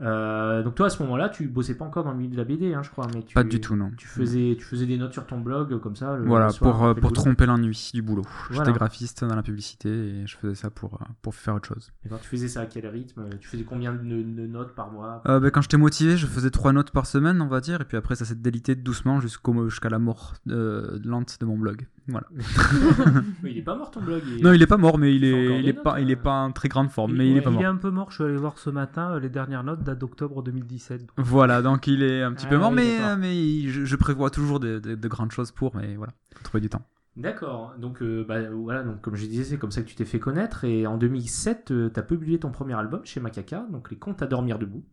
Euh, 0.02 0.64
donc, 0.64 0.76
toi, 0.76 0.88
à 0.88 0.89
ce 0.89 1.02
moment-là, 1.04 1.30
tu 1.30 1.48
bossais 1.48 1.76
pas 1.76 1.86
encore 1.86 2.04
dans 2.04 2.12
le 2.12 2.18
milieu 2.18 2.32
de 2.32 2.38
la 2.38 2.44
BD, 2.44 2.74
hein, 2.74 2.82
je 2.84 2.89
crois. 2.89 3.08
Mais 3.14 3.22
tu, 3.24 3.34
Pas 3.36 3.44
du 3.44 3.62
tout, 3.62 3.76
non. 3.76 3.91
Tu 3.96 4.08
faisais, 4.08 4.56
tu 4.58 4.66
faisais 4.66 4.86
des 4.88 4.98
notes 4.98 5.14
sur 5.14 5.26
ton 5.26 5.39
blog, 5.39 5.80
comme 5.80 5.96
ça. 5.96 6.18
le- 6.18 6.26
Voilà, 6.26 6.48
le 6.48 6.52
soir, 6.52 6.76
pour, 6.76 6.86
euh, 6.86 6.94
pour 6.96 7.14
tromper 7.14 7.46
l'ennui 7.46 7.91
du 7.94 8.02
boulot. 8.02 8.24
Voilà. 8.50 8.66
J'étais 8.66 8.78
graphiste 8.78 9.24
dans 9.24 9.36
la 9.36 9.44
publicité 9.44 9.89
et 9.89 10.28
je 10.28 10.36
faisais 10.38 10.56
ça 10.56 10.70
pour, 10.72 10.96
euh, 10.96 11.06
pour 11.22 11.36
faire 11.36 11.56
autre 11.56 11.68
chose. 11.68 11.91
D'accord, 12.04 12.20
tu 12.22 12.28
faisais 12.28 12.48
ça 12.48 12.62
à 12.62 12.66
quel 12.66 12.88
rythme 12.88 13.24
Tu 13.39 13.48
faisais 13.48 13.64
combien 13.64 13.94
de, 13.94 14.00
de 14.00 14.48
notes 14.48 14.74
par 14.74 14.91
mois? 14.91 15.22
Euh, 15.28 15.39
ben, 15.39 15.52
quand 15.52 15.62
j'étais 15.62 15.78
motivé, 15.78 16.18
je 16.18 16.26
faisais 16.26 16.50
trois 16.50 16.74
notes 16.74 16.91
par 16.91 17.06
semaine, 17.06 17.39
on 17.41 17.48
va 17.48 17.62
dire, 17.62 17.80
et 17.82 17.86
puis 17.86 17.96
après 17.98 18.16
ça 18.16 18.26
s'est 18.26 18.36
délité 18.36 18.76
doucement 18.76 19.20
jusqu'au 19.20 19.70
jusqu'à 19.70 19.89
la 19.89 20.00
mort 20.00 20.34
euh, 20.50 21.00
lente 21.04 21.38
de 21.39 21.46
mon 21.46 21.58
blog. 21.58 21.88
Voilà. 22.08 22.28
Mais 23.43 23.51
il 23.51 23.58
est 23.60 23.62
pas 23.64 23.76
mort 23.76 23.89
ton 23.91 24.01
blog. 24.01 24.22
il 24.28 24.39
est- 24.39 24.41
Non, 24.43 24.51
il 24.54 24.62
est 24.62 24.68
pas 24.68 24.78
mort, 24.78 24.97
mais 24.97 25.16
il 25.16 25.24
Il 25.24 25.26
est, 25.26 25.60
il 25.62 25.66
notes, 25.68 25.84
pas, 25.84 25.99
il 26.01 26.12
est 26.12 26.18
euh. 26.18 26.22
pas 26.22 26.41
en 26.41 26.51
très 26.51 26.68
grande 26.68 26.89
forme, 26.89 27.12
Il- 27.12 27.18
mais 27.18 27.28
il 27.28 27.34
ouais, 27.34 27.39
est 27.39 27.41
pas 27.41 27.49
Il 27.49 27.54
mort. 27.54 27.62
est 27.64 27.66
un 27.68 27.76
peu 27.78 27.91
mort, 27.91 28.10
je 28.12 28.16
suis 28.16 28.24
allé 28.26 28.36
voir 28.36 28.58
ce 28.58 28.70
matin, 28.70 29.14
euh, 29.14 29.20
les 29.20 29.30
dernières 29.30 29.64
notes 29.64 29.84
datent 29.84 29.99
d'octobre 29.99 30.43
2017. 30.43 31.08
Voilà, 31.18 31.62
donc 31.62 31.88
il 31.88 32.04
est 32.04 32.22
un 32.22 32.34
petit 32.34 32.45
Ah 32.47 32.49
peu 32.49 32.58
mort, 32.58 32.72
oui, 32.72 32.76
mais, 33.20 33.38
il- 33.38 33.70
je, 33.70 33.86
je 33.86 33.95
prévois 33.95 34.30
toujours 34.30 34.60
de, 34.60 34.80
de- 34.80 34.95
de 34.95 35.08
grandes 35.08 35.32
choses 35.32 35.51
pour, 35.51 35.76
mais 35.76 35.95
voilà, 35.95 36.12
faut 36.36 36.43
trouver 36.43 36.62
du 36.62 36.70
temps. 36.70 36.82
D'accord. 37.16 37.76
Donc, 37.78 38.01
euh, 38.01 38.26
bah, 38.28 38.39
voilà, 38.51 38.82
donc 38.84 38.99
comme 39.01 39.16
je 39.16 39.26
disais, 39.28 39.43
c'est 39.43 39.58
comme 39.58 39.70
ça 39.72 39.82
que 39.84 39.88
tu 39.88 39.93
t'es 39.95 40.04
fait 40.04 40.20
connaître. 40.20 40.64
Et 40.66 40.88
en 40.88 40.97
2007, 40.97 41.66
tu 41.93 41.99
as 41.99 42.01
publié 42.01 42.39
ton 42.39 42.49
premier 42.49 42.74
album 42.74 43.01
chez 43.04 43.20
Macaca, 43.20 43.66
donc 43.72 43.91
Les 43.91 43.97
Contes 43.97 44.22
à 44.24 44.26
dormir 44.28 44.58
debout. 44.58 44.84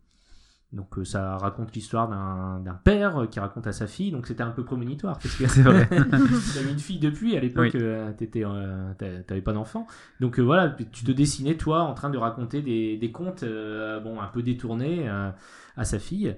Donc 0.73 0.97
euh, 0.97 1.03
ça 1.03 1.35
raconte 1.37 1.73
l'histoire 1.73 2.07
d'un 2.07 2.59
d'un 2.61 2.75
père 2.75 3.17
euh, 3.23 3.27
qui 3.27 3.41
raconte 3.41 3.67
à 3.67 3.73
sa 3.73 3.87
fille, 3.87 4.11
donc 4.11 4.25
c'était 4.27 4.43
un 4.43 4.51
peu 4.51 4.63
prémonitoire. 4.63 5.19
Parce 5.19 5.35
que 5.35 5.45
C'est 5.47 5.63
vrai. 5.63 5.85
T'avais 6.53 6.71
une 6.71 6.79
fille 6.79 6.99
depuis, 6.99 7.35
à 7.35 7.41
l'époque, 7.41 7.71
Oui. 7.73 7.79
euh, 7.81 8.11
t'étais, 8.13 8.45
euh, 8.45 8.93
t'a- 8.97 9.21
t'avais 9.23 9.41
pas 9.41 9.51
d'enfant. 9.53 9.85
Donc 10.21 10.39
euh, 10.39 10.43
voilà, 10.43 10.69
tu 10.69 11.03
te 11.03 11.11
dessinais, 11.11 11.55
toi, 11.57 11.81
en 11.83 11.93
train 11.93 12.09
de 12.09 12.17
raconter 12.17 12.61
des, 12.61 12.95
des 12.97 13.11
contes 13.11 13.43
bon, 13.43 14.21
un 14.21 14.27
peu 14.27 14.41
détournés 14.43 15.09
euh, 15.09 15.29
à 15.75 15.83
sa 15.83 15.99
fille. 15.99 16.35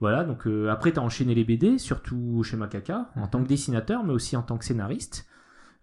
Voilà, 0.00 0.24
donc 0.24 0.46
euh, 0.46 0.68
après, 0.70 0.92
tu 0.92 0.98
as 0.98 1.02
enchaîné 1.02 1.34
les 1.34 1.44
BD, 1.44 1.78
surtout 1.78 2.42
chez 2.44 2.56
Macaca, 2.56 3.10
en 3.16 3.26
tant 3.26 3.42
que 3.42 3.48
dessinateur, 3.48 4.04
mais 4.04 4.12
aussi 4.12 4.36
en 4.36 4.42
tant 4.42 4.56
que 4.58 4.64
scénariste. 4.64 5.26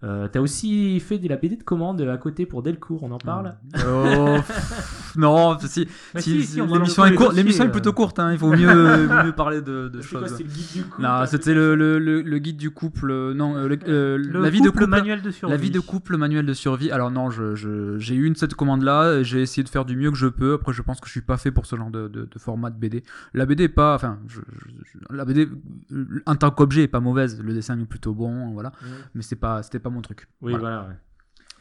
Euh, 0.04 0.28
T'as 0.32 0.40
aussi 0.40 1.00
fait 1.00 1.20
de 1.20 1.28
la 1.30 1.36
BD 1.38 1.58
de 1.58 1.64
commande 1.64 2.02
à 2.02 2.18
côté 2.18 2.48
pour 2.48 2.64
Delcourt, 2.64 3.04
on 3.04 3.12
en 3.12 3.20
parle 3.20 3.54
Oh, 3.88 4.36
pff, 4.38 5.14
non, 5.16 5.58
si, 5.60 5.68
si- 5.68 5.88
si, 6.18 6.44
si, 6.44 6.62
on 6.62 6.66
va 6.66 6.78
l'émission 6.80 7.06
est 7.06 7.14
courte, 7.16 7.38
euh. 7.38 7.68
plutôt 7.70 7.94
courte, 7.94 8.18
hein, 8.18 8.32
il 8.32 8.38
vaut 8.40 8.50
mieux, 8.52 9.32
parler 9.36 9.62
de, 9.62 9.90
de 9.90 10.02
choses. 10.02 10.34
c'est 10.36 10.44
le 10.44 10.50
guide 10.50 10.72
du 10.74 10.84
couple 10.84 11.02
Non, 11.04 11.10
un 11.10 11.26
c'était 11.28 11.54
le, 11.54 11.76
le, 11.76 12.00
le, 12.00 12.22
le 12.24 12.40
guide 12.40 12.58
du 12.58 12.72
couple, 12.72 13.12
euh, 13.12 13.34
non, 13.36 13.56
euh, 13.56 13.68
le- 13.68 13.78
euh, 13.88 14.18
Le 14.18 14.42
la 14.42 14.50
vie 14.50 14.62
de 14.62 14.70
couple 14.70 14.80
couple, 14.86 14.90
manuel 14.90 15.22
de 15.22 15.30
survie. 15.30 15.52
la 15.52 15.58
vie 15.62 15.70
de 15.70 15.80
couple, 15.80 16.18
manuel 16.18 16.48
de 16.48 16.54
survie. 16.54 16.90
Alors 16.90 17.12
non, 17.12 17.30
je, 17.30 17.54
je- 17.54 18.00
j'ai 18.00 18.16
eu 18.16 18.26
une 18.26 18.36
cette 18.36 18.56
commande 18.56 18.82
là, 18.82 19.22
j'ai 19.22 19.42
essayé 19.44 19.64
de 19.64 19.70
faire 19.70 19.86
du 19.86 19.96
mieux 19.96 20.10
que 20.10 20.18
je 20.18 20.28
peux. 20.28 20.54
Après, 20.54 20.74
je 20.74 20.82
pense 20.82 21.00
que 21.00 21.06
je 21.06 21.12
suis 21.12 21.22
pas 21.22 21.38
fait 21.38 21.52
pour 21.52 21.68
ce 21.68 21.76
genre 21.76 21.92
de, 21.92 22.08
de, 22.08 22.22
de 22.32 22.40
format 22.40 22.72
de 22.72 22.80
BD. 22.80 23.04
La 23.36 23.46
BD 23.46 23.66
est 23.66 23.70
pas, 23.70 23.94
enfin, 23.94 24.18
je, 24.28 24.40
je- 24.40 25.00
je- 25.10 25.16
la 25.16 25.26
BD 25.26 25.48
euh, 25.92 26.06
en 26.26 26.36
tant 26.36 26.50
qu'objet 26.50 26.82
est 26.84 26.88
pas 26.88 27.00
mauvaise. 27.02 27.40
Le 27.40 27.54
dessin 27.54 27.80
est 27.80 27.86
plutôt 27.86 28.14
bon, 28.16 28.52
voilà. 28.54 28.72
Mais 29.14 29.22
c'est 29.22 29.36
pas, 29.36 29.62
c'était 29.62 29.78
pas 29.78 29.91
mon 29.92 30.02
truc. 30.02 30.28
Oui, 30.42 30.52
Voilà. 30.54 30.60
voilà. 30.60 30.82
ouais. 30.90 30.96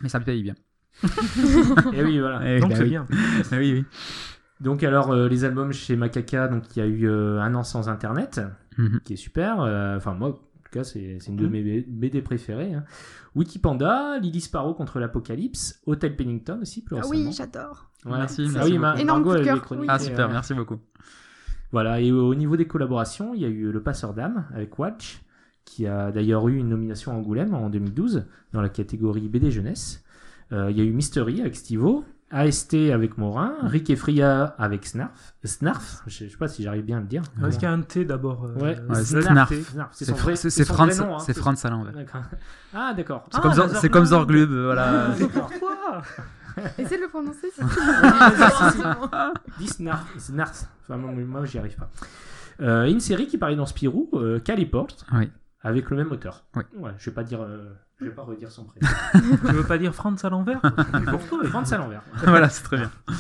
Mais 0.01 0.09
ça 0.09 0.19
me 0.19 0.25
paye 0.25 0.43
bien. 0.43 0.55
Et 1.93 2.03
oui, 2.05 2.19
voilà. 2.19 2.41
Eh, 2.45 2.61
Donc 2.61 2.71
bah 2.71 2.77
c'est 2.77 2.83
oui. 2.85 2.89
bien. 2.91 3.07
Eh 3.53 3.57
oui, 3.59 3.73
oui. 3.73 3.85
Donc 4.61 4.83
alors 4.83 5.11
euh, 5.11 5.29
les 5.29 5.45
albums 5.45 5.73
chez 5.73 5.97
Macaca, 5.97 6.49
donc 6.49 6.65
il 6.77 6.79
y 6.81 6.83
a 6.83 6.87
eu 6.87 7.09
euh, 7.09 7.41
un 7.41 7.55
an 7.55 7.63
sans 7.63 7.89
internet, 7.89 8.41
Mhm. 8.79 9.01
qui 9.05 9.15
est 9.15 9.17
super. 9.17 9.61
euh, 9.61 9.97
Enfin 9.97 10.15
moi, 10.15 10.29
en 10.29 10.33
tout 10.33 10.71
cas 10.73 10.85
c'est 10.85 11.19
c'est 11.21 11.31
une 11.31 11.37
de 11.37 11.47
Mhm. 11.47 11.51
mes 11.53 11.81
BD 11.87 12.23
préférées. 12.23 12.75
hein. 12.75 12.85
Wikipanda, 13.35 14.19
Lily 14.19 14.41
Sparrow 14.41 14.75
contre 14.75 14.99
l'apocalypse, 14.99 15.81
Hotel 15.87 16.17
Pennington 16.17 16.59
aussi 16.63 16.83
plus 16.85 16.97
Ah 16.97 17.01
récemment. 17.03 17.21
oui, 17.29 17.33
j'adore. 17.33 17.91
Ouais. 18.05 18.19
Merci, 18.19 18.47
Ah 18.49 18.53
merci 18.55 18.73
oui, 18.73 18.79
Ma- 18.79 19.05
Margot 19.05 19.23
coup 19.31 19.35
de 19.35 19.39
elle 19.39 19.45
cœur, 19.45 19.57
est 19.57 19.61
chroniquée, 19.61 19.87
oui. 19.87 19.95
Ah 19.95 19.99
super, 19.99 20.29
euh, 20.29 20.33
merci 20.33 20.55
beaucoup. 20.55 20.79
Voilà, 21.73 22.01
et 22.01 22.11
au 22.11 22.35
niveau 22.35 22.57
des 22.57 22.67
collaborations, 22.67 23.33
il 23.35 23.43
y 23.43 23.45
a 23.45 23.49
eu 23.49 23.71
Le 23.71 23.83
Passeur 23.83 24.13
d'âme 24.13 24.47
avec 24.53 24.77
Watch, 24.79 25.21
qui 25.65 25.87
a 25.87 26.11
d'ailleurs 26.11 26.49
eu 26.49 26.57
une 26.57 26.69
nomination 26.69 27.13
à 27.13 27.15
Angoulême 27.15 27.55
en 27.55 27.71
2012 27.71 28.25
dans 28.53 28.61
la 28.61 28.69
catégorie 28.69 29.29
BD 29.29 29.51
jeunesse. 29.51 30.03
Euh, 30.53 30.71
il 30.71 30.77
y 30.77 30.81
a 30.81 30.85
eu 30.85 30.93
Mystery 30.93 31.41
avec 31.41 31.55
Stivo, 31.55 32.05
AST 32.33 32.75
avec 32.93 33.19
Morin, 33.19 33.55
Rick 33.63 33.91
et 33.91 33.97
Fria 33.97 34.55
avec 34.59 34.87
Snarf. 34.87 35.35
Snarf 35.45 36.03
Je 36.07 36.15
sais 36.17 36.27
je 36.27 36.31
sais 36.33 36.37
pas 36.37 36.49
si 36.49 36.63
j'arrive 36.63 36.85
bien 36.85 36.99
à 36.99 37.01
le 37.01 37.07
dire. 37.07 37.23
Est-ce 37.47 37.57
qu'il 37.59 37.69
y 37.69 37.71
a 37.71 37.73
un 37.73 37.83
T 37.83 38.05
d'abord 38.05 38.45
euh, 38.47 38.55
Ouais, 38.55 38.77
Ouais, 38.89 39.05
Snarf. 39.05 39.53
C'est 39.93 40.05
C'est 40.51 40.65
Franz, 40.65 41.01
hein, 41.01 41.19
c'est 41.21 41.37
Franz. 41.37 41.65
Ah, 42.75 42.95
d'accord. 42.95 43.27
C'est 43.31 43.39
Ah, 43.39 43.43
comme, 43.43 43.53
Zor- 43.55 43.69
c'est 43.77 43.89
comme 43.89 44.05
Zorglub, 44.05 44.51
voilà. 44.51 45.11
Pourquoi 45.33 46.03
Essaye 46.79 46.99
de 46.99 47.05
le 47.05 47.09
prononcer. 47.09 47.49
Dis 49.59 49.69
Snarf. 49.69 50.19
Snarf. 50.19 50.65
Enfin, 50.83 50.97
moi, 50.99 51.45
j'y 51.47 51.59
arrive 51.59 51.77
pas. 51.77 51.91
Euh, 52.61 52.85
une 52.87 53.01
série 53.01 53.27
qui 53.27 53.39
parlait 53.39 53.57
dans 53.57 53.67
Spirou, 53.67 54.09
euh, 54.15 54.39
Caliport, 54.41 54.89
Oui. 55.13 55.31
Avec 55.63 55.91
le 55.91 55.97
même 55.97 56.13
auteur. 56.13 56.47
Oui. 56.57 56.63
Ouais, 56.75 56.93
je 56.99 57.11
vais 57.11 57.15
pas 57.15 57.25
dire, 57.25 57.43
euh, 57.43 57.73
je 58.01 58.07
vais 58.07 58.11
pas 58.11 58.23
redire 58.23 58.51
son 58.51 58.65
prénom. 58.65 58.89
Tu 59.47 59.53
veux 59.55 59.65
pas 59.65 59.79
dire 59.79 59.95
Franz 59.95 60.25
à 60.27 60.31
l'envers? 60.31 60.61
Pourquoi 61.11 61.45
Franz 61.45 61.73
à 61.75 61.79
l'envers. 61.79 62.03
voilà, 62.25 62.49
c'est 62.49 62.63
très 62.65 62.77
bien. 62.79 62.91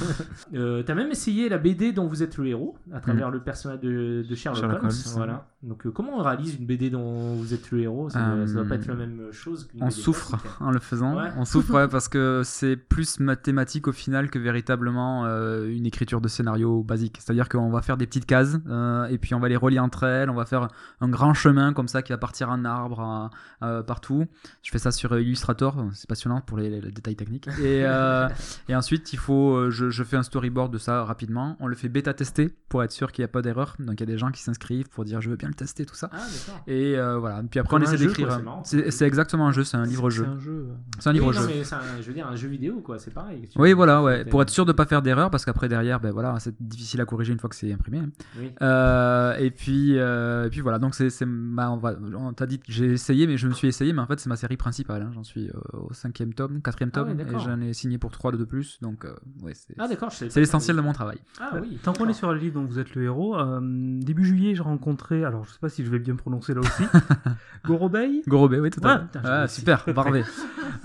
Euh, 0.55 0.83
T'as 0.83 0.95
même 0.95 1.11
essayé 1.11 1.49
la 1.49 1.59
BD 1.59 1.93
dont 1.93 2.07
vous 2.07 2.23
êtes 2.23 2.37
le 2.39 2.47
héros, 2.47 2.77
à 2.93 3.01
travers 3.01 3.31
le 3.31 3.41
personnage 3.41 3.81
de, 3.81 4.25
de 4.29 4.35
Sherlock, 4.35 4.59
Mm. 4.59 4.61
Sherlock 4.63 4.83
Holmes. 4.83 4.91
Holmes. 4.91 5.13
Voilà. 5.17 5.47
Donc, 5.63 5.87
euh, 5.87 5.91
comment 5.91 6.19
on 6.19 6.23
réalise 6.23 6.57
une 6.59 6.67
BD 6.67 6.91
dont 6.91 7.35
vous 7.35 7.55
êtes 7.55 7.71
le 7.71 7.81
héros? 7.81 8.09
Ça, 8.11 8.19
doit, 8.21 8.47
ça 8.47 8.55
doit 8.55 8.65
pas 8.65 8.75
être 8.77 8.87
la 8.87 8.95
même 8.95 9.31
chose 9.31 9.67
qu'une 9.67 9.83
On 9.83 9.87
BD 9.87 9.95
souffre 9.95 10.31
classique. 10.31 10.51
en 10.61 10.71
le 10.71 10.79
faisant. 10.81 11.17
Ouais. 11.17 11.29
On 11.37 11.45
souffre 11.45 11.75
ouais, 11.75 11.89
parce 11.89 12.09
que 12.09 12.43
c'est 12.45 12.77
plus 12.77 13.21
mathématique 13.21 13.87
au 13.87 13.93
final 13.93 14.31
que 14.31 14.39
véritablement 14.39 15.27
euh, 15.27 15.69
une 15.69 15.87
écriture 15.87 16.21
de 16.21 16.29
scénario 16.29 16.83
basique. 16.83 17.19
C'est-à-dire 17.21 17.49
qu'on 17.49 17.71
va 17.71 17.83
faire 17.83 17.97
des 17.97 18.07
petites 18.07 18.27
cases 18.27 18.57
euh, 18.69 19.05
et 19.07 19.19
puis 19.19 19.35
on 19.35 19.41
va 19.41 19.49
les 19.49 19.57
relier 19.57 19.79
entre 19.79 20.05
elles. 20.05 20.31
On 20.31 20.35
va 20.35 20.47
faire 20.47 20.69
un 21.01 21.09
grand 21.09 21.35
chemin 21.35 21.73
comme 21.73 21.89
ça 21.89 22.03
qui 22.03 22.13
va 22.13 22.19
partir 22.19 22.49
en 22.51 22.65
arbre 22.65 23.01
à- 23.01 23.31
à- 23.61 23.83
partout. 23.83 24.27
Je 24.63 24.70
fais 24.71 24.79
ça 24.79 24.91
sur 24.93 25.19
Illustrator. 25.19 25.85
C'est 25.93 26.09
passionnant 26.09 26.41
pour 26.41 26.59
les, 26.59 26.69
les 26.71 26.81
détails 26.93 27.17
techniques. 27.17 27.49
Et, 27.61 27.85
euh, 27.85 28.29
et 28.69 28.75
ensuite, 28.77 29.13
il 29.13 29.19
faut, 29.19 29.55
euh, 29.55 29.71
je, 29.71 29.91
je 29.91 30.05
fais 30.05 30.17
un 30.17 30.23
storyboard 30.23 30.73
de 30.73 30.79
ça 30.79 31.05
rapidement. 31.05 31.57
On 31.61 31.67
le 31.67 31.75
fait 31.77 31.89
bêta 31.89 32.15
tester 32.15 32.51
pour 32.69 32.83
être 32.83 32.93
sûr 32.93 33.13
qu'il 33.13 33.23
n'y 33.23 33.27
a 33.27 33.29
pas 33.29 33.43
d'erreur. 33.43 33.77
Donc 33.79 33.95
il 33.97 34.01
y 34.01 34.03
a 34.05 34.07
des 34.07 34.19
gens 34.19 34.31
qui 34.31 34.43
s'inscrivent 34.43 34.89
pour 34.89 35.05
dire 35.05 35.21
je 35.21 35.31
veux 35.31 35.37
bien 35.37 35.49
le 35.49 35.55
tester 35.55 35.85
tout 35.85 35.95
ça. 35.95 36.09
Ah. 36.13 36.19
Et 36.67 36.97
euh, 36.99 37.19
voilà. 37.19 37.43
Puis 37.51 37.59
après, 37.61 37.71
Comme 37.71 37.83
on 37.83 37.85
essaie 37.93 37.97
d'écrire. 38.05 38.29
quoi, 38.43 38.63
c'est 38.65 39.07
exactement 39.07 39.49
un 39.49 39.53
jeu, 39.53 39.65
c'est 39.65 39.77
un 39.77 39.85
livre-jeu. 39.85 40.25
C'est 40.25 40.31
un 40.31 40.39
jeu. 40.41 40.67
C'est 40.99 41.09
un 41.09 41.13
Oui, 41.13 41.19
livre-jeu. 41.19 41.41
non, 41.41 41.47
mais 41.49 41.65
c'est 41.65 41.75
un- 41.75 41.81
je 42.01 42.07
veux 42.07 42.15
dire, 42.15 42.27
un 42.29 42.37
jeu 42.37 42.49
vidéo, 42.49 42.81
quoi, 42.81 42.99
c'est 42.99 43.13
pareil. 43.13 43.49
Oui, 43.57 43.73
voilà, 43.73 44.03
ouais. 44.03 44.25
Pour 44.25 44.43
être 44.43 44.51
sûr 44.51 44.65
de 44.67 44.73
pas 44.73 44.87
faire 44.87 45.03
d'erreur, 45.03 45.31
parce 45.31 45.45
qu'après 45.45 45.69
derrière, 45.69 46.01
ben 46.01 46.11
voilà, 46.13 46.39
c'est 46.39 46.55
difficile 46.61 47.01
à 47.01 47.05
corriger 47.05 47.33
une 47.33 47.39
fois 47.41 47.51
que 47.51 47.57
c'est 47.57 47.73
imprimé. 47.73 47.99
hein. 47.99 48.11
Oui. 48.39 48.53
Euh, 48.63 49.35
et 49.39 49.51
puis, 49.51 49.99
euh, 49.99 50.47
et 50.47 50.51
puis 50.51 50.61
voilà. 50.61 50.79
Donc 50.79 50.95
c'est, 50.95 51.11
ma- 51.27 51.71
on 51.71 52.33
t'a 52.33 52.47
dit 52.47 52.59
que 52.59 52.65
j'ai 52.69 52.93
essayé, 52.93 53.27
mais 53.27 53.37
je 53.37 53.49
me 53.49 53.53
suis 53.53 53.69
essayé, 53.69 53.93
mais 53.93 54.01
en 54.01 54.07
fait 54.07 54.21
c'est 54.21 54.29
ma 54.29 54.37
série 54.37 54.57
principale. 54.61 55.03
hein. 55.03 55.11
J'en 55.13 55.25
suis 55.25 55.49
euh, 55.49 55.53
au 55.73 55.93
cinquième 55.93 56.33
tome, 56.35 56.63
quatrième 56.63 56.91
Ah 56.95 57.01
tome, 57.01 57.09
ouais, 57.17 57.25
et 57.25 57.39
j'en 57.41 57.61
ai 57.61 57.73
signé 57.73 57.99
pour 57.99 58.11
trois 58.13 58.31
de 58.31 58.45
plus. 58.45 58.79
Donc 58.81 59.05
euh, 59.05 59.13
ouais, 59.43 59.53
c'est, 59.55 59.75
Ah, 59.79 59.89
l'essentiel 60.37 60.77
de 60.77 60.81
mon 60.83 60.93
travail. 60.93 61.19
Ah, 61.41 61.57
oui. 61.61 61.79
Tant 61.83 61.93
qu'on 61.93 62.09
est 62.09 62.13
sur 62.13 62.33
le 62.33 62.39
livre 62.39 62.61
dont 62.61 62.67
vous 62.67 62.79
êtes 62.79 62.95
le 62.95 63.03
héros, 63.05 63.37
euh, 63.39 63.61
début 64.01 64.25
juillet, 64.25 64.55
j'ai 64.55 64.63
rencontré, 64.63 65.25
alors 65.25 65.45
je 65.45 65.51
sais 65.53 65.59
pas 65.61 65.69
si 65.69 65.85
je 65.85 65.91
vais 65.91 65.99
bien 65.99 66.15
prononcer 66.15 66.55
là 66.55 66.61
aussi, 66.61 66.85
Gorobei. 67.67 68.23
Gorobé, 68.29 68.61
oui, 68.61 68.71
tout 68.71 68.81
à 68.85 68.95
Ouais, 68.97 69.01
fait. 69.13 69.19
Ah, 69.25 69.49
super. 69.49 69.85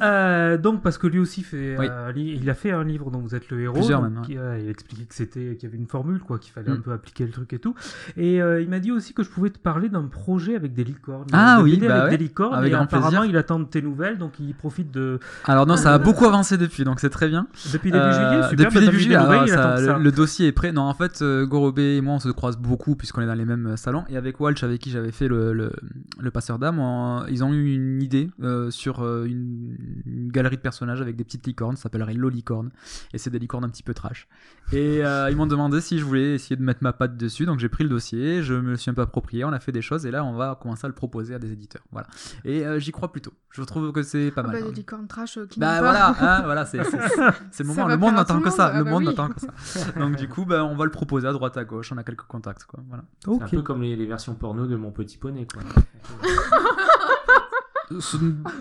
Euh, 0.01 0.57
donc 0.57 0.81
parce 0.81 0.97
que 0.97 1.07
lui 1.07 1.19
aussi 1.19 1.43
fait, 1.43 1.77
Oui. 1.77 1.87
euh, 1.89 2.11
il 2.15 2.49
a 2.49 2.53
fait 2.53 2.71
un 2.71 2.83
livre 2.83 3.11
dont 3.11 3.19
vous 3.19 3.35
êtes 3.35 3.49
le 3.49 3.61
héros. 3.61 3.73
Plusieurs 3.75 4.01
donc, 4.01 4.27
même, 4.27 4.37
ouais. 4.37 4.37
euh, 4.37 4.59
il 4.59 4.69
expliquait 4.69 5.05
que 5.05 5.15
c'était, 5.15 5.55
qu'il 5.55 5.69
y 5.69 5.71
avait 5.71 5.77
une 5.77 5.87
formule 5.87 6.19
quoi, 6.19 6.39
qu'il 6.39 6.51
fallait 6.51 6.65
Mm. 6.71 6.73
un 6.77 6.81
peu 6.81 6.91
appliquer 6.93 7.25
le 7.25 7.31
truc 7.31 7.53
et 7.53 7.59
tout. 7.59 7.75
Et 8.17 8.41
euh, 8.41 8.61
il 8.61 8.69
m'a 8.69 8.79
dit 8.79 8.91
aussi 8.91 9.13
que 9.13 9.23
je 9.23 9.29
pouvais 9.29 9.49
te 9.51 9.59
parler 9.59 9.87
d'un 9.89 10.05
projet 10.07 10.55
avec 10.55 10.73
des 10.73 10.83
licornes. 10.83 11.27
Ah 11.31 11.59
oui, 11.63 11.77
bah 11.77 11.93
avec 12.01 12.11
ouais, 12.11 12.17
des 12.17 12.23
licornes. 12.23 12.55
avec 12.55 12.69
et 12.69 12.75
grand 12.75 12.83
apparemment, 12.83 13.09
plaisir. 13.19 13.25
il 13.29 13.37
attend 13.37 13.63
de 13.65 13.69
tes 13.69 13.81
nouvelles, 13.81 14.17
donc 14.17 14.33
il 14.39 14.53
profite 14.55 14.91
de 14.91 15.19
Alors 15.45 15.65
non, 15.67 15.75
ça 15.77 15.93
a 15.93 15.97
beaucoup 15.97 16.25
avancé 16.25 16.57
depuis, 16.57 16.83
donc 16.83 16.99
c'est 16.99 17.09
très 17.09 17.27
bien. 17.27 17.47
depuis 17.73 17.91
début 17.91 18.03
Euh, 18.03 18.11
juillet. 18.13 18.49
Super, 18.49 18.65
depuis 18.65 18.79
début 18.85 18.99
juillet, 18.99 19.17
nouvelles, 19.17 19.31
alors, 19.33 19.47
il 19.47 19.53
attend 19.53 19.77
ça- 19.85 19.93
que 19.95 19.99
le, 20.03 20.11
dossier 20.11 20.47
est 20.47 20.51
prêt. 20.51 20.71
Non, 20.71 20.83
en 20.83 20.93
fait, 20.93 21.21
euh, 21.21 21.45
Gorobé 21.45 21.97
et 21.97 22.01
moi, 22.01 22.15
on 22.15 22.19
se 22.19 22.29
croise 22.29 22.57
beaucoup 22.57 22.95
puisqu'on 22.95 23.21
est 23.21 23.27
dans 23.27 23.33
les 23.33 23.45
mêmes 23.45 23.67
euh, 23.67 23.75
salons. 23.77 24.05
Et 24.09 24.17
avec 24.17 24.39
Walsh, 24.39 24.63
avec 24.63 24.79
qui 24.81 24.89
j'avais 24.91 25.11
fait 25.11 25.27
le, 25.27 25.53
le, 25.53 25.71
le 26.19 26.31
passeur 26.31 26.59
d'âme, 26.59 26.79
on- 26.79 27.25
ils 27.27 27.43
ont 27.43 27.53
eu 27.53 27.73
une 27.73 28.01
idée 28.01 28.29
euh, 28.41 28.71
sur 28.71 29.01
euh, 29.03 29.25
une, 29.25 29.75
une 30.05 30.31
galerie 30.31 30.57
de 30.57 30.61
personnages 30.61 31.01
avec 31.01 31.15
des 31.15 31.23
petites 31.23 31.45
licornes. 31.47 31.75
Ça 31.75 31.83
s'appellerait 31.83 32.13
Lolicorne. 32.13 32.69
Et 33.13 33.17
c'est 33.17 33.29
des 33.29 33.39
licornes 33.39 33.63
un 33.65 33.69
petit 33.69 33.83
peu 33.83 33.93
trash. 33.93 34.27
Et 34.71 35.05
euh, 35.05 35.29
ils 35.29 35.35
m'ont 35.35 35.47
demandé 35.47 35.81
si 35.81 35.99
je 35.99 36.05
voulais 36.05 36.35
essayer 36.35 36.55
de 36.55 36.63
mettre 36.63 36.79
ma 36.83 36.93
patte 36.93 37.17
dessus. 37.17 37.45
Donc 37.45 37.59
j'ai 37.59 37.69
pris 37.69 37.83
le 37.83 37.89
dossier, 37.89 38.41
je 38.43 38.53
me 38.53 38.71
le 38.71 38.75
suis 38.77 38.89
un 38.91 38.93
peu 38.93 39.01
approprié, 39.01 39.43
on 39.45 39.53
a 39.53 39.59
fait 39.59 39.71
des 39.71 39.81
choses. 39.81 40.05
Et 40.05 40.11
là, 40.11 40.23
on 40.23 40.33
va 40.35 40.57
commencer 40.61 40.85
à 40.85 40.87
le 40.87 40.93
proposer 40.95 41.35
à 41.35 41.39
des 41.39 41.51
éditeurs. 41.51 41.83
Voilà. 41.91 42.07
Et 42.43 42.65
euh, 42.65 42.79
j'y 42.79 42.91
crois 42.91 43.11
plutôt. 43.11 43.33
Je 43.57 43.63
trouve 43.63 43.91
que 43.93 44.03
c'est 44.03 44.31
pas 44.31 44.41
Ah 44.43 44.47
mal. 44.47 44.55
bah, 44.59 44.65
hein. 44.65 44.69
des 44.69 44.75
licornes 44.75 45.07
trash 45.07 45.37
euh, 45.37 45.45
qui 45.47 45.59
Bah 45.59 45.79
voilà, 45.79 46.09
hein, 46.19 46.41
voilà 46.43 46.65
c'est 46.65 46.77
le 47.59 47.63
moment. 47.63 47.87
Le 47.87 47.97
monde 47.97 48.15
n'attend 48.15 48.41
que 48.41 48.49
ça. 48.49 48.71
Le 48.73 48.79
Ah 48.79 48.83
bah 48.83 48.89
monde 48.91 48.99
oui. 49.03 49.05
n'attend 49.07 49.29
que 49.29 49.39
ça. 49.39 49.91
Donc 49.99 50.15
du 50.17 50.27
coup, 50.27 50.43
bah, 50.45 50.63
on 50.65 50.75
va 50.75 50.83
le 50.85 50.91
proposer 50.91 51.27
à 51.27 51.31
droite 51.31 51.55
à 51.57 51.63
gauche. 51.63 51.91
On 51.93 51.97
a 51.97 52.03
quelques 52.03 52.23
contacts, 52.27 52.65
quoi. 52.65 52.79
Voilà. 52.89 53.03
C'est 53.23 53.43
un 53.43 53.47
peu 53.47 53.61
comme 53.61 53.81
les, 53.81 53.95
les 53.95 54.05
versions 54.05 54.35
porno 54.35 54.67
de 54.67 54.75
mon 54.75 54.91
petit 54.91 55.17
poney, 55.17 55.47
quoi. 55.51 55.61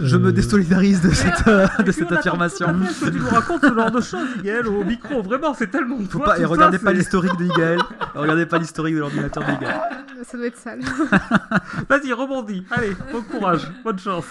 Je 0.00 0.16
me 0.16 0.32
désolidarise 0.32 1.00
de 1.00 1.10
cette, 1.10 1.46
euh, 1.48 1.66
de 1.84 1.92
cette 1.92 2.12
affirmation. 2.12 2.66
tout 2.66 2.82
à 2.82 2.86
fait 2.86 3.06
que 3.06 3.10
tu 3.10 3.18
nous 3.20 3.28
racontes 3.28 3.62
ce 3.64 3.74
genre 3.74 3.90
de 3.90 4.00
choses, 4.00 4.28
Miguel, 4.36 4.66
au 4.68 4.84
micro. 4.84 5.22
Vraiment, 5.22 5.54
c'est 5.54 5.70
tellement 5.70 5.96
Faut 5.98 6.18
toi, 6.18 6.26
pas, 6.26 6.34
tout 6.36 6.40
et 6.40 6.44
ça, 6.44 6.48
regardez 6.50 6.78
pas 6.78 6.92
l'historique 6.92 7.36
de 7.38 7.44
Igaël. 7.46 7.80
regardez 8.14 8.46
pas 8.46 8.58
l'historique 8.58 8.94
de 8.94 9.00
l'ordinateur 9.00 9.44
de 9.44 9.52
Igaël. 9.52 9.80
Ça 10.24 10.38
doit 10.38 10.46
être 10.46 10.56
sale. 10.56 10.80
Vas-y, 11.88 12.12
rebondis. 12.12 12.64
Allez, 12.70 12.92
bon 13.12 13.20
courage, 13.22 13.70
bonne 13.84 13.98
chance. 13.98 14.24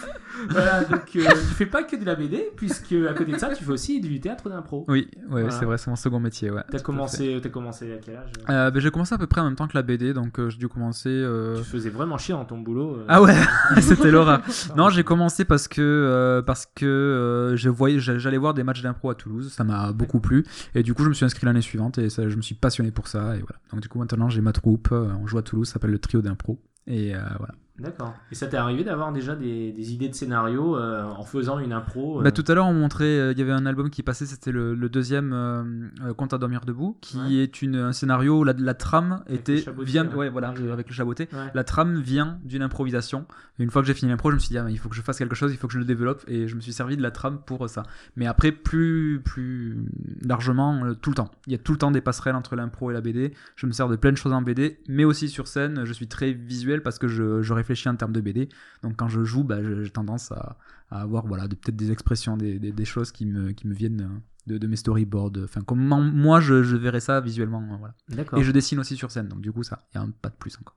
voilà, 0.49 0.83
donc 0.85 1.01
euh, 1.15 1.21
tu 1.29 1.53
fais 1.55 1.65
pas 1.67 1.83
que 1.83 1.95
de 1.95 2.03
la 2.05 2.15
BD, 2.15 2.49
puisque 2.55 2.93
à 3.07 3.13
côté 3.13 3.31
de 3.33 3.37
ça, 3.37 3.49
tu 3.53 3.63
fais 3.63 3.71
aussi 3.71 3.99
du 4.01 4.19
théâtre 4.19 4.49
d'impro. 4.49 4.85
Oui, 4.87 5.07
ouais, 5.15 5.27
Voilà. 5.29 5.51
c'est 5.51 5.65
vrai, 5.65 5.77
c'est 5.77 5.89
mon 5.91 5.95
second 5.95 6.19
métier. 6.19 6.49
Ouais, 6.49 6.63
T'as 6.71 6.79
commencé, 6.79 7.39
t'as 7.43 7.49
commencé 7.49 7.93
à 7.93 7.97
quel 8.03 8.15
âge. 8.15 8.31
Euh, 8.49 8.71
bah, 8.71 8.79
j'ai 8.79 8.89
commencé 8.89 9.13
à 9.13 9.17
peu 9.19 9.27
près 9.27 9.41
en 9.41 9.45
même 9.45 9.55
temps 9.55 9.67
que 9.67 9.75
la 9.77 9.83
BD, 9.83 10.13
donc 10.13 10.39
euh, 10.39 10.49
j'ai 10.49 10.57
dû 10.57 10.67
commencer. 10.67 11.09
euh, 11.09 11.57
Tu 11.57 11.63
faisais 11.63 11.89
vraiment 11.91 12.17
chier 12.17 12.33
dans 12.33 12.45
ton 12.45 12.57
boulot. 12.57 12.95
euh. 12.95 13.05
Ah 13.07 13.21
ouais, 13.21 13.35
c'était 13.81 14.09
l'horreur. 14.09 14.41
Non, 14.75 14.82
j'ai 14.89 15.03
commencé 15.03 15.45
parce 15.45 15.67
que 15.67 15.81
euh, 15.81 16.41
parce 16.41 16.65
que 16.65 16.85
euh, 16.85 17.55
je 17.55 17.69
voyais, 17.69 17.99
j'a- 17.99 18.17
j'allais 18.17 18.37
voir 18.37 18.53
des 18.53 18.63
matchs 18.63 18.81
d'impro 18.81 19.09
à 19.09 19.15
Toulouse, 19.15 19.51
ça 19.51 19.63
m'a 19.63 19.91
beaucoup 19.93 20.19
plu, 20.19 20.45
et 20.75 20.83
du 20.83 20.93
coup 20.93 21.03
je 21.03 21.09
me 21.09 21.13
suis 21.13 21.25
inscrit 21.25 21.45
l'année 21.45 21.61
suivante 21.61 21.97
et 21.97 22.09
ça, 22.09 22.27
je 22.29 22.35
me 22.35 22.41
suis 22.41 22.55
passionné 22.55 22.91
pour 22.91 23.07
ça 23.07 23.35
et 23.35 23.39
voilà. 23.39 23.59
Donc 23.71 23.81
du 23.81 23.87
coup 23.89 23.99
maintenant 23.99 24.29
j'ai 24.29 24.41
ma 24.41 24.51
troupe, 24.53 24.89
euh, 24.91 25.09
on 25.21 25.27
joue 25.27 25.37
à 25.37 25.41
Toulouse, 25.43 25.67
ça 25.67 25.73
s'appelle 25.73 25.91
le 25.91 25.99
trio 25.99 26.21
d'impro 26.21 26.61
et 26.87 27.13
voilà. 27.37 27.53
D'accord. 27.79 28.13
Et 28.31 28.35
ça 28.35 28.45
t'est 28.45 28.57
arrivé 28.57 28.83
d'avoir 28.83 29.11
déjà 29.11 29.35
des, 29.35 29.71
des 29.71 29.93
idées 29.93 30.07
de 30.07 30.13
scénario 30.13 30.77
euh, 30.77 31.03
en 31.05 31.23
faisant 31.23 31.57
une 31.57 31.73
impro 31.73 32.19
euh, 32.19 32.23
Bah, 32.23 32.31
tout 32.31 32.43
à 32.47 32.53
l'heure 32.53 32.67
on 32.67 32.73
montrait, 32.73 33.05
euh, 33.05 33.31
il 33.31 33.39
y 33.39 33.41
avait 33.41 33.51
un 33.51 33.65
album 33.65 33.89
qui 33.89 34.03
passait, 34.03 34.27
c'était 34.27 34.51
le, 34.51 34.75
le 34.75 34.89
deuxième 34.89 35.33
euh, 35.33 36.13
Conte 36.15 36.33
à 36.33 36.37
dormir 36.37 36.61
debout, 36.65 36.97
qui 37.01 37.17
Ouais. 37.17 37.33
est 37.33 37.61
une, 37.63 37.75
un 37.77 37.91
scénario 37.91 38.39
où 38.39 38.43
la, 38.43 38.53
la 38.53 38.75
trame 38.75 39.23
Avec 39.27 39.49
était 39.49 39.65
vient, 39.79 40.07
ouais. 40.13 40.29
voilà, 40.29 40.49
avec 40.71 40.87
le 40.87 40.93
chaboté. 40.93 41.27
Ouais. 41.33 41.49
La 41.55 41.63
trame 41.63 41.99
vient 41.99 42.37
d'une 42.43 42.61
improvisation. 42.61 43.25
Et 43.59 43.63
une 43.63 43.69
fois 43.71 43.81
que 43.81 43.87
j'ai 43.87 43.93
fini 43.95 44.11
l'impro, 44.11 44.29
je 44.29 44.35
me 44.35 44.39
suis 44.39 44.49
dit, 44.49 44.57
ah, 44.57 44.67
il 44.69 44.77
faut 44.79 44.89
que 44.89 44.95
je 44.95 45.01
fasse 45.01 45.17
quelque 45.17 45.35
chose, 45.35 45.51
il 45.51 45.57
faut 45.57 45.67
que 45.67 45.73
je 45.73 45.79
le 45.79 45.85
développe. 45.85 46.23
Et 46.27 46.47
je 46.47 46.55
me 46.55 46.61
suis 46.61 46.73
servi 46.73 46.95
de 46.97 47.01
la 47.03 47.11
trame 47.11 47.39
pour 47.45 47.67
ça. 47.69 47.83
Mais 48.15 48.25
après, 48.27 48.51
plus, 48.51 49.21
plus 49.23 49.77
largement, 50.23 50.93
tout 51.01 51.09
le 51.11 51.15
temps. 51.15 51.29
Il 51.47 51.51
y 51.51 51.55
a 51.55 51.59
tout 51.59 51.71
le 51.71 51.77
temps 51.77 51.91
des 51.91 52.01
passerelles 52.01 52.35
entre 52.35 52.55
l'impro 52.55 52.89
et 52.91 52.93
la 52.93 53.01
BD. 53.01 53.33
Je 53.55 53.65
me 53.67 53.71
sers 53.71 53.87
de 53.89 53.95
plein 53.95 54.11
de 54.11 54.17
choses 54.17 54.33
en 54.33 54.41
BD, 54.41 54.79
mais 54.87 55.05
aussi 55.05 55.29
sur 55.29 55.47
scène. 55.47 55.81
Je 55.85 55.93
suis 55.93 56.07
très 56.07 56.31
visuel 56.33 56.81
parce 56.81 56.97
que 56.99 57.07
je, 57.07 57.41
je 57.41 57.53
réfléchis 57.63 57.89
en 57.89 57.95
termes 57.95 58.13
de 58.13 58.21
BD. 58.21 58.49
Donc 58.83 58.93
quand 58.97 59.09
je 59.09 59.23
joue, 59.23 59.43
bah, 59.43 59.59
j'ai 59.63 59.89
tendance 59.89 60.31
à, 60.31 60.57
à 60.89 61.01
avoir 61.01 61.25
voilà, 61.25 61.47
de- 61.47 61.55
peut-être 61.55 61.75
des 61.75 61.91
expressions, 61.91 62.37
des, 62.37 62.59
des, 62.59 62.71
des 62.71 62.85
choses 62.85 63.11
qui 63.11 63.25
me, 63.25 63.51
qui 63.53 63.67
me 63.67 63.73
viennent 63.73 64.21
de, 64.47 64.57
de 64.57 64.67
mes 64.67 64.75
storyboards. 64.75 65.39
Enfin, 65.43 65.61
comment 65.61 66.01
moi 66.01 66.39
je, 66.41 66.63
je 66.63 66.75
verrais 66.75 66.99
ça 66.99 67.21
visuellement. 67.21 67.61
Voilà. 67.79 67.95
D'accord. 68.09 68.39
Et 68.39 68.43
je 68.43 68.51
dessine 68.51 68.79
aussi 68.79 68.95
sur 68.95 69.09
scène, 69.11 69.27
donc 69.29 69.41
du 69.41 69.51
coup, 69.51 69.63
ça, 69.63 69.87
il 69.93 69.97
y 69.97 69.99
a 69.99 70.03
un 70.03 70.11
pas 70.11 70.29
de 70.29 70.35
plus 70.35 70.55
encore. 70.59 70.75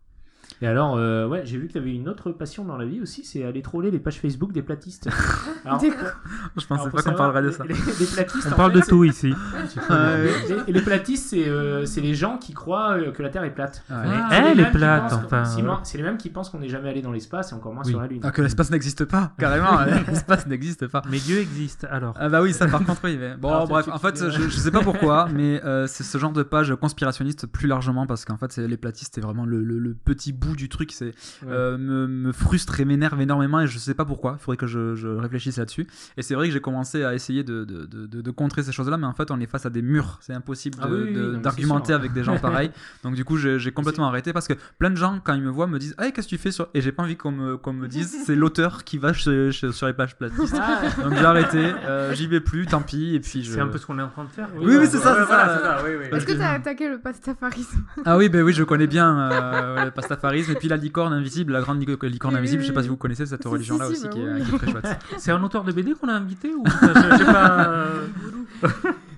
Et 0.62 0.66
alors, 0.66 0.96
euh, 0.96 1.28
ouais, 1.28 1.42
j'ai 1.44 1.58
vu 1.58 1.66
que 1.68 1.72
tu 1.72 1.78
avais 1.78 1.94
une 1.94 2.08
autre 2.08 2.30
passion 2.32 2.64
dans 2.64 2.78
la 2.78 2.86
vie 2.86 3.00
aussi, 3.02 3.24
c'est 3.24 3.44
aller 3.44 3.60
troller 3.60 3.90
les 3.90 3.98
pages 3.98 4.18
Facebook 4.18 4.52
des 4.52 4.62
platistes. 4.62 5.08
Alors, 5.66 5.78
Des- 5.78 5.90
Je 5.90 6.66
pensais 6.66 6.80
alors, 6.82 6.90
pas 6.94 7.02
qu'on 7.02 7.12
parlerait 7.14 7.42
de 7.42 7.50
ça. 7.50 7.64
Les, 7.64 7.74
les- 7.74 7.80
les 8.00 8.06
platistes, 8.06 8.48
On 8.50 8.54
parle 8.56 8.72
fait, 8.72 8.80
de 8.80 8.84
tout 8.86 9.04
ici. 9.04 9.34
c'est- 9.68 10.64
les, 10.66 10.72
les 10.72 10.80
platistes, 10.80 11.28
c'est 11.30 11.48
euh, 11.48 11.84
c'est 11.84 12.00
les 12.00 12.14
gens 12.14 12.38
qui 12.38 12.54
croient 12.54 12.96
euh, 12.98 13.12
que 13.12 13.22
la 13.22 13.28
Terre 13.28 13.44
est 13.44 13.54
plate. 13.54 13.82
Ouais. 13.90 13.96
Ah, 14.00 14.28
c'est 14.30 14.42
les 14.42 14.48
elle 14.50 14.60
est 14.60 14.70
plate, 14.70 15.12
enfin. 15.12 15.44
C'est 15.84 15.98
les 15.98 16.04
mêmes 16.04 16.16
qui 16.16 16.30
pensent 16.30 16.50
qu'on 16.50 16.60
n'est 16.60 16.68
jamais 16.68 16.88
allé 16.88 17.02
dans 17.02 17.12
l'espace 17.12 17.52
et 17.52 17.54
encore 17.54 17.74
moins 17.74 17.82
Oui. 17.84 17.90
sur 17.90 18.00
la 18.00 18.06
Lune. 18.06 18.20
Ah, 18.24 18.30
que 18.30 18.42
l'espace 18.42 18.70
n'existe 18.70 19.04
pas, 19.04 19.32
carrément. 19.38 19.78
l'espace 20.08 20.46
n'existe 20.46 20.86
pas. 20.86 21.02
Mais 21.10 21.18
Dieu 21.18 21.38
existe, 21.38 21.86
alors. 21.90 22.14
Ah 22.18 22.28
bah 22.28 22.40
oui, 22.42 22.52
ça 22.52 22.66
par 22.66 22.84
contre, 22.84 23.00
oui. 23.04 23.16
mais- 23.20 23.36
Bon, 23.36 23.48
Alors, 23.50 23.68
bref, 23.68 23.84
tu- 23.86 23.90
en 23.92 23.98
fait, 23.98 24.30
je, 24.30 24.42
je 24.48 24.56
sais 24.56 24.70
pas 24.70 24.80
pourquoi, 24.80 25.28
mais 25.34 25.62
euh, 25.64 25.86
c'est 25.86 26.04
ce 26.04 26.16
genre 26.18 26.32
de 26.32 26.42
page 26.42 26.74
conspirationniste 26.76 27.46
plus 27.46 27.68
largement 27.68 28.06
parce 28.06 28.24
qu'en 28.24 28.36
fait, 28.36 28.52
c'est- 28.52 28.66
les 28.66 28.76
platistes, 28.76 29.12
c'est 29.14 29.20
vraiment 29.20 29.44
le, 29.44 29.62
le- 29.62 29.78
le 29.78 29.94
petit 29.94 30.32
bout 30.36 30.54
du 30.56 30.68
truc, 30.68 30.92
c'est 30.92 31.06
Ouais. 31.06 31.12
euh, 31.50 31.76
me, 31.78 32.06
me 32.06 32.32
frustre 32.32 32.78
et 32.80 32.84
m'énerve 32.84 33.20
énormément 33.20 33.60
et 33.60 33.66
je 33.66 33.78
sais 33.78 33.94
pas 33.94 34.04
pourquoi. 34.04 34.36
Il 34.38 34.42
faudrait 34.42 34.56
que 34.56 34.66
je, 34.66 34.94
je 34.94 35.08
réfléchisse 35.08 35.56
là-dessus. 35.58 35.86
Et 36.16 36.22
c'est 36.22 36.34
vrai 36.34 36.46
que 36.48 36.52
j'ai 36.52 36.60
commencé 36.60 37.04
à 37.04 37.14
essayer 37.14 37.42
de, 37.44 37.64
de, 37.64 37.84
de, 37.86 38.06
de- 38.06 38.20
de 38.20 38.30
contrer 38.30 38.62
ces 38.62 38.72
choses-là, 38.72 38.96
mais 38.96 39.06
en 39.06 39.12
fait, 39.14 39.30
on 39.30 39.40
est 39.40 39.46
face 39.46 39.66
à 39.66 39.70
des 39.70 39.82
murs. 39.82 40.18
C'est 40.20 40.34
impossible 40.34 40.78
Ah 40.80 40.86
oui, 40.90 41.14
oui, 41.14 41.38
d'argumenter 41.40 41.92
avec 41.92 42.12
des 42.12 42.22
gens 42.24 42.38
pareils. 42.38 42.70
Donc 43.02 43.14
du 43.14 43.24
coup, 43.24 43.36
j'ai 43.36 43.72
complètement 43.72 44.08
arrêté 44.08 44.32
parce 44.32 44.46
que 44.48 44.54
plein 44.78 44.90
de 44.90 44.96
gens, 44.96 45.20
quand 45.24 45.34
ils 45.34 45.42
me 45.42 45.50
voient, 45.50 45.66
me 45.66 45.78
disent 45.78 45.94
Hey, 45.98 46.12
qu'est-ce 46.12 46.26
que 46.26 46.30
tu 46.36 46.38
fais 46.38 46.50
sur? 46.50 46.68
Et 46.74 46.80
j'ai 46.80 46.92
pas 46.92 47.02
envie 47.02 47.16
qu'on 47.16 47.32
me, 47.32 47.88
dise 47.88 48.16
c'est 48.26 48.34
l'auteur 48.36 48.84
qui 48.84 48.98
va 48.98 49.12
chez- 49.12 49.50
chez- 49.52 49.72
sur 49.72 49.86
les 49.86 49.92
pages 49.94 50.16
platistes. 50.16 50.56
Ah, 50.60 50.82
Donc 51.02 51.14
j'ai 51.14 51.24
arrêté, 51.24 51.58
euh, 51.86 52.12
j'y 52.14 52.26
vais 52.26 52.40
plus, 52.40 52.66
tant 52.66 52.82
pis. 52.82 53.14
Et 53.14 53.20
puis 53.20 53.42
je... 53.42 53.52
C'est 53.52 53.60
un 53.60 53.68
peu 53.68 53.78
ce 53.78 53.86
qu'on 53.86 53.98
est 53.98 54.02
en 54.02 54.08
train 54.08 54.24
de 54.24 54.28
faire. 54.30 54.48
Oui, 54.56 54.76
oui, 54.76 54.86
c'est 54.90 54.98
ça, 54.98 55.24
voilà. 55.24 55.80
Est-ce 56.12 56.26
que 56.26 56.32
t'as 56.32 56.50
attaqué 56.52 56.88
le 56.88 56.98
pastafarisme 56.98 57.82
Ah 58.04 58.16
oui, 58.16 58.28
ben 58.28 58.42
oui, 58.42 58.52
je 58.52 58.62
connais 58.64 58.86
bien 58.86 59.18
euh, 59.32 59.84
le 59.86 59.90
pastafarisme 59.90 60.25
et 60.34 60.54
puis 60.54 60.68
la 60.68 60.76
licorne 60.76 61.12
invisible, 61.12 61.52
la 61.52 61.60
grande 61.60 61.80
lico- 61.80 62.06
licorne 62.06 62.34
Oui, 62.34 62.38
invisible. 62.40 62.60
oui, 62.60 62.64
Je 62.66 62.68
sais 62.70 62.74
pas 62.74 62.82
si 62.82 62.88
vous 62.88 62.96
connaissez 62.96 63.26
cette 63.26 63.44
religion-là 63.44 63.86
si, 63.86 63.92
aussi 63.92 64.02
bah 64.04 64.08
qui, 64.10 64.20
est, 64.20 64.32
oui. 64.32 64.42
qui 64.42 64.54
est 64.54 64.58
très 64.58 64.70
chouette. 64.70 64.98
C'est 65.18 65.32
un 65.32 65.42
auteur 65.42 65.64
de 65.64 65.72
BD 65.72 65.94
qu'on 65.94 66.08
a 66.08 66.14
invité 66.14 66.54
ou 66.54 66.64
je 66.66 67.16
sais 67.18 67.24
pas. 67.24 67.68
euh, 67.68 68.06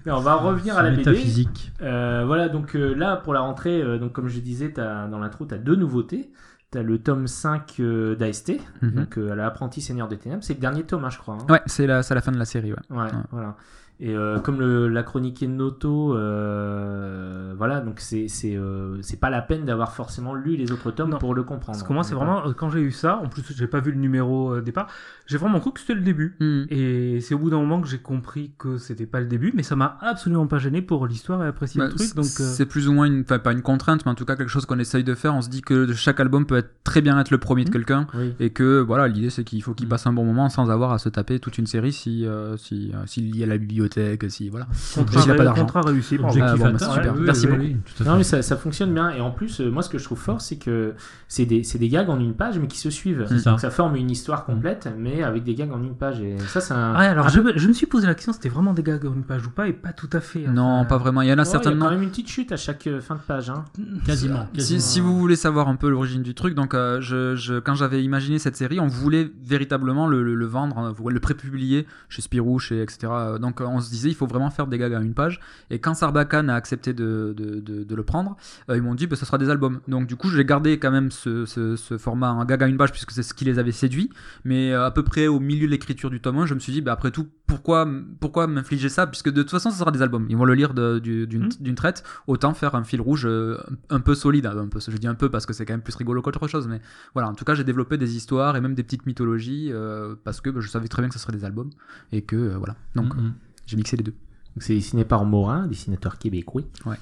on 0.07 0.21
va 0.21 0.35
revenir 0.35 0.77
à 0.79 0.83
la 0.83 0.91
BD. 0.91 0.99
métaphysique. 0.99 1.73
Euh, 1.83 2.25
voilà, 2.27 2.49
donc 2.49 2.75
euh, 2.75 2.95
là, 2.95 3.17
pour 3.17 3.35
la 3.35 3.41
rentrée, 3.41 3.83
euh, 3.83 3.99
donc 3.99 4.13
comme 4.13 4.29
je 4.29 4.41
disais 4.41 4.69
dans 4.71 5.19
l'intro, 5.19 5.45
tu 5.47 5.55
as 5.55 5.59
deux 5.59 5.77
nouveautés. 5.77 6.31
Tu 6.71 6.77
as 6.77 6.83
le 6.83 6.99
tome 6.99 7.27
5 7.27 7.77
euh, 7.81 8.15
d'AST, 8.15 8.53
donc 8.83 9.17
euh, 9.17 9.35
l'apprenti 9.35 9.81
seigneur 9.81 10.07
des 10.07 10.19
ténèbres. 10.19 10.45
C'est 10.45 10.53
le 10.53 10.61
dernier 10.61 10.83
tome, 10.83 11.03
hein, 11.05 11.09
je 11.11 11.17
crois. 11.17 11.39
hein. 11.41 11.47
Ouais, 11.51 11.63
c'est 11.65 11.87
la, 11.87 12.03
c'est 12.03 12.15
la 12.15 12.21
fin 12.21 12.31
de 12.31 12.37
la 12.39 12.45
série, 12.45 12.73
ouais. 12.73 12.79
Ouais, 12.91 13.09
voilà. 13.31 13.57
Et 14.01 14.15
euh, 14.15 14.39
comme 14.39 14.61
le, 14.61 14.87
la 14.89 15.03
chroniquée 15.03 15.49
de 15.49 15.53
Noto, 15.53 16.15
euh, 16.17 17.53
voilà, 17.57 17.81
donc 17.81 17.99
c'est 17.99 18.29
c'est 18.29 18.55
euh, 18.57 19.01
c'est 19.03 19.19
pas 19.19 19.29
la 19.29 19.43
peine 19.43 19.65
d'avoir 19.65 19.93
forcément 19.93 20.35
lu 20.35 20.55
les 20.57 20.71
autres 20.71 20.91
tomes 20.93 21.11
Non. 21.11 21.19
pour 21.19 21.35
le 21.35 21.43
comprendre. 21.43 21.77
Parce 21.79 21.83
que 21.83 21.93
moi, 21.93 22.05
c'est 22.05 22.13
est 22.13 22.17
vraiment. 22.17 22.47
euh, 22.47 22.53
Quand 22.53 22.71
j'ai 22.71 22.81
eu 22.81 22.93
ça, 22.93 23.17
en 23.17 23.29
plus, 23.29 23.43
j'ai 23.57 23.67
pas 23.67 23.81
vu 23.81 23.91
le 23.91 23.99
numéro 23.99 24.55
euh, 24.55 24.61
départ, 24.63 24.87
j'ai 25.29 25.37
vraiment 25.39 25.61
cru 25.61 25.73
que 25.73 25.79
c'était 25.81 25.95
le 25.95 26.01
début. 26.01 26.35
Hmm. 26.41 26.65
Et 26.71 27.21
c'est 27.21 27.35
au 27.35 27.39
bout 27.39 27.51
d'un 27.51 27.59
moment 27.59 27.81
que 27.81 27.87
j'ai 27.87 27.99
compris 27.99 28.51
que 28.59 28.79
c'était 28.79 29.07
pas 29.07 29.21
le 29.21 29.27
début, 29.27 29.53
mais 29.55 29.63
ça 29.63 29.77
m'a 29.77 29.97
absolument 30.01 30.47
pas 30.47 30.59
gêné 30.59 30.83
pour 30.83 31.07
l'histoire 31.07 31.45
et 31.45 31.47
apprécier 31.47 31.79
Bah, 31.79 31.87
le 31.89 31.95
truc. 31.95 32.15
Donc, 32.17 32.25
euh, 32.25 32.53
C'est 32.55 32.67
plus 32.67 32.89
ou 32.89 32.93
moins, 32.93 33.05
une, 33.07 33.21
enfin 33.21 33.39
pas 33.39 33.53
une 33.53 33.63
contrainte, 33.63 34.05
mais 34.07 34.11
en 34.11 34.15
tout 34.17 34.25
cas 34.25 34.35
quelque 34.37 34.49
chose 34.49 34.67
qu'on 34.67 34.79
essaye 34.81 35.05
de 35.05 35.15
faire. 35.15 35.35
On 35.35 35.43
se 35.43 35.49
dit 35.49 35.61
que 35.61 35.93
chaque 35.93 36.19
album 36.19 36.47
peut 36.47 36.57
être 36.57 36.71
très 36.83 37.01
bien 37.03 37.21
être 37.21 37.31
le 37.31 37.39
premier 37.39 37.65
de 37.65 37.69
Mhm. 37.69 37.73
quelqu'un. 37.75 38.07
Oui. 38.15 38.35
Et 38.41 38.51
que 38.51 38.81
voilà, 38.81 39.07
l'idée 39.07 39.31
c'est 39.31 39.45
qu'il 39.45 39.63
faut 39.63 39.75
qu'il 39.75 39.87
Mm. 39.87 39.91
passe 39.91 40.07
un 40.07 40.13
bon 40.13 40.25
moment 40.25 40.49
sans 40.49 40.71
avoir 40.71 40.93
à 40.93 40.99
se 40.99 41.09
taper 41.11 41.39
toute 41.39 41.59
une 41.59 41.67
série 41.67 41.93
si 41.93 42.27
euh, 42.27 42.57
si 42.57 42.91
euh, 42.95 42.99
s'il 43.07 43.37
y 43.37 43.43
a 43.45 43.47
la 43.47 43.59
bibliothèque, 43.59 44.25
si 44.31 44.49
voilà. 44.49 44.67
contrat, 44.95 45.21
s'il 45.23 45.31
a 45.31 45.35
pas 45.35 45.45
d'argent. 45.45 45.63
contrat 45.63 45.83
réussi. 45.83 46.17
Ah, 46.19 46.57
bon, 46.57 46.73
bah, 46.73 46.79
super. 46.79 47.15
Merci 47.15 47.47
oui, 47.47 47.53
beaucoup. 47.53 47.63
oui, 47.63 47.77
Non 48.07 48.17
mais 48.17 48.25
ça, 48.25 48.41
ça 48.43 48.57
fonctionne 48.57 48.95
bien 48.95 49.11
et 49.11 49.21
en 49.21 49.31
plus 49.31 49.61
euh, 49.61 49.71
moi 49.71 49.83
ce 49.83 49.91
que 49.91 49.99
je 49.99 50.05
trouve 50.05 50.19
fort 50.19 50.41
c'est 50.41 50.57
que 50.57 50.95
c'est 51.29 51.45
des, 51.45 51.63
c'est 51.65 51.79
des 51.79 51.89
gags 51.91 52.09
en 52.09 52.19
une 52.19 52.35
page 52.35 52.59
mais 52.59 52.67
qui 52.67 52.79
se 52.79 52.89
suivent. 52.91 53.27
C'est 53.29 53.39
ça. 53.41 53.51
Donc 53.51 53.61
ça 53.61 53.71
forme 53.71 53.97
une 53.97 54.11
histoire 54.11 54.45
complète 54.47 54.89
mais 54.99 55.18
avec 55.23 55.45
des 55.45 55.55
gags 55.55 55.73
en 55.73 55.83
une 55.83 55.95
page 55.95 56.21
et 56.21 56.37
ça 56.39 56.61
c'est 56.61 56.75
un... 56.75 56.99
Ouais, 56.99 57.07
alors 57.07 57.27
un 57.27 57.29
je, 57.29 57.69
me 57.69 57.73
suis 57.73 57.87
posé 57.87 58.07
la 58.07 58.15
question, 58.15 58.33
c'était 58.33 58.49
vraiment 58.49 58.73
des 58.75 58.83
gars 58.83 58.99
sur 59.01 59.13
une 59.13 59.23
page 59.25 59.47
ou 59.47 59.51
pas, 59.51 59.69
et 59.69 59.73
pas 59.73 59.93
tout 59.93 60.09
à 60.13 60.21
fait. 60.21 60.47
Non, 60.47 60.63
enfin, 60.81 60.85
pas 60.89 60.99
vraiment. 60.99 61.23
Il 61.23 61.29
y 61.29 61.33
en 61.33 61.39
a 61.39 61.43
Ouais, 61.43 61.43
il 61.43 61.47
y 61.47 61.49
a 61.49 61.53
certainement. 61.53 61.85
quand 61.87 61.91
même 61.93 62.03
une 62.03 62.11
petite 62.11 62.29
chute 62.29 62.53
à 62.53 62.57
chaque 62.57 62.87
euh, 62.87 63.01
fin 63.01 63.15
de 63.15 63.21
page. 63.21 63.51
Hein. 63.51 63.65
Quasiment. 64.05 64.47
Si, 64.53 64.59
quasiment. 64.59 64.81
si 64.81 65.01
vous 65.01 65.19
voulez 65.19 65.37
savoir 65.37 65.69
un 65.69 65.77
peu 65.77 65.89
l'origine 65.89 66.23
du 66.23 66.35
truc, 66.35 66.55
donc 66.55 66.75
euh, 66.75 67.01
je, 67.01 67.35
je- 67.37 67.59
quand 67.59 67.75
j'avais 67.75 68.03
imaginé 68.03 68.39
cette 68.39 68.57
série, 68.57 68.81
on 68.81 68.87
voulait 68.87 69.31
véritablement 69.45 70.07
le, 70.07 70.23
le- 70.23 70.35
le 70.35 70.47
vendre, 70.47 70.79
hein, 70.79 70.95
le 71.09 71.21
prépublier 71.21 71.87
chez 72.09 72.23
Spirou, 72.23 72.59
chez 72.59 72.81
etc. 72.83 72.99
Euh, 73.11 73.39
Donc 73.39 73.61
euh, 73.61 73.65
on 73.67 73.81
se 73.81 73.91
disait 73.91 74.09
il 74.09 74.15
faut 74.15 74.27
vraiment 74.27 74.51
faire 74.51 74.67
des 74.67 74.79
gags 74.79 74.95
à 74.95 75.01
une 75.01 75.15
page. 75.15 75.41
Et 75.71 75.79
quand 75.79 75.95
Sarbacane 75.95 76.51
a 76.51 76.55
accepté 76.55 76.93
de, 76.93 77.35
de, 77.37 77.61
de- 77.61 77.85
de 77.85 77.95
le 77.95 78.03
prendre, 78.03 78.37
euh, 78.71 78.77
ils 78.77 78.83
m'ont 78.83 78.95
dit 78.95 79.07
bah, 79.07 79.17
ce 79.17 79.25
sera 79.27 79.39
des 79.39 79.51
albums. 79.51 79.81
Donc 79.89 80.07
du 80.07 80.17
coup 80.17 80.29
j'ai 80.29 80.45
gardé 80.45 80.79
quand 80.79 80.91
même 80.91 81.11
ce, 81.11 81.45
ce- 81.47 81.77
ce 81.77 81.99
format 81.99 82.33
en 82.33 82.45
gag 82.45 82.63
à 82.63 82.67
une 82.67 82.77
page 82.77 82.93
puisque 82.93 83.11
c'est 83.11 83.23
ce 83.23 83.35
qui 83.35 83.45
les 83.45 83.59
avait 83.59 83.73
séduits. 83.73 84.11
Mais 84.45 84.73
euh, 84.73 84.87
à 84.87 84.91
peu 84.91 85.03
près 85.09 85.27
au 85.27 85.41
milieu 85.41 85.67
de 85.67 85.71
l'écriture 85.73 86.11
du 86.11 86.21
tome 86.21 86.39
1, 86.39 86.47
je 86.47 86.55
me 86.55 86.61
suis 86.61 86.73
dit 86.73 86.81
bah, 86.81 86.93
après 86.93 87.11
tout 87.11 87.27
pourquoi 87.47 87.89
pourquoi 88.21 88.47
m'infliger 88.47 88.89
ça? 88.89 89.07
Puisque 89.07 89.31
de 89.31 89.43
toute 89.43 89.51
façon 89.51 89.71
ce 89.71 89.79
sera 89.79 89.91
des 89.91 90.03
albums. 90.03 90.27
Ils 90.29 90.37
vont 90.37 90.45
le 90.45 90.55
lire 90.55 90.75
du- 90.75 91.27
d'une 91.27 91.75
traite. 91.75 92.05
Autant 92.27 92.55
faire 92.55 92.75
un 92.75 92.85
fil 92.85 93.01
rouge 93.01 93.25
euh, 93.27 93.59
un 93.91 94.01
peu 94.01 94.15
solide. 94.15 94.47
Un 94.47 94.69
peu, 94.69 94.79
je 94.81 94.97
dis 94.97 95.07
un 95.09 95.15
peu 95.15 95.29
parce 95.31 95.47
que 95.47 95.53
c'est 95.53 95.65
quand 95.67 95.73
même 95.75 95.83
plus 95.83 95.95
rigolo 95.97 96.23
qu'autre 96.23 96.47
chose. 96.47 96.69
Mais 96.69 96.81
voilà, 97.15 97.29
en 97.29 97.35
tout 97.35 97.45
cas, 97.45 97.55
j'ai 97.55 97.65
développé 97.65 97.97
des 97.99 98.17
histoires 98.17 98.57
et 98.57 98.61
même 98.61 98.75
des 98.75 98.83
petites 98.85 99.07
mythologies 99.07 99.71
euh, 99.73 100.15
parce 100.25 100.41
que 100.41 100.51
bah, 100.51 100.61
je 100.61 100.69
savais 100.69 100.89
très 100.89 101.03
bien 101.03 101.09
que 101.09 101.15
ce 101.15 101.21
serait 101.21 101.33
des 101.33 101.45
albums 101.45 101.71
et 102.13 102.23
que 102.23 102.37
euh, 102.37 102.57
voilà. 102.59 102.77
Donc 102.95 103.15
Mm, 103.17 103.21
mm. 103.21 103.35
j'ai 103.67 103.77
mixé 103.77 103.97
les 103.97 104.05
deux. 104.05 104.15
C'est 104.59 104.75
dessiné 104.75 105.05
par 105.05 105.25
Morin, 105.25 105.67
dessinateur 105.67 106.19
québécois. 106.19 106.63
Ouais. 106.87 106.97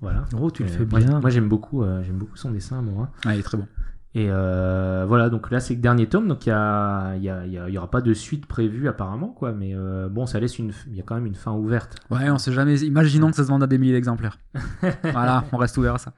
Voilà. 0.00 0.24
Oh, 0.40 0.50
tu 0.50 0.62
le 0.64 0.68
fais 0.68 0.84
bien. 0.84 1.20
Moi 1.20 1.30
j'aime 1.30 1.48
beaucoup, 1.48 1.82
euh, 1.84 2.02
j'aime 2.02 2.16
beaucoup 2.18 2.36
son 2.36 2.50
dessin, 2.50 2.82
Morin. 2.82 3.08
Ouais, 3.24 3.36
il 3.36 3.40
est 3.40 3.42
très 3.44 3.56
bon. 3.58 3.68
Et 4.14 4.26
euh, 4.30 5.06
voilà, 5.08 5.30
donc 5.30 5.50
là 5.50 5.58
c'est 5.58 5.74
le 5.74 5.80
dernier 5.80 6.06
tome, 6.06 6.28
donc 6.28 6.44
il 6.44 6.50
y, 6.50 6.52
a, 6.52 7.14
il 7.16 7.22
y, 7.22 7.30
a- 7.30 7.46
y 7.46 7.56
a- 7.56 7.68
y 7.70 7.78
aura 7.78 7.90
pas 7.90 8.02
de 8.02 8.12
suite 8.12 8.44
prévue 8.46 8.86
apparemment, 8.88 9.28
quoi. 9.28 9.52
Mais 9.52 9.72
euh, 9.74 10.08
bon, 10.10 10.26
ça 10.26 10.38
laisse 10.38 10.58
une, 10.58 10.72
il 10.88 10.96
y 10.96 11.00
a 11.00 11.02
quand 11.02 11.14
même 11.14 11.24
une 11.24 11.34
fin 11.34 11.52
ouverte. 11.52 11.96
Ouais, 12.10 12.28
on 12.28 12.36
sait 12.36 12.52
jamais. 12.52 12.78
Imaginons 12.82 13.30
que 13.30 13.36
ça 13.36 13.44
se 13.44 13.48
vende 13.48 13.62
à 13.62 13.66
des 13.66 13.78
milliers 13.78 13.94
d'exemplaires. 13.94 14.38
voilà, 15.02 15.44
on 15.52 15.56
reste 15.56 15.78
ouvert 15.78 15.94
à 15.94 15.98
ça. 15.98 16.12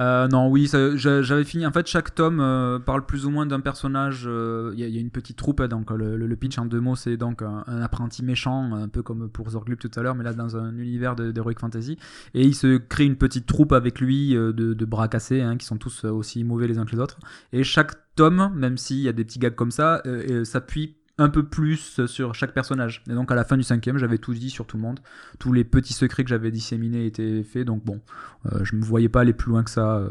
Euh, 0.00 0.26
non, 0.28 0.48
oui, 0.48 0.70
j'avais 0.96 1.44
fini. 1.44 1.66
En 1.66 1.72
fait, 1.72 1.86
chaque 1.86 2.14
tome 2.14 2.40
euh, 2.40 2.78
parle 2.78 3.04
plus 3.04 3.26
ou 3.26 3.30
moins 3.30 3.44
d'un 3.44 3.60
personnage. 3.60 4.24
euh, 4.26 4.70
Il 4.74 4.80
y, 4.80 4.84
a- 4.84 4.88
il 4.88 4.94
y 4.94 4.98
a 4.98 5.00
une 5.02 5.10
petite 5.10 5.36
troupe. 5.36 5.60
hein, 5.60 5.68
donc, 5.68 5.90
le, 5.90 6.16
le- 6.16 6.26
le 6.26 6.36
pitch 6.36 6.58
en 6.58 6.64
deux 6.64 6.80
mots, 6.80 6.96
c'est 6.96 7.16
donc 7.18 7.42
un, 7.42 7.62
un 7.66 7.82
apprenti 7.82 8.24
méchant, 8.24 8.72
un 8.72 8.88
peu 8.88 9.02
comme 9.02 9.28
pour 9.28 9.50
Zorglub 9.50 9.78
tout 9.78 9.90
à 9.96 10.02
l'heure, 10.02 10.14
mais 10.14 10.24
là 10.24 10.32
dans 10.32 10.56
un 10.56 10.76
univers 10.78 11.14
de- 11.14 11.30
d'heroic 11.30 11.56
fantasy. 11.60 11.98
Et 12.32 12.42
il 12.46 12.54
se 12.54 12.78
crée 12.78 13.04
une 13.04 13.16
petite 13.16 13.44
troupe 13.44 13.72
avec 13.72 14.00
lui 14.00 14.34
euh, 14.34 14.52
de, 14.54 14.72
de 14.72 14.84
bras 14.86 15.08
cassés, 15.08 15.42
hein, 15.42 15.58
qui 15.58 15.66
sont 15.66 15.76
tous 15.76 16.06
euh, 16.06 16.10
aussi 16.10 16.42
mauvais 16.42 16.66
les 16.68 16.78
uns 16.78 16.86
que 16.86 16.92
les 16.92 17.00
autres. 17.00 17.18
Et 17.52 17.64
chaque 17.64 17.92
tome, 18.16 18.52
même 18.54 18.76
s'il 18.78 18.98
y 19.00 19.08
a 19.08 19.12
des 19.12 19.24
petits 19.24 19.38
gags 19.38 19.54
comme 19.54 19.70
ça, 19.70 20.02
euh, 20.06 20.22
euh, 20.30 20.44
s'appuie 20.44 20.96
un 21.18 21.28
peu 21.28 21.44
plus 21.44 22.04
sur 22.06 22.34
chaque 22.34 22.52
personnage. 22.54 23.02
Et 23.08 23.12
donc 23.14 23.30
à 23.30 23.36
la 23.36 23.44
fin 23.44 23.56
du 23.56 23.62
cinquième, 23.62 23.98
j'avais 23.98 24.18
tout 24.18 24.34
dit 24.34 24.50
sur 24.50 24.66
tout 24.66 24.76
le 24.76 24.82
monde. 24.82 24.98
Tous 25.38 25.52
les 25.52 25.62
petits 25.62 25.92
secrets 25.92 26.24
que 26.24 26.30
j'avais 26.30 26.50
disséminés 26.50 27.06
étaient 27.06 27.44
faits. 27.44 27.66
Donc 27.66 27.84
bon, 27.84 28.00
euh, 28.46 28.64
je 28.64 28.74
me 28.74 28.82
voyais 28.82 29.08
pas 29.08 29.20
aller 29.20 29.32
plus 29.32 29.50
loin 29.50 29.62
que 29.62 29.70
ça. 29.70 29.96
euh. 29.98 30.08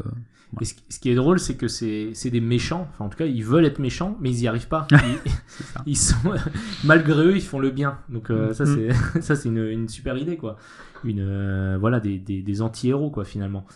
Et 0.60 0.64
ce, 0.64 0.74
qui- 1.00 1.10
est 1.10 1.14
drôle, 1.16 1.40
c'est 1.40 1.56
que 1.56 1.66
c'est 1.66 2.12
des 2.30 2.40
méchants. 2.40 2.86
Enfin, 2.92 3.04
en 3.06 3.08
tout 3.08 3.18
cas, 3.18 3.26
ils 3.26 3.44
veulent 3.44 3.64
être 3.64 3.80
méchants, 3.80 4.16
mais 4.20 4.30
ils 4.30 4.42
y 4.42 4.48
arrivent 4.48 4.68
pas. 4.68 4.86
Ils, 5.86 5.96
sont, 5.96 6.16
malgré 6.84 7.26
eux, 7.26 7.36
ils 7.36 7.42
font 7.42 7.58
le 7.58 7.70
bien. 7.70 7.98
Donc 8.08 8.30
euh, 8.30 8.52
ça, 8.54 8.64
Mhm. 8.64 8.92
c'est 9.14 9.20
ça, 9.22 9.36
c'est 9.36 9.48
une, 9.48 9.58
une 9.66 9.88
super 9.88 10.16
idée, 10.16 10.36
quoi. 10.36 10.56
Une 11.04 11.76
voilà 11.76 12.00
des, 12.00 12.18
des, 12.18 12.40
des 12.40 12.62
anti-héros, 12.62 13.10
quoi, 13.10 13.24
finalement. 13.24 13.66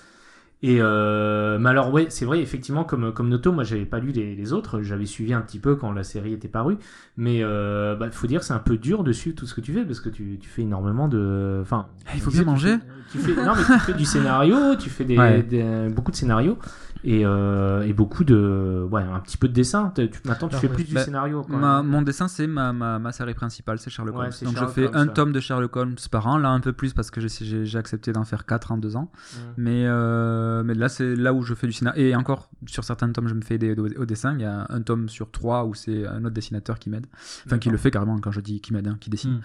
Et 0.61 0.78
euh, 0.80 1.56
mais 1.61 1.70
alors 1.70 1.92
ouais, 1.92 2.06
c'est 2.09 2.24
vrai 2.24 2.40
effectivement 2.40 2.82
comme 2.82 3.12
comme 3.12 3.28
Noto, 3.28 3.52
moi 3.52 3.62
j'avais 3.62 3.84
pas 3.84 4.00
lu 4.00 4.11
les, 4.11 4.34
les 4.34 4.52
autres, 4.52 4.82
j'avais 4.82 5.06
suivi 5.06 5.32
un 5.32 5.40
petit 5.40 5.61
peu 5.61 5.76
quand 5.76 5.92
la 5.92 6.02
série 6.02 6.32
était 6.32 6.48
parue, 6.48 6.78
mais 7.16 7.44
euh, 7.44 7.94
bah, 7.94 8.11
faut 8.11 8.26
dire 8.26 8.42
c'est 8.42 8.54
un 8.54 8.59
peu 8.59 8.76
dur 8.76 9.04
de 9.04 9.12
suivre 9.12 9.36
tout 9.36 9.46
ce 9.46 9.54
que 9.54 9.61
tu 9.61 9.72
fais 9.72 9.84
parce 9.84 10.00
que 10.00 10.09
tu, 10.09 10.36
tu 10.40 10.48
fais 10.48 10.62
énormément 10.62 11.06
de, 11.06 11.61
enfin, 11.62 11.86
Eh, 12.12 12.16
il 12.16 12.20
faut 12.20 12.32
bien 12.32 12.40
tu 12.40 12.46
manger. 12.46 12.72
fais- 12.78 12.82
Tu 13.12 13.18
fais, 13.18 13.36
non 13.44 13.52
mais 13.56 13.62
tu 13.62 13.78
fais 13.80 13.92
du 13.94 14.04
scénario, 14.04 14.74
tu 14.76 14.90
fais 14.90 15.04
des, 15.04 15.16
Ouais. 15.16 15.42
des- 15.44 15.88
beaucoup 15.94 16.11
de 16.11 16.16
scénarios 16.16 16.59
et, 17.05 17.24
euh, 17.24 17.82
et 17.82 17.92
beaucoup 17.92 18.24
de, 18.24 18.86
ouais, 18.90 19.03
un 19.03 19.20
petit 19.20 19.36
peu 19.36 19.49
de 19.49 19.53
dessin. 19.53 19.92
Tu, 19.94 20.11
maintenant 20.24 20.49
tu 20.49 20.57
fais 20.57 20.68
plus 20.68 20.84
du 20.84 20.94
Bah, 20.94 21.03
scénario. 21.05 21.44
Quand 21.49 21.57
Ma- 21.57 21.82
même. 21.82 21.90
mon 21.90 22.03
dessin, 22.03 22.28
c'est 22.28 22.46
ma, 22.46 22.72
ma, 22.72 22.99
ma 22.99 23.12
série 23.12 23.34
principale, 23.34 23.78
c'est 23.78 23.90
Sherlock 23.90 24.16
Holmes. 24.16 24.28
c'est 24.32 24.44
Donc 24.44 24.55
Sherlock 24.55 24.70
je 24.70 24.74
fais 24.82 24.86
Holmes, 24.88 24.96
un 24.96 25.07
tome 25.07 25.32
de 25.32 25.40
Sherlock 25.40 25.76
Holmes 25.76 25.96
par 26.11 26.26
an, 26.26 26.38
là 26.38 26.49
un 26.51 26.61
peu 26.61 26.72
plus 26.72 26.92
parce 26.94 27.11
que 27.11 27.20
j'ai- 27.20 27.76
accepté 27.78 28.12
d'en 28.12 28.24
faire 28.24 28.44
4 28.46 28.72
en 28.72 28.78
2 28.78 28.96
ans. 28.96 29.11
Mm. 29.12 29.38
Mais, 29.59 29.84
euh, 29.86 30.62
mais 30.64 30.74
là, 30.74 30.88
c'est 30.88 31.14
là 31.14 31.32
où 31.32 31.42
je 31.42 31.55
fais 31.55 31.66
du 31.66 31.72
scénario. 31.72 32.03
Et 32.03 32.16
encore, 32.16 32.51
sur 32.66 32.82
certains 32.84 33.11
tomes, 33.12 33.28
je 33.28 33.34
me 33.34 33.42
fais 33.42 33.59
des, 33.59 33.72
au, 33.78 33.86
au 33.86 34.05
dessin. 34.05 34.34
Il 34.34 34.40
y 34.40 34.44
a 34.44 34.66
un 34.68 34.80
tome 34.80 35.09
sur 35.09 35.30
trois 35.30 35.64
où 35.64 35.74
c'est 35.74 36.07
un 36.07 36.24
autre 36.24 36.34
dessinateur 36.34 36.78
qui 36.78 36.90
m'aide. 36.90 37.07
Enfin, 37.46 37.59
qui 37.59 37.70
le 37.70 37.76
fait 37.76 37.90
carrément 37.90 38.18
quand 38.18 38.30
je 38.32 38.40
dis 38.40 38.61
qui 38.61 38.72
m'aide, 38.72 38.88
hein, 38.88 38.96
qui 39.01 39.11
dessine. 39.11 39.34
Mm. 39.34 39.40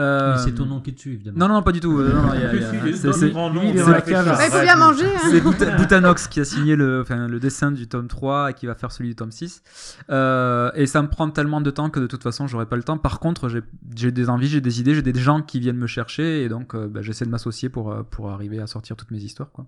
Euh, 0.00 0.32
Mais 0.36 0.42
c'est 0.42 0.52
ton 0.52 0.66
nom 0.66 0.80
qui 0.80 0.90
est 0.90 0.94
dessus, 0.94 1.12
évidemment. 1.14 1.38
Non, 1.38 1.48
non, 1.54 1.62
pas 1.62 1.72
du 1.72 1.80
tout. 1.80 1.98
euh, 1.98 2.12
non, 2.12 2.22
non, 2.22 2.34
il 2.34 2.40
y 2.40 2.44
a- 2.44 2.54
il 2.54 2.60
y 2.60 2.64
a- 2.64 2.68
Plus, 2.70 2.90
il 2.90 2.96
c'est- 2.96 3.12
c'est- 3.12 3.26
le 3.26 3.32
grand 3.32 3.50
nom, 3.50 3.60
lui, 3.62 3.70
il 3.70 3.76
est 3.76 3.82
on 3.82 3.86
dans 3.86 3.92
la 3.92 4.00
fait 4.02 4.10
cave. 4.12 4.36
ça. 4.36 4.46
Il 4.46 4.50
faut 4.50 4.60
bien 4.62 4.76
manger. 4.76 5.04
hein. 5.06 5.28
c'est 5.30 5.40
Bout- 5.40 5.76
Boutanox 5.78 6.28
qui 6.28 6.40
a 6.40 6.44
signé 6.44 6.74
le, 6.76 6.95
enfin, 7.02 7.28
le 7.28 7.38
dessin 7.40 7.70
du 7.72 7.88
tome 7.88 8.08
3 8.08 8.50
et 8.50 8.54
qui 8.54 8.66
va 8.66 8.74
faire 8.74 8.92
celui 8.92 9.10
du 9.10 9.16
tome 9.16 9.30
6. 9.30 9.62
Euh, 10.10 10.70
et 10.74 10.86
ça 10.86 11.02
me 11.02 11.08
prend 11.08 11.30
tellement 11.30 11.60
de 11.60 11.70
temps 11.70 11.90
que 11.90 12.00
de 12.00 12.06
toute 12.06 12.22
façon, 12.22 12.46
j'aurai 12.46 12.66
pas 12.66 12.76
le 12.76 12.82
temps. 12.82 12.98
Par 12.98 13.20
contre, 13.20 13.48
j'ai- 13.48 14.10
des 14.12 14.28
envies, 14.30 14.48
j'ai 14.48 14.60
des 14.60 14.80
idées, 14.80 14.94
j'ai 14.94 15.02
des 15.02 15.14
gens 15.18 15.42
qui 15.42 15.60
viennent 15.60 15.76
me 15.78 15.86
chercher 15.86 16.42
et 16.42 16.48
donc 16.48 16.74
euh, 16.74 16.86
bah, 16.88 17.02
j'essaie 17.02 17.24
de 17.24 17.30
m'associer 17.30 17.68
pour, 17.68 17.90
euh, 17.92 18.02
pour 18.02 18.30
arriver 18.30 18.60
à 18.60 18.66
sortir 18.66 18.96
toutes 18.96 19.10
mes 19.10 19.18
histoires. 19.18 19.50
Quoi. 19.52 19.66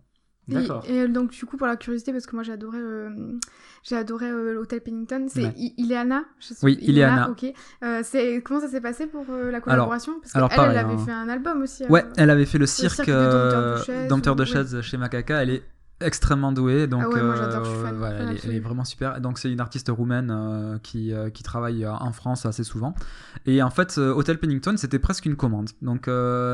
D'accord. 0.49 0.83
Et, 0.89 0.97
et 0.97 1.09
donc, 1.09 1.33
du 1.33 1.45
coup, 1.45 1.59
pour 1.59 1.67
la 1.67 1.77
curiosité, 1.77 2.11
parce 2.11 2.27
que 2.27 2.35
moi 2.35 2.43
j'ai 2.43 2.53
adoré, 2.53 2.79
euh, 2.79 3.11
j'ai 3.83 3.97
adoré 3.97 4.31
euh, 4.31 4.55
l'hôtel 4.55 4.81
Pennington, 4.81 5.27
c'est 5.29 5.43
Ouais. 5.45 5.53
I- 5.59 5.75
Ileana 5.77 6.25
je 6.41 6.47
sais- 6.55 6.55
Oui, 6.65 6.79
Ileana. 6.81 7.29
Ok. 7.31 7.45
Euh, 7.85 8.01
c'est 8.03 8.41
comment 8.43 8.59
ça 8.61 8.69
s'est 8.69 8.81
passé 8.81 9.07
pour 9.07 9.27
euh, 9.31 9.51
la 9.51 9.61
collaboration? 9.61 10.15
Parce 10.21 10.33
qu'elle, 10.33 10.65
elle 10.71 10.79
avait 10.79 10.95
hein. 10.95 10.99
fait 11.05 11.13
un 11.13 11.29
album 11.29 11.61
aussi. 11.61 11.85
Ouais, 11.91 12.03
euh, 12.03 12.11
elle 12.17 12.31
avait 12.31 12.47
fait 12.47 12.57
le 12.57 12.65
cirque, 12.65 12.95
cirque 12.95 13.09
des 13.09 14.09
dompteurs 14.09 14.37
de 14.37 14.45
chaises, 14.47 14.71
de 14.73 14.81
chaises 14.81 14.91
chez 14.91 14.97
Macaca. 14.97 15.43
Elle 15.43 15.51
est 15.51 15.63
extrêmement 16.01 16.53
douée, 16.53 16.87
donc 16.87 17.03
Ah 17.05 17.09
ouais, 17.09 17.23
moi, 17.23 17.35
j'adore, 17.35 17.65
je 17.65 17.71
suis 17.71 17.79
euh, 17.79 17.93
voilà, 17.93 18.17
elle, 18.19 18.29
est, 18.29 18.33
absolue. 18.33 18.53
elle 18.53 18.57
est 18.57 18.61
vraiment 18.61 18.85
super. 18.85 19.21
Donc 19.21 19.39
c'est 19.39 19.51
une 19.51 19.61
artiste 19.61 19.89
roumaine 19.89 20.31
euh, 20.31 20.79
qui, 20.79 21.13
euh, 21.13 21.31
qui 21.31 21.43
travaille 21.43 21.87
en 21.87 22.13
France 22.13 22.47
assez 22.47 22.65
souvent. 22.65 22.95
Et 23.47 23.63
en 23.63 23.71
fait, 23.71 23.99
Hotel 23.99 24.39
Pennington, 24.39 24.77
c'était 24.77 24.99
presque 24.99 25.27
une 25.27 25.37
commande. 25.37 25.71
Donc 25.83 26.09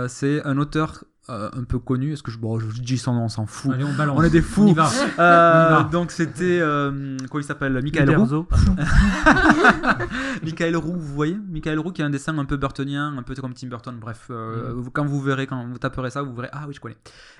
c'est 0.08 0.44
un 0.44 0.58
auteur 0.58 1.04
euh, 1.30 1.48
un 1.54 1.64
peu 1.64 1.78
connu. 1.78 2.12
Est-ce 2.12 2.22
que 2.22 2.30
je, 2.30 2.38
bon, 2.38 2.58
je 2.58 2.80
dis 2.82 2.98
son 2.98 3.14
nom, 3.14 3.24
on 3.24 3.28
s'en 3.28 3.46
fout. 3.46 3.72
Allez, 3.72 3.84
on 3.84 3.94
balance. 3.94 4.18
On 4.18 4.22
est 4.22 4.30
des 4.30 4.40
On 4.40 4.42
fous. 4.42 4.68
y 4.68 4.74
va. 4.74 4.90
Euh, 5.18 5.68
On 5.76 5.80
y 5.80 5.82
va. 5.84 5.88
donc 5.90 6.10
c'était 6.10 6.58
euh, 6.60 7.16
comment 7.30 7.40
il 7.40 7.44
s'appelle? 7.44 7.72
Michael 7.82 8.14
Roux. 8.16 8.46
Michael 10.42 10.76
Roux, 10.76 10.92
vous 10.92 11.14
voyez? 11.14 11.38
Michael 11.50 11.78
Roux 11.78 11.92
qui 11.92 12.02
a 12.02 12.06
un 12.06 12.10
dessin 12.10 12.36
un 12.38 12.44
peu 12.44 12.56
burtonien, 12.56 13.16
un 13.16 13.22
peu 13.22 13.34
comme 13.34 13.54
Tim 13.54 13.68
Burton. 13.68 13.96
Bref, 14.00 14.30
vous- 14.30 14.90
quand 14.90 15.04
vous 15.06 15.20
verrez, 15.20 15.46
quand 15.46 15.66
vous 15.66 15.78
taperez 15.78 16.10
ça, 16.10 16.22
vous 16.22 16.34
verrez 16.34 16.48
ah 16.52 16.64
oui 16.68 16.74
je 16.74 16.80
connais. 16.80 16.96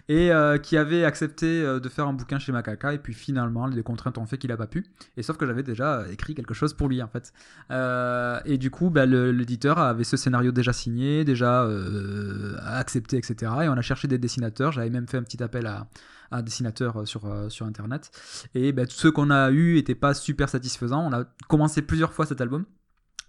Et 0.08 0.30
qui 0.62 0.76
avait 0.76 1.04
accepté 1.04 1.62
de 1.62 1.88
faire 1.88 2.06
un 2.06 2.12
bouquin 2.12 2.38
chez 2.38 2.52
Macaca 2.52 2.92
et 2.94 2.98
puis 2.98 3.14
finalement 3.14 3.66
les 3.66 3.82
contraintes 3.82 4.18
ont 4.18 4.26
fait 4.26 4.38
qu'il 4.38 4.52
a 4.52 4.56
pas 4.56 4.66
pu. 4.66 4.86
Et 5.16 5.22
sauf 5.22 5.36
que 5.36 5.46
j'avais 5.46 5.62
déjà 5.62 6.04
écrit 6.10 6.34
quelque 6.34 6.54
chose 6.54 6.74
pour 6.74 6.88
lui 6.88 7.02
en 7.02 7.08
fait. 7.08 7.32
Et 8.46 8.58
du 8.58 8.70
coup, 8.70 8.90
bah, 8.90 9.06
l'éditeur 9.06 9.78
avait 9.78 10.04
ce 10.04 10.16
scénario 10.16 10.52
déjà 10.52 10.72
signé, 10.72 11.24
déjà 11.24 11.68
accepté, 12.66 13.16
etc. 13.16 13.52
Et 13.64 13.68
on 13.68 13.73
a 13.76 13.82
cherché 13.82 14.08
des 14.08 14.18
dessinateurs. 14.18 14.72
J'avais 14.72 14.90
même 14.90 15.08
fait 15.08 15.18
un 15.18 15.22
petit 15.22 15.42
appel 15.42 15.66
à 15.66 15.86
à 16.30 16.42
dessinateurs 16.42 17.00
euh, 17.00 17.04
sur, 17.04 17.26
euh, 17.26 17.48
sur 17.48 17.66
internet 17.66 18.10
et 18.54 18.72
bah, 18.72 18.84
ceux 18.88 19.10
qu'on 19.10 19.30
a 19.30 19.50
eu 19.50 19.74
n'étaient 19.74 19.94
pas 19.94 20.14
super 20.14 20.48
satisfaisants 20.48 21.06
on 21.06 21.12
a 21.12 21.24
commencé 21.48 21.82
plusieurs 21.82 22.12
fois 22.12 22.26
cet 22.26 22.40
album 22.40 22.64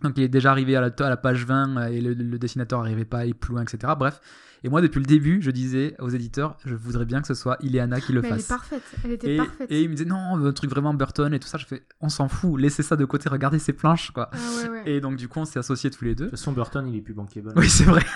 donc 0.01 0.13
il 0.17 0.23
est 0.23 0.29
déjà 0.29 0.51
arrivé 0.51 0.75
à 0.75 0.81
la, 0.81 0.89
à 0.99 1.09
la 1.09 1.17
page 1.17 1.45
20 1.45 1.77
euh, 1.77 1.87
et 1.87 2.01
le, 2.01 2.13
le 2.13 2.37
dessinateur 2.37 2.81
n'arrivait 2.81 3.05
pas 3.05 3.19
à 3.19 3.21
aller 3.21 3.33
plus 3.33 3.53
loin, 3.53 3.63
etc. 3.63 3.93
Bref. 3.97 4.19
Et 4.65 4.69
moi, 4.69 4.81
depuis 4.81 4.97
le 4.99 5.05
début, 5.05 5.43
je 5.43 5.51
disais 5.51 5.95
aux 5.99 6.09
éditeurs, 6.09 6.57
je 6.65 6.73
voudrais 6.73 7.05
bien 7.05 7.21
que 7.21 7.27
ce 7.27 7.35
soit 7.35 7.55
Ileana 7.61 8.01
qui 8.01 8.13
le 8.13 8.21
mais 8.21 8.29
elle 8.29 8.33
est 8.33 8.37
fasse. 8.37 8.47
parfaite. 8.47 8.81
Elle 9.03 9.11
était 9.11 9.35
Et, 9.35 9.37
parfaite. 9.37 9.67
et 9.71 9.83
il 9.83 9.89
me 9.89 9.93
disait 9.93 10.09
non, 10.09 10.43
un 10.43 10.51
truc 10.53 10.71
vraiment 10.71 10.91
Burton 10.95 11.31
et 11.35 11.39
tout 11.39 11.47
ça. 11.47 11.59
Je 11.59 11.67
fais, 11.67 11.83
on 12.01 12.09
s'en 12.09 12.27
fout, 12.29 12.59
laissez 12.59 12.81
ça 12.81 12.95
de 12.95 13.05
côté, 13.05 13.29
regardez 13.29 13.59
ces 13.59 13.73
planches, 13.73 14.09
quoi. 14.09 14.31
Ah 14.33 14.37
ouais, 14.63 14.69
ouais. 14.71 14.91
Et 14.91 15.01
donc, 15.01 15.17
du 15.17 15.27
coup, 15.27 15.37
on 15.39 15.45
s'est 15.45 15.59
associés 15.59 15.91
tous 15.91 16.03
les 16.03 16.15
deux. 16.15 16.25
De 16.25 16.29
toute 16.31 16.39
façon, 16.39 16.51
Burton, 16.51 16.87
il 16.87 16.95
est 16.97 17.01
plus 17.01 17.13
bankable. 17.13 17.53
Oui, 17.55 17.69
c'est 17.69 17.83
vrai. 17.85 18.01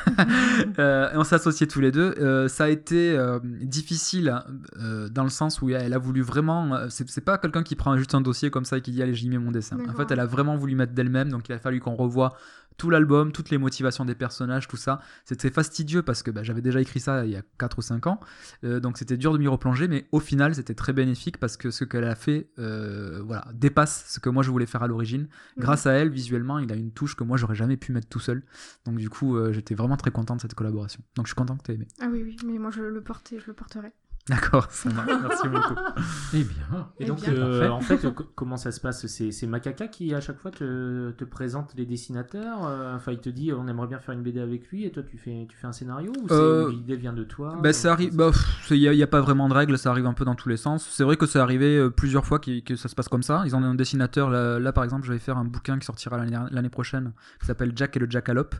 Euh, 0.79 1.11
et 1.13 1.17
on 1.17 1.23
s'est 1.23 1.35
associés 1.35 1.67
tous 1.67 1.79
les 1.81 1.91
deux. 1.91 2.15
Euh, 2.19 2.47
ça 2.47 2.65
a 2.65 2.69
été 2.69 3.15
euh, 3.17 3.39
difficile 3.43 4.39
euh, 4.77 5.07
dans 5.09 5.23
le 5.23 5.29
sens 5.29 5.61
où 5.61 5.69
elle 5.69 5.93
a 5.93 5.97
voulu 5.97 6.21
vraiment. 6.21 6.73
euh, 6.73 6.87
c'est 6.89 7.21
pas 7.23 7.37
quelqu'un 7.37 7.63
qui 7.63 7.75
prend 7.75 7.95
juste 7.97 8.15
un 8.15 8.21
dossier 8.21 8.49
comme 8.49 8.65
ça 8.65 8.77
et 8.77 8.81
qui 8.81 8.91
dit 8.91 9.01
allez, 9.03 9.13
j'y 9.13 9.29
mets 9.29 9.37
mon 9.37 9.51
dessin. 9.51 9.77
En 9.89 9.93
fait, 9.93 10.11
elle 10.11 10.19
a 10.19 10.25
vraiment 10.25 10.55
voulu 10.55 10.75
mettre 10.75 10.93
d'elle-même. 10.93 11.29
Donc, 11.29 11.47
il 11.49 11.53
a 11.53 11.59
fallu 11.59 11.79
qu'on 11.79 11.95
revoie 11.95 12.35
tout 12.79 12.89
l'album, 12.89 13.31
toutes 13.31 13.51
les 13.51 13.59
motivations 13.59 14.05
des 14.05 14.15
personnages, 14.15 14.67
tout 14.67 14.77
ça. 14.77 15.01
C'était 15.25 15.51
fastidieux 15.51 16.01
parce 16.01 16.23
que 16.23 16.31
bah, 16.31 16.41
j'avais 16.41 16.61
déjà 16.61 16.81
écrit 16.81 16.99
ça 16.99 17.25
il 17.25 17.31
y 17.31 17.35
a 17.35 17.43
4 17.59 17.77
ou 17.77 17.81
5 17.81 18.07
ans. 18.07 18.19
Euh, 18.63 18.79
donc, 18.79 18.97
c'était 18.97 19.17
dur 19.17 19.33
de 19.33 19.37
m'y 19.37 19.47
replonger. 19.47 19.87
Mais 19.87 20.07
au 20.11 20.19
final, 20.19 20.55
c'était 20.55 20.73
très 20.73 20.93
bénéfique 20.93 21.37
parce 21.37 21.57
que 21.57 21.69
ce 21.69 21.83
qu'elle 21.83 22.05
a 22.05 22.15
fait 22.15 22.49
euh, 22.57 23.21
voilà, 23.23 23.45
dépasse 23.53 24.05
ce 24.07 24.19
que 24.19 24.29
moi 24.29 24.41
je 24.41 24.49
voulais 24.49 24.65
faire 24.65 24.81
à 24.81 24.87
l'origine. 24.87 25.23
Mhm. 25.23 25.63
Grâce 25.63 25.85
à 25.85 25.91
elle, 25.91 26.09
visuellement, 26.09 26.57
il 26.57 26.71
a 26.71 26.75
une 26.75 26.91
touche 26.91 27.15
que 27.15 27.23
moi 27.23 27.37
j'aurais 27.37 27.55
jamais 27.55 27.77
pu 27.77 27.91
mettre 27.91 28.07
tout 28.07 28.21
seul. 28.21 28.43
Donc 28.85 28.95
du 28.95 29.09
coup, 29.09 29.35
euh, 29.35 29.51
j'étais 29.51 29.75
vraiment 29.75 29.97
très 29.97 30.11
content 30.11 30.37
de 30.37 30.41
cette 30.41 30.55
collaboration. 30.55 31.03
Donc 31.15 31.27
je 31.27 31.31
suis 31.31 31.35
content 31.35 31.57
que 31.57 31.63
tu 31.63 31.71
aies 31.71 31.75
aimé. 31.75 31.87
Ah 32.01 32.07
oui, 32.09 32.23
oui, 32.23 32.37
mais 32.45 32.57
moi 32.57 32.71
je 32.71 32.81
le 32.81 33.01
portais, 33.01 33.39
je 33.39 33.47
le 33.47 33.53
porterai. 33.53 33.93
D'accord, 34.27 34.67
ça 34.69 34.89
marche. 34.91 35.09
Merci 35.27 35.47
beaucoup. 35.47 35.73
Eh 36.35 36.43
bien. 36.43 36.87
Et 36.99 37.03
Eh 37.03 37.05
donc, 37.05 37.21
bien. 37.21 37.33
euh, 37.33 37.67
Parfait. 37.67 37.73
en 37.73 37.81
fait, 37.81 38.13
co- 38.13 38.25
comment 38.35 38.57
ça 38.57 38.71
se 38.71 38.79
passe? 38.79 39.07
C'est 39.07 39.31
c'est 39.31 39.47
Macaca 39.47 39.87
qui, 39.87 40.13
à 40.13 40.21
chaque 40.21 40.37
fois, 40.37 40.51
te, 40.51 41.09
te 41.11 41.23
présente 41.23 41.73
les 41.75 41.87
dessinateurs 41.87 42.59
euh, 42.67 42.95
Enfin, 42.95 43.11
il 43.11 43.17
te 43.19 43.29
dit, 43.29 43.51
on 43.53 43.67
aimerait 43.67 43.87
bien 43.87 43.97
faire 43.97 44.13
une 44.13 44.21
BD 44.21 44.39
avec 44.39 44.67
lui, 44.69 44.85
et 44.85 44.91
toi, 44.91 45.01
tu 45.01 45.17
fais, 45.17 45.47
tu 45.49 45.57
fais 45.57 45.65
un 45.65 45.71
scénario 45.71 46.11
Ou 46.21 46.27
c'est- 46.27 46.33
Euh, 46.35 46.69
l'idée 46.69 46.95
vient 46.95 47.13
de 47.13 47.23
toi 47.23 47.57
Bah, 47.63 47.73
ça 47.73 47.91
arrive. 47.93 48.15
bah, 48.15 48.29
Il 48.69 48.79
n'y 48.79 48.87
a, 48.87 48.93
y 48.93 49.01
a 49.01 49.07
pas 49.07 49.21
vraiment 49.21 49.49
de 49.49 49.55
règles, 49.55 49.79
ça 49.79 49.89
arrive 49.89 50.05
un 50.05 50.13
peu 50.13 50.25
dans 50.25 50.35
tous 50.35 50.49
les 50.49 50.57
sens. 50.57 50.87
C'est 50.91 51.03
vrai 51.03 51.17
que 51.17 51.25
c'est 51.25 51.39
arrivé 51.39 51.77
euh, 51.77 51.89
plusieurs 51.89 52.25
fois 52.27 52.37
que 52.37 52.75
ça 52.75 52.87
se 52.87 52.93
passe 52.93 53.07
comme 53.07 53.23
ça. 53.23 53.41
Ils 53.47 53.55
en 53.55 53.63
ont 53.63 53.67
un 53.71 53.75
dessinateur. 53.75 54.29
Là, 54.29 54.59
là, 54.59 54.71
par 54.71 54.83
exemple, 54.83 55.07
je 55.07 55.13
vais 55.13 55.19
faire 55.19 55.37
un 55.39 55.45
bouquin 55.45 55.79
qui 55.79 55.85
sortira 55.87 56.17
l'année 56.17 56.37
l'année 56.51 56.69
prochaine 56.69 57.13
qui 57.39 57.47
s'appelle 57.47 57.71
Jack 57.75 57.97
et 57.97 57.99
le 57.99 58.07
Jackalope. 58.07 58.53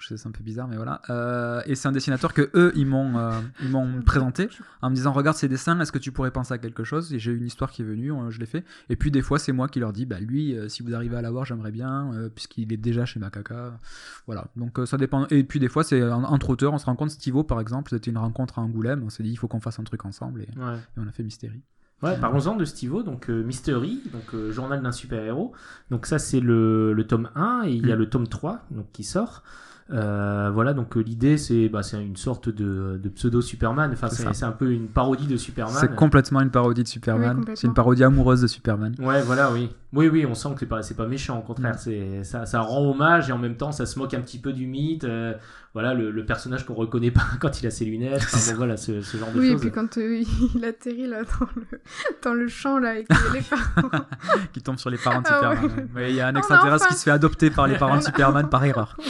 Je 0.00 0.06
sais, 0.08 0.16
c'est 0.16 0.28
un 0.28 0.32
peu 0.32 0.44
bizarre, 0.44 0.68
mais 0.68 0.76
voilà. 0.76 1.02
Euh, 1.10 1.60
et 1.66 1.74
c'est 1.74 1.88
un 1.88 1.92
dessinateur 1.92 2.32
que 2.32 2.50
eux, 2.54 2.72
ils 2.76 2.86
m'ont 2.86 3.18
euh, 3.18 3.32
ils 3.62 3.68
m'ont 3.68 4.00
présenté 4.02 4.48
en 4.80 4.90
me 4.90 4.94
disant 4.94 5.12
Regarde 5.12 5.36
ces 5.36 5.48
dessins, 5.48 5.78
est-ce 5.80 5.90
que 5.90 5.98
tu 5.98 6.12
pourrais 6.12 6.30
penser 6.30 6.54
à 6.54 6.58
quelque 6.58 6.84
chose? 6.84 7.12
Et 7.12 7.18
j'ai 7.18 7.32
eu 7.32 7.36
une 7.36 7.46
histoire 7.46 7.70
qui 7.72 7.82
est 7.82 7.84
venue, 7.84 8.12
euh, 8.12 8.30
je 8.30 8.38
l'ai 8.38 8.46
fait. 8.46 8.64
Et 8.90 8.96
puis 8.96 9.10
des 9.10 9.22
fois, 9.22 9.38
c'est 9.40 9.50
moi 9.52 9.66
qui 9.68 9.80
leur 9.80 9.92
dis 9.92 10.06
Bah, 10.06 10.20
lui, 10.20 10.56
euh, 10.56 10.68
si 10.68 10.82
vous 10.84 10.94
arrivez 10.94 11.16
à 11.16 11.22
l'avoir, 11.22 11.44
j'aimerais 11.44 11.72
bien, 11.72 12.12
euh, 12.14 12.28
puisqu'il 12.28 12.72
est 12.72 12.76
déjà 12.76 13.04
chez 13.06 13.18
Macaca. 13.18 13.78
Voilà. 14.26 14.46
Donc 14.56 14.78
euh, 14.78 14.86
ça 14.86 14.96
dépend. 14.98 15.26
Et 15.30 15.42
puis 15.42 15.58
des 15.58 15.68
fois, 15.68 15.82
c'est 15.82 16.02
en- 16.02 16.22
entre 16.24 16.50
auteurs, 16.50 16.72
on 16.72 16.78
se 16.78 16.86
rencontre. 16.86 17.10
Stivo, 17.12 17.42
par 17.42 17.60
exemple, 17.60 17.90
c'était 17.90 18.10
une 18.12 18.18
rencontre 18.18 18.58
à 18.60 18.62
Angoulême. 18.62 19.02
On 19.04 19.10
s'est 19.10 19.22
dit 19.24 19.30
Il 19.30 19.36
faut 19.36 19.48
qu'on 19.48 19.60
fasse 19.60 19.80
un 19.80 19.84
truc 19.84 20.04
ensemble. 20.04 20.42
Et, 20.42 20.58
Ouais. 20.58 20.76
et 20.76 21.00
on 21.00 21.08
a 21.08 21.12
fait 21.12 21.22
Mystérie. 21.24 21.62
Ouais, 22.00 22.16
parlons-en 22.20 22.54
de 22.54 22.64
Stivo, 22.64 23.02
donc 23.02 23.28
euh, 23.28 23.42
Mystery, 23.42 24.00
donc 24.12 24.32
euh, 24.32 24.52
journal 24.52 24.80
d'un 24.82 24.92
super-héros. 24.92 25.52
Donc 25.90 26.06
ça 26.06 26.20
c'est 26.20 26.38
le, 26.38 26.92
le 26.92 27.04
tome 27.08 27.28
1 27.34 27.62
et 27.66 27.72
il 27.72 27.88
y 27.88 27.90
a 27.92 27.96
Mm. 27.96 27.98
le 27.98 28.08
tome 28.08 28.28
3 28.28 28.64
donc 28.70 28.86
qui 28.92 29.02
sort. 29.02 29.42
Euh, 29.90 30.50
voilà, 30.52 30.74
donc 30.74 30.96
euh, 30.96 31.00
l'idée 31.00 31.38
c'est 31.38 31.70
bah, 31.70 31.82
c'est 31.82 32.02
une 32.02 32.16
sorte 32.16 32.50
de, 32.50 33.00
de 33.02 33.08
pseudo 33.08 33.40
Superman, 33.40 33.90
enfin 33.92 34.08
C'est 34.10 34.44
un 34.44 34.52
peu 34.52 34.70
une 34.70 34.88
parodie 34.88 35.26
de 35.26 35.36
Superman. 35.38 35.76
C'est 35.80 35.94
complètement 35.94 36.40
une 36.40 36.50
parodie 36.50 36.82
de 36.82 36.88
Superman. 36.88 37.44
c'est 37.54 37.66
une 37.66 37.74
parodie 37.74 38.04
amoureuse 38.04 38.42
de 38.42 38.46
Superman. 38.46 38.94
Ouais, 38.98 39.22
voilà, 39.22 39.50
oui. 39.50 39.70
Oui, 39.94 40.08
oui, 40.08 40.26
on 40.26 40.34
sent 40.34 40.50
que 40.52 40.60
c'est 40.60 40.66
pas, 40.66 40.82
c'est 40.82 40.96
pas 40.96 41.06
méchant, 41.06 41.38
au 41.38 41.42
contraire. 41.42 41.74
Mm. 41.74 41.78
C'est, 41.78 42.24
ça, 42.24 42.44
ça 42.44 42.60
rend 42.60 42.90
hommage 42.90 43.30
et 43.30 43.32
en 43.32 43.38
même 43.38 43.56
temps, 43.56 43.72
ça 43.72 43.86
se 43.86 43.98
moque 43.98 44.12
un 44.12 44.20
petit 44.20 44.38
peu 44.38 44.52
du 44.52 44.66
mythe. 44.66 45.04
euh, 45.04 45.32
voilà, 45.74 45.94
le, 45.94 46.10
le 46.10 46.24
personnage 46.26 46.64
qu'on 46.66 46.74
reconnaît 46.74 47.10
pas 47.10 47.26
quand 47.40 47.60
il 47.60 47.66
a 47.66 47.70
ses 47.70 47.84
lunettes. 47.84 48.22
Enfin, 48.24 48.50
bon, 48.52 48.56
voilà, 48.58 48.76
ce, 48.76 49.00
ce 49.02 49.16
genre 49.16 49.30
de 49.32 49.38
Oui, 49.40 49.48
et 49.48 49.52
choses. 49.52 49.60
puis 49.60 49.70
quand 49.70 49.96
euh, 49.98 50.22
il 50.54 50.64
atterrit 50.64 51.06
là 51.06 51.22
dans 51.22 51.46
le, 51.56 51.80
dans 52.24 52.34
le 52.34 52.48
champ 52.48 52.78
là 52.78 52.90
avec 52.90 53.06
les 53.32 53.42
parents. 53.42 53.90
qui 54.52 54.62
tombe 54.62 54.78
sur 54.78 54.90
les 54.90 54.98
parents 54.98 55.20
de 55.20 55.26
Ah 55.30 55.34
Superman. 55.34 55.64
ouais. 55.64 55.82
ouais. 55.94 56.02
Ouais, 56.02 56.10
Il 56.10 56.16
y 56.16 56.20
a 56.20 56.28
un 56.28 56.34
a 56.34 56.38
extraterrestre 56.38 56.86
enfin- 56.86 56.94
qui 56.94 56.98
se 56.98 57.04
fait 57.04 57.10
adopter 57.10 57.50
par 57.50 57.66
les 57.66 57.76
parents 57.76 57.98
de 57.98 58.02
Superman 58.02 58.48
par 58.48 58.64
erreur. 58.64 58.96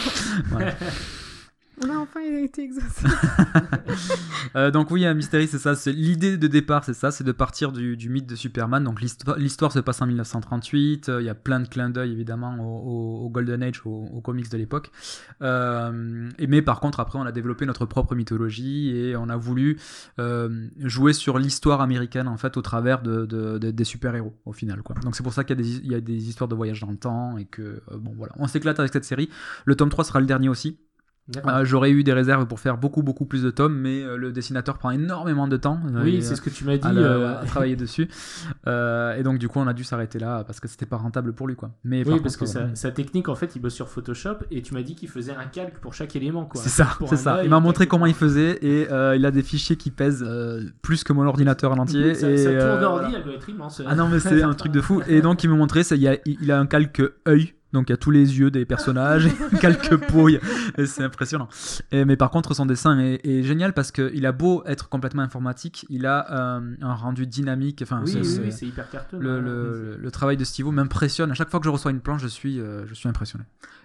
Voilà. 0.51 0.73
On 1.85 1.91
a 1.91 2.41
été 2.41 2.62
exaucé. 2.62 3.07
Euh, 4.57 4.70
donc 4.70 4.91
oui, 4.91 5.05
un 5.05 5.12
Mystery, 5.14 5.47
c'est 5.47 5.59
ça. 5.59 5.74
C'est 5.74 5.93
l'idée 5.93 6.39
de 6.39 6.47
départ, 6.47 6.83
c'est 6.85 6.95
ça, 6.95 7.11
c'est 7.11 7.24
de 7.24 7.33
partir 7.33 7.70
du, 7.72 7.97
mythe 8.09 8.26
de 8.26 8.35
Superman. 8.35 8.83
Donc 8.83 9.01
l'histoire, 9.01 9.72
se 9.72 9.79
passe 9.81 10.01
en 10.01 10.07
1938. 10.07 11.09
euh, 11.09 11.20
Il 11.20 11.26
y 11.26 11.29
a 11.29 11.35
plein 11.35 11.61
de 11.61 11.68
clins 11.68 11.91
d'œil 11.91 12.12
évidemment 12.12 12.57
au, 12.59 12.62
au- 13.22 13.26
au 13.26 13.31
Golden 13.31 13.62
Age, 13.62 13.83
aux 13.85 14.07
aux 14.12 14.20
comics 14.22 14.51
de 14.51 14.57
l'époque. 14.57 14.91
Euh, 15.43 16.31
mais 16.49 16.62
par 16.62 16.81
contre, 16.81 17.01
après, 17.01 17.18
on 17.18 17.22
a 17.26 17.33
développé 17.33 17.66
notre 17.66 17.85
propre 17.85 18.14
mythologie 18.14 18.91
et 18.97 19.16
on 19.16 19.29
a 19.29 19.37
voulu 19.37 19.79
jouer 20.79 21.12
sur 21.12 21.39
l'histoire 21.39 21.81
américaine 21.81 22.29
en 22.29 22.37
fait 22.39 22.57
au 22.57 22.62
travers 22.62 23.03
de, 23.03 23.26
de- 23.26 23.59
de- 23.59 23.70
des 23.70 23.85
super 23.85 24.14
héros 24.14 24.35
au 24.47 24.53
final. 24.53 24.83
Donc 25.03 25.14
c'est 25.14 25.22
pour 25.22 25.33
ça 25.35 25.45
qu'il 25.45 25.61
y 25.61 25.89
y 25.89 25.95
a 25.95 26.01
des 26.01 26.29
histoires 26.29 26.49
de 26.49 26.55
voyage 26.55 26.81
dans 26.81 26.91
le 26.91 26.97
temps 26.97 27.37
et 27.39 27.45
que 27.45 27.83
bon 27.93 28.12
voilà, 28.16 28.33
on 28.39 28.47
s'éclate 28.47 28.79
avec 28.81 28.93
cette 28.93 29.05
série. 29.05 29.29
Le 29.66 29.74
tome 29.74 29.91
3 29.91 30.05
sera 30.05 30.20
le 30.20 30.26
dernier 30.26 30.49
aussi. 30.49 30.79
Euh, 31.47 31.64
J'aurais 31.64 31.91
eu 31.91 32.05
des 32.05 32.12
réserves 32.12 32.47
pour 32.47 32.59
faire 32.59 32.79
beaucoup 32.79 33.03
beaucoup 33.03 33.26
plus 33.26 33.43
de 33.43 33.51
tomes, 33.51 33.74
mais 33.79 34.03
euh, 34.03 34.16
le 34.16 34.33
dessinateur 34.33 34.79
prend 34.79 34.91
énormément 34.91 35.47
de 35.47 35.57
temps. 35.59 35.79
euh, 35.95 36.03
oui, 36.05 36.22
c'est 36.22 36.37
ce 36.37 36.41
que 36.41 36.49
tu 36.51 36.64
m'as 36.64 36.76
dit. 36.79 36.87
à, 36.89 36.93
le- 36.93 37.26
à 37.26 37.43
travailler 37.47 37.76
dessus. 37.85 38.09
Et 38.66 39.22
donc 39.22 39.39
du 39.39 39.49
coup 39.49 39.59
on 39.59 39.66
a 39.66 39.72
dû 39.74 39.85
s'arrêter 39.85 40.18
là 40.18 40.45
parce 40.45 40.61
que 40.61 40.68
c'était 40.68 40.87
pas 40.87 40.97
rentable 40.97 41.33
pour 41.33 41.47
lui 41.47 41.55
quoi. 41.57 41.70
Mais 41.85 42.03
Oui, 42.09 42.20
parce 42.20 42.37
que 42.37 42.41
contre, 42.41 42.53
sa, 42.53 42.59
voilà. 42.61 42.74
sa 42.76 42.91
technique, 42.91 43.29
en 43.29 43.35
fait, 43.35 43.55
il 43.57 43.61
bosse 43.62 43.74
sur 43.74 43.89
Photoshop 43.89 44.37
et 44.51 44.62
tu 44.62 44.74
m'as 44.74 44.83
dit 44.83 44.95
qu'il 44.95 45.09
faisait 45.09 45.35
un 45.35 45.45
calque 45.47 45.79
pour 45.79 45.95
chaque 45.95 46.16
élément. 46.16 46.45
quoi. 46.47 46.61
c'est 46.62 46.68
ça, 46.68 46.89
c'est 47.07 47.16
ça. 47.16 47.45
Il 47.45 47.51
m'a 47.51 47.61
montré 47.61 47.87
comment 47.87 48.07
il 48.07 48.14
faisait 48.14 48.59
et 48.62 48.89
il 49.16 49.26
a 49.26 49.31
des 49.31 49.43
fichiers 49.43 49.76
qui 49.76 49.91
pèsent 49.91 50.26
plus 50.83 51.05
que 51.05 51.12
mon 51.12 51.26
ordinateur 51.26 51.72
en 51.72 51.79
entier. 51.79 52.14
Sa, 52.14 52.31
et, 52.31 52.37
sa 52.39 52.51
tour 52.51 52.61
euh, 52.62 52.81
d'ordi, 52.81 53.14
elle 53.16 53.22
doit 53.22 53.35
être 53.35 53.49
immense. 53.49 53.83
Ah 53.87 53.95
non 53.95 54.09
mais 54.09 54.18
c'est 54.20 54.43
un 54.43 54.55
truc 54.55 54.72
de 54.72 54.81
fou. 54.81 55.03
Et 55.09 55.20
donc 55.20 55.45
il 55.45 55.51
me 55.51 55.57
montrait, 55.57 55.83
ça, 55.83 55.95
il, 55.97 56.07
a, 56.09 56.16
il 56.24 56.51
a 56.51 56.59
un 56.59 56.66
calque 56.66 57.03
œil 57.26 57.53
Donc 57.73 57.91
il 57.91 57.93
y 57.93 57.95
a 57.95 57.99
tous 57.99 58.11
les 58.11 58.39
yeux 58.39 58.51
des 58.51 58.64
personnages, 58.64 59.27
et 59.27 59.33
quelques 59.61 59.99
et 60.79 60.87
c'est 60.87 61.03
impressionnant. 61.05 61.49
Et, 61.93 62.05
mais 62.07 62.16
par 62.16 62.31
contre, 62.31 62.55
son 62.55 62.65
dessin 62.66 62.99
est, 62.99 63.20
est 63.27 63.43
génial 63.43 63.74
parce 63.74 63.93
qu'il 63.93 64.24
a 64.24 64.32
beau 64.32 64.62
être 64.66 64.89
complètement 64.89 65.23
informatique, 65.23 65.85
il 65.90 66.07
a 66.07 66.57
euh, 66.57 66.61
un 66.81 66.95
rendu 66.95 67.27
dynamique. 67.27 67.81
Enfin, 67.82 68.01
Oui, 68.05 68.11
c'est- 68.12 68.20
oui, 68.40 68.40
oui, 68.47 68.53
hyper 68.69 68.89
carton. 68.89 69.19
le, 69.19 69.40
le- 69.40 69.99
le 70.01 70.11
travail 70.11 70.36
de 70.39 70.45
Steve 70.45 70.66
m'impressionne. 70.73 71.31
À 71.31 71.35
chaque 71.35 71.51
fois 71.51 71.61
que 71.61 71.66
je 71.66 71.70
reçois 71.70 71.90
une 71.90 72.01
planche, 72.01 72.23
je 72.23 72.28
suis, 72.28 72.59
euh, 72.61 72.86
je 72.86 72.95
suis 72.95 73.09
impressionné. 73.09 73.45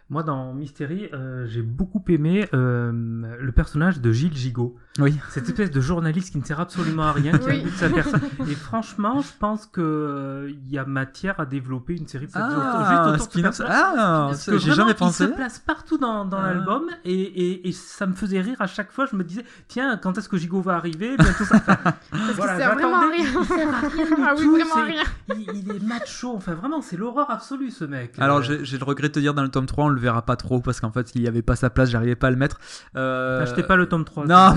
Moi, 0.09 0.23
dans 0.23 0.53
Mystery, 0.53 1.09
euh, 1.13 1.45
j'ai 1.47 1.61
beaucoup 1.61 2.03
aimé 2.09 2.47
euh, 2.53 2.91
le 3.39 3.51
personnage 3.51 3.99
de 4.01 4.11
Gilles 4.11 4.35
Gigot. 4.35 4.75
Oui. 4.99 5.15
Cette 5.29 5.49
espèce 5.49 5.71
de 5.71 5.81
journaliste 5.81 6.31
qui 6.31 6.37
ne 6.37 6.43
sert 6.43 6.59
absolument 6.59 7.03
à 7.03 7.13
rien, 7.13 7.37
qui 7.39 7.47
Oui. 7.47 7.61
a 7.61 7.63
de 7.63 7.69
sa 7.71 7.89
personne. 7.89 8.21
Et 8.47 8.53
franchement, 8.53 9.21
je 9.21 9.31
pense 9.39 9.65
qu'il 9.65 10.59
y 10.69 10.77
a 10.77 10.85
matière 10.85 11.39
à 11.39 11.45
développer 11.47 11.95
une 11.95 12.07
série 12.07 12.27
peut-être 12.27 12.45
Ah, 12.47 13.15
juste 13.17 13.35
autour 13.35 13.41
de. 13.41 13.65
Ah, 13.67 14.31
j'ai 14.59 14.73
jamais 14.73 14.93
pensé. 14.93 15.23
Il 15.23 15.29
se 15.29 15.33
place 15.33 15.57
partout 15.59 15.97
dans, 15.97 16.25
dans 16.25 16.37
Ah. 16.37 16.53
l'album 16.53 16.83
et, 17.05 17.13
et, 17.13 17.67
et 17.67 17.71
ça 17.71 18.05
me 18.05 18.13
faisait 18.13 18.39
rire 18.41 18.57
à 18.59 18.67
chaque 18.67 18.91
fois. 18.91 19.07
Je 19.09 19.15
me 19.15 19.23
disais, 19.23 19.43
tiens, 19.67 19.97
quand 20.01 20.15
est-ce 20.17 20.29
que 20.29 20.37
Gigot 20.37 20.61
va 20.61 20.75
arriver? 20.75 21.17
Bientôt 21.17 21.43
ça. 21.45 21.55
Enfin, 21.55 21.77
Parce 22.11 22.31
voilà, 22.35 22.53
qu'il 22.53 22.61
sert 22.63 22.73
vraiment 22.75 22.97
à 22.97 23.09
rien. 23.09 23.25
il 23.41 23.45
sert 23.47 23.73
à 23.73 23.79
rien 23.87 24.05
du 24.05 24.13
Ah 24.23 24.33
oui, 24.37 24.43
tout, 24.43 24.51
vraiment 24.51 24.75
à 24.75 24.77
c'est- 24.85 24.91
rien. 24.91 25.03
Il, 25.29 25.57
il 25.65 25.75
est 25.75 25.83
macho. 25.83 26.33
Enfin, 26.35 26.53
vraiment, 26.53 26.81
c'est 26.81 26.97
l'horreur 26.97 27.31
absolue, 27.31 27.71
ce 27.71 27.85
mec. 27.85 28.13
Alors 28.19 28.37
Euh, 28.47 28.59
j'ai 28.63 28.77
le 28.77 28.83
regret 28.85 29.07
de 29.07 29.13
te 29.13 29.19
dire 29.19 29.33
dans 29.33 29.41
le 29.43 29.49
tome 29.49 29.65
3 29.65 29.85
on 29.85 29.89
le 29.89 29.99
verra 29.99 30.21
pas 30.21 30.35
trop 30.35 30.59
parce 30.59 30.79
qu'en 30.81 30.91
fait 30.91 31.15
il 31.15 31.21
y 31.23 31.27
avait 31.27 31.41
pas 31.41 31.55
sa 31.55 31.69
place, 31.69 31.89
j'arrivais 31.89 32.15
pas 32.15 32.27
à 32.27 32.31
le 32.31 32.35
mettre. 32.37 32.59
Euh, 32.95 33.41
Achetez 33.41 33.63
pas 33.63 33.75
le 33.75 33.87
tome 33.87 34.05
3. 34.05 34.25
Non. 34.27 34.53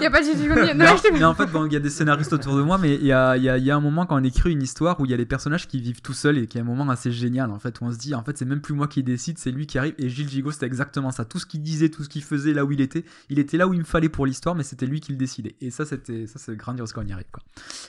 Il 0.00 0.02
y 0.02 0.06
a 0.06 0.10
pas 0.10 0.20
de 0.20 0.24
Goni. 0.48 0.72
mais, 1.12 1.24
en, 1.24 1.30
mais 1.32 1.34
fait, 1.34 1.46
bon, 1.46 1.66
il 1.66 1.72
y 1.72 1.76
a 1.76 1.80
des 1.80 1.90
scénaristes 1.90 2.32
autour 2.32 2.56
de 2.56 2.62
moi, 2.62 2.78
mais 2.78 2.94
il 2.96 3.04
y 3.06 3.12
a, 3.12 3.36
il 3.36 3.42
y, 3.42 3.48
a, 3.48 3.58
il 3.58 3.64
y 3.64 3.70
a 3.70 3.76
un 3.76 3.80
moment 3.80 4.06
quand 4.06 4.20
on 4.20 4.24
écrit 4.24 4.52
une 4.52 4.62
histoire 4.62 4.98
où 5.00 5.04
il 5.04 5.10
y 5.10 5.14
a 5.14 5.16
les 5.16 5.26
personnages 5.26 5.66
qui 5.68 5.80
vivent 5.80 6.00
tout 6.02 6.12
seuls 6.12 6.38
et 6.38 6.46
qui 6.46 6.58
est 6.58 6.60
un 6.60 6.64
moment 6.64 6.88
assez 6.90 7.10
génial 7.12 7.50
en 7.50 7.58
fait, 7.58 7.80
où 7.80 7.84
on 7.84 7.92
se 7.92 7.98
dit 7.98 8.14
en 8.14 8.22
fait 8.22 8.36
c'est 8.38 8.44
même 8.44 8.60
plus 8.60 8.74
moi 8.74 8.88
qui 8.88 9.02
décide, 9.02 9.38
c'est 9.38 9.50
lui 9.50 9.66
qui 9.66 9.78
arrive. 9.78 9.94
Et 9.98 10.08
Gilles 10.08 10.28
Gigot 10.28 10.50
c'était 10.52 10.66
exactement 10.66 11.10
ça. 11.10 11.24
Tout 11.24 11.38
ce 11.38 11.46
qu'il 11.46 11.62
disait, 11.62 11.88
tout 11.88 12.02
ce 12.04 12.08
qu'il 12.08 12.22
faisait, 12.22 12.52
là 12.52 12.64
où 12.64 12.72
il 12.72 12.80
était, 12.80 13.04
il 13.28 13.38
était 13.38 13.56
là 13.56 13.66
où 13.68 13.74
il 13.74 13.80
me 13.80 13.84
fallait 13.84 14.08
pour 14.08 14.26
l'histoire, 14.26 14.54
mais 14.54 14.62
c'était 14.62 14.86
lui 14.86 15.00
qui 15.00 15.12
le 15.12 15.18
décidait. 15.18 15.54
Et 15.60 15.70
ça 15.70 15.84
c'était 15.84 16.26
ça 16.26 16.38
c'est 16.38 16.56
grandiose 16.56 16.92
quand 16.92 17.02
on 17.02 17.06
y 17.06 17.12
arrive 17.12 17.30
quoi. 17.32 17.42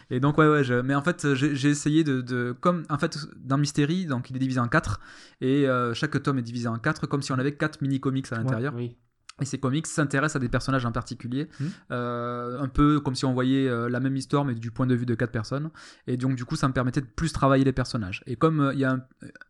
Et 0.09 0.19
donc 0.19 0.37
ouais 0.37 0.47
ouais, 0.47 0.63
je- 0.63 0.81
mais 0.81 0.95
en 0.95 1.01
fait 1.01 1.33
j'ai 1.35 1.69
essayé 1.69 2.03
de, 2.03 2.21
de 2.21 2.55
comme 2.59 2.83
en 2.89 2.97
fait 2.97 3.17
dans 3.37 3.57
Mystery 3.57 4.05
donc 4.05 4.29
il 4.29 4.35
est 4.35 4.39
divisé 4.39 4.59
en 4.59 4.67
quatre 4.67 4.99
et 5.41 5.67
euh, 5.67 5.93
chaque 5.93 6.21
tome 6.23 6.39
est 6.39 6.43
divisé 6.43 6.67
en 6.67 6.77
quatre 6.77 7.07
comme 7.07 7.21
si 7.21 7.31
on 7.31 7.39
avait 7.39 7.53
quatre 7.55 7.81
mini 7.81 7.99
comics 7.99 8.25
à 8.31 8.35
l'intérieur. 8.37 8.73
Oui. 8.75 8.95
Et 9.41 9.45
ces 9.45 9.59
comics 9.59 9.87
s'intéressent 9.87 10.35
à 10.37 10.39
des 10.39 10.49
personnages 10.49 10.85
en 10.85 10.91
particulier, 10.91 11.47
Mhm. 11.59 11.69
euh, 11.91 12.59
un 12.59 12.67
peu 12.67 12.99
comme 12.99 13.15
si 13.15 13.25
on 13.25 13.33
voyait 13.33 13.67
euh, 13.67 13.89
la 13.89 13.99
même 13.99 14.15
histoire 14.15 14.45
mais 14.45 14.53
du 14.55 14.71
point 14.71 14.85
de 14.87 14.95
vue 14.95 15.05
de 15.05 15.15
quatre 15.15 15.31
personnes. 15.31 15.69
Et 16.07 16.17
donc 16.17 16.35
du 16.35 16.45
coup, 16.45 16.55
ça 16.55 16.67
me 16.67 16.73
permettait 16.73 17.01
de 17.01 17.05
plus 17.07 17.31
travailler 17.33 17.63
les 17.63 17.73
personnages. 17.73 18.23
Et 18.27 18.35
comme 18.35 18.59
euh, 18.61 18.73
il 18.73 18.79
y 18.79 18.85
a 18.85 18.91
un, 18.93 19.01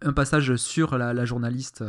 un 0.01 0.13
passage 0.13 0.55
sur 0.55 0.97
la, 0.97 1.13
la 1.13 1.25
journaliste 1.25 1.83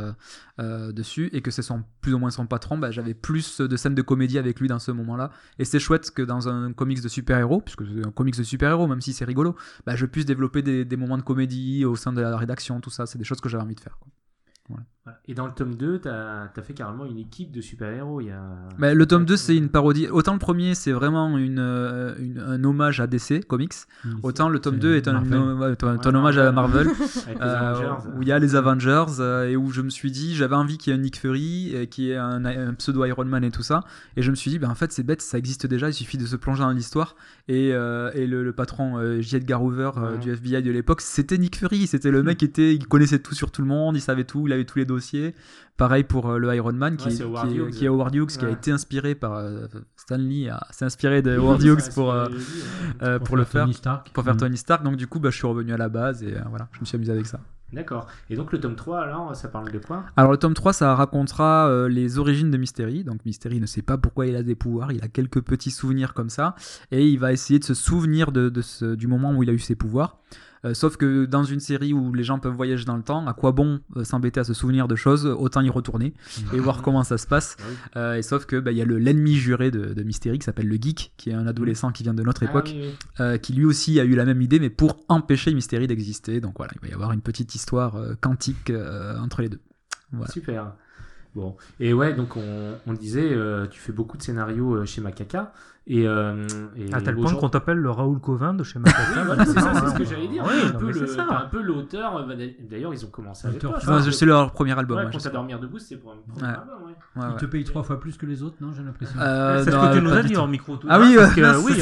dessus 0.59 1.29
et 1.33 1.41
que 1.41 1.49
c'est 1.51 1.61
son 1.63 1.83
plus 2.01 2.13
ou 2.13 2.19
moins 2.19 2.29
son 2.29 2.45
patron, 2.45 2.77
bah, 2.77 2.91
j'avais 2.91 3.13
plus 3.13 3.61
de 3.61 3.75
scènes 3.75 3.95
de 3.95 4.01
comédie 4.01 4.37
avec 4.37 4.59
lui 4.59 4.67
dans 4.67 4.79
ce 4.79 4.91
moment-là. 4.91 5.31
Et 5.59 5.65
c'est 5.65 5.79
chouette 5.79 6.11
que 6.11 6.21
dans 6.21 6.49
un 6.49 6.71
comics 6.73 7.01
de 7.01 7.07
super-héros, 7.09 7.61
puisque 7.61 7.83
c'est 7.87 8.05
un 8.05 8.11
comics 8.11 8.37
de 8.37 8.43
super-héros, 8.43 8.87
même 8.87 9.01
si 9.01 9.13
c'est 9.13 9.25
rigolo, 9.25 9.55
bah, 9.85 9.95
je 9.95 10.05
puisse 10.05 10.25
développer 10.25 10.61
des, 10.61 10.85
des 10.85 10.97
moments 10.97 11.17
de 11.17 11.23
comédie 11.23 11.83
au 11.85 11.95
sein 11.95 12.13
de 12.13 12.21
la 12.21 12.37
rédaction, 12.37 12.79
tout 12.79 12.89
ça. 12.91 13.05
C'est 13.05 13.17
des 13.17 13.23
choses 13.23 13.41
que 13.41 13.49
j'avais 13.49 13.63
envie 13.63 13.75
de 13.75 13.79
faire. 13.81 13.97
quoi. 13.99 14.07
Et 15.27 15.33
dans 15.33 15.47
le 15.47 15.51
tome 15.53 15.73
2, 15.75 15.97
t'as 15.99 16.43
as 16.55 16.61
fait 16.61 16.73
carrément 16.75 17.05
une 17.05 17.17
équipe 17.17 17.51
de 17.51 17.59
super-héros. 17.59 18.19
A... 18.19 18.69
Mais 18.77 18.93
le 18.93 19.07
tome 19.07 19.25
2, 19.25 19.35
c'est 19.35 19.55
une 19.57 19.69
parodie. 19.69 20.07
Autant 20.07 20.33
le 20.33 20.39
premier, 20.39 20.75
c'est 20.75 20.91
vraiment 20.91 21.37
une, 21.39 21.57
euh, 21.57 22.13
une- 22.19 22.37
un 22.39 22.63
hommage 22.63 22.99
à 23.01 23.07
DC 23.07 23.43
Comics. 23.47 23.73
Autant 24.21 24.47
le 24.47 24.59
tome 24.59 24.75
c'est 24.75 24.79
2 24.81 24.95
est 24.95 25.07
un, 25.07 25.15
un- 25.15 26.13
hommage 26.13 26.37
à 26.37 26.51
Marvel. 26.51 26.87
Euh, 27.41 27.71
Avengers. 27.71 28.09
où 28.17 28.21
il 28.21 28.27
y 28.27 28.31
a 28.31 28.37
les 28.39 28.55
Avengers 28.55 29.05
euh, 29.19 29.47
et 29.47 29.55
où 29.55 29.71
je 29.71 29.81
me 29.81 29.89
suis 29.89 30.11
dit 30.11 30.35
j'avais 30.35 30.55
envie 30.55 30.77
qu'il 30.77 30.91
y 30.91 30.95
ait 30.95 30.99
un 30.99 31.01
Nick 31.01 31.17
Fury 31.19 31.71
euh, 31.73 31.85
qui 31.85 32.11
est 32.11 32.15
un, 32.17 32.73
pseudo 32.75 33.03
Iron 33.05 33.25
Man 33.25 33.43
et 33.43 33.51
tout 33.51 33.63
ça 33.63 33.83
et 34.17 34.21
je 34.21 34.29
me 34.31 34.35
suis 34.35 34.51
dit 34.51 34.59
ben 34.59 34.69
en 34.69 34.75
fait 34.75 34.91
c'est 34.91 35.03
bête 35.03 35.21
ça 35.21 35.37
existe 35.37 35.65
déjà 35.65 35.89
il 35.89 35.93
suffit 35.93 36.17
de 36.17 36.25
se 36.25 36.35
plonger 36.35 36.61
dans 36.61 36.71
l'histoire 36.71 37.15
et, 37.47 37.71
euh, 37.73 38.11
et 38.13 38.27
le, 38.27 38.43
le 38.43 38.53
patron 38.53 38.97
euh, 38.97 39.21
J. 39.21 39.37
Edgar 39.37 39.63
Hoover 39.63 39.91
euh, 39.97 40.11
Ouais. 40.13 40.17
du 40.19 40.31
FBI 40.31 40.61
de 40.61 40.71
l'époque 40.71 41.01
c'était 41.01 41.37
Nick 41.37 41.55
Fury 41.57 41.87
c'était 41.87 42.11
le 42.11 42.21
mec 42.23 42.37
qui 42.37 42.45
était 42.45 42.73
il 42.75 42.85
connaissait 42.87 43.19
tout 43.19 43.33
sur 43.35 43.51
tout 43.51 43.61
le 43.61 43.67
monde 43.67 43.95
il 43.95 44.01
savait 44.01 44.23
tout 44.25 44.45
il 44.47 44.53
avait 44.53 44.65
tous 44.65 44.77
les 44.79 44.85
dossiers 44.91 45.33
pareil 45.77 46.03
pour 46.03 46.29
euh, 46.29 46.37
le 46.37 46.53
Iron 46.55 46.73
Man 46.73 46.95
qui, 46.97 47.07
Ouais, 47.07 47.13
est- 47.13 47.15
c'est 47.17 47.23
Howard 47.23 47.47
qui, 47.49 47.53
est- 47.55 47.57
Hughes. 47.57 47.71
qui 47.71 47.85
est 47.85 47.87
Howard 47.87 48.13
Hughes 48.15 48.27
qui 48.37 48.45
a 48.45 48.49
été 48.49 48.71
inspiré 48.71 49.15
par 49.15 49.33
euh, 49.35 49.65
Stan 49.95 50.17
Lee 50.17 50.47
a- 50.49 50.65
s'est 50.71 50.85
inspiré 50.85 51.21
de 51.21 51.35
Howard 51.37 51.61
Hughes 51.63 51.89
pour 51.93 52.11
euh, 52.13 52.27
euh, 53.01 53.19
pour, 53.19 53.37
le 53.37 53.43
faire 53.45 53.63
Tony 53.63 53.73
Stark. 53.73 54.11
pour 54.13 54.23
faire 54.23 54.35
Mm. 54.35 54.37
Tony 54.37 54.57
Stark 54.57 54.83
donc 54.83 54.95
du 54.97 55.07
coup 55.07 55.19
bah, 55.19 55.29
je 55.31 55.37
suis 55.37 55.47
revenu 55.47 55.73
à 55.73 55.77
la 55.77 55.89
base 55.89 56.23
et 56.23 56.35
euh, 56.35 56.41
voilà 56.49 56.67
je 56.73 56.79
me 56.81 56.85
suis 56.85 56.95
amusé 56.95 57.11
avec 57.11 57.25
ça 57.25 57.39
D'accord. 57.73 58.05
Et 58.29 58.35
donc 58.35 58.51
le 58.51 58.59
tome 58.59 58.75
3, 58.75 58.99
alors, 58.99 59.33
ça 59.33 59.47
parle 59.47 59.71
de 59.71 59.79
quoi? 59.79 60.03
Alors 60.17 60.31
le 60.31 60.37
tome 60.37 60.53
3, 60.53 60.73
ça 60.73 60.93
racontera 60.93 61.69
euh, 61.69 61.87
les 61.87 62.19
origines 62.19 62.51
de 62.51 62.57
Mystery. 62.57 63.05
Donc 63.05 63.23
Mystery 63.25 63.61
ne 63.61 63.65
sait 63.65 63.81
pas 63.81 63.97
pourquoi 63.97 64.25
il 64.27 64.35
a 64.35 64.43
des 64.43 64.55
pouvoirs, 64.55 64.91
il 64.91 65.01
a 65.05 65.07
quelques 65.07 65.39
petits 65.41 65.71
souvenirs 65.71 66.13
comme 66.13 66.29
ça, 66.29 66.53
et 66.91 67.07
il 67.07 67.17
va 67.17 67.31
essayer 67.31 67.59
de 67.59 67.63
se 67.63 67.73
souvenir 67.73 68.33
de, 68.33 68.49
de 68.49 68.61
ce- 68.61 68.95
du 68.95 69.07
moment 69.07 69.31
où 69.33 69.41
il 69.43 69.49
a 69.49 69.53
eu 69.53 69.59
ses 69.59 69.75
pouvoirs. 69.75 70.17
Euh, 70.63 70.73
sauf 70.73 70.97
que 70.97 71.25
dans 71.25 71.43
une 71.43 71.59
série 71.59 71.93
où 71.93 72.13
les 72.13 72.23
gens 72.23 72.39
peuvent 72.39 72.53
voyager 72.53 72.85
dans 72.85 72.95
le 72.95 73.03
temps, 73.03 73.25
à 73.27 73.33
quoi 73.33 73.51
bon 73.51 73.81
euh, 73.95 74.03
s'embêter 74.03 74.39
à 74.39 74.43
se 74.43 74.53
souvenir 74.53 74.87
de 74.87 74.95
choses 74.95 75.25
Autant 75.25 75.61
y 75.61 75.69
retourner 75.69 76.13
et 76.53 76.59
voir 76.59 76.81
comment 76.83 77.03
ça 77.03 77.17
se 77.17 77.27
passe. 77.27 77.57
Ah. 77.59 77.99
Euh, 77.99 78.15
et 78.15 78.21
sauf 78.21 78.45
que 78.45 78.59
bah, 78.59 78.71
il 78.71 78.77
y 78.77 78.81
a 78.81 78.85
le 78.85 78.97
l'ennemi 78.97 79.35
juré 79.35 79.71
de, 79.71 79.93
de 79.93 80.03
Mystery 80.03 80.39
qui 80.39 80.45
s'appelle 80.45 80.67
le 80.67 80.75
Geek, 80.75 81.13
qui 81.17 81.29
est 81.31 81.33
un 81.33 81.47
adolescent 81.47 81.91
qui 81.91 82.03
vient 82.03 82.13
de 82.13 82.23
notre 82.23 82.43
époque, 82.43 82.71
Ah, 82.73 82.77
oui, 82.77 82.95
euh, 83.19 83.37
qui 83.37 83.53
lui 83.53 83.65
aussi 83.65 83.99
a 83.99 84.03
eu 84.03 84.15
la 84.15 84.25
même 84.25 84.41
idée, 84.41 84.59
mais 84.59 84.69
pour 84.69 84.99
empêcher 85.09 85.53
Mystery 85.53 85.87
d'exister. 85.87 86.41
Donc 86.41 86.55
voilà, 86.57 86.73
il 86.75 86.81
va 86.81 86.87
y 86.87 86.93
avoir 86.93 87.11
une 87.11 87.21
petite 87.21 87.55
histoire 87.55 87.97
quantique 88.21 88.71
entre 89.19 89.41
les 89.41 89.49
deux. 89.49 89.59
Voilà. 90.11 90.31
Super. 90.31 90.73
Bon. 91.35 91.55
Et 91.79 91.93
ouais, 91.93 92.13
donc 92.13 92.35
on, 92.35 92.93
disait, 92.93 93.33
euh, 93.33 93.65
tu 93.67 93.79
fais 93.79 93.93
beaucoup 93.93 94.17
de 94.17 94.23
scénarios 94.23 94.75
euh, 94.75 94.85
chez 94.85 95.01
Macaca. 95.01 95.53
Et, 95.87 96.07
euh, 96.07 96.45
et 96.77 96.93
À 96.93 97.01
tel 97.01 97.15
point 97.15 97.33
qu'on 97.33 97.49
t'appelle 97.49 97.77
le 97.77 97.89
Raoul 97.89 98.19
Covin 98.19 98.53
de 98.53 98.63
chez. 98.63 98.77
Oui, 98.77 98.83
voilà, 99.25 99.43
c'est 99.45 99.59
ça, 99.59 99.73
c'est 99.73 99.87
ce 99.89 99.95
que 99.95 100.05
j'allais 100.05 100.27
dire. 100.27 100.43
Oui, 100.45 100.53
T'es 100.61 100.67
un 100.67 100.73
non, 100.73 100.79
peu 100.79 100.85
le- 100.87 100.93
c'est 100.93 101.07
ça. 101.07 101.25
un 101.43 101.47
peu 101.47 101.61
l'auteur. 101.61 102.17
euh, 102.17 102.35
D'ailleurs, 102.69 102.93
ils 102.93 103.03
ont 103.03 103.09
commencé 103.09 103.47
avec 103.47 103.63
L'auteur 103.63 103.81
toi. 103.81 104.01
sais 104.11 104.25
leur 104.27 104.51
premier 104.51 104.77
album. 104.77 104.97
Ouais, 104.99 105.05
ouais, 105.05 105.19
sais. 105.19 105.27
à 105.27 105.31
dormir 105.31 105.59
debout, 105.59 105.79
c'est 105.79 105.95
pour 105.97 106.11
un 106.11 106.17
premier 106.17 106.47
Ouais. 106.51 106.55
album, 106.55 106.75
ouais. 106.85 106.91
Ouais, 106.91 107.27
Il 107.29 107.33
ouais. 107.33 107.39
te 107.39 107.45
paye 107.47 107.63
trois 107.63 107.81
fois 107.81 107.99
plus 107.99 108.15
que 108.15 108.27
les 108.27 108.43
autres, 108.43 108.57
non 108.61 108.71
J'ai 108.77 108.83
l'impression. 108.83 109.19
Euh, 109.19 109.63
c'est 109.63 109.71
ce 109.71 109.75
que 109.75 109.95
tu 109.97 110.01
nous 110.03 110.13
as 110.13 110.21
dit 110.23 110.37
en 110.37 110.47
micro 110.47 110.77
tout 110.77 110.87
Ah 110.89 110.95
à 110.95 110.99
l'heure, 110.99 111.07
oui, 111.09 111.17
ouais, 111.17 111.25
c'est 111.33 111.57
oui, 111.57 111.81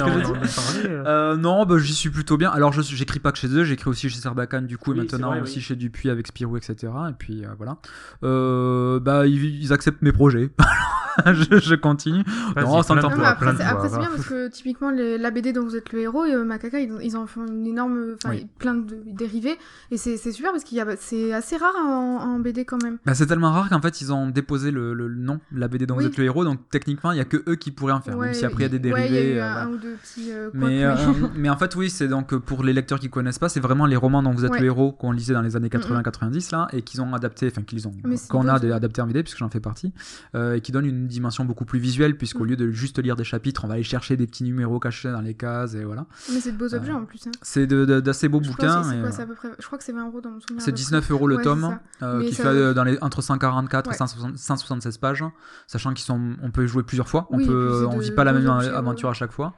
euh. 0.86 1.04
Euh, 1.06 1.36
non, 1.36 1.66
bah, 1.66 1.78
j'y 1.78 1.94
suis 1.94 2.10
plutôt 2.10 2.38
bien. 2.38 2.52
Alors, 2.52 2.72
je 2.72 2.82
j'écris 2.82 3.20
pas 3.20 3.34
que 3.34 3.38
chez 3.38 3.50
eux, 3.50 3.66
j'écris 3.66 3.90
aussi 3.90 4.10
chez 4.10 4.20
Sarbacane, 4.20 4.66
du 4.66 4.78
coup, 4.78 4.94
et 4.94 4.96
c'est 5.10 5.18
maintenant 5.20 5.42
aussi 5.42 5.60
chez 5.60 5.76
Dupuis 5.76 6.10
avec 6.10 6.26
Spirou, 6.28 6.56
etc. 6.56 6.88
Et 7.10 7.14
puis 7.20 7.44
euh, 7.44 7.50
voilà. 7.58 7.78
Euh, 8.24 9.00
bah, 9.02 9.28
ils, 9.28 9.62
ils 9.62 9.74
acceptent 9.74 10.02
mes 10.02 10.14
projets. 10.14 10.50
je, 11.26 11.76
continue. 11.76 12.24
Non, 12.56 12.82
c'est 12.82 12.96
toi, 13.00 13.28
après, 13.28 13.54
c'est 13.90 14.00
bien 14.00 14.10
parce 14.10 14.28
que 14.28 14.48
typiquement 14.50 14.90
les- 14.92 15.18
la 15.18 15.32
BD 15.32 15.54
dont 15.54 15.64
vous 15.64 15.76
êtes 15.76 15.92
le 15.94 16.00
héros 16.00 16.26
et 16.26 16.34
euh, 16.34 16.44
Macaca 16.44 16.80
ils, 16.80 16.92
ils 17.02 17.18
en 17.18 17.26
font 17.28 17.46
une 17.48 17.66
énorme 17.68 18.16
enfin 18.16 18.30
Oui. 18.36 18.48
plein 18.58 18.76
de 18.76 18.98
dérivés 19.08 19.58
et 19.92 19.98
c'est 19.98 20.18
super 20.32 20.52
parce 20.52 20.64
qu'il 20.64 20.78
y 20.78 20.82
a 20.82 20.86
c'est 20.98 21.34
assez 21.34 21.58
rare 21.58 21.74
en, 21.78 22.18
en 22.22 22.40
BD 22.40 22.66
quand 22.66 22.82
même 22.84 22.98
Bah, 23.06 23.14
c'est 23.14 23.26
tellement 23.26 23.52
rare 23.52 23.70
qu'en 23.70 23.82
fait, 23.82 24.02
ils 24.02 24.12
ont 24.14 24.30
déposé 24.30 24.72
le, 24.72 24.94
le 24.94 25.10
nom, 25.10 25.40
la 25.52 25.68
BD 25.68 25.86
dont 25.86 25.96
Oui. 25.96 26.04
vous 26.04 26.10
êtes 26.10 26.18
le 26.18 26.24
héros. 26.26 26.44
Donc, 26.46 26.60
techniquement, 26.70 27.12
il 27.12 27.18
y 27.18 27.22
a 27.22 27.26
que 27.26 27.44
eux 27.48 27.56
qui 27.56 27.72
pourraient 27.72 27.94
en 27.94 28.02
faire. 28.02 28.18
même 28.18 28.34
si 28.34 28.46
après, 28.46 28.64
il 28.66 28.74
y 28.74 28.76
a 28.76 28.78
des 28.80 28.92
ouais, 28.92 29.00
dérivés. 29.02 29.22
il 29.22 29.28
y 29.30 29.32
a 29.32 29.36
eu 29.36 29.40
un, 29.40 29.52
voilà. 29.52 29.64
un 29.66 29.70
ou 29.72 29.78
deux 29.78 29.96
petits 30.02 30.32
Mais, 30.54 30.84
euh, 30.86 30.96
mais 31.36 31.50
en 31.50 31.58
fait, 31.58 31.76
oui, 31.76 31.90
c'est 31.90 32.08
donc 32.08 32.34
euh, 32.34 32.40
pour 32.40 32.64
les 32.64 32.74
lecteurs 32.74 33.00
qui 33.00 33.10
connaissent 33.10 33.40
pas, 33.40 33.50
c'est 33.50 33.60
vraiment 33.60 33.86
les 33.86 33.96
romans 33.96 34.22
dont 34.24 34.32
vous 34.32 34.46
êtes 34.46 34.52
Ouais. 34.52 34.60
le 34.60 34.66
héros 34.68 34.92
qu'on 34.92 35.12
lisait 35.12 35.34
dans 35.34 35.42
les 35.42 35.56
années 35.56 35.70
Mm, 35.74 35.78
mm. 35.78 36.02
80-90 36.02 36.52
là, 36.52 36.68
et 36.74 36.82
qu'ils 36.82 37.02
ont 37.02 37.14
adapté, 37.14 37.48
enfin 37.48 37.62
qu'ils 37.62 37.88
ont, 37.88 37.94
qu'on 38.30 38.48
a 38.48 38.54
adapté 38.54 39.02
en 39.02 39.08
BD 39.08 39.24
puisque 39.24 39.38
j'en 39.40 39.50
fais 39.50 39.60
partie, 39.60 39.94
euh, 40.36 40.56
et 40.56 40.62
qui 40.62 40.72
donne 40.72 40.86
une 40.86 41.08
dimension 41.08 41.46
beaucoup 41.46 41.66
plus 41.66 41.80
visuelle 41.80 42.18
puisqu'au 42.18 42.44
Mm. 42.44 42.48
lieu 42.48 42.56
de 42.56 42.72
juste 42.72 43.02
lire 43.04 43.16
des 43.16 43.24
chapitres, 43.24 43.64
on 43.66 43.68
va 43.68 43.79
aller 43.80 43.84
chercher 43.84 44.16
des 44.18 44.28
petits 44.28 44.44
numéros 44.44 44.80
cachés 44.80 45.12
dans 45.12 45.22
les 45.22 45.34
cases 45.34 45.74
et 45.76 45.84
voilà. 45.84 46.06
mais 46.32 46.40
c'est 46.40 46.52
de 46.52 46.58
beaux 46.58 46.74
euh, 46.74 46.78
objets 46.78 46.92
en 46.92 47.06
plus 47.06 47.26
hein. 47.28 47.32
C'est 47.42 47.66
d'assez 47.68 48.30
beaux 48.30 48.42
je 48.44 48.50
bouquins. 48.50 48.82
que 48.84 48.88
c'est 48.90 48.98
et, 48.98 49.02
quoi, 49.02 49.12
c'est 49.12 49.22
à 49.22 49.26
peu 49.26 49.36
près 49.36 49.50
je 49.60 49.66
crois 49.66 49.78
que 49.78 49.84
c'est 49.84 49.92
20 49.94 50.08
euros 50.08 50.22
dans 50.22 50.32
mon 50.32 50.40
souvenir 50.40 50.62
c'est 50.62 50.72
peu 50.72 50.76
près. 50.76 50.84
19 50.84 51.12
euros 51.12 51.28
le 51.28 51.38
Ouais, 51.38 51.44
tome, 51.44 51.80
euh, 52.04 52.24
qui 52.24 52.36
ça- 52.36 52.44
fait 52.44 52.50
euh, 52.50 52.74
dans 52.74 52.84
les, 52.84 52.98
entre 53.02 53.22
144 53.22 53.88
et 53.88 53.90
Ouais. 53.92 53.96
160 53.98 54.38
176 54.38 54.98
pages, 54.98 55.24
sachant 55.68 55.94
qu'ils 55.94 56.06
sont, 56.06 56.36
on 56.42 56.52
peut 56.52 56.64
y 56.66 56.68
jouer 56.68 56.84
plusieurs 56.84 57.08
fois, 57.10 57.28
on 57.32 57.38
Oui, 57.38 57.44
et 57.44 57.48
peut, 57.48 57.86
on 57.90 57.98
vit 57.98 58.12
pas 58.12 58.24
la 58.24 58.34
même 58.34 58.48
aventure 58.48 59.10
à 59.10 59.14
chaque 59.14 59.32
fois. 59.32 59.54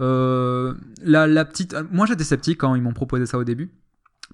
Euh, 0.00 0.74
la, 1.02 1.26
la 1.26 1.44
petite, 1.44 1.76
moi 1.90 2.06
j'étais 2.06 2.24
sceptique 2.24 2.58
quand 2.58 2.74
ils 2.74 2.82
m'ont 2.82 2.92
proposé 2.94 3.26
ça 3.26 3.38
au 3.38 3.44
début. 3.44 3.70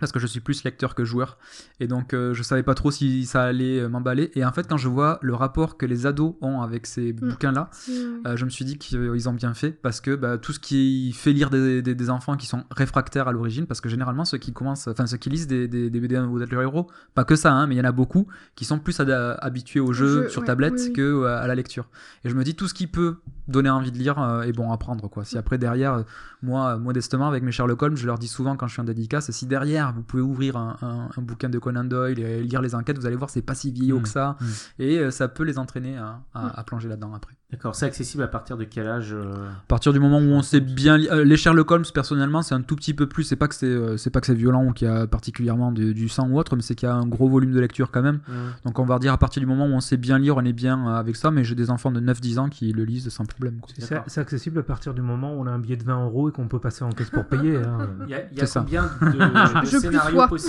Parce 0.00 0.12
que 0.12 0.18
je 0.18 0.26
suis 0.26 0.40
plus 0.40 0.64
lecteur 0.64 0.94
que 0.94 1.04
joueur. 1.04 1.38
Et 1.80 1.86
donc, 1.86 2.14
euh, 2.14 2.34
je 2.34 2.42
savais 2.42 2.62
pas 2.62 2.74
trop 2.74 2.90
si 2.90 3.26
ça 3.26 3.42
allait 3.42 3.80
euh, 3.80 3.88
m'emballer. 3.88 4.30
Et 4.34 4.44
en 4.44 4.52
fait, 4.52 4.68
quand 4.68 4.76
je 4.76 4.88
vois 4.88 5.18
le 5.22 5.34
rapport 5.34 5.76
que 5.76 5.86
les 5.86 6.06
ados 6.06 6.34
ont 6.40 6.60
avec 6.62 6.86
ces 6.86 7.12
bouquins-là, 7.12 7.68
Si, 7.72 7.92
euh, 8.26 8.36
je 8.36 8.44
me 8.44 8.50
suis 8.50 8.64
dit 8.64 8.78
qu'ils 8.78 9.28
ont 9.28 9.32
bien 9.32 9.54
fait 9.54 9.70
parce 9.70 10.00
que 10.00 10.14
bah, 10.14 10.38
tout 10.38 10.52
ce 10.52 10.60
qui 10.60 11.12
fait 11.12 11.32
lire 11.32 11.50
des, 11.50 11.82
des- 11.82 11.94
des 11.94 12.10
enfants 12.10 12.36
qui 12.36 12.46
sont 12.46 12.64
réfractaires 12.70 13.28
à 13.28 13.32
l'origine, 13.32 13.66
parce 13.66 13.80
que 13.80 13.88
généralement 13.88 14.24
ceux 14.24 14.38
qui 14.38 14.52
commencent, 14.52 14.88
enfin 14.88 15.06
ceux 15.06 15.16
qui 15.16 15.30
lisent 15.30 15.46
des, 15.46 15.68
des, 15.68 15.90
des 15.90 16.00
BD 16.00 16.16
le 16.16 16.62
héros, 16.62 16.88
pas 17.14 17.24
que 17.24 17.36
ça, 17.36 17.52
hein, 17.52 17.66
mais 17.66 17.74
il 17.74 17.78
y 17.78 17.80
en 17.80 17.84
a 17.84 17.92
beaucoup 17.92 18.26
qui 18.54 18.64
sont 18.64 18.78
plus 18.78 19.00
habitués 19.00 19.80
au 19.80 19.92
jeu 19.92 20.22
jeu, 20.24 20.28
sur 20.28 20.40
ouais, 20.42 20.46
tablette 20.46 20.74
oui, 20.76 20.84
oui. 20.88 20.92
que 20.92 21.02
euh, 21.02 21.38
à 21.42 21.46
la 21.46 21.54
lecture. 21.54 21.88
Et 22.24 22.28
je 22.30 22.34
me 22.34 22.44
dis 22.44 22.54
tout 22.54 22.68
ce 22.68 22.74
qui 22.74 22.86
peut 22.86 23.16
donner 23.48 23.70
envie 23.70 23.90
de 23.92 23.98
lire 23.98 24.18
est 24.44 24.52
bon 24.52 24.70
à 24.72 24.76
prendre 24.78 25.08
quoi. 25.08 25.24
Si 25.24 25.38
après 25.38 25.58
derrière, 25.58 26.04
moi 26.42 26.76
modestement 26.76 27.26
avec 27.28 27.42
mes 27.42 27.50
Sherlock 27.52 27.82
Holmes, 27.82 27.96
je 27.96 28.06
leur 28.06 28.18
dis 28.18 28.28
souvent 28.28 28.56
quand 28.56 28.66
je 28.66 28.72
suis 28.74 28.80
en 28.82 28.84
dédicace, 28.84 29.30
si 29.30 29.46
derrière 29.46 29.87
lumière. 29.88 29.94
Vous 29.96 30.02
pouvez 30.02 30.22
ouvrir 30.22 30.56
un, 30.56 30.76
un- 30.82 31.08
un 31.16 31.22
bouquin 31.22 31.48
de 31.48 31.58
Conan 31.58 31.84
Doyle 31.84 32.18
et 32.20 32.42
lire 32.42 32.62
les 32.62 32.74
enquêtes, 32.74 32.98
vous 32.98 33.06
allez 33.06 33.16
voir, 33.16 33.30
c'est 33.30 33.42
pas 33.42 33.54
si 33.54 33.70
vieillot 33.72 33.98
Mm. 33.98 34.02
que 34.02 34.08
ça. 34.08 34.36
Mm. 34.40 34.44
Et 34.82 34.98
euh, 34.98 35.10
ça 35.10 35.28
peut 35.28 35.44
les 35.44 35.58
entraîner 35.58 35.96
à, 35.96 36.20
à- 36.34 36.60
à 36.60 36.64
plonger 36.64 36.88
là-dedans 36.88 37.12
après. 37.14 37.34
D'accord, 37.50 37.74
c'est 37.74 37.86
accessible 37.86 38.22
à 38.22 38.28
partir 38.28 38.58
de 38.58 38.64
quel 38.64 38.86
âge 38.86 39.14
euh, 39.14 39.32
À 39.48 39.66
partir 39.68 39.94
du 39.94 39.98
moment 40.00 40.18
où 40.18 40.32
on 40.32 40.42
sait 40.42 40.60
bien 40.60 41.00
euh, 41.00 41.24
les 41.24 41.38
Sherlock 41.38 41.70
Holmes 41.70 41.84
personnellement 41.94 42.42
c'est 42.42 42.54
un 42.54 42.60
tout 42.60 42.76
petit 42.76 42.92
peu 42.92 43.06
plus 43.06 43.22
c'est 43.24 43.36
pas 43.36 43.48
que 43.48 43.54
c'est 43.54 43.64
euh, 43.64 43.96
c'est 43.96 44.10
pas 44.10 44.20
que 44.20 44.26
c'est 44.26 44.34
violent 44.34 44.66
ou 44.66 44.72
qu'il 44.74 44.86
y 44.86 44.90
a 44.90 45.06
particulièrement 45.06 45.72
du, 45.72 45.94
du 45.94 46.10
sang 46.10 46.28
ou 46.28 46.38
autre 46.38 46.56
mais 46.56 46.60
c'est 46.62 46.74
qu'il 46.74 46.86
y 46.86 46.92
a 46.92 46.94
un 46.94 47.06
gros 47.06 47.26
volume 47.26 47.52
de 47.52 47.58
lecture 47.60 47.90
quand 47.90 48.02
même 48.02 48.20
donc 48.66 48.78
on 48.78 48.84
va 48.84 48.98
dire 48.98 49.14
à 49.14 49.16
partir 49.16 49.40
du 49.40 49.46
moment 49.46 49.64
où 49.64 49.70
on 49.70 49.80
sait 49.80 49.96
bien 49.96 50.18
lire 50.18 50.36
on 50.36 50.44
est 50.44 50.52
bien 50.52 50.88
avec 50.94 51.16
ça 51.16 51.30
mais 51.30 51.42
j'ai 51.42 51.54
des 51.54 51.70
enfants 51.70 51.90
de 51.90 52.00
9-10 52.02 52.38
ans 52.38 52.48
qui 52.50 52.70
le 52.70 52.84
lisent 52.84 53.08
sans 53.08 53.24
problème 53.24 53.60
quoi. 53.60 53.70
C'est 53.78 53.98
c'est 54.08 54.20
accessible 54.20 54.58
à 54.58 54.62
partir 54.62 54.92
du 54.92 55.00
moment 55.00 55.34
où 55.34 55.40
on 55.40 55.46
a 55.46 55.50
un 55.50 55.58
billet 55.58 55.78
de 55.78 55.84
20 55.84 56.04
euros 56.04 56.28
et 56.28 56.32
qu'on 56.32 56.48
peut 56.48 56.60
passer 56.60 56.84
en 56.84 56.90
caisse 56.90 57.08
pour 57.08 57.24
payer. 57.24 57.56
hein. 57.56 57.88
Il 58.04 58.10
y 58.10 58.14
a, 58.14 58.30
y 58.30 58.40
a 58.42 58.46
ça. 58.46 58.60
combien 58.60 58.82
de, 59.00 59.06
de 59.06 59.66
Je 59.70 59.77
plus 59.80 60.48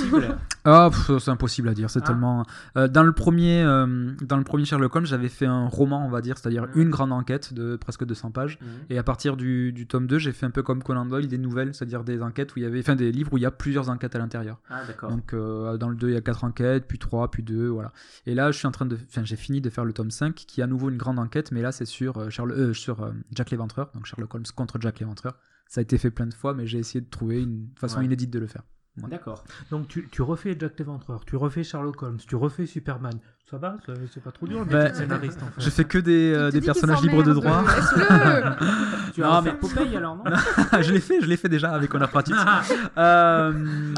Ah, 0.65 0.89
c'est 1.19 1.29
impossible 1.29 1.69
à 1.69 1.73
dire. 1.73 1.89
C'est 1.89 2.01
Ah. 2.03 2.07
tellement. 2.07 2.45
Euh, 2.77 2.87
dans 2.87 3.03
le 3.03 3.13
premier, 3.13 3.63
euh, 3.63 4.11
dans 4.21 4.37
le 4.37 4.43
premier 4.43 4.65
Sherlock 4.65 4.93
Holmes, 4.95 5.05
j'avais 5.05 5.29
fait 5.29 5.45
un 5.45 5.67
roman, 5.67 6.05
on 6.05 6.09
va 6.09 6.21
dire, 6.21 6.37
c'est-à-dire 6.37 6.63
Mhm. 6.63 6.81
une 6.81 6.89
grande 6.89 7.11
enquête 7.13 7.53
de 7.53 7.75
presque 7.77 8.05
200 8.05 8.31
pages. 8.31 8.59
Et 8.89 8.97
à 8.97 9.03
partir 9.03 9.37
du, 9.37 9.71
du 9.71 9.87
tome 9.87 10.05
2, 10.07 10.17
j'ai 10.19 10.31
fait 10.33 10.45
un 10.45 10.51
peu 10.51 10.61
comme 10.63 10.83
Conan 10.83 11.05
Doyle, 11.05 11.27
des 11.27 11.37
nouvelles, 11.37 11.73
c'est-à-dire 11.73 12.03
des 12.03 12.21
enquêtes 12.21 12.55
où 12.55 12.59
il 12.59 12.63
y 12.63 12.65
avait, 12.65 12.79
enfin 12.79 12.95
des 12.95 13.11
livres 13.11 13.33
où 13.33 13.37
il 13.37 13.41
y 13.41 13.45
a 13.45 13.51
plusieurs 13.51 13.89
enquêtes 13.89 14.15
à 14.15 14.19
l'intérieur. 14.19 14.59
Ah, 14.69 14.81
d'accord. 14.85 15.09
Donc 15.09 15.33
euh, 15.33 15.77
dans 15.77 15.89
le 15.89 15.95
2, 15.95 16.09
il 16.09 16.13
y 16.13 16.17
a 16.17 16.21
4 16.21 16.43
enquêtes, 16.43 16.85
puis 16.87 16.99
3, 16.99 17.31
puis 17.31 17.41
2, 17.43 17.67
voilà. 17.67 17.91
Et 18.25 18.35
là, 18.35 18.51
je 18.51 18.57
suis 18.57 18.67
en 18.67 18.71
train 18.71 18.85
de, 18.85 18.97
enfin, 19.09 19.23
j'ai 19.23 19.35
fini 19.37 19.61
de 19.61 19.69
faire 19.69 19.85
le 19.85 19.93
tome 19.93 20.11
5, 20.11 20.35
qui 20.35 20.59
est 20.61 20.63
à 20.63 20.67
nouveau 20.67 20.89
une 20.89 20.97
grande 20.97 21.19
enquête, 21.19 21.51
mais 21.51 21.61
là, 21.61 21.71
c'est 21.71 21.85
sur, 21.85 22.29
Sherlock- 22.29 22.57
euh, 22.57 22.73
sur 22.73 23.11
Jack 23.33 23.51
l'Éventreur, 23.51 23.89
donc 23.95 24.05
Sherlock 24.05 24.33
Holmes 24.35 24.43
contre 24.55 24.79
Jack 24.81 24.99
l'Éventreur. 24.99 25.37
Ça 25.67 25.79
a 25.79 25.83
été 25.83 25.97
fait 25.97 26.09
plein 26.11 26.25
de 26.27 26.33
fois, 26.33 26.53
mais 26.53 26.65
j'ai 26.65 26.79
essayé 26.79 26.99
de 26.99 27.09
trouver 27.09 27.41
une 27.43 27.67
façon 27.79 27.99
Ouais. 27.99 28.05
inédite 28.05 28.31
de 28.31 28.39
le 28.39 28.47
faire. 28.47 28.63
D'accord. 29.07 29.43
Donc 29.71 29.87
tu, 29.87 30.07
tu 30.09 30.21
refais 30.21 30.55
Jack 30.59 30.77
l'Éventreur, 30.79 31.25
tu 31.25 31.35
refais 31.35 31.63
Sherlock 31.63 32.01
Holmes, 32.03 32.19
tu 32.27 32.35
refais 32.35 32.65
Superman. 32.65 33.19
Ça 33.49 33.57
va 33.57 33.77
C'est- 34.13 34.19
pas 34.23 34.31
trop 34.31 34.45
dur 34.45 34.63
Bah, 34.65 34.77
métier 34.77 34.91
de 34.91 34.95
scénariste 34.97 35.41
en 35.41 35.47
fait. 35.47 35.61
Je 35.61 35.69
fais 35.71 35.83
que 35.83 35.97
des, 35.97 36.33
euh, 36.33 36.51
des 36.51 36.61
personnages 36.61 37.01
libres 37.01 37.23
de 37.23 37.33
s'emmerde, 37.33 37.63
droit. 37.65 37.75
Tu 39.13 39.21
vas 39.21 39.27
Non, 39.27 39.33
en 39.37 39.41
faire 39.41 39.57
Popeye 39.57 39.95
alors, 39.97 40.17
non 40.17 40.23
je 40.81 40.93
l'ai 40.93 40.99
fait, 40.99 41.19
je 41.21 41.25
l'ai 41.25 41.35
fait 41.37 41.49
déjà 41.49 41.71
avec 41.71 41.93
Honor 41.93 42.09
Pratique. 42.09 42.35
Euh, 42.97 43.51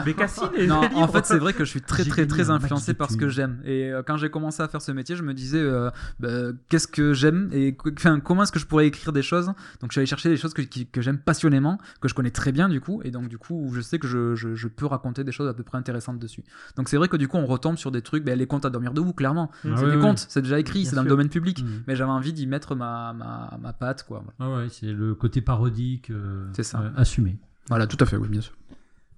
Mais 0.05 0.13
Cassine 0.13 0.49
est 0.57 0.67
non, 0.67 0.81
en 0.95 1.07
fait, 1.07 1.25
c'est 1.25 1.37
vrai 1.37 1.53
que 1.53 1.65
je 1.65 1.69
suis 1.69 1.81
très 1.81 2.03
très 2.05 2.27
très 2.27 2.49
influencé 2.49 2.93
par 2.93 3.09
ce 3.11 3.17
que 3.17 3.29
j'aime. 3.29 3.59
Et 3.65 3.91
euh, 3.91 4.03
quand 4.05 4.17
j'ai 4.17 4.29
commencé 4.29 4.61
à 4.61 4.67
faire 4.67 4.81
ce 4.81 4.91
métier, 4.91 5.15
je 5.15 5.23
me 5.23 5.33
disais, 5.33 5.59
euh, 5.59 5.89
bah, 6.19 6.29
qu'est-ce 6.69 6.87
que 6.87 7.13
j'aime 7.13 7.49
et 7.51 7.75
enfin, 7.97 8.19
comment 8.19 8.43
est-ce 8.43 8.51
que 8.51 8.59
je 8.59 8.65
pourrais 8.65 8.87
écrire 8.87 9.11
des 9.11 9.21
choses? 9.23 9.47
Donc, 9.47 9.89
je 9.89 9.91
suis 9.93 9.99
allé 9.99 10.05
chercher 10.05 10.29
des 10.29 10.37
choses 10.37 10.53
que, 10.53 10.61
j'aime 11.01 11.17
passionnément, 11.17 11.77
que 11.99 12.07
je 12.07 12.13
connais 12.13 12.31
très 12.31 12.51
bien 12.51 12.69
du 12.69 12.79
coup, 12.79 13.01
et 13.03 13.11
donc 13.11 13.27
du 13.27 13.37
coup, 13.37 13.71
je 13.73 13.81
sais 13.81 13.97
que 13.99 14.07
je, 14.07 14.35
je- 14.35 14.55
je 14.55 14.67
peux 14.67 14.85
raconter 14.85 15.23
des 15.23 15.31
choses 15.31 15.49
à 15.49 15.53
peu 15.53 15.63
près 15.63 15.77
intéressantes 15.77 16.19
dessus. 16.19 16.43
Donc, 16.77 16.87
c'est 16.89 16.97
vrai 16.97 17.07
que 17.07 17.17
du 17.17 17.27
coup, 17.27 17.37
on 17.37 17.45
retombe 17.47 17.77
sur 17.77 17.91
des 17.91 18.01
trucs, 18.01 18.23
ben, 18.23 18.37
les 18.37 18.47
contes 18.47 18.65
à 18.65 18.69
dormir 18.69 18.93
debout, 18.93 19.13
clairement. 19.13 19.40
Ah 19.51 19.57
c'est 19.63 19.69
ouais, 19.83 19.89
des 19.91 19.95
ouais. 19.97 20.01
contes, 20.01 20.25
c'est 20.29 20.41
déjà 20.41 20.59
écrit, 20.59 20.85
c'est 20.85 20.95
dans 20.95 21.03
le 21.03 21.09
domaine 21.09 21.29
public. 21.29 21.63
Mm. 21.63 21.83
Mais 21.87 21.95
j'avais 21.95 22.11
envie 22.11 22.33
d'y 22.33 22.47
mettre 22.47 22.75
ma, 22.75 23.13
ma, 23.13 23.57
ma 23.61 23.73
patte, 23.73 24.03
quoi. 24.07 24.23
Ah 24.39 24.49
ouais, 24.49 24.67
c'est 24.69 24.91
le 24.91 25.15
côté 25.15 25.41
parodique 25.41 26.09
euh, 26.11 26.47
ça. 26.61 26.79
euh, 26.81 26.89
assumé. 26.95 27.37
Voilà, 27.69 27.87
tout 27.87 27.97
à 27.99 28.05
fait, 28.05 28.17
oui, 28.17 28.27
bien 28.27 28.41
sûr. 28.41 28.53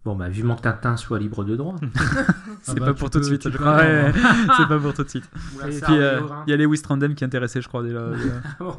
Bon, 0.05 0.15
bah, 0.17 0.27
vivement 0.27 0.57
que 0.57 0.61
Tintin 0.61 0.97
soit 0.97 1.17
libre 1.17 1.45
de 1.45 1.55
droit. 1.55 1.75
C'est 2.61 2.77
bah, 2.77 2.87
pas 2.87 2.93
pour 2.93 3.09
tout 3.09 3.19
de 3.19 3.23
suite. 3.23 3.49
je 3.49 3.57
crois. 3.57 3.77
Ouais, 3.77 4.11
c'est 4.57 4.67
pas 4.67 4.77
pour 4.79 4.93
tout 4.93 5.03
de 5.03 5.09
suite. 5.09 5.29
Et 5.65 5.79
puis, 5.79 5.93
euh, 5.97 6.19
Laurin. 6.19 6.43
il 6.47 6.51
y 6.51 6.53
a 6.53 6.57
Lewis 6.57 6.81
Trondheim 6.81 7.13
qui 7.13 7.23
est 7.23 7.27
intéressé, 7.27 7.61
je 7.61 7.67
crois. 7.69 7.83
déjà. 7.83 8.01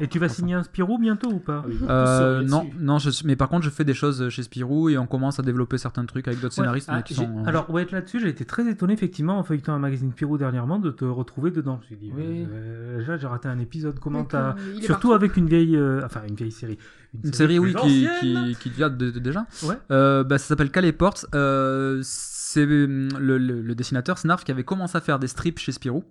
Et 0.01 0.07
tu 0.07 0.19
vas 0.19 0.29
signer 0.29 0.53
un 0.55 0.63
Spirou 0.63 0.97
bientôt 0.99 1.31
ou 1.31 1.39
pas 1.39 1.63
Ah 1.87 1.91
Euh, 1.91 2.41
non, 2.43 2.67
non 2.79 2.99
je 2.99 3.09
mais 3.25 3.35
par 3.35 3.49
contre, 3.49 3.63
je 3.65 3.69
fais 3.71 3.83
des 3.83 3.93
choses 3.95 4.29
chez 4.29 4.43
Spirou 4.43 4.89
et 4.89 4.97
on 4.99 5.07
commence 5.07 5.39
à 5.39 5.43
développer 5.43 5.77
certains 5.79 6.05
trucs 6.05 6.27
avec 6.27 6.39
d'autres 6.41 6.53
Ouais. 6.57 6.63
scénaristes. 6.63 6.89
Ah, 6.91 6.97
mais 6.97 7.03
qui 7.03 7.13
j'ai- 7.15 7.23
sont, 7.25 7.39
euh, 7.39 7.47
Alors, 7.47 7.69
ouais, 7.71 7.87
là-dessus, 7.91 8.19
j'ai 8.19 8.29
été 8.29 8.45
très 8.45 8.67
étonné, 8.69 8.93
effectivement, 8.93 9.37
en 9.39 9.43
feuilletant 9.43 9.73
un 9.73 9.79
magazine 9.79 10.11
Spirou 10.11 10.37
dernièrement, 10.37 10.77
de 10.79 10.91
te 10.91 11.05
retrouver 11.05 11.49
dedans. 11.51 11.79
Je 11.89 11.95
me 11.95 11.99
suis 11.99 12.07
dit, 12.07 12.13
Oui. 12.15 12.47
euh, 12.51 12.99
déjà, 12.99 13.17
j'ai 13.17 13.27
raté 13.27 13.47
un 13.47 13.59
épisode. 13.59 13.99
Comment 13.99 14.23
t'as. 14.25 14.55
Surtout 14.81 14.87
partout. 14.87 15.13
avec 15.13 15.37
une 15.37 15.47
vieille. 15.47 15.79
Enfin, 16.03 16.21
une 16.27 16.35
vieille 16.35 16.51
série. 16.51 16.77
Une 17.23 17.33
série, 17.33 17.59
oui, 17.59 17.73
qui, 17.75 18.07
qui, 18.19 18.57
qui 18.59 18.69
date 18.71 18.97
de- 18.97 19.11
de- 19.11 19.19
déjà. 19.19 19.45
Ouais. 19.63 19.75
Euh, 19.91 20.23
bah, 20.23 20.37
ça 20.37 20.47
s'appelle 20.47 20.71
Calais 20.71 20.91
Portes. 20.91 21.25
Euh, 21.35 21.99
c'est 22.03 22.63
hum, 22.63 23.09
le, 23.19 23.37
le- 23.37 23.61
le 23.61 23.75
dessinateur 23.75 24.17
Snarf 24.17 24.43
qui 24.43 24.51
avait 24.51 24.63
commencé 24.63 24.97
à 24.97 25.01
faire 25.01 25.19
des 25.19 25.27
strips 25.27 25.59
chez 25.59 25.71
Spirou. 25.71 26.03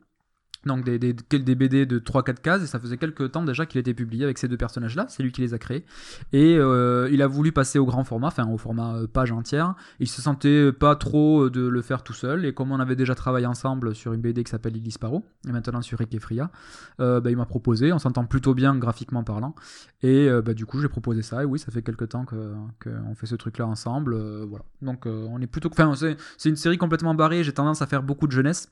Donc 0.66 0.84
des, 0.84 0.98
BD 1.54 1.86
de 1.86 1.98
3-4 1.98 2.40
cases, 2.40 2.62
et 2.62 2.66
ça 2.66 2.78
faisait 2.78 2.96
quelques 2.96 3.32
temps 3.32 3.44
déjà 3.44 3.66
qu'il 3.66 3.80
était 3.80 3.94
publié 3.94 4.24
avec 4.24 4.38
ces 4.38 4.48
deux 4.48 4.56
personnages-là, 4.56 5.06
c'est 5.08 5.22
lui 5.22 5.32
qui 5.32 5.40
les 5.42 5.54
a 5.54 5.58
créés. 5.58 5.84
Et 6.32 6.56
euh, 6.56 7.08
il 7.12 7.22
a 7.22 7.26
voulu 7.26 7.52
passer 7.52 7.78
au 7.78 7.86
grand 7.86 8.04
format, 8.04 8.28
enfin 8.28 8.48
au 8.48 8.58
format 8.58 8.96
euh, 8.96 9.06
page 9.06 9.32
entière. 9.32 9.74
Il 10.00 10.08
se 10.08 10.22
sentait 10.22 10.72
pas 10.72 10.96
trop 10.96 11.44
euh, 11.44 11.50
de 11.50 11.66
le 11.66 11.82
faire 11.82 12.02
tout 12.02 12.12
seul, 12.12 12.44
et 12.44 12.54
comme 12.54 12.72
on 12.72 12.80
avait 12.80 12.96
déjà 12.96 13.14
travaillé 13.14 13.46
ensemble 13.46 13.94
sur 13.94 14.12
une 14.12 14.20
BD 14.20 14.44
qui 14.44 14.50
s'appelle 14.50 14.72
Lily 14.72 14.90
Sparrow, 14.90 15.24
et 15.46 15.52
maintenant 15.52 15.82
sur 15.82 15.98
Rick 15.98 16.14
et 16.14 16.20
Fria, 16.20 16.50
euh, 17.00 17.20
bah, 17.20 17.30
il 17.30 17.36
m'a 17.36 17.46
proposé, 17.46 17.92
on 17.92 17.98
s'entend 17.98 18.24
plutôt 18.24 18.54
bien 18.54 18.76
graphiquement 18.76 19.24
parlant. 19.24 19.54
Et 20.02 20.28
euh, 20.28 20.42
bah, 20.42 20.54
du 20.54 20.66
coup, 20.66 20.80
j'ai 20.80 20.88
proposé 20.88 21.22
ça. 21.22 21.42
Et 21.42 21.46
oui, 21.46 21.58
ça 21.58 21.72
fait 21.72 21.82
quelques 21.82 22.10
temps 22.10 22.24
que 22.24 22.54
qu'on 22.82 23.14
fait 23.14 23.26
ce 23.26 23.36
truc-là 23.36 23.66
ensemble. 23.66 24.14
euh, 24.14 24.46
voilà. 24.48 24.64
Donc, 24.82 25.06
euh, 25.06 25.26
on 25.30 25.40
est 25.40 25.46
plutôt. 25.46 25.70
Enfin, 25.72 25.94
c'est 25.94 26.48
une 26.48 26.56
série 26.56 26.78
complètement 26.78 27.14
barrée. 27.14 27.42
J'ai 27.44 27.52
tendance 27.52 27.82
à 27.82 27.86
faire 27.86 28.02
beaucoup 28.02 28.26
de 28.26 28.32
jeunesse. 28.32 28.70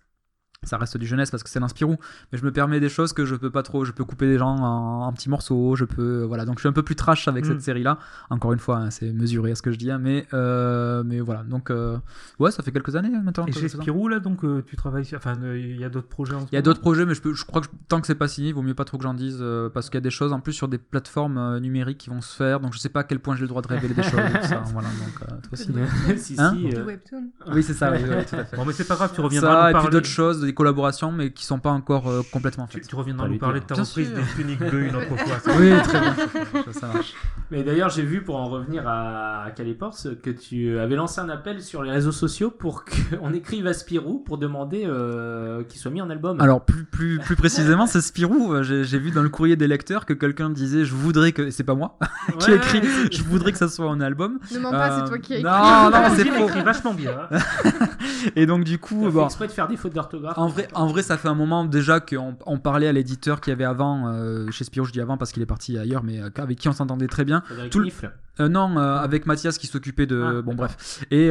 Ça 0.65 0.79
reste 0.79 0.97
du 0.97 1.07
jeunesse 1.07 1.31
parce 1.31 1.43
que 1.43 1.51
c'est 1.51 1.59
l'inspirou, 1.61 1.97
mais 2.33 2.39
je 2.39 2.45
me 2.45 2.53
permets 2.53 2.79
des 2.79 2.89
choses 2.89 3.13
que 3.13 3.25
je 3.25 3.35
peux 3.35 3.51
pas 3.51 3.63
trop. 3.65 3.85
Je 3.85 3.91
peux 3.93 4.05
couper 4.05 4.27
des 4.29 4.39
gens 4.39 4.55
en, 4.57 5.07
en 5.07 5.13
petits 5.13 5.29
morceaux. 5.29 5.75
Je 5.75 5.85
peux, 5.85 6.23
voilà. 6.23 6.45
Donc 6.45 6.59
je 6.59 6.61
suis 6.63 6.69
un 6.69 6.73
peu 6.73 6.83
plus 6.85 6.95
trash 6.97 7.27
avec 7.29 7.45
Mm. 7.45 7.49
cette 7.49 7.61
série-là. 7.63 7.99
Encore 8.31 8.53
une 8.53 8.59
fois, 8.61 8.77
hein, 8.79 8.91
c'est 8.91 9.13
mesuré 9.13 9.51
à 9.51 9.55
ce 9.57 9.63
que 9.63 9.73
je 9.73 9.77
dis, 9.79 9.91
hein, 9.91 9.99
mais 9.99 10.27
euh, 10.35 11.03
mais 11.05 11.21
voilà. 11.21 11.43
Donc 11.43 11.71
euh, 11.71 11.99
ouais, 12.39 12.51
ça 12.53 12.63
fait 12.63 12.71
quelques 12.73 12.95
années 12.97 13.11
hein, 13.15 13.23
maintenant. 13.25 13.47
Et 13.47 13.53
chez. 13.53 13.69
Spirou, 13.69 14.07
là, 14.09 14.21
donc, 14.21 14.45
euh, 14.45 14.63
tu 14.67 14.77
travailles 14.77 15.05
sur. 15.05 15.17
Enfin, 15.19 15.37
euh, 15.43 15.59
il 15.59 15.81
y 15.81 15.85
a 15.85 15.89
d'autres 15.89 16.09
projets 16.09 16.35
en 16.35 16.41
ce 16.43 16.47
Il 16.53 16.55
y 16.55 16.59
a 16.59 16.63
d'autres 16.63 16.81
projets, 16.81 17.05
mais 17.07 17.15
je, 17.15 17.23
peux, 17.23 17.33
je 17.35 17.45
crois 17.45 17.61
que 17.63 17.67
tant 17.89 18.01
que 18.01 18.07
c'est 18.07 18.15
pas 18.15 18.29
signé, 18.29 18.51
il 18.51 18.55
vaut 18.55 18.63
mieux 18.63 18.75
pas 18.75 18.85
trop 18.85 18.99
que 18.99 19.03
j'en 19.05 19.15
dise 19.15 19.39
euh, 19.41 19.69
parce 19.69 19.87
qu'il 19.91 19.97
y 19.97 19.99
a 19.99 20.03
des 20.03 20.11
choses 20.11 20.33
en 20.33 20.41
plus 20.41 20.53
sur 20.53 20.69
des 20.69 20.79
plateformes 20.79 21.39
euh, 21.39 21.59
numériques 21.61 21.99
qui 21.99 22.11
vont 22.11 22.21
se 22.21 22.37
faire. 22.37 22.61
Donc 22.61 22.73
je 22.75 22.79
sais 22.79 22.89
pas 22.91 23.01
à 23.01 23.05
quel 23.05 23.19
point 23.19 23.35
j'ai 23.35 23.43
le 23.43 23.49
droit 23.49 23.63
de 23.63 23.69
révéler 23.69 23.95
des 23.95 24.03
choses. 24.03 24.13
ça, 24.43 24.63
voilà, 24.73 24.89
donc, 24.89 25.23
euh, 25.23 25.27
toi 25.27 25.39
aussi. 25.53 25.67
si, 26.19 26.35
Hein 26.39 26.55
si. 26.57 26.77
Euh, 26.77 26.85
webtoon. 26.85 27.31
Oui, 27.53 27.63
c'est 27.63 27.75
ça. 27.75 27.91
oui, 27.93 27.99
oui, 28.03 28.25
tout 28.29 28.37
à 28.37 28.45
fait. 28.45 28.57
Bon, 28.57 28.65
mais 28.65 28.73
c'est 28.73 28.87
pas 28.87 28.95
grave, 28.95 29.11
tu 29.15 29.21
reviendras 29.21 29.51
Ça 29.53 29.73
nous 29.73 29.79
et 29.79 29.81
puis 29.83 29.91
d'autres 29.91 30.07
choses, 30.07 30.45
des 30.53 30.55
collaborations, 30.55 31.11
mais 31.12 31.31
qui 31.33 31.45
sont 31.47 31.59
pas 31.59 31.70
encore 31.70 32.09
euh, 32.09 32.20
complètement 32.31 32.66
Tu, 32.66 32.79
faites. 32.79 32.89
tu 32.89 32.95
reviendras 32.95 33.24
Pas 33.24 33.29
nous 33.29 33.33
lui 33.33 33.39
parler 33.39 33.61
dire. 33.61 33.62
de 33.62 33.69
ta 33.69 33.74
Bien 33.74 33.85
reprise 33.85 34.09
sûr. 34.09 34.16
des 34.16 34.23
Tunic 34.43 34.59
Bleu 34.59 34.83
une 34.87 34.97
autre 34.97 35.16
fois. 35.16 35.53
Oui, 35.59 35.70
très 35.83 36.01
bien. 36.01 36.15
Ça, 36.66 36.73
ça 36.81 36.87
marche. 36.89 37.15
Mais 37.51 37.62
d'ailleurs, 37.62 37.89
j'ai 37.91 38.03
vu, 38.03 38.23
pour 38.23 38.37
en 38.37 38.47
revenir 38.47 38.85
à, 38.87 39.47
Calipors, 39.57 39.95
que 40.23 40.31
tu 40.31 40.79
avais 40.79 40.97
lancé 40.97 41.20
un 41.20 41.29
appel 41.29 41.62
sur 41.62 41.83
les 41.83 41.91
réseaux 41.91 42.12
sociaux 42.12 42.51
pour 42.51 42.85
qu'on 42.85 43.33
écrive 43.35 43.66
à 43.66 43.73
Spirou 43.74 44.19
pour 44.19 44.39
demander 44.39 44.85
euh, 44.87 45.62
qu'il 45.65 45.81
soit 45.81 45.91
mis 45.91 46.01
en 46.03 46.11
album. 46.11 46.41
Alors 46.41 46.65
plus, 46.65 46.85
plus, 46.85 47.19
plus 47.19 47.37
précisément, 47.37 47.87
c'est 47.87 48.01
Spirou. 48.01 48.53
Euh, 48.53 48.62
J'ai 48.62 48.99
vu 48.99 49.11
dans 49.11 49.23
le 49.23 49.29
courrier 49.29 49.57
des 49.57 49.66
lecteurs 49.69 50.05
que 50.07 50.12
quelqu'un 50.12 50.51
disait 50.51 50.85
je 50.85 50.95
voudrais 50.95 51.33
que 51.33 51.51
c'est 51.51 51.65
pas 51.65 51.74
moi 51.74 51.99
qui 52.39 52.51
Ouais, 52.51 52.57
écrit 52.57 52.81
c'est- 52.83 53.12
je 53.12 53.23
voudrais 53.24 53.53
que 53.53 53.59
ça 53.59 53.69
soit 53.69 53.89
en 53.89 54.01
album. 54.01 54.39
Ne 54.53 54.59
mens 54.59 54.70
pas, 54.70 54.99
c'est 55.01 55.09
toi 55.09 55.19
qui 55.19 55.35
as 55.35 55.39
écrit. 55.39 55.51
Non, 55.51 55.91
non, 55.91 56.15
c'est 56.16 56.23
Il 56.27 56.33
faux. 56.33 56.45
écrit 56.49 56.62
vachement 56.62 56.95
bien. 56.95 57.12
hein. 57.31 57.39
Et 58.37 58.47
donc 58.47 58.65
du 58.65 58.79
coup, 58.79 59.09
bon, 59.11 59.24
exprès 59.27 59.47
de 59.47 59.53
faire 59.53 59.69
des 59.69 59.77
fautes 59.77 59.95
d'orthographe. 59.95 60.35
En 60.43 60.48
vrai, 60.48 60.66
en 60.74 60.86
vrai, 60.86 61.02
ça 61.02 61.16
fait 61.16 61.28
un 61.28 61.35
moment 61.35 61.64
déjà 61.64 62.01
qu'on 62.01 62.36
on 62.47 62.59
parlait 62.59 62.89
à 62.89 62.93
l'éditeur 62.93 63.40
qui 63.40 63.51
avait 63.51 63.64
avant, 63.64 64.09
euh, 64.09 64.51
chez 64.51 64.64
Spirou, 64.64 64.86
je 64.86 64.93
dis 64.93 65.01
avant 65.01 65.16
parce 65.16 65.31
qu'il 65.32 65.43
est 65.43 65.47
parti 65.47 65.78
ailleurs, 65.78 66.02
mais 66.02 66.20
euh, 66.20 66.31
avec 66.36 66.59
qui 66.59 66.69
on 66.69 66.73
s'entendait 66.73 67.06
très 67.06 67.24
bien. 67.24 67.43
Tout 67.70 67.78
le-. 67.78 67.89
Euh, 68.40 68.48
non, 68.48 68.78
avec 68.78 69.27
Mathias 69.27 69.59
qui 69.59 69.66
s'occupait 69.66 70.06
de. 70.06 70.39
Ah, 70.39 70.43
bon, 70.43 70.55
bref. 70.55 71.05
Et, 71.10 71.27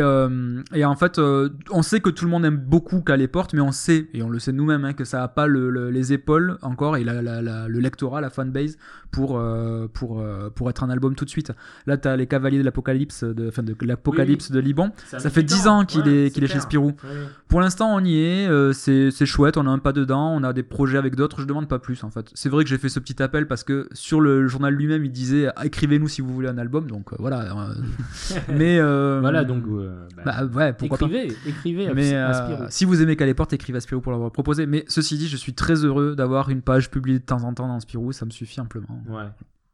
et 0.76 0.86
en 0.86 0.96
fait, 0.96 1.20
on 1.20 1.82
sait 1.82 2.00
que 2.00 2.12
tout 2.12 2.26
le 2.26 2.32
monde 2.32 2.46
aime 2.46 2.58
beaucoup 2.58 3.02
Calais 3.02 3.28
Porte, 3.28 3.54
mais 3.56 3.60
on 3.62 3.72
sait, 3.72 4.08
et 4.14 4.22
on 4.22 4.30
le 4.30 4.38
sait 4.38 4.52
nous-mêmes, 4.52 4.86
hein, 4.86 4.94
que 4.94 5.04
ça 5.04 5.24
a 5.24 5.28
pas 5.28 5.48
le- 5.48 5.72
le- 5.72 5.90
les 5.90 6.14
épaules 6.14 6.58
encore 6.62 6.98
et 6.98 7.04
la- 7.04 7.24
la- 7.24 7.42
la- 7.42 7.68
le 7.68 7.80
lectorat, 7.80 8.22
la 8.22 8.30
fanbase 8.30 8.78
pour, 9.12 9.42
pour, 9.94 10.24
pour 10.56 10.70
être 10.70 10.84
un 10.84 10.90
album 10.92 11.16
tout 11.16 11.26
de 11.26 11.30
suite. 11.32 11.52
Là, 11.88 11.98
t'as 11.98 12.16
les 12.16 12.28
Cavaliers 12.28 12.60
de 12.60 12.64
l'Apocalypse, 12.64 13.24
de, 13.24 13.48
enfin, 13.48 13.64
de 13.64 13.76
l'Apocalypse 13.82 14.52
de 14.52 14.60
Liban. 14.60 14.92
Ça, 15.08 15.20
fait 15.32 15.42
du 15.42 15.48
10 15.56 15.64
temps. 15.64 15.80
ans 15.80 15.86
qu'il 15.86 16.02
Ouais, 16.04 16.26
est, 16.28 16.32
qu'il 16.32 16.44
est 16.44 16.48
chez. 16.48 16.60
Spirou. 16.60 16.94
Pour 17.48 17.62
l'instant, 17.62 17.94
on 17.96 18.04
y 18.06 18.18
est, 18.20 18.48
c'est 18.74 18.91
c'est 19.12 19.26
chouette, 19.26 19.58
on 19.58 19.66
a 19.68 19.70
un 19.70 19.80
pas 19.80 19.94
dedans, 19.94 20.32
on 20.36 20.44
a 20.44 20.54
des 20.54 20.64
projets 20.64 20.98
avec 20.98 21.16
d'autres, 21.16 21.42
je 21.42 21.46
demande 21.46 21.68
pas 21.68 21.80
plus 21.80 22.04
en 22.04 22.10
fait. 22.12 22.30
C'est 22.34 22.50
vrai 22.50 22.64
que 22.64 22.70
j'ai 22.70 22.78
fait 22.78 22.90
ce 22.90 23.00
petit 23.00 23.22
appel 23.22 23.48
parce 23.48 23.64
que 23.64 23.88
sur 23.94 24.22
le 24.22 24.48
journal 24.48 24.74
lui-même, 24.74 25.04
il 25.06 25.12
disait 25.12 25.50
ah, 25.56 25.66
écrivez-nous 25.66 26.08
si 26.08 26.22
vous 26.22 26.34
voulez 26.34 26.48
un 26.50 26.58
album, 26.58 26.88
donc 26.90 27.14
euh, 27.14 27.16
voilà. 27.20 27.56
euh, 27.70 27.74
mais 28.54 28.80
euh, 28.80 29.20
Voilà, 29.22 29.44
donc. 29.44 29.64
euh, 29.68 30.08
bah, 30.18 30.24
bah, 30.26 30.46
ouais, 30.46 30.74
pourquoi 30.74 30.98
pas. 30.98 31.06
écrivez, 31.06 31.36
écrivez 31.48 31.88
à, 31.88 31.94
Mais 31.94 32.14
si 32.70 32.86
vous 32.86 33.02
aimez 33.02 33.16
Calais 33.16 33.34
Porte, 33.34 33.54
écrivez 33.54 33.78
à 33.78 33.82
Spirou 33.82 34.02
pour 34.02 34.12
l'avoir 34.12 34.32
proposé. 34.32 34.66
Mais 34.66 34.86
ceci 34.88 35.18
dit, 35.18 35.28
je 35.28 35.38
suis 35.38 35.54
très 35.54 35.86
heureux 35.86 36.16
d'avoir 36.16 36.50
une 36.50 36.62
page 36.62 36.90
publiée 36.90 37.20
de 37.20 37.26
temps 37.26 37.44
en 37.44 37.54
temps 37.54 37.68
dans 37.68 37.80
Spirou, 37.80 38.12
ça 38.12 38.26
me 38.26 38.32
suffit 38.32 38.60
amplement. 38.62 39.04
Ouais. 39.10 39.24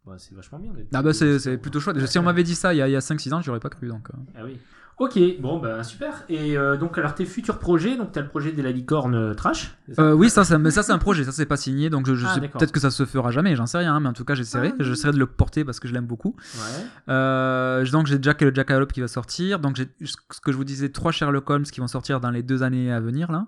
Ouais, 0.06 0.16
c'est 0.20 0.34
vachement 0.36 0.58
bien. 0.60 0.72
Ah 0.94 1.02
bah 1.02 1.12
c'est 1.14 1.58
plutôt 1.58 1.80
chouette. 1.82 2.06
Si 2.08 2.18
on 2.18 2.24
m'avait 2.24 2.44
dit 2.44 2.56
ça 2.56 2.74
il 2.74 2.78
y 2.78 2.82
a, 2.82 2.86
a 2.86 3.00
5-6 3.02 3.34
ans, 3.34 3.42
j'aurais 3.42 3.60
pas 3.60 3.70
cru 3.70 3.88
donc. 3.88 4.08
Ah 4.36 4.42
oui. 4.46 4.58
Ok, 5.00 5.20
bon 5.40 5.60
bah 5.60 5.84
super. 5.84 6.24
Et 6.28 6.58
euh, 6.58 6.76
donc 6.76 6.98
alors 6.98 7.14
tes 7.14 7.26
futurs 7.26 7.60
projets, 7.60 7.98
donc 7.98 8.12
t'as 8.14 8.22
le 8.22 8.28
projet 8.30 8.52
de 8.52 8.64
la 8.64 8.72
licorne 8.72 9.14
euh, 9.14 9.34
trash. 9.36 9.78
ça? 9.94 10.02
Euh, 10.02 10.14
oui, 10.14 10.28
ça, 10.32 10.44
ça, 10.44 10.58
mais 10.58 10.72
ça 10.72 10.82
c'est 10.82 10.92
un 10.92 10.98
projet, 10.98 11.24
ça 11.24 11.32
c'est 11.32 11.46
pas 11.46 11.56
signé, 11.56 11.92
donc 11.92 12.08
je, 12.08 12.16
je 12.16 12.26
Ah, 12.28 12.34
sais 12.34 12.42
peut-être 12.48 12.72
que 12.72 12.80
ça 12.80 12.90
se 12.90 13.06
fera 13.06 13.30
jamais, 13.30 13.56
j'en 13.56 13.68
sais 13.68 13.78
rien, 13.78 13.94
hein, 13.94 14.00
mais 14.00 14.10
en 14.10 14.14
tout 14.14 14.26
cas 14.26 14.34
j'essaierai, 14.34 14.74
Ah. 14.74 14.84
j'essaierai 14.84 15.14
de 15.14 15.20
le 15.20 15.28
porter 15.28 15.64
parce 15.64 15.80
que 15.80 15.88
je 15.88 15.94
l'aime 15.94 16.08
beaucoup. 16.08 16.36
Ouais. 16.56 16.86
Euh, 17.10 17.86
donc 17.92 18.08
j'ai 18.08 18.18
Jack 18.20 18.42
et 18.42 18.46
le 18.46 18.56
Jackalope 18.56 18.92
qui 18.92 19.02
va 19.02 19.08
sortir, 19.08 19.60
donc 19.60 19.76
j'ai 19.76 19.88
ce 20.04 20.16
que 20.42 20.52
je 20.52 20.58
vous 20.58 20.64
disais 20.64 20.90
trois 20.90 21.12
Sherlock 21.12 21.48
Holmes 21.48 21.64
qui 21.66 21.80
vont 21.80 21.88
sortir 21.88 22.20
dans 22.20 22.32
les 22.32 22.42
deux 22.42 22.64
années 22.64 22.92
à 22.92 23.00
venir 23.00 23.32
là, 23.32 23.46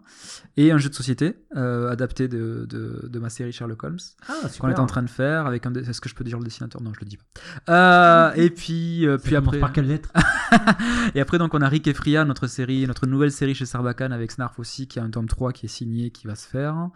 et 0.56 0.72
un 0.72 0.78
jeu 0.78 0.90
de 0.90 0.94
société 0.96 1.36
euh, 1.56 1.90
adapté 1.90 2.28
de, 2.28 2.68
de, 2.70 3.08
de 3.10 3.20
ma 3.20 3.30
série 3.30 3.52
Sherlock 3.52 3.84
Holmes 3.84 3.98
Ah 4.28 4.34
qu'on 4.60 4.70
est 4.70 4.80
en 4.80 4.86
train 4.86 5.02
de 5.02 5.10
faire 5.10 5.48
avec 5.48 5.66
un. 5.66 5.74
Est-ce 5.74 6.00
que 6.00 6.10
je 6.10 6.14
peux 6.14 6.24
dire 6.24 6.38
le 6.38 6.44
dessinateur? 6.44 6.80
Non, 6.84 6.92
je 6.94 7.00
le 7.00 7.08
dis 7.08 7.18
pas. 7.18 7.24
Euh, 7.70 8.32
et 8.36 8.50
puis 8.52 9.08
euh, 9.08 9.18
puis 9.18 9.36
après. 9.36 9.58
par 9.60 9.72
quelle 9.74 9.88
lettre? 9.88 10.10
Et 11.16 11.22
après, 11.22 11.39
donc, 11.40 11.56
on 11.56 11.62
a 11.62 11.68
Rick 11.68 11.88
et 11.88 11.94
Fria, 11.94 12.26
notre 12.26 12.46
série, 12.46 12.86
notre 12.86 13.08
nouvelle 13.08 13.32
série 13.32 13.56
chez 13.56 13.66
Sarbacane 13.66 14.12
avec 14.12 14.32
Snarf 14.32 14.60
aussi, 14.60 14.88
qui 14.88 15.00
a 15.00 15.04
un 15.04 15.10
tome 15.10 15.28
3 15.28 15.54
qui 15.54 15.66
est 15.66 15.70
signé, 15.70 16.12
qui 16.12 16.28
va 16.28 16.36
se 16.36 16.48
faire. 16.48 16.90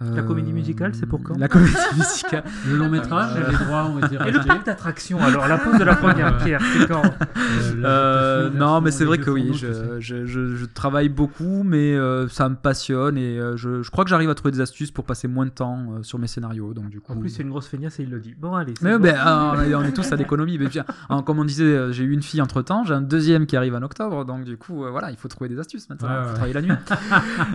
La 0.00 0.22
comédie 0.22 0.52
musicale, 0.52 0.94
c'est 0.94 1.06
pour 1.06 1.20
quand 1.24 1.36
La 1.36 1.48
comédie 1.48 1.74
musicale. 1.96 2.44
Le 2.68 2.76
long 2.76 2.88
métrage, 2.88 3.32
Euh, 3.36 3.50
les 3.50 3.56
droits 3.64 3.84
ont 3.86 3.98
été 3.98 4.14
Et 4.14 4.30
le 4.30 4.46
parc 4.46 4.64
d'attractions, 4.64 5.18
alors 5.20 5.48
la 5.48 5.58
pose 5.58 5.76
de 5.76 5.82
la 5.84 5.96
première 5.96 6.36
pierre, 6.38 6.60
c'est 6.62 6.86
quand 6.86 7.02
Euh, 7.02 7.82
Euh, 7.84 8.50
non, 8.50 8.80
mais 8.80 8.92
c'est 8.92 9.04
vrai 9.04 9.18
que 9.18 9.28
oui, 9.30 9.50
je, 9.54 9.66
tout 9.66 9.74
ça. 9.74 9.80
je, 9.98 10.24
je, 10.24 10.54
je 10.54 10.66
travaille 10.66 11.08
beaucoup, 11.08 11.62
mais 11.64 11.96
euh, 11.96 12.28
ça 12.28 12.48
me 12.48 12.54
passionne 12.54 13.18
et 13.18 13.38
euh, 13.40 13.56
je, 13.56 13.82
je 13.82 13.90
crois 13.90 14.04
que 14.04 14.10
j'arrive 14.10 14.30
à 14.30 14.34
trouver 14.36 14.52
des 14.52 14.60
astuces 14.60 14.92
pour 14.92 15.04
passer 15.04 15.26
moins 15.26 15.46
de 15.46 15.50
temps 15.50 15.84
euh, 15.98 16.02
sur 16.04 16.18
mes 16.20 16.28
scénarios. 16.28 16.74
Donc, 16.74 16.90
du 16.90 17.00
coup. 17.00 17.12
En 17.12 17.16
plus, 17.16 17.30
c'est 17.30 17.42
une 17.42 17.50
grosse 17.50 17.66
feignasse 17.66 17.98
et 17.98 18.04
il 18.04 18.10
le 18.10 18.20
dit. 18.20 18.34
Bon, 18.38 18.54
allez. 18.54 18.74
Mais 18.82 18.92
bon. 18.98 19.02
ben, 19.02 19.16
ah, 19.18 19.54
on 19.56 19.60
est- 19.62 19.74
on 19.74 19.82
est 19.82 19.92
tous 19.92 20.12
à 20.12 20.16
l'économie. 20.16 20.58
Mais 20.58 20.68
bien, 20.68 20.84
hein, 21.10 21.22
comme 21.22 21.40
on 21.40 21.44
disait, 21.44 21.64
euh, 21.64 21.90
j'ai 21.92 22.04
eu 22.04 22.12
une 22.12 22.22
fille 22.22 22.40
entre 22.40 22.62
temps, 22.62 22.84
j'ai 22.84 22.94
un 22.94 23.00
deuxième 23.02 23.46
qui 23.46 23.56
arrive 23.56 23.74
en 23.74 23.82
octobre, 23.82 24.24
donc 24.24 24.44
du 24.44 24.56
coup, 24.56 24.84
euh, 24.84 24.90
voilà, 24.90 25.10
il 25.10 25.16
faut 25.16 25.26
trouver 25.28 25.48
des 25.50 25.58
astuces 25.58 25.88
maintenant. 25.90 26.08
Ouais, 26.08 26.14
Il 26.18 26.22
faut 26.22 26.28
ouais. 26.28 26.34
travailler 26.34 26.54
la 26.54 26.62
nuit. 26.62 26.72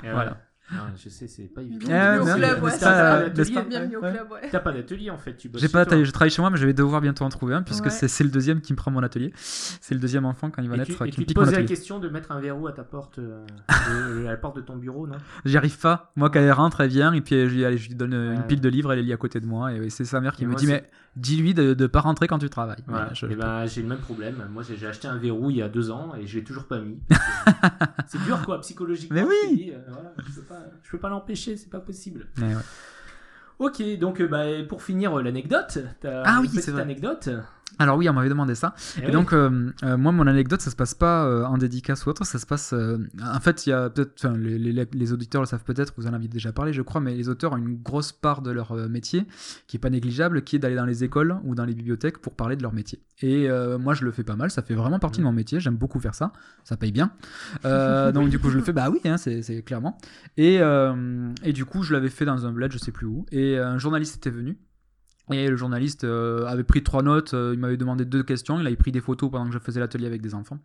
Voilà. 0.13 0.37
Non, 0.73 0.79
je 0.97 1.09
sais, 1.09 1.27
c'est 1.27 1.43
pas 1.53 1.61
évident. 1.61 1.85
Bienvenue 1.87 2.21
au 2.21 2.25
mais- 2.25 2.47
club, 2.47 2.63
ouais. 2.63 2.71
ça, 2.71 2.77
T'as 2.79 4.59
pas 4.59 4.71
d'atelier, 4.71 5.07
pas 5.07 5.13
en 5.13 5.17
fait, 5.17 5.37
J'ai 5.55 5.67
pas 5.69 5.85
d'atelier, 5.85 6.05
je 6.05 6.11
travaille 6.11 6.29
chez 6.31 6.41
moi, 6.41 6.49
mais 6.49 6.57
je 6.57 6.65
vais 6.65 6.73
devoir 6.73 6.99
bientôt 7.01 7.23
en 7.25 7.29
trouver 7.29 7.53
un, 7.55 7.61
puisque 7.63 7.85
Ouais. 7.85 7.89
c'est 7.89 8.07
c'est 8.07 8.23
le 8.23 8.29
deuxième 8.29 8.61
qui 8.61 8.73
me 8.73 8.77
prend 8.77 8.91
mon 8.91 9.03
atelier. 9.03 9.31
C'est 9.35 9.93
le 9.93 9.99
deuxième 10.01 10.25
enfant 10.25 10.49
quand 10.49 10.61
il 10.61 10.69
va 10.69 10.75
Et 10.75 10.79
naître 10.79 10.95
tu, 10.97 11.03
et 11.03 11.09
qui 11.09 11.15
tu 11.15 11.21
me 11.21 11.25
te 11.25 11.27
pique 11.29 11.35
posais 11.37 11.51
la 11.55 11.63
question 11.63 11.99
de 11.99 12.09
mettre 12.09 12.31
un 12.31 12.39
verrou 12.39 12.67
à 12.67 12.71
ta 12.73 12.83
porte, 12.83 13.19
euh, 13.19 13.45
de- 14.21 14.25
à 14.27 14.31
la 14.31 14.37
porte 14.37 14.55
de 14.55 14.61
ton 14.61 14.75
bureau, 14.77 15.07
non? 15.07 15.15
J'y 15.45 15.57
arrive 15.57 15.77
pas. 15.79 16.11
Moi, 16.15 16.29
quand 16.29 16.39
elle 16.39 16.51
rentre, 16.51 16.81
elle 16.81 16.89
vient, 16.89 17.13
et 17.13 17.21
puis 17.21 17.35
euh, 17.35 17.47
je 17.49 17.53
lui, 17.55 17.65
allez, 17.65 17.77
je 17.77 17.89
lui 17.89 17.95
donne 17.95 18.13
euh, 18.13 18.33
une 18.35 18.43
pile 18.43 18.61
de 18.61 18.69
livres, 18.69 18.91
elle 18.93 18.99
est 18.99 19.03
lie 19.03 19.13
à 19.13 19.17
côté 19.17 19.39
de 19.39 19.45
moi, 19.45 19.73
et 19.73 19.89
c'est 19.89 20.05
sa 20.05 20.21
mère 20.21 20.35
qui 20.35 20.43
Et 20.43 20.45
me 20.45 20.51
moi, 20.51 20.59
dit, 20.59 20.67
mais 20.67 20.89
dis-lui 21.15 21.53
de, 21.53 21.73
de 21.73 21.87
pas 21.87 21.99
rentrer 22.01 22.27
quand 22.27 22.39
tu 22.39 22.49
travailles. 22.49 22.83
Voilà. 22.87 23.07
Mais 23.09 23.15
je- 23.15 23.25
Et 23.27 23.35
ben, 23.35 23.65
j'ai 23.65 23.81
le 23.81 23.87
même 23.87 23.99
problème. 23.99 24.47
Moi, 24.51 24.63
j'ai 24.63 24.85
acheté 24.87 25.07
un 25.07 25.17
verrou 25.17 25.49
il 25.51 25.57
y 25.57 25.61
a 25.61 25.69
deux 25.69 25.91
ans 25.91 26.13
et 26.15 26.25
je 26.27 26.37
l'ai 26.39 26.43
toujours 26.43 26.65
pas 26.65 26.79
mis. 26.79 26.99
c'est 28.07 28.21
dur, 28.23 28.41
quoi, 28.45 28.59
psychologiquement. 28.61 29.15
Mais 29.15 29.23
oui. 29.27 29.71
euh, 29.73 29.79
voilà, 29.89 30.13
je 30.25 30.31
peux 30.35 30.41
pas, 30.41 30.59
je 30.83 30.91
peux 30.91 30.97
pas 30.99 31.09
l'empêcher, 31.09 31.57
c'est 31.57 31.69
pas 31.69 31.79
possible. 31.79 32.27
Ouais. 32.39 32.53
Ok, 33.59 33.81
donc 33.99 34.19
euh, 34.19 34.27
bah, 34.27 34.45
pour 34.67 34.81
finir 34.81 35.17
euh, 35.17 35.21
l'anecdote, 35.21 35.77
t'as 36.01 36.23
Ah 36.25 36.35
une 36.37 36.41
oui, 36.41 36.49
petite 36.49 36.69
anecdote? 36.75 37.29
Alors 37.79 37.97
oui, 37.97 38.07
on 38.09 38.13
m'avait 38.13 38.29
demandé 38.29 38.55
ça. 38.55 38.75
Eh 38.97 39.01
Et 39.01 39.05
oui. 39.07 39.11
donc, 39.11 39.33
euh, 39.33 39.71
euh, 39.83 39.97
moi, 39.97 40.11
mon 40.11 40.27
anecdote, 40.27 40.61
ça 40.61 40.69
se 40.69 40.75
passe 40.75 40.93
pas 40.93 41.25
euh, 41.25 41.43
en 41.45 41.57
dédicace 41.57 42.05
ou 42.05 42.09
autre, 42.09 42.25
ça 42.25 42.37
se 42.39 42.45
passe. 42.45 42.73
en 42.73 43.39
fait, 43.39 43.65
il 43.65 43.71
y 43.71 43.73
a 43.73 43.89
peut-être. 43.89 44.13
enfin, 44.19 44.37
Les, 44.37 44.57
les- 44.59 44.87
les 44.93 45.13
auditeurs 45.13 45.41
le 45.41 45.47
savent 45.47 45.63
peut-être, 45.63 45.93
vous 45.97 46.05
en 46.07 46.13
avez 46.13 46.27
déjà 46.27 46.51
parlé, 46.51 46.71
je 46.73 46.81
crois, 46.81 47.01
mais 47.01 47.15
les 47.15 47.29
auteurs 47.29 47.53
ont 47.53 47.57
une 47.57 47.75
grosse 47.81 48.11
part 48.11 48.41
de 48.41 48.51
leur 48.51 48.73
métier, 48.89 49.25
qui 49.67 49.77
est 49.77 49.79
pas 49.79 49.89
négligeable, 49.89 50.43
qui 50.43 50.55
est 50.55 50.59
d'aller 50.59 50.75
dans 50.75 50.85
les 50.85 51.03
écoles 51.03 51.35
ou 51.43 51.55
dans 51.55 51.65
les 51.65 51.73
bibliothèques 51.73 52.19
pour 52.19 52.35
parler 52.35 52.55
de 52.55 52.61
leur 52.61 52.73
métier. 52.73 53.01
Et 53.21 53.47
moi, 53.79 53.93
je 53.93 54.05
le 54.05 54.11
fais 54.11 54.23
pas 54.23 54.35
mal, 54.35 54.51
ça 54.51 54.61
fait 54.61 54.75
vraiment 54.75 54.99
partie 54.99 55.19
de 55.19 55.25
mon 55.25 55.31
métier, 55.33 55.59
j'aime 55.59 55.75
beaucoup 55.75 55.99
faire 55.99 56.15
ça, 56.15 56.31
ça 56.63 56.77
paye 56.77 56.91
bien. 56.91 57.11
Donc, 57.63 58.29
du 58.29 58.39
coup, 58.39 58.49
je 58.49 58.57
le 58.57 58.63
fais, 58.63 58.73
bah 58.73 58.89
oui, 58.91 58.99
hein, 59.05 59.17
c'est 59.17 59.63
clairement. 59.65 59.97
Et, 60.37 60.59
et 61.43 61.53
du 61.53 61.65
coup, 61.65 61.83
je 61.83 61.93
l'avais 61.93 62.09
fait 62.09 62.25
dans 62.25 62.45
un 62.45 62.51
bled, 62.51 62.71
je 62.71 62.77
sais 62.77 62.91
plus 62.91 63.07
où, 63.07 63.25
et 63.31 63.57
un 63.57 63.77
journaliste 63.77 64.17
était 64.17 64.29
venu. 64.29 64.57
Et 65.31 65.47
le 65.47 65.55
journaliste 65.55 66.03
euh, 66.03 66.45
avait 66.47 66.63
pris 66.63 66.83
trois 66.83 67.01
notes, 67.01 67.33
euh, 67.33 67.51
il 67.53 67.59
m'avait 67.59 67.77
demandé 67.77 68.03
deux 68.03 68.23
questions, 68.23 68.59
il 68.59 68.67
avait 68.67 68.75
pris 68.75 68.91
des 68.91 68.99
photos 68.99 69.31
pendant 69.31 69.45
que 69.47 69.53
je 69.53 69.59
faisais 69.59 69.79
l'atelier 69.79 70.05
avec 70.05 70.21
des 70.21 70.35
enfants. 70.35 70.59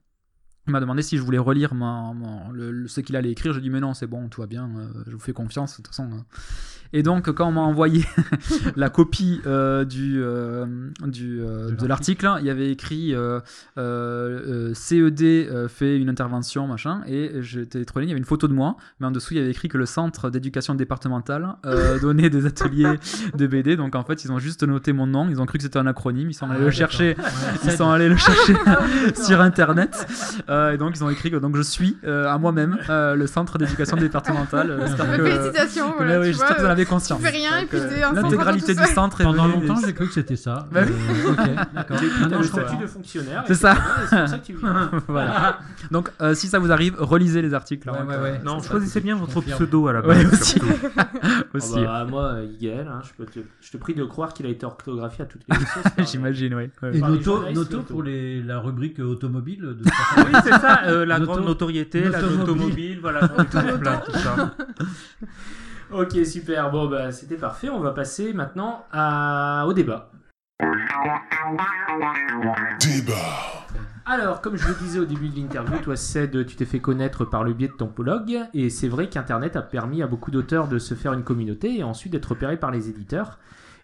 Il 0.66 0.72
m'a 0.72 0.80
demandé 0.80 1.01
si 1.02 1.16
je 1.16 1.22
voulais 1.22 1.39
relire 1.39 1.70
ce 1.70 3.01
qu'il 3.01 3.16
allait 3.16 3.30
écrire. 3.30 3.52
Je 3.52 3.59
lui 3.59 3.66
ai 3.66 3.68
dit 3.68 3.72
mais 3.72 3.80
non, 3.80 3.94
c'est 3.94 4.06
bon, 4.06 4.28
tout 4.28 4.40
va 4.40 4.47
bien, 4.47 4.68
euh, 4.76 5.05
je 5.06 5.12
vous 5.12 5.20
fais 5.20 5.32
confiance, 5.32 5.72
de 5.72 5.76
toute 5.76 5.86
façon. 5.89 6.10
hein. 6.12 6.26
Et 6.93 7.02
donc, 7.02 7.31
quand 7.32 7.48
on 7.48 7.52
m'a 7.52 7.60
envoyé 7.60 8.05
la 8.77 8.89
copie 8.89 9.40
euh, 9.47 9.85
du, 9.85 10.23
euh, 10.23 10.65
du, 11.06 11.40
euh, 11.40 11.70
de 11.70 11.86
l'article, 11.86 12.31
il 12.40 12.47
y 12.47 12.51
avait 12.51 12.70
écrit 12.70 13.15
euh, 13.15 13.40
euh, 13.77 14.70
euh, 14.70 14.74
CED 14.74 15.69
fait 15.69 15.97
une 15.98 16.09
intervention, 16.09 16.66
machin, 16.66 17.02
et 17.06 17.32
j'étais 17.40 17.85
trop 17.85 18.01
il 18.01 18.06
y 18.09 18.10
avait 18.10 18.19
une 18.19 18.24
photo 18.24 18.48
de 18.48 18.52
moi, 18.55 18.77
mais 19.01 19.06
en 19.06 19.10
dessous, 19.10 19.35
il 19.35 19.39
y 19.39 19.40
avait 19.40 19.51
écrit 19.51 19.69
que 19.69 19.77
le 19.78 19.86
centre 19.86 20.31
d'éducation 20.31 20.74
départementale 20.74 21.56
euh, 21.66 21.98
donnait 22.01 22.31
des 22.31 22.47
ateliers 22.47 22.98
de 23.36 23.47
BD. 23.47 23.77
Donc, 23.77 23.94
en 23.94 24.05
fait, 24.05 24.24
ils 24.24 24.32
ont 24.32 24.39
juste 24.39 24.62
noté 24.62 24.93
mon 24.93 25.06
nom, 25.06 25.28
ils 25.28 25.40
ont 25.40 25.47
cru 25.47 25.59
que 25.59 25.65
c'était 25.65 25.78
un 25.78 25.86
acronyme, 25.86 26.31
ils 26.31 26.35
sont 26.35 26.47
allés 26.47 26.55
Ah, 26.55 26.59
le 26.59 26.65
d'accord. 26.66 26.78
chercher. 26.78 27.16
Ouais, 27.19 27.24
ils 27.65 27.73
sont 27.73 27.90
allés 27.90 28.09
le 28.09 28.16
chercher 28.19 28.55
sur 29.15 29.40
internet. 29.40 30.06
Euh, 30.48 30.73
et 30.73 30.78
donc 30.78 30.97
ils 30.97 31.05
ont 31.05 31.10
écrit 31.10 31.31
que 31.31 31.36
donc 31.36 31.56
je 31.56 31.62
suis 31.62 31.97
euh, 32.05 32.28
à 32.28 32.39
moi-même 32.39 32.78
euh, 32.89 33.15
le 33.15 33.27
centre 33.27 33.59
d'éducation 33.59 33.97
départementale. 33.97 34.70
Euh, 34.70 34.86
Félicitations, 34.86 35.94
voilà, 35.97 36.74
mais 36.78 36.82
oui, 36.82 36.86
tu 36.86 36.90
conscience 36.94 37.20
fais 37.22 37.28
rien 37.30 37.56
et 37.59 37.60
Donc, 37.62 37.68
puis 37.70 37.78
euh, 37.80 38.09
un 38.09 38.12
l'intégralité 38.12 38.74
du 38.74 38.84
centre 38.84 39.20
est 39.20 39.24
Pendant 39.24 39.46
longtemps, 39.46 39.76
j'ai 39.84 39.94
cru 39.94 40.06
que 40.06 40.12
c'était 40.14 40.36
ça. 40.36 40.68
Bah 40.72 40.80
oui. 40.86 40.92
Euh, 40.92 41.32
ok, 41.32 41.74
d'accord. 41.74 41.96
Je 42.42 42.46
statut 42.46 42.76
de 42.76 42.86
fonctionnaire. 42.86 43.44
C'est 43.46 43.55
ça. 43.55 43.72
et 43.74 43.76
C'est 44.09 44.18
pour 44.18 44.28
ça 44.28 44.38
que 44.38 44.44
tu 44.46 44.56
voilà 45.09 45.59
donc 45.90 46.10
euh, 46.20 46.34
si 46.34 46.48
ça 46.48 46.59
vous 46.59 46.70
arrive 46.72 46.96
relisez 46.98 47.40
les 47.42 47.55
articles 47.55 47.88
Ouais, 47.90 47.96
hein, 47.98 48.06
ouais, 48.06 48.16
que- 48.16 48.22
ouais. 48.22 48.40
Non, 48.44 48.60
ça, 48.60 48.70
choisissez 48.70 49.00
bien 49.00 49.14
votre 49.16 49.34
confirme. 49.34 49.56
pseudo 49.56 49.88
à 49.88 49.92
la 49.92 50.00
Ouais, 50.06 50.24
base. 50.24 50.32
aussi. 50.40 50.60
aussi 51.55 51.72
Oh 51.78 51.84
bah, 51.84 52.05
moi, 52.09 52.22
euh, 52.34 52.46
Igaël, 52.59 52.88
hein, 52.88 53.00
je, 53.18 53.24
te, 53.24 53.40
je 53.60 53.70
te 53.70 53.76
prie 53.76 53.94
de 53.94 54.05
croire 54.05 54.32
qu'il 54.34 54.46
a 54.46 54.48
été 54.48 54.66
orthographié 54.66 55.24
à 55.24 55.26
toutes 55.26 55.42
les 55.48 55.56
sauces. 55.56 56.10
j'imagine 56.12 56.55
oui 56.55 56.70
Et 56.92 57.00
Noto, 57.00 57.82
pour 57.82 58.02
les, 58.02 58.42
la 58.42 58.59
rubrique 58.60 58.98
automobile 58.98 59.60
de 59.62 59.84
oui, 59.84 60.32
c'est 60.44 60.50
ça, 60.50 60.80
euh, 60.86 61.05
la 61.06 61.18
Noto- 61.18 61.26
grande 61.32 61.44
notoriété, 61.46 62.09
la 62.09 62.22
automobile, 62.22 62.98
voilà, 63.00 63.28
tout 63.28 64.12
ça. 64.18 64.55
Ok, 65.90 66.19
super. 66.27 66.70
Bon, 66.70 66.86
bah, 66.86 67.12
c'était 67.12 67.36
parfait. 67.36 67.70
On 67.70 67.81
va 67.81 67.93
passer 67.93 68.35
maintenant 68.35 68.85
à... 68.93 69.65
au 69.66 69.73
débat. 69.73 70.10
Débat. 72.81 73.66
Alors, 74.05 74.40
comme 74.43 74.56
je 74.56 74.69
le 74.69 74.74
disais 74.74 74.98
au 74.98 75.06
début 75.06 75.28
de 75.28 75.36
l'interview, 75.36 75.78
toi, 75.78 75.97
Ced, 75.97 76.47
tu 76.47 76.56
t'es 76.56 76.65
fait 76.66 76.81
connaître 76.81 77.24
par 77.24 77.43
le 77.44 77.52
biais 77.52 77.69
de 77.69 77.73
ton 77.74 77.93
blog, 77.94 78.39
et 78.55 78.70
c'est 78.70 78.89
vrai 78.89 79.09
qu'Internet 79.09 79.55
a 79.56 79.62
permis 79.62 80.02
à 80.02 80.06
beaucoup 80.06 80.31
d'auteurs 80.31 80.66
de 80.69 80.78
se 80.78 80.94
faire 80.94 81.12
une 81.12 81.24
communauté 81.24 81.78
et 81.78 81.85
ensuite 81.85 82.12
d'être 82.12 82.31
repérés 82.31 82.56
par 82.56 82.70
les 82.70 82.89
éditeurs. 82.89 83.39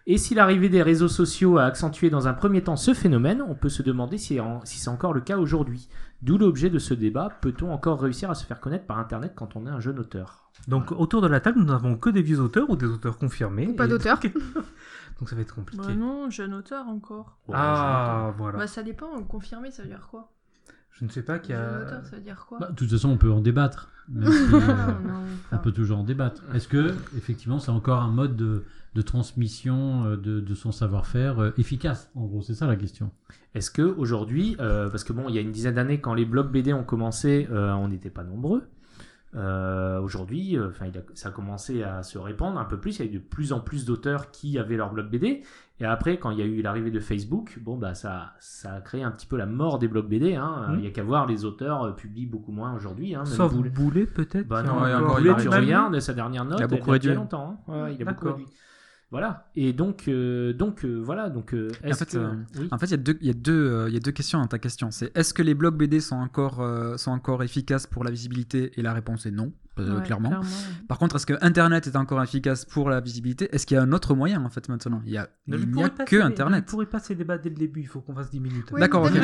Et 0.07 0.19
si 0.19 0.35
l'arrivée 0.35 0.69
des 0.69 0.83
réseaux 0.83 1.09
sociaux 1.09 1.57
a 1.59 1.65
accentué 1.65 2.11
dans 2.11 2.29
un 2.29 2.35
premier 2.35 2.63
temps 2.63 2.77
ce 2.77 2.93
phénomène, 2.93 3.43
on 3.47 3.55
peut 3.55 3.71
se 3.71 3.83
demander 3.83 4.19
si 4.19 4.39
c'est 4.65 4.91
encore 4.91 5.15
le 5.15 5.23
cas 5.23 5.39
aujourd'hui. 5.39 5.89
D'où 6.25 6.39
l'objet 6.39 6.71
de 6.71 6.79
ce 6.79 6.95
débat, 6.95 7.29
peut-on 7.43 7.71
encore 7.71 8.01
réussir 8.01 8.31
à 8.31 8.35
se 8.35 8.47
faire 8.47 8.59
connaître 8.61 8.87
par 8.87 8.99
Internet 8.99 9.33
quand 9.37 9.57
on 9.57 9.67
est 9.67 9.71
un 9.71 9.81
jeune 9.81 9.99
auteur? 9.99 10.51
Donc 10.69 10.91
autour 10.93 11.21
de 11.21 11.27
la 11.27 11.41
table, 11.41 11.59
nous 11.59 11.67
n'avons 11.67 11.97
que 11.97 12.09
des 12.09 12.23
vieux 12.23 12.41
auteurs 12.41 12.71
ou 12.71 12.77
des 12.77 12.87
auteurs 12.87 13.19
confirmés. 13.19 13.67
Ou 13.69 13.75
pas 13.75 13.87
d'auteurs. 13.87 14.19
donc- 14.21 14.33
Donc 15.21 15.29
ça 15.29 15.37
va 15.37 15.43
être 15.43 15.55
compliqué. 15.55 15.85
Bah 15.87 15.95
non, 15.95 16.31
jeune 16.31 16.55
auteur 16.55 16.89
encore. 16.89 17.37
Ah, 17.53 18.33
voilà. 18.39 18.59
Bah 18.59 18.67
ça 18.67 18.83
dépend, 18.83 19.23
confirmé 19.25 19.71
ça 19.71 19.83
veut 19.83 19.89
dire 19.89 20.09
quoi? 20.11 20.33
Je 20.93 21.05
ne 21.05 21.11
sais 21.11 21.23
pas 21.23 21.39
qu'il 21.39 21.55
y 21.55 21.59
Jeune 21.59 21.67
a... 21.67 21.83
auteur 21.83 22.07
ça 22.07 22.17
veut 22.17 22.23
dire 22.23 22.47
quoi? 22.49 22.59
Bah, 22.59 22.69
de 22.71 22.75
toute 22.75 22.91
façon, 22.91 23.11
on 23.11 23.17
peut 23.19 23.31
en 23.31 23.41
débattre. 23.41 23.91
Non, 24.09 24.27
euh, 24.31 24.59
non, 25.07 25.25
on 25.53 25.59
peut 25.59 25.73
toujours 25.73 25.99
en 25.99 26.05
débattre. 26.05 26.43
Est-ce 26.55 26.69
que, 26.69 26.95
effectivement, 27.17 27.59
c'est 27.59 27.71
encore 27.71 28.01
un 28.03 28.11
mode 28.11 28.37
de, 28.37 28.65
de 28.95 29.03
transmission 29.03 30.05
euh, 30.07 30.17
de, 30.17 30.41
de 30.41 30.55
son 30.55 30.71
savoir-faire 30.73 31.39
euh, 31.41 31.51
efficace 31.59 32.11
En 32.15 32.27
gros, 32.27 32.43
c'est 32.43 32.55
ça 32.55 32.67
la 32.67 32.77
question. 32.77 33.11
Est-ce 33.55 33.71
que 33.71 33.83
aujourd'hui, 33.83 34.57
euh, 34.61 34.89
parce 34.91 35.05
que 35.05 35.13
bon, 35.13 35.29
il 35.29 35.35
y 35.35 35.39
a 35.39 35.41
une 35.41 35.53
dizaine 35.53 35.75
d'années, 35.75 36.01
quand 36.01 36.15
les 36.15 36.25
blogs 36.25 36.51
BD 36.51 36.73
ont 36.73 36.85
commencé, 36.85 37.49
euh, 37.51 37.73
on 37.73 37.89
n'était 37.89 38.11
pas 38.11 38.25
nombreux. 38.25 38.63
Euh, 39.37 40.01
aujourd'hui, 40.01 40.57
enfin, 40.61 40.87
ça 41.15 41.31
a 41.31 41.33
commencé 41.33 41.83
à 41.83 42.05
se 42.05 42.19
répandre 42.19 42.57
un 42.59 42.65
peu 42.65 42.79
plus. 42.79 42.99
Il 43.01 43.05
y 43.05 43.09
a 43.09 43.11
eu 43.11 43.15
de 43.15 43.19
plus 43.19 43.53
en 43.53 43.59
plus 43.59 43.85
d'auteurs 43.85 44.31
qui 44.31 44.59
avaient 44.61 44.77
leur 44.77 44.93
blog 44.93 45.11
BD. 45.11 45.43
Et 45.81 45.85
après, 45.85 46.19
quand 46.19 46.31
il 46.31 46.39
y 46.39 46.43
a 46.43 46.45
eu 46.45 46.63
l'arrivée 46.63 46.93
de 46.93 47.01
Facebook, 47.01 47.59
bon, 47.61 47.77
bah, 47.77 47.95
ça, 47.95 48.35
ça 48.39 48.75
a 48.75 48.81
créé 48.81 49.03
un 49.03 49.11
petit 49.11 49.27
peu 49.27 49.37
la 49.37 49.47
mort 49.47 49.81
des 49.81 49.89
blogs 49.89 50.09
BD. 50.09 50.37
hein. 50.37 50.77
Il 50.79 50.85
y 50.85 50.87
a 50.87 50.91
qu'à 50.91 51.03
voir, 51.03 51.27
les 51.27 51.45
auteurs 51.45 51.97
publient 51.97 52.27
beaucoup 52.27 52.53
moins 52.53 52.75
aujourd'hui. 52.77 53.17
Hein, 53.17 53.25
Sauf 53.25 53.53
Boulet. 53.53 54.07
Peut-être 54.07 54.47
Bah 54.47 54.63
non, 54.63 54.81
Ouais, 54.81 54.95
Boulet, 55.17 55.31
il 55.37 55.43
tu 55.43 55.49
a- 55.53 55.59
regardes 55.59 55.99
sa 55.99 56.15
dernière 56.15 56.45
note. 56.45 56.61
Il 56.61 56.63
a 56.65 56.69
beaucoup 56.69 56.93
réduit. 56.93 57.13
longtemps. 57.15 57.61
hein. 57.67 57.73
Ouais, 57.73 57.95
il 57.99 58.03
a 58.03 58.05
beaucoup 58.13 58.27
D'accord. 58.27 58.37
réduit. 58.39 58.53
Voilà. 59.15 59.47
Et 59.55 59.73
donc, 59.73 60.09
euh, 60.09 60.53
donc 60.53 60.85
euh, 60.85 61.01
voilà. 61.01 61.31
Donc, 61.31 61.55
euh, 61.55 61.71
En 61.85 61.87
est-ce 61.87 61.99
fait, 62.01 62.11
que... 62.11 62.19
euh, 62.19 62.33
oui. 62.59 62.69
En 62.73 62.79
fait, 62.79 62.87
il 62.87 62.91
y 62.91 62.95
a 62.95 62.97
deux, 62.97 63.17
il 63.21 63.27
y 63.29 63.31
a 63.31 63.33
deux, 63.33 63.53
euh, 63.53 63.89
il 63.89 63.95
y 63.95 63.97
a 63.97 64.01
deux 64.01 64.11
questions 64.11 64.41
dans 64.41 64.49
ta 64.49 64.59
question. 64.59 64.91
C'est 64.91 65.17
est-ce 65.17 65.33
que 65.33 65.41
les 65.41 65.55
blogs 65.55 65.77
BD 65.77 66.01
sont 66.01 66.17
encore, 66.17 66.61
euh, 66.61 66.97
sont 66.97 67.13
encore 67.13 67.45
efficaces 67.45 67.87
pour 67.87 68.03
la 68.03 68.11
visibilité? 68.11 68.73
Et 68.77 68.83
la 68.83 68.93
réponse 68.93 69.25
est 69.27 69.31
non. 69.31 69.53
Euh, 69.79 69.97
Ouais, 69.97 70.03
clairement. 70.03 70.29
clairement. 70.29 70.47
Par 70.89 70.99
contre, 70.99 71.17
est-ce 71.17 71.27
que 71.27 71.35
Internet 71.41 71.87
est 71.87 71.97
encore 71.97 72.23
efficace 72.23 72.65
pour 72.65 72.89
la 72.91 73.01
visibilité? 73.01 73.49
Est-ce 73.55 73.67
qu'il 73.67 73.77
y 73.77 73.81
a 73.81 73.83
un 73.83 73.93
autre 73.93 74.15
moyen 74.15 74.43
en 74.45 74.49
fait 74.49 74.69
maintenant? 74.69 75.03
Il 75.07 75.17
a, 75.19 75.27
Ne 75.47 75.57
n'y 75.57 75.83
a 75.83 75.89
que 75.89 76.05
céder- 76.05 76.19
Ne 76.19 76.23
Internet. 76.29 76.67
pourrait 76.67 76.87
pas 76.87 76.99
ces 77.01 77.15
débats 77.15 77.39
dès 77.39 77.49
le 77.51 77.57
début, 77.57 77.81
il 77.81 77.87
faut 77.89 78.01
qu'on 78.01 78.15
fasse 78.15 78.31
10 78.31 78.41
minutes. 78.41 78.69
Oui, 78.73 78.81
D'accord. 78.81 79.03
D'habitude, 79.05 79.23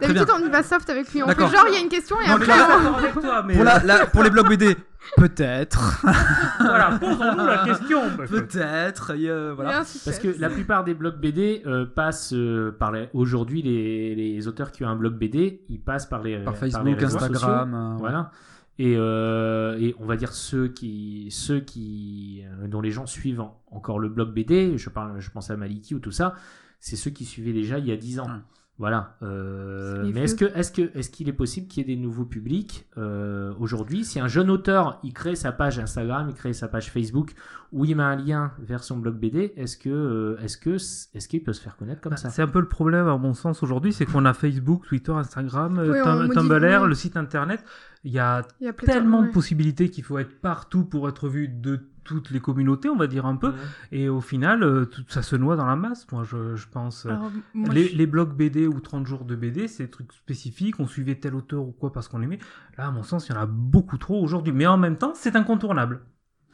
d'habitude, 0.00 0.26
on 0.32 0.42
on 0.42 0.46
y 0.46 0.50
va 0.50 0.62
soft 0.62 0.88
avec 0.90 1.12
lui. 1.12 1.22
On 1.22 1.26
fait 1.28 1.34
D'accord. 1.34 1.50
genre, 1.50 1.64
il 1.68 1.74
y 1.74 1.76
a 1.76 1.80
une 1.80 1.88
question 1.88 2.16
et 2.20 2.28
Donc 2.28 2.42
après. 2.48 2.52
Avec 2.98 3.14
toi, 3.14 3.42
mais 3.46 3.54
Pour, 3.54 3.64
la, 3.64 3.78
la- 3.84 4.06
pour 4.06 4.22
les 4.22 4.30
blogs 4.30 4.48
BD, 4.48 4.76
peut-être. 5.16 6.00
voilà, 6.60 6.98
posons-nous 6.98 7.46
la 7.46 7.58
question. 7.64 8.00
peut-être. 8.28 9.12
il 9.16 9.22
y 9.22 9.30
a- 9.30 9.32
il 9.32 9.46
y 9.48 9.50
a 9.50 9.54
voilà. 9.54 9.70
Parce 10.04 10.18
que 10.18 10.34
la 10.38 10.50
plupart 10.50 10.84
des 10.84 10.94
blogs 10.94 11.18
BD 11.20 11.62
euh, 11.66 11.86
passent 11.86 12.32
euh, 12.32 12.72
par 12.78 12.92
les... 12.92 13.08
aujourd'hui 13.12 13.62
les, 13.62 14.14
les 14.14 14.48
auteurs 14.48 14.72
qui 14.72 14.84
ont 14.84 14.88
un 14.88 14.96
blog 14.96 15.14
BD, 15.18 15.62
ils 15.68 15.80
passent 15.80 16.06
par 16.06 16.22
les 16.22 16.38
Par 16.44 16.56
Facebook, 16.56 17.02
Instagram. 17.02 17.32
sociaux. 17.34 17.48
euh, 17.50 17.96
Voilà. 17.98 18.30
Et, 18.78 18.94
euh, 18.96 19.78
et 19.78 19.94
on 19.98 20.06
va 20.06 20.16
dire 20.16 20.32
ceux 20.32 20.68
qui, 20.68 21.28
ceux 21.30 21.60
qui, 21.60 22.42
euh, 22.62 22.68
dont 22.68 22.80
les 22.80 22.90
gens 22.90 23.06
suivent 23.06 23.40
en- 23.40 23.60
encore 23.70 23.98
le 23.98 24.08
blog 24.08 24.32
BD, 24.32 24.78
je, 24.78 24.88
parle, 24.88 25.20
je 25.20 25.30
pense 25.30 25.50
à 25.50 25.56
Maliki 25.56 25.94
ou 25.94 25.98
tout 25.98 26.10
ça, 26.10 26.34
c'est 26.80 26.96
ceux 26.96 27.10
qui 27.10 27.24
suivaient 27.24 27.52
déjà 27.52 27.78
il 27.78 27.86
y 27.86 27.92
a 27.92 27.96
10 27.96 28.20
ans. 28.20 28.26
Ouais. 28.26 28.40
Voilà. 28.78 29.16
Euh, 29.22 30.10
mais 30.12 30.22
est-ce 30.22 30.34
que, 30.34 30.46
est-ce 30.56 30.72
que, 30.72 30.90
est-ce 30.98 31.10
qu'il 31.10 31.28
est 31.28 31.32
possible 31.34 31.68
qu'il 31.68 31.86
y 31.86 31.92
ait 31.92 31.94
des 31.94 32.00
nouveaux 32.00 32.24
publics 32.24 32.88
euh, 32.96 33.52
aujourd'hui? 33.60 34.04
Si 34.04 34.18
un 34.18 34.26
jeune 34.26 34.50
auteur, 34.50 34.98
il 35.04 35.12
crée 35.12 35.36
sa 35.36 35.52
page 35.52 35.78
Instagram, 35.78 36.26
il 36.30 36.34
crée 36.34 36.52
sa 36.54 36.66
page 36.66 36.90
Facebook, 36.90 37.32
où 37.70 37.84
il 37.84 37.94
met 37.94 38.02
un 38.02 38.16
lien 38.16 38.52
vers 38.58 38.82
son 38.82 38.96
blog 38.96 39.16
BD, 39.20 39.52
est-ce 39.56 39.76
que, 39.76 39.90
euh, 39.90 40.36
est-ce 40.42 40.56
que, 40.56 40.70
est-ce 40.76 41.28
qu'il 41.28 41.42
peut 41.44 41.52
se 41.52 41.60
faire 41.60 41.76
connaître 41.76 42.00
comme 42.00 42.12
Bah, 42.12 42.16
ça? 42.16 42.30
C'est 42.30 42.42
un 42.42 42.48
peu 42.48 42.60
le 42.60 42.66
problème, 42.68 43.06
à 43.06 43.16
mon 43.18 43.34
sens, 43.34 43.62
aujourd'hui, 43.62 43.92
c'est 43.92 44.06
qu'on 44.06 44.24
a 44.24 44.32
Facebook, 44.32 44.84
Twitter, 44.86 45.12
Instagram, 45.12 45.78
Oui, 45.78 45.98
Tum- 46.02 46.32
Tumblr, 46.32 46.86
le 46.86 46.94
site 46.94 47.16
internet. 47.16 47.62
Il 48.04 48.12
y 48.12 48.18
a 48.18 48.42
Il 48.60 48.64
y 48.64 48.68
a 48.68 48.72
pléthore, 48.72 48.96
tellement 48.96 49.22
de 49.22 49.28
possibilités 49.28 49.88
qu'il 49.90 50.02
faut 50.04 50.18
être 50.18 50.40
partout 50.40 50.84
pour 50.84 51.08
être 51.08 51.28
vu 51.28 51.48
de 51.48 51.88
toutes 52.04 52.30
les 52.32 52.40
communautés, 52.40 52.88
on 52.88 52.96
va 52.96 53.06
dire 53.06 53.26
un 53.26 53.36
peu. 53.36 53.52
Et 53.92 54.08
au 54.08 54.20
final, 54.20 54.64
euh, 54.64 54.86
tout 54.86 55.04
ça 55.08 55.22
se 55.22 55.36
noie 55.36 55.54
dans 55.54 55.66
la 55.66 55.76
masse, 55.76 56.10
moi, 56.10 56.24
je, 56.24 56.56
je 56.56 56.66
pense. 56.68 57.06
Alors, 57.06 57.30
moi, 57.54 57.72
les, 57.72 57.86
je- 57.88 57.96
les 57.96 58.06
blogs 58.08 58.34
BD 58.36 58.66
ou 58.66 58.80
30 58.80 59.06
jours 59.06 59.24
de 59.24 59.36
BD, 59.36 59.68
c'est 59.68 59.84
des 59.84 59.90
trucs 59.90 60.12
spécifiques, 60.12 60.80
on 60.80 60.88
suivait 60.88 61.14
tel 61.14 61.36
auteur 61.36 61.62
ou 61.62 61.70
quoi 61.70 61.92
parce 61.92 62.08
qu'on 62.08 62.20
aimait. 62.22 62.40
Là, 62.76 62.88
à 62.88 62.90
mon 62.90 63.04
sens, 63.04 63.28
il 63.28 63.34
y 63.34 63.38
en 63.38 63.40
a 63.40 63.46
beaucoup 63.46 63.98
trop 63.98 64.20
aujourd'hui. 64.20 64.52
Mais 64.52 64.66
en 64.66 64.78
même 64.78 64.96
temps, 64.98 65.12
c'est 65.14 65.36
incontournable. 65.36 66.00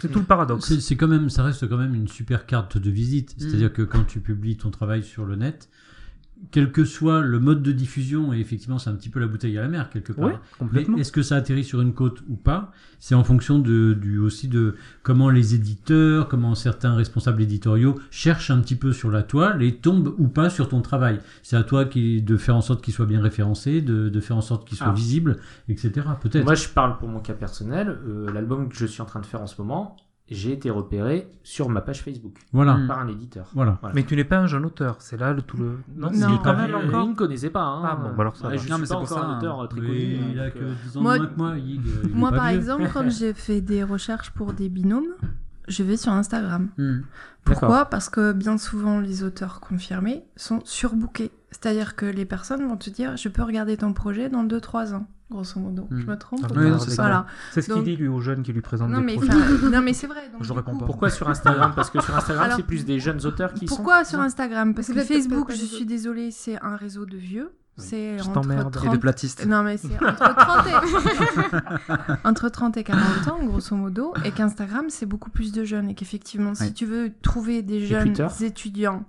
C'est 0.00 0.12
tout 0.12 0.20
le 0.20 0.26
paradoxe. 0.26 0.66
C'est 0.66 0.80
c'est 0.82 0.96
quand 0.96 1.08
même, 1.08 1.28
ça 1.30 1.42
reste 1.42 1.66
quand 1.68 1.78
même 1.78 1.94
une 1.94 2.08
super 2.08 2.44
carte 2.46 2.76
de 2.78 2.90
visite. 2.90 3.34
C'est-à-dire 3.38 3.72
que 3.72 3.82
quand 3.82 4.04
tu 4.04 4.20
publies 4.20 4.56
ton 4.58 4.70
travail 4.70 5.02
sur 5.02 5.24
le 5.24 5.34
net, 5.34 5.70
quel 6.50 6.72
que 6.72 6.84
soit 6.84 7.20
le 7.20 7.38
mode 7.40 7.62
de 7.62 7.72
diffusion, 7.72 8.32
et 8.32 8.38
effectivement 8.40 8.78
c'est 8.78 8.88
un 8.90 8.94
petit 8.94 9.08
peu 9.10 9.20
la 9.20 9.26
bouteille 9.26 9.58
à 9.58 9.62
la 9.62 9.68
mer 9.68 9.90
quelque 9.90 10.12
part. 10.12 10.40
Oui, 10.72 10.86
Mais 10.94 11.00
est-ce 11.00 11.12
que 11.12 11.22
ça 11.22 11.36
atterrit 11.36 11.64
sur 11.64 11.80
une 11.80 11.92
côte 11.92 12.22
ou 12.28 12.36
pas? 12.36 12.72
C'est 13.00 13.14
en 13.14 13.22
fonction 13.22 13.58
de, 13.58 13.92
du, 13.92 14.18
aussi 14.18 14.48
de 14.48 14.74
comment 15.02 15.30
les 15.30 15.54
éditeurs, 15.54 16.26
comment 16.28 16.54
certains 16.54 16.94
responsables 16.94 17.42
éditoriaux 17.42 17.98
cherchent 18.10 18.50
un 18.50 18.60
petit 18.60 18.76
peu 18.76 18.92
sur 18.92 19.10
la 19.10 19.22
toile 19.22 19.62
et 19.62 19.76
tombent 19.76 20.14
ou 20.18 20.28
pas 20.28 20.48
sur 20.50 20.68
ton 20.68 20.80
travail. 20.80 21.20
C'est 21.42 21.56
à 21.56 21.62
toi 21.64 21.84
qui, 21.84 22.22
de 22.22 22.36
faire 22.36 22.56
en 22.56 22.60
sorte 22.60 22.82
qu'il 22.82 22.94
soit 22.94 23.06
bien 23.06 23.20
référencé, 23.20 23.82
de, 23.82 24.08
de 24.08 24.20
faire 24.20 24.36
en 24.36 24.40
sorte 24.40 24.66
qu'il 24.66 24.78
soit 24.78 24.88
Ah. 24.88 24.92
visible, 24.92 25.36
etc. 25.68 26.06
Peut-être. 26.20 26.44
Moi, 26.44 26.54
je 26.54 26.68
parle 26.68 26.98
pour 26.98 27.08
mon 27.08 27.20
cas 27.20 27.34
personnel. 27.34 27.98
euh, 28.08 28.32
L'album 28.32 28.68
que 28.68 28.76
je 28.76 28.86
suis 28.86 29.00
en 29.02 29.04
train 29.06 29.20
de 29.20 29.26
faire 29.26 29.42
en 29.42 29.46
ce 29.46 29.60
moment, 29.60 29.96
j'ai 30.30 30.52
été 30.52 30.70
repéré 30.70 31.28
sur 31.42 31.68
ma 31.68 31.80
page 31.80 32.02
Facebook 32.02 32.34
Voilà. 32.52 32.78
Par 32.86 32.98
un 33.00 33.08
éditeur. 33.08 33.50
Voilà. 33.54 33.78
Mais 33.94 34.02
tu 34.04 34.14
n'es 34.16 34.24
pas 34.24 34.38
un 34.38 34.46
jeune 34.46 34.64
auteur, 34.66 34.96
c'est 35.00 35.16
là 35.16 35.32
le, 35.32 35.42
tout 35.42 35.56
le. 35.56 35.78
Non, 35.96 36.10
il 36.12 36.22
est 36.22 36.42
quand 36.44 36.56
même 36.56 36.74
Euh, 36.74 36.86
encore. 36.88 37.04
il 37.04 37.10
ne 37.10 37.14
connaissait 37.14 37.50
pas. 37.50 37.62
Hein. 37.64 37.82
Ah 37.84 37.96
bon, 37.96 38.08
bah 38.10 38.14
alors 38.20 38.36
ça 38.36 38.48
je 38.50 38.54
Non, 38.54 38.58
suis 38.58 38.72
mais 38.72 38.78
pas 38.80 38.86
c'est 38.86 38.94
pour 38.94 39.08
ça, 39.08 39.20
un 39.20 39.30
hein. 39.30 39.38
auteur 39.38 39.60
euh, 39.62 39.66
très 39.66 39.80
Oui, 39.80 39.86
connu. 39.86 40.32
il 40.32 40.40
a 40.40 40.50
que 40.50 40.58
euh, 40.58 40.72
10 40.84 40.96
ans 40.98 41.00
Moi- 41.02 41.18
de 41.18 41.22
moins 41.24 41.28
que 41.32 41.36
moi, 41.38 41.50
euh, 41.50 41.58
il 41.58 42.10
Moi, 42.14 42.30
pas 42.30 42.36
par 42.36 42.48
vieux. 42.48 42.56
exemple, 42.58 42.88
quand 42.92 43.08
j'ai 43.10 43.32
fait 43.34 43.60
des 43.60 43.82
recherches 43.84 44.30
pour 44.32 44.52
des 44.52 44.68
binômes, 44.68 45.08
je 45.68 45.82
vais 45.82 45.96
sur 45.96 46.12
Instagram. 46.12 46.68
Hmm. 46.78 47.00
Pourquoi 47.44 47.86
Parce 47.86 48.08
que 48.10 48.32
bien 48.32 48.58
souvent, 48.58 49.00
les 49.00 49.22
auteurs 49.24 49.60
confirmés 49.60 50.24
sont 50.36 50.60
surbookés. 50.64 51.30
C'est-à-dire 51.50 51.96
que 51.96 52.04
les 52.04 52.26
personnes 52.26 52.66
vont 52.68 52.76
te 52.76 52.90
dire 52.90 53.16
Je 53.16 53.28
peux 53.30 53.42
regarder 53.42 53.76
ton 53.78 53.94
projet 53.94 54.28
dans 54.28 54.44
2-3 54.44 54.92
ans, 54.94 55.06
grosso 55.30 55.60
modo. 55.60 55.86
Hmm. 55.90 56.00
Je 56.00 56.06
me 56.06 56.16
trompe 56.16 56.40
Ah, 56.44 56.52
oui, 56.56 56.70
c'est 56.80 56.90
ça. 56.90 57.02
Voilà. 57.02 57.26
C'est 57.52 57.60
ce 57.62 57.66
qu'il 57.66 57.74
Donc- 57.76 57.84
dit 57.84 57.96
lui 57.96 58.08
aux 58.08 58.20
jeunes 58.20 58.42
qui 58.42 58.52
lui 58.52 58.60
présentent 58.62 58.90
Non 58.90 59.00
des 59.00 59.04
mais, 59.04 59.16
enfin, 59.18 59.68
non, 59.70 59.82
mais 59.82 59.92
c'est 59.92 60.06
vrai. 60.06 60.28
Donc, 60.32 60.42
Je 60.42 60.52
réponds 60.52 60.72
coup, 60.72 60.78
pas. 60.80 60.86
Pourquoi 60.86 61.10
sur 61.10 61.28
Instagram? 61.28 61.72
Parce 61.76 61.90
que 61.90 62.00
sur 62.00 62.16
Instagram, 62.16 62.50
c'est 62.56 62.62
plus 62.62 62.84
des 62.84 62.98
jeunes 62.98 63.24
auteurs 63.26 63.52
qui 63.52 63.66
Pourquoi 63.66 64.04
sont. 64.04 64.10
sur 64.12 64.20
Instagram? 64.20 64.74
Parce 64.74 64.88
que 64.88 65.00
Facebook, 65.02 65.50
je 65.50 65.64
suis 65.64 65.86
désolée, 65.86 66.30
c'est 66.30 66.58
un 66.62 66.76
réseau 66.76 67.04
de 67.04 67.16
vieux. 67.16 67.52
C'est 67.80 68.18
Je 68.18 68.24
entre 68.24 68.32
t'emmerde. 68.32 68.68
Et 68.74 68.78
30... 68.78 68.92
de 68.94 68.98
platistes. 68.98 69.46
Non, 69.46 69.62
mais 69.62 69.76
c'est 69.76 69.94
entre 70.04 70.34
30 70.34 70.66
et... 70.66 72.18
entre 72.24 72.48
30 72.48 72.76
et 72.76 72.82
40 72.82 73.28
ans, 73.28 73.38
grosso 73.44 73.76
modo, 73.76 74.14
et 74.24 74.32
qu'Instagram, 74.32 74.86
c'est 74.88 75.06
beaucoup 75.06 75.30
plus 75.30 75.52
de 75.52 75.62
jeunes. 75.62 75.88
Et 75.90 75.94
qu'effectivement, 75.94 76.54
si 76.56 76.72
tu 76.72 76.86
veux 76.86 77.12
trouver 77.22 77.62
des 77.62 77.86
jeunes 77.86 78.14
Twitter 78.14 78.44
étudiants... 78.46 79.04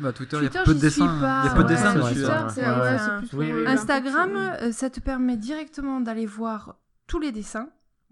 Bah, 0.00 0.12
Twitter, 0.12 0.38
il 0.40 0.44
y 0.44 0.56
a 0.56 0.62
peu 0.64 0.74
de 0.74 0.80
dessins. 0.80 1.06
pas. 1.20 1.42
Il 1.44 1.48
y 1.48 1.50
a 1.50 1.54
peu 1.54 1.62
de 1.64 1.68
dessins 1.68 1.94
dessus. 1.94 2.24
hein. 2.26 2.48
euh. 2.58 3.66
Instagram, 3.66 4.36
euh, 4.36 4.72
ça 4.72 4.90
te 4.90 5.00
permet 5.00 5.36
directement 5.36 6.00
d'aller 6.00 6.26
voir 6.26 6.76
tous 7.06 7.18
les 7.18 7.32
dessins. 7.32 7.68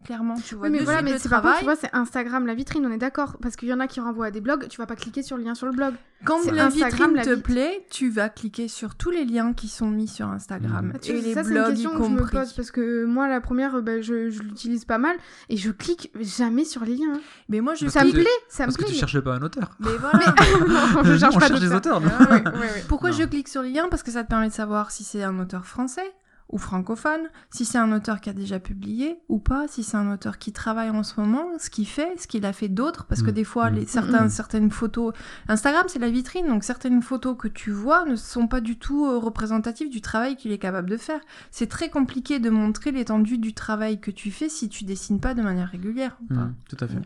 Clairement, 0.06 0.36
tu 0.36 0.54
vois 0.54 0.66
Oui, 0.66 0.70
mais 0.72 0.78
de 0.78 0.84
voilà, 0.84 1.02
mais 1.02 1.18
c'est 1.18 1.28
travail. 1.28 1.56
tu 1.58 1.64
vois, 1.64 1.74
c'est 1.74 1.90
Instagram, 1.92 2.46
la 2.46 2.54
vitrine, 2.54 2.86
on 2.86 2.92
est 2.92 2.96
d'accord. 2.98 3.36
Parce 3.42 3.56
qu'il 3.56 3.68
y 3.68 3.72
en 3.74 3.80
a 3.80 3.88
qui 3.88 3.98
renvoient 4.00 4.26
à 4.26 4.30
des 4.30 4.40
blogs, 4.40 4.68
tu 4.68 4.78
vas 4.78 4.86
pas 4.86 4.94
cliquer 4.94 5.22
sur 5.22 5.36
le 5.36 5.42
lien 5.42 5.54
sur 5.56 5.66
le 5.66 5.72
blog. 5.72 5.94
Quand 6.24 6.38
la 6.52 6.66
Instagram, 6.66 7.10
vitrine 7.10 7.14
la 7.16 7.24
te 7.24 7.30
vit- 7.30 7.42
plaît, 7.42 7.86
tu 7.90 8.08
vas 8.08 8.28
cliquer 8.28 8.68
sur 8.68 8.94
tous 8.94 9.10
les 9.10 9.24
liens 9.24 9.52
qui 9.52 9.66
sont 9.68 9.88
mis 9.90 10.06
sur 10.08 10.28
Instagram. 10.28 10.92
Ah, 10.94 10.98
tu 10.98 11.10
Et 11.10 11.20
les 11.20 11.34
ça, 11.34 11.42
c'est 11.42 11.48
une 11.50 11.54
blogs 11.56 11.66
y 11.78 11.82
question 11.82 11.90
que 11.98 12.04
je 12.04 12.08
me 12.10 12.18
compris. 12.20 12.36
pose 12.38 12.52
parce 12.52 12.70
que 12.70 13.04
moi, 13.04 13.28
la 13.28 13.40
première, 13.40 13.74
euh, 13.74 13.80
bah, 13.82 14.00
je, 14.00 14.30
je 14.30 14.42
l'utilise 14.42 14.84
pas 14.84 14.98
mal 14.98 15.16
et 15.48 15.56
je 15.56 15.70
clique 15.72 16.10
jamais 16.20 16.64
sur 16.64 16.84
les 16.84 16.94
liens. 16.94 17.20
Mais 17.48 17.60
moi, 17.60 17.74
je 17.74 17.88
Ça 17.88 18.04
me 18.04 18.12
plaît, 18.12 18.24
ça 18.48 18.62
me 18.62 18.66
Parce 18.68 18.76
que 18.76 18.82
plaît. 18.82 18.90
tu 18.90 18.94
mais- 18.94 19.00
cherchais 19.00 19.22
pas 19.22 19.34
un 19.34 19.42
auteur. 19.42 19.70
Mais 19.80 19.88
voilà. 19.98 20.34
non, 20.94 21.02
je 21.04 21.16
cherche 21.18 21.34
On 21.36 21.38
pas 21.40 21.48
cherche 21.48 21.60
des 21.60 21.72
auteurs, 21.74 22.00
nous. 22.00 22.08
Ah, 22.18 22.22
ouais, 22.30 22.42
ouais, 22.44 22.58
ouais. 22.60 22.84
Pourquoi 22.88 23.10
Non. 23.10 23.16
je 23.16 23.24
clique 23.24 23.48
sur 23.48 23.62
les 23.62 23.70
liens? 23.70 23.88
Parce 23.90 24.02
que 24.04 24.10
ça 24.12 24.22
te 24.22 24.28
permet 24.28 24.48
de 24.48 24.52
savoir 24.54 24.92
si 24.92 25.02
c'est 25.04 25.22
un 25.24 25.38
auteur 25.40 25.66
français 25.66 26.14
ou 26.48 26.58
francophone, 26.58 27.22
si 27.50 27.64
c'est 27.64 27.78
un 27.78 27.90
auteur 27.92 28.20
qui 28.20 28.30
a 28.30 28.32
déjà 28.32 28.60
publié 28.60 29.18
ou 29.28 29.38
pas, 29.40 29.66
si 29.68 29.82
c'est 29.82 29.96
un 29.96 30.12
auteur 30.12 30.38
qui 30.38 30.52
travaille 30.52 30.90
en 30.90 31.02
ce 31.02 31.20
moment, 31.20 31.44
ce 31.58 31.70
qu'il 31.70 31.88
fait, 31.88 32.12
ce 32.20 32.28
qu'il 32.28 32.46
a 32.46 32.52
fait 32.52 32.68
d'autre, 32.68 33.04
parce 33.06 33.22
que 33.22 33.30
Mm. 33.30 33.34
des 33.34 33.44
fois, 33.44 33.70
Mm. 33.70 33.74
les, 33.74 33.86
certains, 33.86 34.24
Mm. 34.26 34.30
certaines 34.30 34.70
photos... 34.70 35.12
Instagram, 35.48 35.86
c'est 35.88 35.98
la 35.98 36.08
vitrine, 36.08 36.46
donc 36.46 36.62
certaines 36.62 37.02
photos 37.02 37.36
que 37.36 37.48
tu 37.48 37.72
vois 37.72 38.04
ne 38.04 38.14
sont 38.14 38.46
pas 38.46 38.60
du 38.60 38.78
tout 38.78 39.06
euh, 39.06 39.18
représentatives 39.18 39.90
du 39.90 40.00
travail 40.00 40.36
qu'il 40.36 40.52
est 40.52 40.58
capable 40.58 40.88
de 40.88 40.96
faire. 40.96 41.20
C'est 41.50 41.68
très 41.68 41.88
compliqué 41.90 42.38
de 42.38 42.48
montrer 42.50 42.92
l'étendue 42.92 43.38
du 43.38 43.52
travail 43.52 44.00
que 44.00 44.12
tu 44.12 44.30
fais 44.30 44.48
si 44.48 44.68
tu 44.68 44.84
dessines 44.84 45.18
pas 45.18 45.34
de 45.34 45.42
manière 45.42 45.68
régulière. 45.68 46.16
Enfin, 46.30 46.52
Tout 46.68 46.76
à 46.80 46.86
fait. 46.86 46.98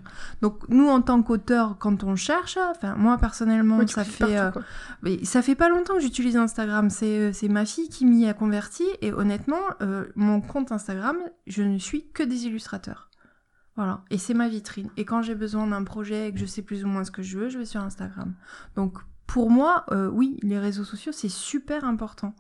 Donc 0.43 0.69
nous, 0.69 0.89
en 0.89 1.01
tant 1.01 1.23
qu'auteur, 1.23 1.77
quand 1.79 2.05
on 2.05 2.15
cherche, 2.15 2.59
enfin 2.73 2.95
moi 2.97 3.17
personnellement, 3.19 3.87
ça 3.87 4.05
fait... 4.05 4.37
partout, 4.37 4.59
euh, 4.59 4.63
mais 5.03 5.25
ça 5.25 5.41
fait 5.43 5.55
pas 5.55 5.69
longtemps 5.71 5.95
que 5.95 6.01
j'utilise 6.01 6.37
Instagram. 6.37 6.91
C'est 6.91 7.19
euh, 7.19 7.33
c'est 7.33 7.49
ma 7.49 7.65
fille 7.65 7.89
qui 7.89 8.05
m'y 8.05 8.27
a 8.27 8.35
converti. 8.35 8.85
Et 9.01 9.13
honnêtement, 9.13 9.30
euh, 9.81 10.07
mon 10.17 10.41
compte 10.41 10.73
Instagram, 10.73 11.17
je 11.47 11.63
ne 11.63 11.79
suis 11.79 12.09
que 12.13 12.23
des 12.23 12.47
illustrateurs. 12.47 13.11
Voilà. 13.77 14.03
Et 14.11 14.19
c'est 14.19 14.35
ma 14.35 14.49
vitrine. 14.49 14.91
Et 14.97 15.05
quand 15.05 15.23
j'ai 15.23 15.35
besoin 15.35 15.67
d'un 15.67 15.85
projet 15.85 16.29
et 16.29 16.33
que 16.33 16.39
je 16.39 16.47
sais 16.47 16.63
plus 16.63 16.85
ou 16.85 16.89
moins 16.89 17.05
ce 17.05 17.11
que 17.11 17.23
je 17.23 17.39
veux, 17.39 17.49
je 17.49 17.59
vais 17.59 17.65
sur 17.65 17.83
Instagram. 17.83 18.35
Donc 18.77 18.99
pour 19.27 19.49
moi, 19.49 19.85
euh, 19.93 20.09
oui, 20.09 20.39
les 20.43 20.59
réseaux 20.59 20.85
sociaux, 20.85 21.13
c'est 21.13 21.29
super 21.29 21.85
important. 21.85 22.35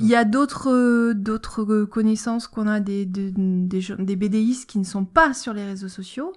Il 0.00 0.06
y 0.06 0.14
a 0.14 0.24
d'autres 0.24 0.70
euh, 0.70 1.14
d'autres 1.14 1.84
connaissances 1.84 2.46
qu'on 2.46 2.68
a 2.68 2.78
des, 2.80 3.04
des, 3.04 3.32
des, 3.32 3.80
des 3.98 4.16
BDistes 4.16 4.70
qui 4.70 4.78
ne 4.78 4.84
sont 4.84 5.04
pas 5.04 5.34
sur 5.34 5.52
les 5.52 5.64
réseaux 5.64 5.88
sociaux. 5.88 6.32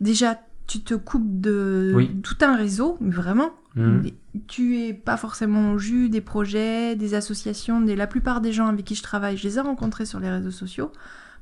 Déjà, 0.00 0.40
tu 0.68 0.80
te 0.82 0.94
coupes 0.94 1.40
de 1.40 1.92
Oui. 1.96 2.20
tout 2.22 2.36
un 2.42 2.54
réseau, 2.54 2.96
mais 3.00 3.10
vraiment. 3.10 3.50
Mais 3.74 4.14
Tu 4.48 4.78
es 4.80 4.92
pas 4.92 5.16
forcément 5.16 5.72
au 5.72 5.78
jus 5.78 6.08
des 6.08 6.20
projets, 6.20 6.96
des 6.96 7.14
associations, 7.14 7.80
des... 7.80 7.94
la 7.94 8.08
plupart 8.08 8.40
des 8.40 8.52
gens 8.52 8.66
avec 8.66 8.84
qui 8.84 8.96
je 8.96 9.02
travaille, 9.04 9.36
je 9.36 9.44
les 9.46 9.56
ai 9.58 9.60
rencontrés 9.60 10.04
sur 10.04 10.18
les 10.18 10.28
réseaux 10.30 10.50
sociaux. 10.50 10.90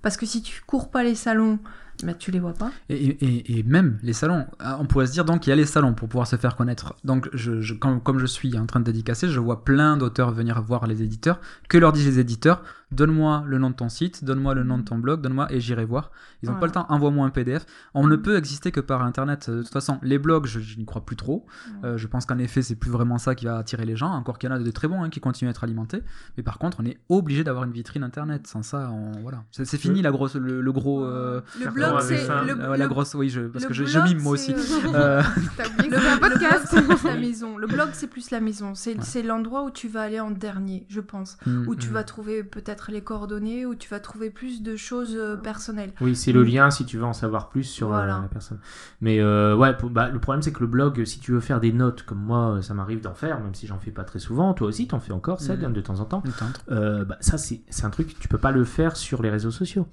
Parce 0.02 0.18
que 0.18 0.26
si 0.26 0.42
tu 0.42 0.62
cours 0.66 0.90
pas 0.90 1.02
les 1.02 1.14
salons, 1.14 1.58
bah, 2.04 2.14
tu 2.14 2.30
les 2.30 2.40
vois 2.40 2.54
pas. 2.54 2.70
Et, 2.88 2.94
et- 2.96 3.58
et 3.58 3.62
même 3.62 3.98
les 4.02 4.12
salons, 4.12 4.46
Ah, 4.58 4.78
on 4.80 4.86
pourrait 4.86 5.06
se 5.06 5.12
dire 5.12 5.24
donc 5.24 5.46
il 5.46 5.50
y 5.50 5.52
a 5.52 5.56
les 5.56 5.66
salons 5.66 5.94
pour 5.94 6.08
pouvoir 6.08 6.26
se 6.26 6.36
faire 6.36 6.56
connaître. 6.56 6.94
Donc 7.04 7.28
je, 7.32 7.60
je- 7.60 7.74
quand- 7.74 7.98
comme 8.00 8.18
je 8.18 8.26
suis 8.26 8.58
en 8.58 8.66
train 8.66 8.80
de 8.80 8.84
dédicacer, 8.84 9.28
je 9.28 9.40
vois 9.40 9.64
plein 9.64 9.96
d'auteurs 9.96 10.30
venir 10.32 10.60
voir 10.62 10.86
les 10.86 11.02
éditeurs. 11.02 11.40
Que 11.68 11.78
leur 11.78 11.92
disent 11.92 12.06
les 12.06 12.18
éditeurs 12.18 12.62
Donne-moi 12.92 13.42
le 13.48 13.58
nom 13.58 13.70
de 13.70 13.74
ton 13.74 13.88
site, 13.88 14.22
donne-moi 14.24 14.54
le 14.54 14.62
nom 14.62 14.78
de 14.78 14.84
ton 14.84 14.96
blog, 14.96 15.20
donne-moi 15.20 15.52
et 15.52 15.58
j'irai 15.58 15.84
voir. 15.84 16.12
Ils 16.44 16.48
n'ont 16.48 16.54
pas 16.60 16.66
le 16.66 16.72
temps, 16.72 16.86
envoie-moi 16.88 17.26
un 17.26 17.30
PDF. 17.30 17.66
On 17.94 18.06
ne 18.06 18.14
peut 18.14 18.36
exister 18.36 18.70
que 18.70 18.78
par 18.78 19.02
Internet. 19.02 19.50
De 19.50 19.62
toute 19.64 19.72
façon, 19.72 19.98
les 20.04 20.20
blogs, 20.20 20.46
je, 20.46 20.60
je 20.60 20.78
n'y 20.78 20.84
crois 20.84 21.04
plus 21.04 21.16
trop. 21.16 21.46
Euh, 21.82 21.98
je 21.98 22.06
pense 22.06 22.26
qu'en 22.26 22.38
effet, 22.38 22.62
c'est 22.62 22.76
plus 22.76 22.88
vraiment 22.90 23.18
ça 23.18 23.34
qui 23.34 23.46
va 23.46 23.56
attirer 23.58 23.84
les 23.86 23.96
gens. 23.96 24.12
Encore 24.12 24.38
qu'il 24.38 24.48
y 24.48 24.52
en 24.52 24.54
a 24.54 24.60
de 24.60 24.70
très 24.70 24.86
bons 24.86 25.02
hein, 25.02 25.10
qui 25.10 25.18
continuent 25.18 25.48
à 25.48 25.50
être 25.50 25.64
alimentés. 25.64 26.00
Mais 26.36 26.44
par 26.44 26.58
contre, 26.58 26.76
on 26.80 26.84
est 26.84 26.96
obligé 27.08 27.42
d'avoir 27.42 27.64
une 27.64 27.72
vitrine 27.72 28.04
Internet. 28.04 28.46
Sans 28.46 28.62
ça, 28.62 28.88
on, 28.92 29.20
voilà. 29.20 29.42
C'est 29.50 29.64
c'est 29.64 29.78
fini 29.78 30.00
la 30.00 30.12
grosse, 30.12 30.36
le, 30.36 30.60
le 30.60 30.72
gros. 30.72 31.02
euh, 31.04 31.40
Le 31.58 31.64
la 31.64 31.70
blog, 31.72 31.85
blog, 31.90 32.02
c'est 32.02 32.26
le, 32.28 32.60
Euh, 32.64 32.76
la 32.76 32.86
grosse, 32.86 33.14
oui, 33.14 33.28
je, 33.28 33.40
parce 33.42 33.64
le 33.64 33.68
que 33.68 33.74
je, 33.74 33.84
blog, 33.84 33.94
je 34.08 34.14
mime 34.14 34.22
moi 34.22 34.36
c'est, 34.36 34.54
aussi. 34.54 34.72
euh, 34.86 34.94
Euh, 34.94 35.22
Le, 35.78 36.20
podcast. 36.20 36.66
c'est 36.70 36.82
plus 36.82 37.04
la 37.04 37.16
maison. 37.20 37.56
Le 37.58 37.66
blog, 37.66 37.88
c'est 37.92 38.06
plus 38.06 38.30
la 38.30 38.40
maison. 38.40 38.74
C'est 38.74 39.02
c'est 39.02 39.22
l'endroit 39.22 39.62
où 39.64 39.70
tu 39.70 39.88
vas 39.88 40.02
aller 40.02 40.20
en 40.20 40.30
dernier, 40.30 40.86
je 40.88 41.00
pense. 41.00 41.36
mm. 41.46 41.68
Où 41.68 41.74
tu 41.76 41.88
Mm. 41.88 41.92
vas 41.92 42.04
trouver 42.04 42.42
peut-être 42.44 42.90
les 42.90 43.00
coordonnées, 43.00 43.66
où 43.66 43.74
tu 43.74 43.88
vas 43.88 44.00
trouver 44.00 44.30
plus 44.30 44.62
de 44.62 44.76
choses 44.76 45.14
euh, 45.16 45.36
personnelles. 45.36 45.92
Oui, 46.00 46.16
c'est 46.16 46.32
le 46.32 46.42
lien 46.42 46.70
si 46.70 46.84
tu 46.84 46.98
veux 46.98 47.04
en 47.04 47.12
savoir 47.12 47.48
plus 47.48 47.64
sur 47.64 47.88
euh, 47.88 47.96
Voilà. 47.96 48.20
la 48.22 48.28
personne. 48.28 48.58
Mais 49.00 49.20
euh, 49.20 49.54
ouais, 49.56 49.76
pour- 49.76 49.90
bah, 49.90 50.08
le 50.08 50.18
problème 50.18 50.42
c'est 50.42 50.52
que 50.52 50.60
le 50.60 50.66
blog, 50.66 51.04
si 51.04 51.20
tu 51.20 51.32
veux 51.32 51.40
faire 51.40 51.60
des 51.60 51.72
notes 51.72 52.02
comme 52.02 52.18
moi, 52.22 52.58
ça 52.62 52.74
m'arrive 52.74 53.00
d'en 53.00 53.14
faire, 53.14 53.40
même 53.40 53.54
si 53.54 53.66
j'en 53.66 53.78
fais 53.78 53.90
pas 53.90 54.04
très 54.04 54.18
souvent. 54.18 54.52
Toi 54.54 54.68
aussi, 54.68 54.86
t'en 54.88 55.00
fais 55.00 55.12
encore, 55.12 55.40
Mhm. 55.42 55.64
hein, 55.64 55.70
de 55.70 55.80
temps 55.80 56.00
en 56.00 56.04
temps. 56.04 56.22
Euh, 56.70 57.04
bah, 57.04 57.16
ça, 57.20 57.38
c'est 57.38 57.60
c'est 57.68 57.84
un 57.84 57.90
truc, 57.90 58.18
tu 58.18 58.28
peux 58.28 58.38
pas 58.38 58.52
le 58.52 58.64
faire 58.64 58.96
sur 58.96 59.22
les 59.22 59.30
réseaux 59.30 59.50
sociaux. 59.50 59.86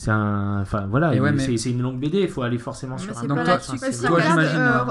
C'est 0.00 0.12
un. 0.12 0.60
Enfin, 0.60 0.86
voilà, 0.88 1.10
ouais, 1.10 1.32
mais- 1.32 1.56
c'est 1.56 1.70
une 1.72 1.82
longue 1.82 1.98
BD, 1.98 2.20
il 2.20 2.28
faut 2.28 2.42
aller 2.42 2.56
forcément 2.58 2.94
Mais 2.94 3.02
sur 3.02 3.18
un 3.18 3.26
Donc 3.26 3.38
pas 3.38 3.58
toi- 3.58 3.76
si, 3.76 4.06
regarde, 4.06 4.38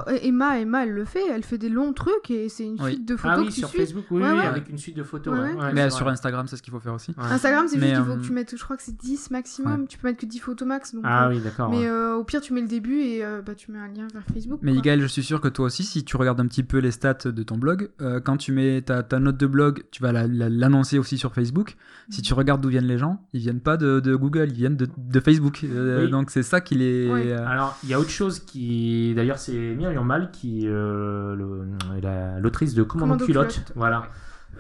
euh, 0.10 0.18
Emma, 0.22 0.60
Emma, 0.60 0.84
elle 0.84 0.92
le 0.92 1.06
fait, 1.06 1.24
elle 1.34 1.44
fait 1.46 1.58
des 1.58 1.70
longs 1.70 1.94
trucs 1.94 2.30
et 2.30 2.50
c'est 2.50 2.66
une 2.66 2.76
Oui. 2.82 2.92
suite 2.92 3.08
de 3.08 3.16
photos 3.16 3.38
Ah 3.38 3.40
oui, 3.40 3.48
que 3.48 3.54
tu 3.54 3.60
sur 3.62 3.70
suis. 3.70 3.80
Facebook, 3.80 4.04
oui, 4.12 4.22
Ouais, 4.22 4.32
oui, 4.32 4.38
ouais. 4.38 4.46
avec 4.46 4.68
une 4.68 4.78
suite 4.78 4.98
de 4.98 5.04
photos. 5.04 5.34
Ouais, 5.34 5.40
ouais, 5.40 5.54
ouais. 5.54 5.62
ouais, 5.64 5.74
Mais 5.74 5.90
sur. 5.90 6.10
Instagram, 6.10 6.48
c'est 6.50 6.58
ce 6.58 6.62
qu'il 6.62 6.72
faut 6.74 6.82
faire 6.82 6.94
aussi. 6.94 7.12
Ouais. 7.12 7.24
Instagram, 7.32 7.68
c'est 7.70 7.80
juste 7.80 7.94
qu'il 7.96 8.04
faut 8.04 8.12
euh, 8.12 8.16
que 8.18 8.22
tu 8.26 8.34
mettes, 8.34 8.54
je 8.58 8.62
crois 8.62 8.76
que 8.76 8.84
c'est 8.84 8.98
10 8.98 9.32
maximum, 9.32 9.88
tu 9.88 9.98
peux 9.98 10.10
mettre 10.10 10.20
que 10.20 10.26
10 10.26 10.40
photos 10.40 10.68
max. 10.68 10.94
Donc, 10.94 11.04
Ah 11.06 11.28
euh, 11.28 11.30
oui, 11.30 11.40
d'accord. 11.40 11.70
Mais 11.70 11.78
ouais. 11.78 11.88
euh, 11.88 12.16
au 12.16 12.26
pire, 12.26 12.42
tu 12.42 12.52
mets 12.52 12.62
le 12.62 12.68
début 12.68 13.00
et 13.00 13.24
euh, 13.24 13.42
bah, 13.42 13.56
tu 13.56 13.72
mets 13.72 13.80
un 13.80 13.88
lien 13.88 14.08
vers 14.14 14.24
Facebook. 14.34 14.60
Mais. 14.62 14.74
Igaël, 14.74 15.00
je 15.00 15.08
suis 15.08 15.24
sûr 15.24 15.40
que 15.40 15.48
toi 15.48 15.68
aussi, 15.68 15.86
si 15.86 16.04
tu 16.04 16.18
regardes 16.18 16.42
un 16.42 16.48
petit 16.48 16.64
peu 16.64 16.80
les 16.80 16.92
stats 16.92 17.14
de 17.32 17.44
ton 17.44 17.58
blog, 17.58 17.92
euh, 18.02 18.20
quand 18.20 18.36
tu 18.36 18.52
mets 18.52 18.82
ta, 18.82 19.04
ta 19.04 19.20
note 19.20 19.38
de 19.38 19.48
blog, 19.48 19.84
tu 19.92 20.02
vas 20.04 20.12
la- 20.12 20.28
la- 20.28 20.50
l'annoncer 20.50 21.00
aussi 21.00 21.18
sur 21.18 21.34
Facebook. 21.34 21.78
Si 22.10 22.22
tu 22.22 22.34
regardes 22.34 22.60
d'où 22.62 22.68
viennent 22.70 22.86
les 22.88 22.98
gens, 22.98 23.22
ils 23.32 23.40
viennent 23.40 23.62
pas 23.62 23.78
de, 23.78 24.02
de 24.02 24.14
Google, 24.16 24.48
ils 24.50 24.54
viennent 24.56 24.76
de, 24.78 24.88
de 24.98 25.20
Facebook. 25.20 25.62
Euh, 25.64 26.06
Oui. 26.06 26.12
Donc 26.12 26.32
c'est 26.32 26.44
ça 26.44 26.60
qui 26.60 26.76
les. 26.76 27.10
Ouais. 27.10 27.32
euh, 27.32 27.48
Alors, 27.48 27.78
il 27.84 27.90
y 27.90 27.94
a 27.94 28.00
autre 28.00 28.10
chose 28.10 28.40
qui. 28.40 29.14
D'ailleurs, 29.16 29.38
c'est 29.38 29.54
Myriam 29.76 30.06
Mal 30.06 30.32
qui. 30.32 30.64
euh, 30.66 31.36
le- 31.36 31.68
la- 32.02 32.40
L'autrice 32.40 32.74
de 32.74 32.84
Commando, 32.84 33.14
Commando 33.14 33.26
Culotte. 33.26 33.54
Culotte. 33.54 33.72
Voilà. 33.76 34.08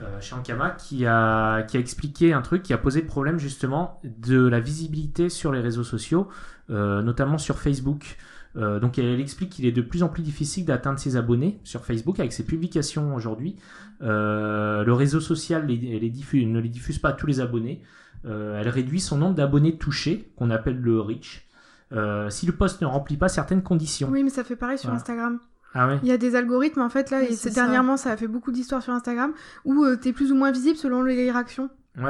euh, 0.03 0.21
chez 0.21 0.35
Ankama, 0.35 0.69
qui 0.71 1.07
a, 1.07 1.63
qui 1.63 1.75
a 1.75 1.79
expliqué 1.79 2.31
un 2.31 2.43
truc 2.43 2.61
qui 2.61 2.71
a 2.71 2.77
posé 2.77 3.01
problème 3.01 3.39
justement 3.39 3.99
de 4.03 4.45
la 4.47 4.59
visibilité 4.59 5.27
sur 5.27 5.51
les 5.51 5.59
réseaux 5.59 5.83
sociaux, 5.83 6.27
euh, 6.69 7.01
notamment 7.01 7.39
sur 7.39 7.57
Facebook. 7.57 8.17
Euh, 8.57 8.79
donc 8.79 8.99
elle 8.99 9.19
explique 9.19 9.49
qu'il 9.49 9.65
est 9.65 9.71
de 9.71 9.81
plus 9.81 10.03
en 10.03 10.07
plus 10.09 10.21
difficile 10.21 10.65
d'atteindre 10.65 10.99
ses 10.99 11.15
abonnés 11.15 11.59
sur 11.63 11.83
Facebook 11.83 12.19
avec 12.19 12.31
ses 12.31 12.43
publications 12.45 13.15
aujourd'hui. 13.15 13.55
Euh, 14.03 14.83
le 14.83 14.93
réseau 14.93 15.19
social 15.19 15.65
les, 15.65 15.77
les 15.99 16.09
diffuse- 16.11 16.45
ne 16.45 16.59
les 16.59 16.69
diffuse 16.69 16.99
pas 16.99 17.09
à 17.09 17.13
tous 17.13 17.25
les 17.27 17.39
abonnés. 17.39 17.81
Euh, 18.25 18.59
elle 18.59 18.69
réduit 18.69 18.99
son 18.99 19.17
nombre 19.17 19.35
d'abonnés 19.35 19.77
touchés, 19.77 20.31
qu'on 20.37 20.49
appelle 20.49 20.79
le 20.81 20.99
reach, 20.99 21.47
euh, 21.93 22.29
si 22.29 22.45
le 22.45 22.51
post 22.51 22.81
ne 22.81 22.87
remplit 22.87 23.17
pas 23.17 23.29
certaines 23.29 23.63
conditions. 23.63 24.09
Oui, 24.11 24.23
mais 24.23 24.29
ça 24.29 24.43
fait 24.43 24.55
pareil 24.55 24.77
sur 24.77 24.89
Voilà. 24.89 25.01
Instagram. 25.01 25.39
Ah 25.73 25.87
ouais 25.87 25.99
Il 26.01 26.07
y 26.09 26.11
a 26.11 26.17
des 26.17 26.35
algorithmes 26.35 26.81
en 26.81 26.89
fait 26.89 27.11
là, 27.11 27.19
Oui, 27.19 27.25
et 27.25 27.29
c'est 27.31 27.35
c'est- 27.35 27.49
ça. 27.51 27.61
dernièrement 27.61 27.97
ça 27.97 28.11
a 28.11 28.17
fait 28.17 28.27
beaucoup 28.27 28.51
d'histoires 28.51 28.81
sur 28.81 28.93
Instagram 28.93 29.31
où 29.65 29.83
euh, 29.83 29.95
t'es 29.95 30.13
plus 30.13 30.31
ou 30.31 30.35
moins 30.35 30.51
visible 30.51 30.77
selon 30.77 31.03
les 31.03 31.29
réactions. 31.31 31.69
Ouais. 31.97 32.03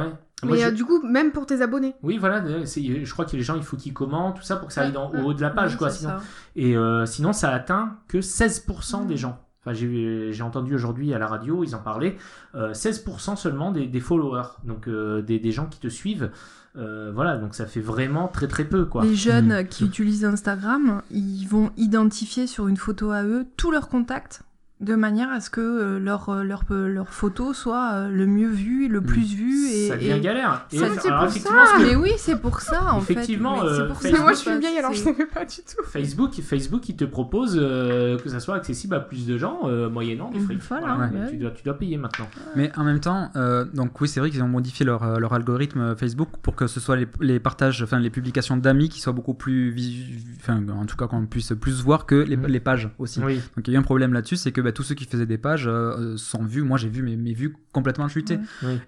Moi, 0.43 0.55
Mais 0.55 0.57
je- 0.59 0.67
euh, 0.67 0.71
du 0.71 0.85
coup, 0.85 1.01
même 1.01 1.31
pour 1.31 1.45
tes 1.47 1.61
abonnés. 1.63 1.95
Oui, 2.03 2.17
voilà, 2.19 2.43
c'est- 2.65 3.03
je 3.03 3.11
crois 3.11 3.25
que 3.25 3.35
les 3.35 3.41
gens, 3.41 3.55
il 3.55 3.63
faut 3.63 3.75
qu'ils 3.75 3.93
commentent, 3.93 4.37
tout 4.37 4.43
ça, 4.43 4.55
pour 4.57 4.67
que 4.67 4.73
ça 4.73 4.81
aille 4.81 4.91
dans, 4.91 5.11
Ouais, 5.11 5.19
au 5.21 5.25
haut 5.27 5.33
de 5.33 5.41
la 5.41 5.49
page, 5.49 5.71
Oui, 5.73 5.77
quoi. 5.77 5.89
Sinon. 5.89 6.11
ça. 6.11 6.21
Et 6.55 6.77
euh, 6.77 7.05
sinon, 7.07 7.33
ça 7.33 7.49
atteint 7.51 7.97
que 8.07 8.21
16% 8.21 9.05
des 9.05 9.15
Mm. 9.15 9.17
gens. 9.17 9.39
Enfin, 9.67 9.73
j'ai 9.73 10.31
j'ai 10.31 10.43
entendu 10.43 10.73
aujourd'hui 10.75 11.13
à 11.13 11.19
la 11.19 11.27
radio, 11.27 11.61
ils 11.61 11.75
en 11.75 11.79
parlaient, 11.79 12.15
euh, 12.55 12.71
16% 12.71 13.35
seulement 13.35 13.71
des, 13.73 13.85
des 13.85 13.99
followers, 13.99 14.47
donc 14.63 14.87
euh, 14.87 15.21
des, 15.21 15.39
des 15.39 15.51
gens 15.51 15.65
qui 15.65 15.79
te 15.79 15.89
suivent. 15.89 16.31
Euh, 16.77 17.11
voilà, 17.13 17.37
donc 17.37 17.53
ça 17.53 17.65
fait 17.65 17.81
vraiment 17.81 18.29
très 18.29 18.47
très 18.47 18.63
peu, 18.63 18.85
quoi. 18.85 19.03
Les 19.03 19.15
jeunes 19.15 19.63
Mm. 19.63 19.67
qui 19.67 19.83
utilisent 19.83 20.23
Instagram, 20.23 21.01
ils 21.11 21.45
vont 21.47 21.71
identifier 21.75 22.47
sur 22.47 22.69
une 22.69 22.77
photo 22.77 23.11
à 23.11 23.23
eux 23.23 23.45
tous 23.57 23.71
leurs 23.71 23.89
contacts 23.89 24.41
de 24.79 24.93
manière 24.93 25.31
à 25.31 25.39
ce 25.39 25.49
que 25.49 25.59
euh, 25.59 25.99
leur, 25.99 26.29
euh, 26.29 26.43
leur, 26.43 26.61
euh, 26.69 26.87
leur 26.87 27.09
photo 27.09 27.51
soit 27.51 27.93
euh, 27.93 28.09
le 28.09 28.27
mieux 28.27 28.47
vu, 28.49 28.87
le 28.87 29.01
plus 29.01 29.33
vu. 29.33 29.67
Et, 29.69 29.87
ça 29.87 29.95
devient 29.95 30.11
et- 30.11 30.19
galère. 30.21 30.67
Et 30.71 30.77
Ça, 30.77 30.85
c'est 31.01 31.09
pour 31.09 31.23
effectivement, 31.23 31.65
ça. 31.65 31.77
que- 31.77 31.83
Mais 31.83 31.95
oui, 31.95 32.11
c'est 32.17 32.39
pour 32.39 32.61
ça 32.61 32.93
en 32.93 32.99
Effectivement, 32.99 33.55
fait. 33.61 33.63
Mais 33.63 33.73
c'est 33.75 33.81
euh, 33.81 33.87
pour 33.87 33.95
ça, 33.95 34.01
Facebook- 34.03 34.17
Mais 34.19 34.23
moi 34.23 34.33
je 34.33 34.37
suis 34.37 34.59
vieille 34.59 34.77
alors 34.77 34.93
je 34.93 34.97
c'est- 34.99 35.03
savais 35.13 35.25
pas 35.25 35.45
du 35.45 35.55
tout. 35.55 35.83
Facebook, 35.83 36.33
Facebook, 36.41 36.89
il 36.89 36.95
te 36.95 37.05
propose 37.05 37.57
euh, 37.59 38.19
que 38.19 38.29
ça 38.29 38.39
soit 38.39 38.53
accessible 38.55 38.93
à 38.95 38.99
plus 38.99 39.25
de 39.25 39.35
gens, 39.39 39.61
euh, 39.65 39.89
moyennant 39.89 40.29
des 40.29 40.39
frais. 40.39 40.57
Voilà, 40.69 40.93
Voilà, 40.95 41.11
ouais. 41.11 41.31
tu, 41.31 41.37
dois, 41.37 41.49
tu 41.51 41.63
dois 41.63 41.73
payer 41.75 41.97
maintenant. 41.97 42.27
Mais 42.55 42.71
en 42.77 42.83
même 42.83 42.99
temps, 42.99 43.31
euh, 43.35 43.65
donc 43.73 43.99
oui, 43.99 44.07
c'est 44.07 44.19
vrai 44.19 44.29
qu'ils 44.29 44.43
ont 44.43 44.47
modifié 44.47 44.85
leur, 44.85 45.19
leur 45.19 45.33
algorithme 45.33 45.95
Facebook 45.95 46.29
pour 46.43 46.55
que 46.55 46.67
ce 46.67 46.79
soit 46.79 46.97
les, 46.97 47.07
les 47.19 47.39
partages, 47.39 47.81
enfin 47.81 47.97
les 47.99 48.11
publications 48.11 48.57
d'amis 48.57 48.89
qui 48.89 49.01
soient 49.01 49.13
beaucoup 49.13 49.33
plus, 49.33 49.71
visu- 49.71 50.19
enfin 50.39 50.61
en 50.69 50.85
tout 50.85 50.97
cas 50.97 51.07
qu'on 51.07 51.25
puisse 51.25 51.51
plus 51.59 51.81
voir 51.81 52.05
que 52.05 52.13
les, 52.13 52.37
Mhm. 52.37 52.45
les 52.45 52.59
pages 52.59 52.89
aussi. 52.99 53.19
Oui. 53.23 53.41
Donc 53.55 53.67
il 53.67 53.71
y 53.71 53.75
a 53.75 53.77
eu 53.77 53.79
un 53.79 53.83
problème 53.83 54.13
là-dessus, 54.13 54.35
c'est 54.35 54.51
que 54.51 54.66
bah, 54.67 54.73
tous 54.73 54.83
ceux 54.83 54.95
qui 54.95 55.05
faisaient 55.05 55.25
des 55.25 55.37
pages 55.37 55.65
euh, 55.67 56.17
sont 56.17 56.43
vus. 56.43 56.61
Moi 56.61 56.77
j'ai 56.77 56.89
vu 56.89 57.01
mes, 57.01 57.15
mes 57.15 57.33
vues 57.33 57.55
complètement 57.71 58.09
chuter. 58.09 58.37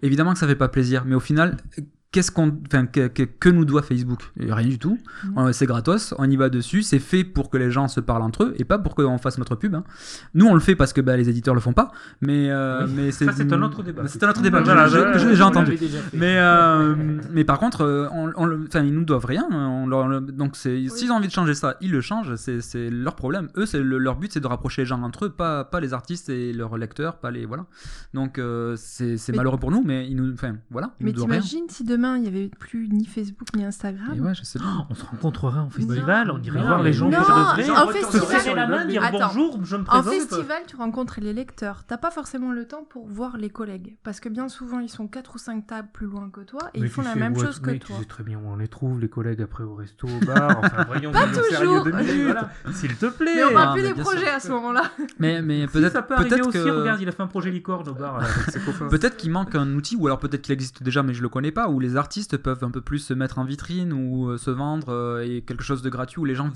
Évidemment 0.01 0.33
que 0.33 0.39
ça 0.39 0.47
fait 0.47 0.55
pas 0.55 0.67
plaisir, 0.67 1.05
mais 1.05 1.15
au 1.15 1.21
final, 1.21 1.55
qu'est-ce 2.11 2.31
qu'on, 2.31 2.57
enfin 2.67 2.85
que, 2.87 3.07
que, 3.07 3.23
que 3.23 3.49
nous 3.49 3.65
doit 3.65 3.81
Facebook? 3.83 4.31
Rien 4.39 4.67
du 4.67 4.79
tout. 4.79 4.97
Mhm. 5.25 5.37
Euh, 5.37 5.51
c'est 5.51 5.65
gratos, 5.67 6.13
on 6.17 6.29
y 6.29 6.35
va 6.37 6.49
dessus, 6.49 6.81
c'est 6.81 6.99
fait 6.99 7.23
pour 7.23 7.49
que 7.49 7.57
les 7.57 7.69
gens 7.71 7.87
se 7.87 7.99
parlent 7.99 8.23
entre 8.23 8.43
eux 8.45 8.53
et 8.57 8.65
pas 8.65 8.79
pour 8.79 8.95
qu'on 8.95 9.17
fasse 9.19 9.37
notre 9.37 9.55
pub. 9.55 9.75
hein. 9.75 9.83
Nous 10.33 10.45
on 10.47 10.53
le 10.53 10.59
fait 10.59 10.75
parce 10.75 10.91
que 10.93 11.01
bah, 11.01 11.15
les 11.17 11.29
éditeurs 11.29 11.53
le 11.53 11.61
font 11.61 11.73
pas, 11.73 11.91
mais 12.21 12.49
euh, 12.49 12.85
Oui. 12.87 12.93
mais 12.95 13.11
c'est 13.11 13.25
Ça, 13.25 13.31
c'est 13.33 13.51
un 13.53 13.61
autre 13.61 13.83
débat. 13.83 14.03
C'est 14.07 14.23
un 14.23 14.29
autre 14.29 14.41
débat. 14.41 14.61
Voilà, 14.61 14.87
voilà, 14.87 15.17
j'ai 15.33 15.43
entendu. 15.43 15.77
Mais, 16.13 16.37
euh, 16.39 16.95
mais 17.31 17.43
par 17.43 17.59
contre, 17.59 18.09
on, 18.13 18.31
on 18.35 18.49
ils 18.83 18.93
nous 18.93 19.03
doivent 19.05 19.25
rien. 19.25 19.47
On 19.51 19.87
donc, 20.21 20.55
c'est, 20.55 20.87
s'ils 20.89 21.11
ont 21.11 21.15
envie 21.15 21.27
de 21.27 21.33
changer 21.33 21.53
ça, 21.53 21.75
ils 21.81 21.91
le 21.91 22.01
changent. 22.01 22.35
C'est, 22.35 22.61
c'est 22.61 22.89
leur 22.89 23.15
problème. 23.15 23.49
Eux, 23.57 23.65
c'est 23.65 23.81
le- 23.81 23.97
leur 23.97 24.15
but, 24.17 24.31
c'est 24.33 24.39
de 24.39 24.47
rapprocher 24.47 24.81
les 24.83 24.85
gens 24.85 25.01
entre 25.03 25.25
eux, 25.25 25.29
pas, 25.29 25.63
pas 25.63 25.79
les 25.79 25.93
artistes 25.93 26.29
et 26.29 26.53
leurs 26.53 26.77
lecteurs, 26.77 27.17
pas 27.17 27.29
les 27.31 27.45
voilà. 27.45 27.65
Donc, 28.13 28.39
euh, 28.39 28.75
c'est, 28.77 29.17
c'est 29.17 29.35
malheureux 29.35 29.57
pour 29.59 29.71
nous, 29.71 29.83
mais 29.85 30.07
ils 30.09 30.15
nous, 30.15 30.31
enfin, 30.33 30.55
voilà, 30.71 30.91
ils 30.99 31.05
Mais 31.05 31.11
nous 31.11 31.17
doivent 31.17 31.29
rien. 31.31 31.39
t'imagines 31.41 31.69
si 31.69 31.83
demain 31.83 31.98
il 32.15 32.23
y 32.23 32.27
avait 32.27 32.49
plus 32.59 32.87
ni 32.89 33.05
Facebook 33.05 33.47
ni 33.55 33.63
Instagram 33.65 34.13
Et 34.15 34.19
ouais, 34.19 34.33
je 34.35 34.43
sais 34.43 34.59
bien. 34.59 34.87
On 34.89 34.93
se 34.95 35.03
rencontrerait 35.05 35.59
en 35.59 35.69
festival, 35.69 36.31
on 36.31 36.41
irait 36.41 36.59
Non, 36.59 36.67
voir 36.67 36.83
les 36.83 36.93
gens 36.93 37.09
non, 37.09 37.17
que 37.19 37.23
je 37.23 37.29
devrais. 37.67 37.69
en 37.71 37.87
festival- 37.87 38.41
serrer 38.41 38.55
la 38.55 38.67
main, 38.67 38.85
dire 38.85 39.03
Attends. 39.03 39.19
bonjour, 39.27 39.59
je 39.65 39.75
me 39.75 39.81
En 39.81 39.85
présente. 39.85 40.13
festival, 40.13 40.61
tu 40.67 40.75
rencontres 40.75 41.19
les 41.21 41.33
lecteurs. 41.33 41.83
T'as 41.85 41.97
pas 41.97 42.11
forcément 42.11 42.51
le 42.51 42.65
temps 42.65 42.85
pour 42.89 43.07
voir 43.07 43.37
les 43.37 43.49
collègues. 43.49 43.97
Parce 44.03 44.19
que 44.19 44.29
bien 44.29 44.47
souvent, 44.49 44.79
ils 44.79 44.89
sont 44.89 45.07
4 45.07 45.35
ou 45.35 45.37
5 45.37 45.67
tables 45.67 45.89
plus 45.93 46.07
loin 46.07 46.29
que 46.31 46.41
toi 46.41 46.61
et 46.73 46.79
Mais 46.79 46.87
ils 46.87 46.89
font 46.89 47.01
la 47.01 47.15
même 47.15 47.37
chose 47.37 47.59
que 47.59 47.71
mais 47.71 47.79
toi. 47.79 47.95
Tu 47.97 48.01
sais 48.03 48.07
très 48.07 48.23
bien 48.23 48.37
où 48.39 48.47
on 48.49 48.55
les 48.55 48.67
trouve, 48.67 48.99
les 48.99 49.09
collègues, 49.09 49.41
après 49.41 49.63
au 49.63 49.75
resto, 49.75 50.07
au 50.07 50.25
bar. 50.25 50.59
Enfin, 50.63 50.83
voyons, 50.87 51.11
Pas 51.11 51.27
toujours. 51.27 51.87
S'il 52.73 52.95
te 52.95 53.05
plaît. 53.07 53.33
Mais 53.35 53.43
on 53.43 53.53
parle 53.53 53.67
Ah, 53.69 53.73
plus 53.73 53.81
des 53.83 53.93
projets 54.01 54.19
sûr. 54.25 54.33
à 54.35 54.39
ce 54.39 54.47
moment-là. 54.49 54.83
Mais, 55.19 55.41
mais 55.41 55.61
Si, 55.67 55.73
peut-être, 55.73 55.93
ça 55.93 56.01
peut 56.01 56.13
arriver 56.13 56.29
peut-être 56.29 56.47
aussi. 56.47 56.59
Regarde, 56.59 57.01
il 57.01 57.09
a 57.09 57.11
fait 57.11 57.23
un 57.23 57.27
projet 57.27 57.49
licorne 57.51 57.87
au 57.89 57.93
bar 57.93 58.19
là, 58.19 58.25
avec 58.25 58.51
ses 58.53 58.59
copains. 58.59 58.87
Peut-être 58.89 59.17
qu'il 59.17 59.31
manque 59.31 59.55
un 59.55 59.73
outil, 59.73 59.95
ou 59.97 60.05
alors 60.07 60.19
peut-être 60.19 60.41
qu'il 60.43 60.53
existe 60.53 60.83
déjà, 60.83 61.01
mais 61.03 61.13
je 61.13 61.21
le 61.21 61.29
connais 61.29 61.51
pas, 61.51 61.67
les 61.79 61.88
artistes 61.95 62.37
peuvent 62.37 62.63
un 62.63 62.71
peu 62.71 62.81
plus 62.81 62.99
se 62.99 63.13
mettre 63.13 63.39
en 63.39 63.43
vitrine 63.45 63.93
ou 63.93 64.29
euh, 64.29 64.37
se 64.37 64.51
vendre 64.51 64.89
euh, 64.89 65.21
et 65.25 65.41
quelque 65.41 65.63
chose 65.63 65.81
de 65.81 65.89
gratuit 65.89 66.19
où 66.19 66.25
les 66.25 66.35
gens 66.35 66.49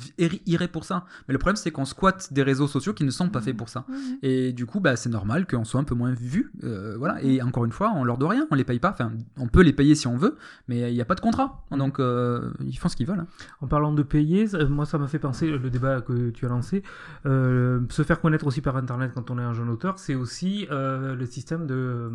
iraient 0.45 0.67
pour 0.67 0.83
ça. 0.85 1.05
Mais 1.27 1.33
le 1.33 1.37
problème, 1.37 1.55
c'est 1.55 1.71
qu'on 1.71 1.85
squatte 1.85 2.33
des 2.33 2.43
réseaux 2.43 2.67
sociaux 2.67 2.93
qui 2.93 3.03
ne 3.03 3.11
sont 3.11 3.29
pas 3.29 3.41
faits 3.41 3.55
pour 3.57 3.69
ça. 3.69 3.85
Et 4.21 4.53
du 4.53 4.65
coup, 4.65 4.79
bah, 4.79 4.95
c'est 4.95 5.09
normal 5.09 5.45
qu'on 5.47 5.63
soit 5.65 5.79
un 5.79 5.83
peu 5.83 5.95
moins 5.95 6.13
vu. 6.13 6.51
euh, 6.63 6.95
voilà. 6.97 7.21
Et 7.23 7.41
encore 7.41 7.65
une 7.65 7.71
fois, 7.71 7.91
on 7.95 8.03
leur 8.03 8.17
doit 8.17 8.29
rien, 8.29 8.47
on 8.51 8.55
les 8.55 8.63
paye 8.63 8.79
pas. 8.79 8.91
Enfin, 8.91 9.11
on 9.37 9.47
peut 9.47 9.61
les 9.61 9.73
payer 9.73 9.95
si 9.95 10.07
on 10.07 10.17
veut, 10.17 10.37
mais 10.67 10.91
il 10.91 10.93
n'y 10.95 11.01
a 11.01 11.05
pas 11.05 11.15
de 11.15 11.21
contrat. 11.21 11.65
Donc, 11.71 11.99
euh, 11.99 12.51
ils 12.65 12.77
font 12.77 12.89
ce 12.89 12.95
qu'ils 12.95 13.07
veulent. 13.07 13.19
hein. 13.19 13.27
En 13.61 13.67
parlant 13.67 13.93
de 13.93 14.03
payer, 14.03 14.47
moi 14.69 14.85
ça 14.85 14.97
m'a 14.97 15.07
fait 15.07 15.19
penser 15.19 15.49
le 15.49 15.69
débat 15.69 16.01
que 16.01 16.29
tu 16.31 16.45
as 16.45 16.49
lancé. 16.49 16.83
euh, 17.25 17.81
se 17.89 18.03
faire 18.03 18.19
connaître 18.21 18.47
aussi 18.47 18.61
par 18.61 18.75
internet 18.77 19.11
quand 19.13 19.31
on 19.31 19.37
est 19.39 19.43
un 19.43 19.53
jeune 19.53 19.69
auteur, 19.69 19.99
c'est 19.99 20.15
aussi 20.15 20.67
le 20.69 21.25
système 21.25 21.67
de 21.67 22.11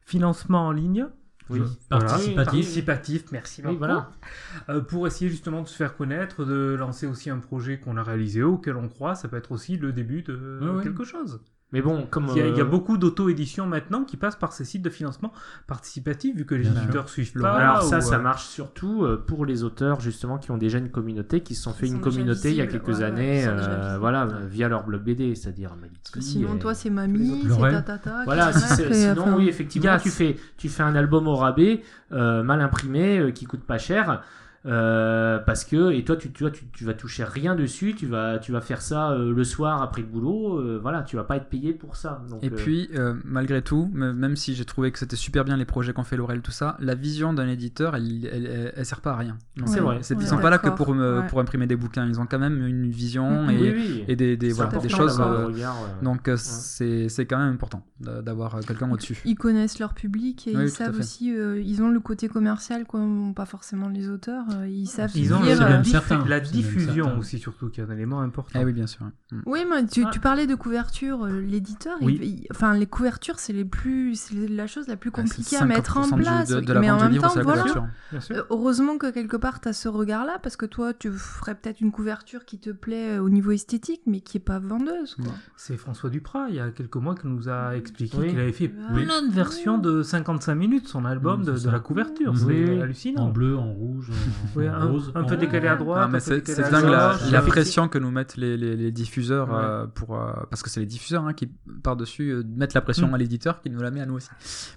financement 0.00 0.66
en 0.66 0.72
ligne. 0.72 1.06
Oui. 1.50 1.60
Voilà. 1.90 2.04
Participatif. 2.06 2.36
Participatif, 2.36 3.24
merci 3.32 3.62
Oui, 3.64 3.76
voilà. 3.76 4.10
Euh, 4.68 4.80
pour 4.80 5.06
essayer 5.06 5.30
justement 5.30 5.62
de 5.62 5.68
se 5.68 5.76
faire 5.76 5.96
connaître, 5.96 6.44
de 6.44 6.74
lancer 6.78 7.06
aussi 7.06 7.30
un 7.30 7.38
projet 7.38 7.78
qu'on 7.78 7.96
a 7.96 8.02
réalisé, 8.02 8.42
auquel 8.42 8.76
on 8.76 8.88
croit, 8.88 9.14
ça 9.14 9.28
peut 9.28 9.36
être 9.36 9.52
aussi 9.52 9.76
le 9.76 9.92
début 9.92 10.22
de 10.22 10.80
quelque 10.82 11.04
chose. 11.04 11.40
Mais 11.70 11.82
bon, 11.82 12.06
comme. 12.10 12.28
Il 12.30 12.38
y 12.38 12.40
a, 12.40 12.46
il 12.48 12.56
y 12.56 12.60
a 12.60 12.62
euh, 12.62 12.66
beaucoup 12.66 12.96
d'auto-éditions 12.96 13.66
maintenant 13.66 14.04
qui 14.04 14.16
passent 14.16 14.36
par 14.36 14.54
ces 14.54 14.64
sites 14.64 14.80
de 14.80 14.88
financement 14.88 15.32
participatif, 15.66 16.34
vu 16.34 16.46
que 16.46 16.54
les 16.54 16.62
Bien 16.62 16.72
sûr. 16.72 16.82
éditeurs 16.82 17.08
suivent 17.10 17.32
Le- 17.34 17.42
pas. 17.42 17.52
Alors 17.52 17.82
ça, 17.82 17.98
ou, 17.98 18.00
ça 18.00 18.16
euh, 18.16 18.20
marche 18.20 18.46
surtout 18.46 19.04
euh, 19.04 19.22
pour 19.26 19.44
les 19.44 19.64
auteurs 19.64 20.00
justement 20.00 20.38
qui 20.38 20.50
ont 20.50 20.56
déjà 20.56 20.78
une 20.78 20.90
communauté, 20.90 21.42
qui 21.42 21.54
se 21.54 21.62
sont 21.62 21.74
fait 21.74 21.86
Qui 21.86 21.92
une 21.92 22.00
communauté 22.00 22.50
il 22.52 22.56
y 22.56 22.62
a 22.62 22.66
quelques 22.66 22.88
ouais, 22.98 23.02
années, 23.02 23.44
euh, 23.46 23.98
voilà, 23.98 24.26
via 24.48 24.68
leur 24.68 24.84
blog 24.84 25.02
BD, 25.02 25.34
c'est-à-dire 25.34 25.76
sinon, 26.20 26.56
et- 26.56 26.58
toi, 26.58 26.74
c'est 26.74 26.90
mamie, 26.90 27.44
c'est 27.46 27.70
tatata. 27.70 28.24
Voilà, 28.24 28.52
si 28.52 28.84
sinon 28.94 29.22
enfin, 29.22 29.34
oui, 29.36 29.48
effectivement, 29.48 29.92
Gas. 29.92 30.00
tu 30.00 30.10
fais, 30.10 30.36
tu 30.56 30.68
fais 30.70 30.82
un 30.82 30.94
album 30.96 31.26
au 31.28 31.36
rabais, 31.36 31.82
euh, 32.12 32.42
mal 32.42 32.62
imprimé, 32.62 33.18
euh, 33.18 33.30
qui 33.30 33.44
coûte 33.44 33.64
pas 33.64 33.78
cher. 33.78 34.22
Euh, 34.68 35.38
parce 35.38 35.64
que 35.64 35.92
et 35.92 36.04
toi 36.04 36.16
tu, 36.16 36.30
tu 36.30 36.42
vois 36.44 36.50
tu, 36.50 36.66
tu 36.70 36.84
vas 36.84 36.92
toucher 36.92 37.24
rien 37.24 37.54
dessus 37.54 37.94
tu 37.96 38.06
vas 38.06 38.38
tu 38.38 38.52
vas 38.52 38.60
faire 38.60 38.82
ça 38.82 39.12
euh, 39.12 39.32
le 39.32 39.42
soir 39.44 39.80
après 39.80 40.02
le 40.02 40.08
boulot 40.08 40.58
euh, 40.60 40.78
voilà 40.82 41.02
tu 41.02 41.16
vas 41.16 41.24
pas 41.24 41.36
être 41.36 41.48
payé 41.48 41.72
pour 41.72 41.96
ça 41.96 42.22
donc, 42.28 42.44
Et 42.44 42.48
euh, 42.48 42.54
puis, 42.54 42.90
euh, 42.94 43.14
malgré 43.24 43.62
tout, 43.62 43.90
même 43.94 44.36
si 44.36 44.54
j'ai 44.54 44.64
trouvé 44.66 44.92
que 44.92 44.98
c'était 44.98 45.16
super 45.16 45.44
bien 45.44 45.56
les 45.56 45.64
projets 45.64 45.92
qu'ont 45.94 46.04
fait 46.04 46.16
Laurel, 46.16 46.42
tout 46.42 46.50
ça, 46.50 46.76
la 46.80 46.94
vision 46.94 47.32
d'un 47.32 47.48
éditeur, 47.48 47.96
elle, 47.96 48.26
elle, 48.26 48.46
elle- 48.46 48.72
elle 48.76 48.84
sert 48.86 49.00
pas 49.00 49.12
à 49.12 49.16
rien. 49.16 49.38
C'est 49.66 49.80
vrai. 49.80 50.00
Ils 50.00 50.26
sont 50.26 50.38
pas 50.38 50.50
là 50.50 50.58
que 50.58 50.68
pour, 50.68 50.94
me, 50.94 51.20
Ouais. 51.20 51.26
pour 51.28 51.40
imprimer 51.40 51.66
des 51.66 51.76
bouquins. 51.76 52.06
Ils 52.06 52.20
ont 52.20 52.26
quand 52.26 52.38
même 52.38 52.66
une 52.66 52.90
vision 52.90 53.44
Mhm. 53.44 53.50
et, 53.50 53.58
oui, 53.60 53.74
oui. 53.76 54.04
et 54.08 54.16
des, 54.16 54.36
des, 54.36 54.52
voilà, 54.52 54.78
des 54.78 54.88
choses. 54.88 55.18
euh, 55.20 55.46
regard, 55.46 55.76
euh, 55.82 56.04
donc, 56.04 56.28
euh, 56.28 56.36
c'est 56.36 57.08
c'est 57.08 57.24
quand 57.26 57.38
même 57.38 57.54
important 57.54 57.82
d'a- 58.00 58.20
d'avoir 58.22 58.60
quelqu'un 58.60 58.90
au-dessus. 58.90 59.18
Ils 59.24 59.36
connaissent 59.36 59.78
leur 59.78 59.94
public 59.94 60.46
et 60.48 60.56
Oui, 60.56 60.64
ils 60.64 60.70
savent 60.70 60.98
aussi, 60.98 61.34
euh, 61.34 61.60
ils 61.60 61.82
ont 61.82 61.88
le 61.90 62.00
côté 62.00 62.28
commercial 62.28 62.84
qu'ont 62.84 63.32
pas 63.34 63.46
forcément 63.46 63.88
les 63.88 64.08
auteurs. 64.10 64.44
Euh, 64.58 64.68
ils 64.68 64.86
savent 64.86 65.10
Ils 65.14 65.32
ont 65.34 65.40
dire, 65.42 65.58
même 65.60 65.80
euh, 65.80 65.84
certain, 65.84 66.18
la 66.26 66.40
même 66.40 66.50
diffusion 66.50 67.18
aussi, 67.18 67.38
surtout, 67.38 67.68
qui 67.68 67.80
est 67.80 67.84
un 67.84 67.90
élément 67.90 68.20
important. 68.20 68.58
Eh 68.60 68.64
oui, 68.64 68.72
bien 68.72 68.86
sûr. 68.86 69.06
Mm. 69.32 69.40
Oui, 69.46 69.60
mais 69.68 69.86
tu, 69.86 70.04
Ah. 70.06 70.10
tu 70.12 70.20
parlais 70.20 70.46
de 70.46 70.54
couverture, 70.54 71.24
euh, 71.24 71.40
l'éditeur, 71.40 71.96
il- 72.00 72.06
Oui. 72.06 72.18
il- 72.22 72.46
enfin 72.50 72.74
les 72.74 72.86
couvertures, 72.86 73.38
c'est 73.38 73.52
les 73.52 73.64
plus, 73.64 74.14
c'est 74.16 74.48
la 74.48 74.66
chose 74.66 74.86
la 74.88 74.96
plus 74.96 75.10
c'est 75.14 75.22
compliquée 75.22 75.56
à 75.56 75.64
mettre 75.64 75.96
en 75.96 76.02
50% 76.04 76.16
du- 76.16 76.22
place. 76.22 76.48
de, 76.48 76.60
de 76.60 76.72
la 76.72 76.80
mais 76.80 76.90
en 76.90 77.00
même 77.00 77.12
livre, 77.12 77.22
temps, 77.32 77.40
voilà. 77.42 77.62
couverture. 77.62 77.86
Bien 78.10 78.20
sûr. 78.20 78.36
Euh, 78.36 78.42
heureusement 78.50 78.98
que 78.98 79.10
quelque 79.10 79.36
part 79.36 79.60
tu 79.60 79.68
as 79.68 79.72
ce 79.72 79.88
regard-là, 79.88 80.38
parce 80.42 80.56
que 80.56 80.66
toi 80.66 80.92
tu 80.94 81.10
ferais 81.12 81.54
peut-être 81.54 81.80
une 81.80 81.92
couverture 81.92 82.44
qui 82.44 82.58
te 82.58 82.70
plaît 82.70 83.18
au 83.18 83.28
niveau 83.30 83.50
esthétique, 83.52 84.02
mais 84.06 84.20
qui 84.20 84.36
est 84.38 84.40
pas 84.40 84.58
vendeuse. 84.58 85.14
Quoi. 85.16 85.32
C'est 85.56 85.76
François 85.76 86.10
Duprat, 86.10 86.46
il 86.48 86.56
y 86.56 86.60
a 86.60 86.70
quelques 86.70 86.96
mois, 86.96 87.14
qui 87.14 87.26
nous 87.26 87.48
a 87.48 87.76
expliqué 87.76 88.16
Oui. 88.18 88.28
qu'il 88.28 88.40
avait 88.40 88.52
fait 88.52 88.72
Oui. 88.92 89.04
plein 89.04 89.22
de 89.22 89.32
versions 89.32 89.78
de 89.78 90.02
55 90.02 90.54
minutes, 90.54 90.88
son 90.88 91.04
album 91.04 91.44
de, 91.44 91.52
de 91.52 91.70
la 91.70 91.80
couverture. 91.80 92.36
C'est 92.36 92.44
oui. 92.46 92.80
hallucinant. 92.80 93.24
En 93.26 93.28
bleu, 93.30 93.56
en 93.56 93.72
rouge, 93.72 94.10
en, 94.10 94.37
Oui, 94.56 94.66
un, 94.66 94.84
rose. 94.86 95.12
un 95.14 95.22
en- 95.22 95.26
peu 95.26 95.36
décalé 95.36 95.68
à 95.68 95.76
droite. 95.76 96.10
Ah, 96.12 96.20
c'est 96.20 96.36
décalé 96.36 96.54
c'est 96.56 96.64
à 96.64 96.70
dingue 96.70 96.90
la, 97.32 97.42
pression 97.42 97.88
que 97.88 97.98
nous 97.98 98.10
mettent 98.10 98.36
les, 98.36 98.56
les, 98.56 98.76
les 98.76 98.92
diffuseurs 98.92 99.48
Ouais. 99.48 99.54
euh, 99.58 99.86
pour 99.86 100.16
euh, 100.20 100.32
parce 100.50 100.62
que 100.62 100.70
c'est 100.70 100.80
les 100.80 100.86
diffuseurs 100.86 101.24
hein, 101.26 101.32
qui 101.32 101.48
par-dessus 101.82 102.30
euh, 102.30 102.42
mettent 102.56 102.74
la 102.74 102.80
pression 102.80 103.08
Mm. 103.08 103.14
à 103.14 103.18
l'éditeur 103.18 103.60
qui 103.62 103.70
nous 103.70 103.80
la 103.80 103.90
met 103.90 104.00
à 104.00 104.06
nous 104.06 104.14
aussi 104.14 104.28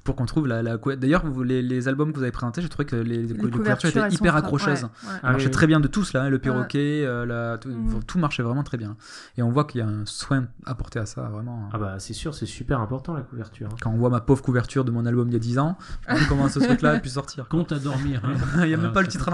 pour 0.04 0.16
qu'on 0.16 0.26
trouve 0.26 0.48
la, 0.48 0.62
la 0.64 0.78
d'ailleurs 0.98 1.26
vous- 1.26 1.44
les, 1.44 1.62
les 1.62 1.88
albums 1.88 2.12
que 2.12 2.18
vous 2.18 2.24
avez 2.24 2.32
présentés 2.32 2.62
j'ai 2.62 2.70
trouvé 2.70 2.86
que 2.86 2.96
les, 2.96 3.18
les, 3.18 3.24
Les 3.28 3.36
cou- 3.36 3.46
les 3.48 3.52
couvertures 3.52 3.90
étaient 3.90 4.14
hyper 4.16 4.36
accrocheuses 4.36 4.84
ouais, 4.84 4.90
Ah 5.24 5.32
marchait 5.32 5.46
oui, 5.48 5.52
très 5.52 5.68
bien 5.68 5.80
de 5.80 5.88
tous 5.88 6.14
là 6.14 6.24
hein, 6.24 6.30
le 6.30 6.40
perroquet 6.40 7.04
euh, 7.06 7.26
la, 7.26 7.58
tout, 7.58 7.70
Mm. 7.70 8.04
tout 8.06 8.20
marchait 8.20 8.44
vraiment 8.44 8.64
très 8.64 8.78
bien 8.78 8.96
et 9.38 9.42
on 9.44 9.50
voit 9.52 9.66
qu'il 9.66 9.80
y 9.80 9.84
a 9.84 9.88
un 9.88 10.06
soin 10.06 10.46
apporté 10.66 11.00
à 11.00 11.06
ça 11.06 11.24
vraiment 11.24 11.70
ah 11.74 11.78
bah 11.78 11.96
c'est 12.00 12.14
sûr 12.14 12.34
c'est 12.36 12.46
super 12.46 12.80
important 12.80 13.14
la 13.14 13.22
couverture 13.22 13.68
hein. 13.72 13.76
quand 13.82 13.92
on 13.92 13.98
voit 13.98 14.10
ma 14.10 14.22
pauvre 14.22 14.42
couverture 14.42 14.86
de 14.86 14.92
mon 14.92 15.06
album 15.06 15.28
il 15.30 15.34
y 15.34 15.38
a 15.38 15.40
10 15.40 15.60
ans 15.60 15.78
je 16.08 16.14
me 16.14 16.20
dis 16.20 16.26
comment 16.28 16.48
ce 16.50 16.60
truc 16.60 16.82
là 16.82 16.92
a 16.92 17.00
pu 17.00 17.10
sortir. 17.10 17.48
Compte 17.48 17.72
à 17.72 17.80
dormir. 17.80 18.22
hein. 18.24 18.34
il 18.64 18.70
y 18.70 18.74
a 18.74 18.78
même 18.78 18.78
Voilà, 18.78 18.90
pas 18.94 19.02
le 19.02 19.08
titre 19.08 19.26
compte 19.26 19.34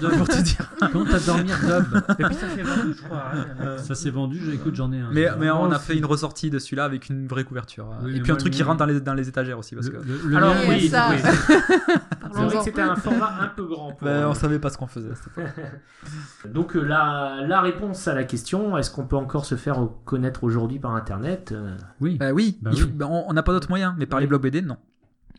Dub. 0.00 0.10
pour 0.16 0.28
te 0.28 0.42
dire 0.42 0.70
à 0.80 1.18
dormir, 1.20 1.56
Dub. 1.60 2.02
Et 2.18 2.24
puis 2.24 2.34
ça 2.34 2.48
s'est 2.48 2.62
vendu, 2.62 2.94
je 2.96 3.02
crois. 3.04 3.22
hein. 3.34 3.76
Ça 3.78 3.94
s'est 3.94 4.10
vendu, 4.10 4.40
j'ai- 4.44 4.54
écoute, 4.54 4.74
j'en 4.74 4.92
ai 4.92 5.00
un. 5.00 5.10
mais, 5.12 5.50
on 5.50 5.70
a 5.70 5.78
fait 5.78 5.96
une 5.96 6.04
ressortie 6.06 6.50
de 6.50 6.58
celui-là 6.58 6.84
avec 6.84 7.08
une 7.08 7.26
vraie 7.26 7.44
couverture 7.44 7.88
Oui, 8.02 8.16
et 8.16 8.20
puis 8.20 8.30
un 8.30 8.34
moi, 8.34 8.40
truc 8.40 8.52
qui 8.52 8.62
rentre 8.62 8.78
dans 8.78 8.86
les, 8.86 9.00
dans 9.00 9.14
les 9.14 9.28
étagères 9.28 9.58
aussi 9.58 9.74
parce 9.74 9.88
que 9.88 9.96
le- 9.96 10.20
le 10.28 10.36
Alors 10.36 10.54
mien- 10.54 10.60
oui, 10.68 10.88
ça. 10.88 11.08
oui. 11.10 11.16
c'est 11.22 11.30
vrai 11.52 12.00
Parlons-en. 12.32 12.58
que 12.58 12.64
c'était 12.64 12.82
un 12.82 12.96
format 12.96 13.34
un 13.40 13.48
peu 13.48 13.64
grand 13.64 13.92
pour, 13.92 14.06
Ben, 14.06 14.10
euh, 14.24 14.28
on 14.28 14.34
savait 14.34 14.58
pas 14.58 14.70
ce 14.70 14.76
qu'on 14.78 14.86
faisait. 14.86 15.10
donc 16.52 16.76
euh, 16.76 16.80
la, 16.82 17.42
la 17.46 17.60
réponse 17.60 18.06
à 18.08 18.14
la 18.14 18.24
question 18.24 18.76
est-ce 18.76 18.90
qu'on 18.90 19.06
peut 19.06 19.16
encore 19.16 19.44
se 19.46 19.54
faire 19.56 19.86
connaître 20.04 20.44
aujourd'hui 20.44 20.78
par 20.78 20.94
internet 20.94 21.52
Euh, 21.52 21.76
Oui. 22.00 22.16
Bah 22.18 22.32
oui, 22.32 22.58
Bah 22.62 22.70
il 22.72 22.80
faut- 22.80 22.86
oui. 22.88 22.94
on 23.04 23.24
on 23.28 23.32
n'a 23.32 23.42
pas 23.42 23.52
d'autre 23.52 23.68
moyen, 23.68 23.94
mais 23.98 24.06
par 24.06 24.20
les 24.20 24.26
Oui. 24.26 24.30
blogs 24.30 24.42
BD, 24.42 24.62
non. 24.62 24.76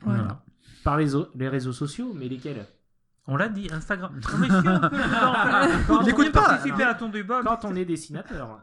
Voilà. 0.04 0.42
par 0.84 0.98
les, 0.98 1.16
o- 1.16 1.28
les 1.36 1.50
réseaux 1.50 1.74
sociaux 1.74 2.14
mais 2.18 2.28
lesquels? 2.28 2.66
On 3.28 3.36
l'a 3.36 3.50
dit, 3.50 3.70
Instagram. 3.72 4.12
Non, 4.32 4.38
mais 4.40 4.48
si, 4.48 4.54
on 4.56 4.80
peut- 4.80 6.28
on 6.28 6.32
pas, 6.32 6.42
participer 6.42 6.84
à 6.84 6.94
ton 6.94 7.10
débat. 7.10 7.42
quand 7.44 7.66
on 7.66 7.76
est 7.76 7.86
dessinateur 7.86 8.60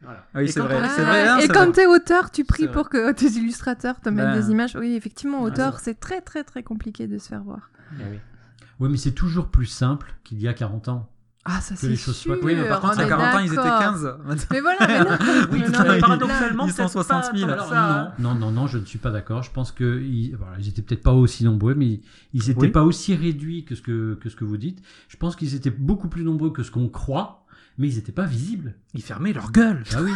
voilà. 0.00 0.24
Ah 0.32 0.38
oui, 0.38 0.44
Et 0.44 0.48
c'est 0.48 0.60
quand 0.60 0.66
vrai. 0.66 0.76
on- 0.80 0.88
c'est 0.88 1.00
Ah, 1.02 1.04
vrai, 1.04 1.26
hein, 1.28 1.38
et 1.38 1.42
c'est 1.42 1.48
quand 1.48 1.64
vrai. 1.64 1.72
t'es 1.72 1.86
auteur, 1.86 2.30
tu 2.30 2.44
pries 2.44 2.68
pour 2.68 2.88
que 2.88 3.10
tes 3.12 3.26
illustrateurs 3.26 4.00
te 4.00 4.08
mettent 4.08 4.26
Ben. 4.26 4.40
des 4.40 4.50
images. 4.52 4.76
Oui, 4.76 4.94
effectivement, 4.94 5.38
Ouais, 5.42 5.50
auteur, 5.50 5.80
c'est 5.80 5.98
très 5.98 6.20
très 6.20 6.44
très 6.44 6.62
compliqué 6.62 7.08
de 7.08 7.18
se 7.18 7.28
faire 7.28 7.42
voir. 7.42 7.70
Eh 7.98 8.02
oui. 8.10 8.88
Mais 8.88 8.96
c'est 8.96 9.10
toujours 9.12 9.48
plus 9.48 9.66
simple 9.66 10.14
qu'il 10.22 10.40
y 10.40 10.46
a 10.46 10.54
40 10.54 10.86
ans. 10.88 11.08
Ah, 11.50 11.60
ça 11.62 11.74
Que 11.74 11.80
c'est 11.80 11.88
les 11.88 11.96
choses 11.96 12.14
sûr. 12.16 12.34
soient- 12.34 12.44
Oui, 12.44 12.54
mais 12.54 12.68
par 12.68 12.80
contre, 12.80 12.96
on 12.96 13.00
à 13.00 13.04
est 13.04 13.08
40 13.08 13.34
ans, 13.34 13.38
ils 13.38 13.46
étaient 13.46 13.56
d'accord. 13.56 13.78
15. 13.80 14.14
Mais 14.50 14.60
voilà, 14.60 14.78
mais 14.86 14.98
non. 15.00 15.16
Oui, 15.52 15.60
non, 15.60 15.78
mais 15.88 15.98
paradoxalement, 15.98 16.66
Ils 16.66 16.70
sont 16.72 16.76
peut-être 16.76 16.90
60 16.90 17.24
000. 17.36 17.46
pas 17.46 17.52
Alors, 17.54 17.68
ça. 17.68 18.14
non, 18.18 18.34
non, 18.34 18.40
non, 18.40 18.50
non, 18.52 18.66
je 18.66 18.76
ne 18.78 18.84
suis 18.84 18.98
pas 18.98 19.10
d'accord. 19.10 19.42
Je 19.42 19.50
pense 19.50 19.72
que 19.72 20.00
ils, 20.02 20.36
voilà, 20.36 20.52
ils 20.58 20.68
étaient 20.68 20.82
peut-être 20.82 21.02
pas 21.02 21.12
aussi 21.14 21.44
nombreux, 21.44 21.74
mais 21.74 22.00
ils 22.34 22.48
n'étaient 22.48 22.60
Oui. 22.60 22.68
pas 22.70 22.82
aussi 22.84 23.14
réduits 23.14 23.64
que 23.64 23.74
ce 23.74 23.80
que, 23.82 24.14
que 24.20 24.28
ce 24.28 24.36
que 24.36 24.44
vous 24.44 24.58
dites. 24.58 24.82
Je 25.08 25.16
pense 25.16 25.36
qu'ils 25.36 25.54
étaient 25.54 25.70
beaucoup 25.70 26.08
plus 26.08 26.22
nombreux 26.24 26.50
que 26.50 26.62
ce 26.62 26.70
qu'on 26.70 26.88
croit, 26.88 27.46
mais 27.78 27.88
ils 27.88 27.96
n'étaient 27.96 28.12
pas 28.12 28.26
visibles. 28.26 28.74
Ils 28.94 29.02
fermaient 29.02 29.32
leur 29.32 29.50
gueule. 29.52 29.82
Ah 29.94 30.02
oui, 30.02 30.10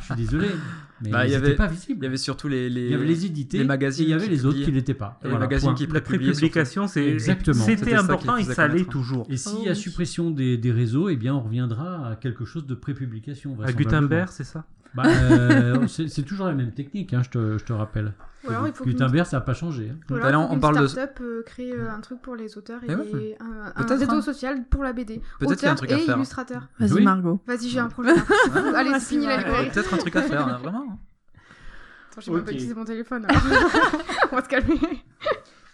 je 0.00 0.04
suis 0.06 0.14
désolé, 0.14 0.48
mais 1.02 1.10
Bah, 1.10 1.26
il 1.26 1.28
ils 1.30 1.32
y 1.32 1.34
n'étaient 1.36 1.46
avait- 1.48 1.54
pas 1.56 1.66
Il 1.66 1.74
visibles. 1.74 2.02
y 2.04 2.06
avait 2.06 2.16
surtout 2.16 2.48
les, 2.48 2.68
les, 2.70 2.86
Il 2.86 2.90
y 2.90 2.94
avait 2.94 3.04
les 3.06 3.26
édités, 3.26 3.58
les 3.58 3.64
magazines 3.64 4.04
et 4.04 4.08
il 4.08 4.10
y 4.10 4.14
avait 4.14 4.26
les 4.28 4.44
autres 4.46 4.60
qui 4.62 4.70
l'étaient 4.72 4.94
pas. 4.94 5.18
les 5.22 5.28
Voilà, 5.30 5.44
magazines 5.44 5.68
point. 5.70 5.74
qui 5.76 5.86
La 5.86 6.00
prépublication, 6.00 6.86
c'est 6.88 7.06
Exactement. 7.06 7.62
C'était 7.64 7.94
important 7.94 8.36
et 8.36 8.44
ça 8.44 8.66
l'est 8.66 8.72
connaître. 8.74 8.90
toujours. 8.90 9.26
Et 9.30 9.36
s'il 9.36 9.62
y 9.62 9.68
a 9.68 9.72
oui. 9.72 9.76
suppression 9.76 10.30
des, 10.30 10.56
des 10.56 10.72
réseaux, 10.72 11.08
eh 11.08 11.16
bien, 11.16 11.34
on 11.34 11.40
reviendra 11.40 12.08
à 12.10 12.16
quelque 12.16 12.44
chose 12.44 12.66
de 12.66 12.74
prépublication. 12.74 13.56
À. 13.62 13.72
Gutenberg, 13.72 14.28
c'est 14.32 14.44
ça? 14.44 14.64
Bah, 14.96 15.02
euh, 15.06 15.86
c'est 15.88 16.08
c'est 16.08 16.22
toujours 16.22 16.46
la 16.46 16.54
même 16.54 16.72
technique, 16.72 17.12
hein, 17.14 17.22
je, 17.22 17.30
te, 17.30 17.58
je 17.58 17.64
te 17.64 17.72
rappelle. 17.72 18.14
Ou 18.44 18.50
alors, 18.50 18.66
il 18.68 18.72
faut 18.72 18.84
qu'une- 18.84 18.92
Gutenberg, 18.94 19.26
ça 19.26 19.36
n'a 19.38 19.40
pas 19.42 19.54
changé. 19.54 19.90
hein. 19.92 19.98
Ou 20.10 20.14
alors, 20.14 20.24
là, 20.24 20.30
il 20.30 20.34
faut 20.34 20.40
on 20.44 20.48
qu'une 20.50 20.60
parle 20.60 20.80
de- 20.80 20.86
start-up 20.86 21.18
euh, 21.20 21.42
crée 21.44 21.72
euh, 21.72 21.90
un 21.90 22.00
truc 22.00 22.22
pour 22.22 22.36
les 22.36 22.56
auteurs 22.56 22.82
et 22.84 22.86
Eh 22.90 22.94
ouais. 22.94 23.36
un, 23.40 23.72
un 23.74 23.82
Peut-être, 23.84 23.98
réseau 24.00 24.12
hein. 24.12 24.22
social 24.22 24.64
pour 24.70 24.84
la 24.84 24.92
BD. 24.92 25.20
Peut-être 25.40 25.54
qu'il 25.56 25.64
y 25.64 25.66
a 25.66 25.70
un 25.70 25.74
Auteur 25.74 25.76
truc 25.76 25.92
à 25.92 25.98
et 25.98 26.00
faire. 26.06 26.16
illustrateur. 26.16 26.68
Vas-y, 26.78 26.92
Oui. 26.92 27.02
Margot. 27.04 27.40
Vas-y, 27.46 27.68
j'ai 27.68 27.80
un 27.80 27.88
projet. 27.88 28.12
Allez, 28.74 28.92
c'est 28.94 29.00
fini 29.00 29.26
la 29.26 29.36
librairie. 29.38 29.70
peut-être 29.70 29.92
un 29.94 29.98
truc 29.98 30.16
à 30.16 30.22
faire, 30.22 30.46
hein, 30.46 30.58
vraiment. 30.62 30.86
hein. 30.92 30.98
Attends, 32.12 32.20
j'ai 32.20 32.32
même 32.32 32.44
pas 32.44 32.52
utilisé 32.52 32.74
mon 32.74 32.84
téléphone. 32.84 33.26
alors. 33.28 33.42
On 34.32 34.36
va 34.36 34.44
se 34.44 34.48
calmer. 34.48 34.80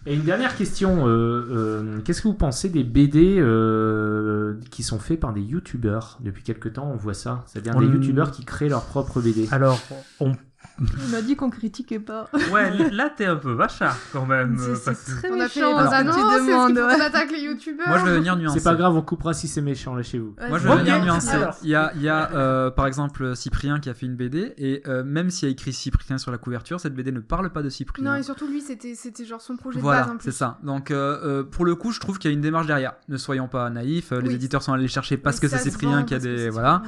Et 0.04 0.14
une 0.14 0.24
dernière 0.24 0.56
question, 0.56 1.06
euh, 1.06 1.46
euh, 1.50 2.00
qu'est-ce 2.00 2.22
que 2.22 2.28
vous 2.28 2.34
pensez 2.34 2.68
des 2.68 2.82
BD 2.82 3.36
euh, 3.38 4.54
qui 4.70 4.82
sont 4.82 4.98
faits 4.98 5.20
par 5.20 5.32
des 5.32 5.40
youtubeurs? 5.40 6.18
Depuis 6.20 6.42
quelque 6.42 6.68
temps, 6.68 6.90
on 6.92 6.96
voit 6.96 7.14
ça, 7.14 7.44
c'est-à-dire 7.46 7.74
On 7.76 7.80
des 7.80 7.86
youtubeurs 7.86 8.32
qui 8.32 8.44
créent 8.44 8.68
leur 8.68 8.84
propre 8.84 9.20
BD. 9.20 9.46
Alors, 9.52 9.80
on... 10.18 10.32
Il 10.80 11.10
m'a 11.12 11.22
dit 11.22 11.36
qu'on 11.36 11.50
critiquait 11.50 11.98
pas. 12.00 12.28
ouais, 12.52 12.90
là, 12.90 13.10
t'es 13.14 13.26
un 13.26 13.36
peu 13.36 13.52
vachard 13.52 13.96
quand 14.12 14.26
même. 14.26 14.56
C'est 14.58 14.94
très 15.18 15.30
On 15.30 15.40
a 15.40 15.48
fait 15.48 15.60
ce 15.60 15.64
faut 15.64 15.76
ouais. 15.76 16.72
qu'on 16.72 17.00
attaque 17.00 17.30
les 17.30 17.40
youtubeurs 17.42 17.86
Moi, 17.88 17.98
je 17.98 18.04
vais 18.04 18.16
venir 18.16 18.36
nuancer. 18.36 18.58
C'est 18.58 18.64
pas 18.64 18.74
grave, 18.74 18.94
on 18.96 19.02
coupera 19.02 19.34
si 19.34 19.48
c'est 19.48 19.60
méchant 19.60 19.94
là 19.94 20.02
chez 20.02 20.18
vous. 20.18 20.34
Ouais, 20.40 20.48
Moi, 20.48 20.58
je 20.58 20.68
vais 20.68 20.76
venir 20.76 21.04
nuancer. 21.04 21.36
Il 21.62 21.68
y 21.70 21.74
a, 21.74 21.92
il 21.94 22.02
y 22.02 22.08
a 22.08 22.32
euh, 22.32 22.70
par 22.70 22.86
exemple 22.86 23.36
Cyprien 23.36 23.80
qui 23.80 23.90
a 23.90 23.94
fait 23.94 24.06
une 24.06 24.16
BD, 24.16 24.54
et 24.56 24.82
euh, 24.86 25.04
même 25.04 25.30
s'il 25.30 25.48
y 25.48 25.50
a 25.50 25.52
écrit 25.52 25.72
Cyprien 25.72 26.18
sur 26.18 26.30
la 26.30 26.38
couverture, 26.38 26.80
cette 26.80 26.94
BD 26.94 27.12
ne 27.12 27.20
parle 27.20 27.50
pas 27.50 27.62
de 27.62 27.68
Cyprien. 27.68 28.04
Non, 28.04 28.14
et 28.16 28.22
surtout, 28.22 28.46
lui, 28.46 28.60
c'était 28.60 28.94
c'était 28.94 29.24
genre 29.24 29.40
son 29.40 29.56
projet 29.56 29.76
de 29.78 29.82
Voilà, 29.82 30.02
base 30.02 30.10
en 30.10 30.16
plus. 30.16 30.30
c'est 30.30 30.36
ça. 30.36 30.58
Donc, 30.62 30.90
euh, 30.90 31.42
pour 31.44 31.64
le 31.64 31.74
coup, 31.74 31.92
je 31.92 32.00
trouve 32.00 32.18
qu'il 32.18 32.30
y 32.30 32.32
a 32.32 32.34
une 32.34 32.40
démarche 32.42 32.66
derrière. 32.66 32.94
Ne 33.08 33.16
soyons 33.16 33.48
pas 33.48 33.68
naïfs. 33.70 34.10
Les 34.12 34.28
Oui. 34.28 34.34
éditeurs 34.34 34.62
sont 34.62 34.72
allés 34.72 34.88
chercher 34.88 35.16
parce 35.16 35.36
Oui, 35.36 35.42
que 35.42 35.48
c'est 35.48 35.58
Cyprien 35.58 36.02
qui 36.04 36.14
a 36.14 36.18
des. 36.18 36.48
Voilà. 36.50 36.82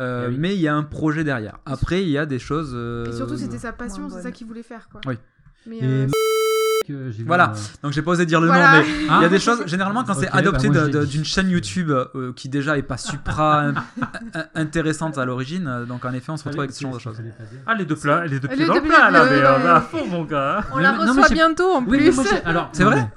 Eh. 0.00 0.28
Mais 0.38 0.54
il 0.54 0.60
y 0.60 0.68
a 0.68 0.74
un 0.74 0.82
projet 0.82 1.24
derrière. 1.24 1.58
Après, 1.66 2.02
il 2.02 2.08
y 2.10 2.18
a 2.18 2.26
des 2.26 2.38
choses. 2.38 2.74
Euh, 3.32 3.36
surtout, 3.36 3.52
c'était 3.52 3.58
sa 3.58 3.72
passion, 3.72 4.08
c'est 4.10 4.22
ça 4.22 4.30
qu'il 4.30 4.46
voulait 4.46 4.62
faire, 4.62 4.88
quoi. 4.90 5.00
Oui. 5.06 5.14
Mais 5.66 5.78
Et 5.78 5.84
euh, 5.84 6.06
que 6.88 7.10
j'ai 7.10 7.18
vu, 7.18 7.24
Voilà. 7.26 7.52
euh, 7.54 7.58
Donc, 7.82 7.92
j'ai 7.92 8.02
pas 8.02 8.12
osé 8.12 8.24
dire 8.26 8.40
le 8.40 8.46
Voilà. 8.46 8.78
nom, 8.78 8.82
mais 8.82 8.88
il 9.18 9.22
y 9.22 9.24
a 9.24 9.28
des 9.28 9.38
choses. 9.38 9.62
Généralement, 9.66 10.02
quand 10.04 10.14
c'est 10.14 10.28
adopté 10.30 10.68
bah 10.70 10.88
dit. 10.88 11.06
d'une 11.06 11.24
chaîne 11.24 11.50
YouTube 11.50 11.90
euh, 11.90 12.32
qui 12.34 12.48
déjà 12.48 12.78
est 12.78 12.82
pas 12.82 12.96
supra 12.96 13.60
in- 13.64 13.74
in- 14.34 14.44
intéressante 14.54 15.18
à 15.18 15.24
l'origine, 15.24 15.84
donc 15.86 16.04
en 16.04 16.12
effet, 16.12 16.30
on 16.32 16.36
se 16.36 16.44
retrouve 16.44 16.60
avec 16.62 16.72
ce 16.72 16.80
genre 16.80 16.94
de 16.94 16.98
choses. 16.98 17.20
Ah, 17.66 17.74
les 17.74 17.84
deux 17.84 17.96
plats, 17.96 18.24
les 18.26 18.40
deux 18.40 18.48
pieds 18.48 18.66
dans 18.66 18.74
le 18.74 18.82
plat, 18.82 19.10
là, 19.10 19.24
mais 19.30 19.36
on 19.38 19.66
est 19.66 19.70
à 19.70 19.80
fond, 19.82 20.06
mon 20.06 20.24
gars. 20.24 20.64
On 20.72 20.76
Mais 20.78 20.82
la 20.82 20.92
non, 20.92 21.00
reçoit 21.12 21.28
c'est- 21.28 21.34
bientôt 21.34 21.70
en 21.74 21.84
Oui, 21.84 21.98
plus. 21.98 22.18
alors, 22.44 22.70
C'est 22.72 22.84
non, 22.84 22.90
vrai 22.90 23.08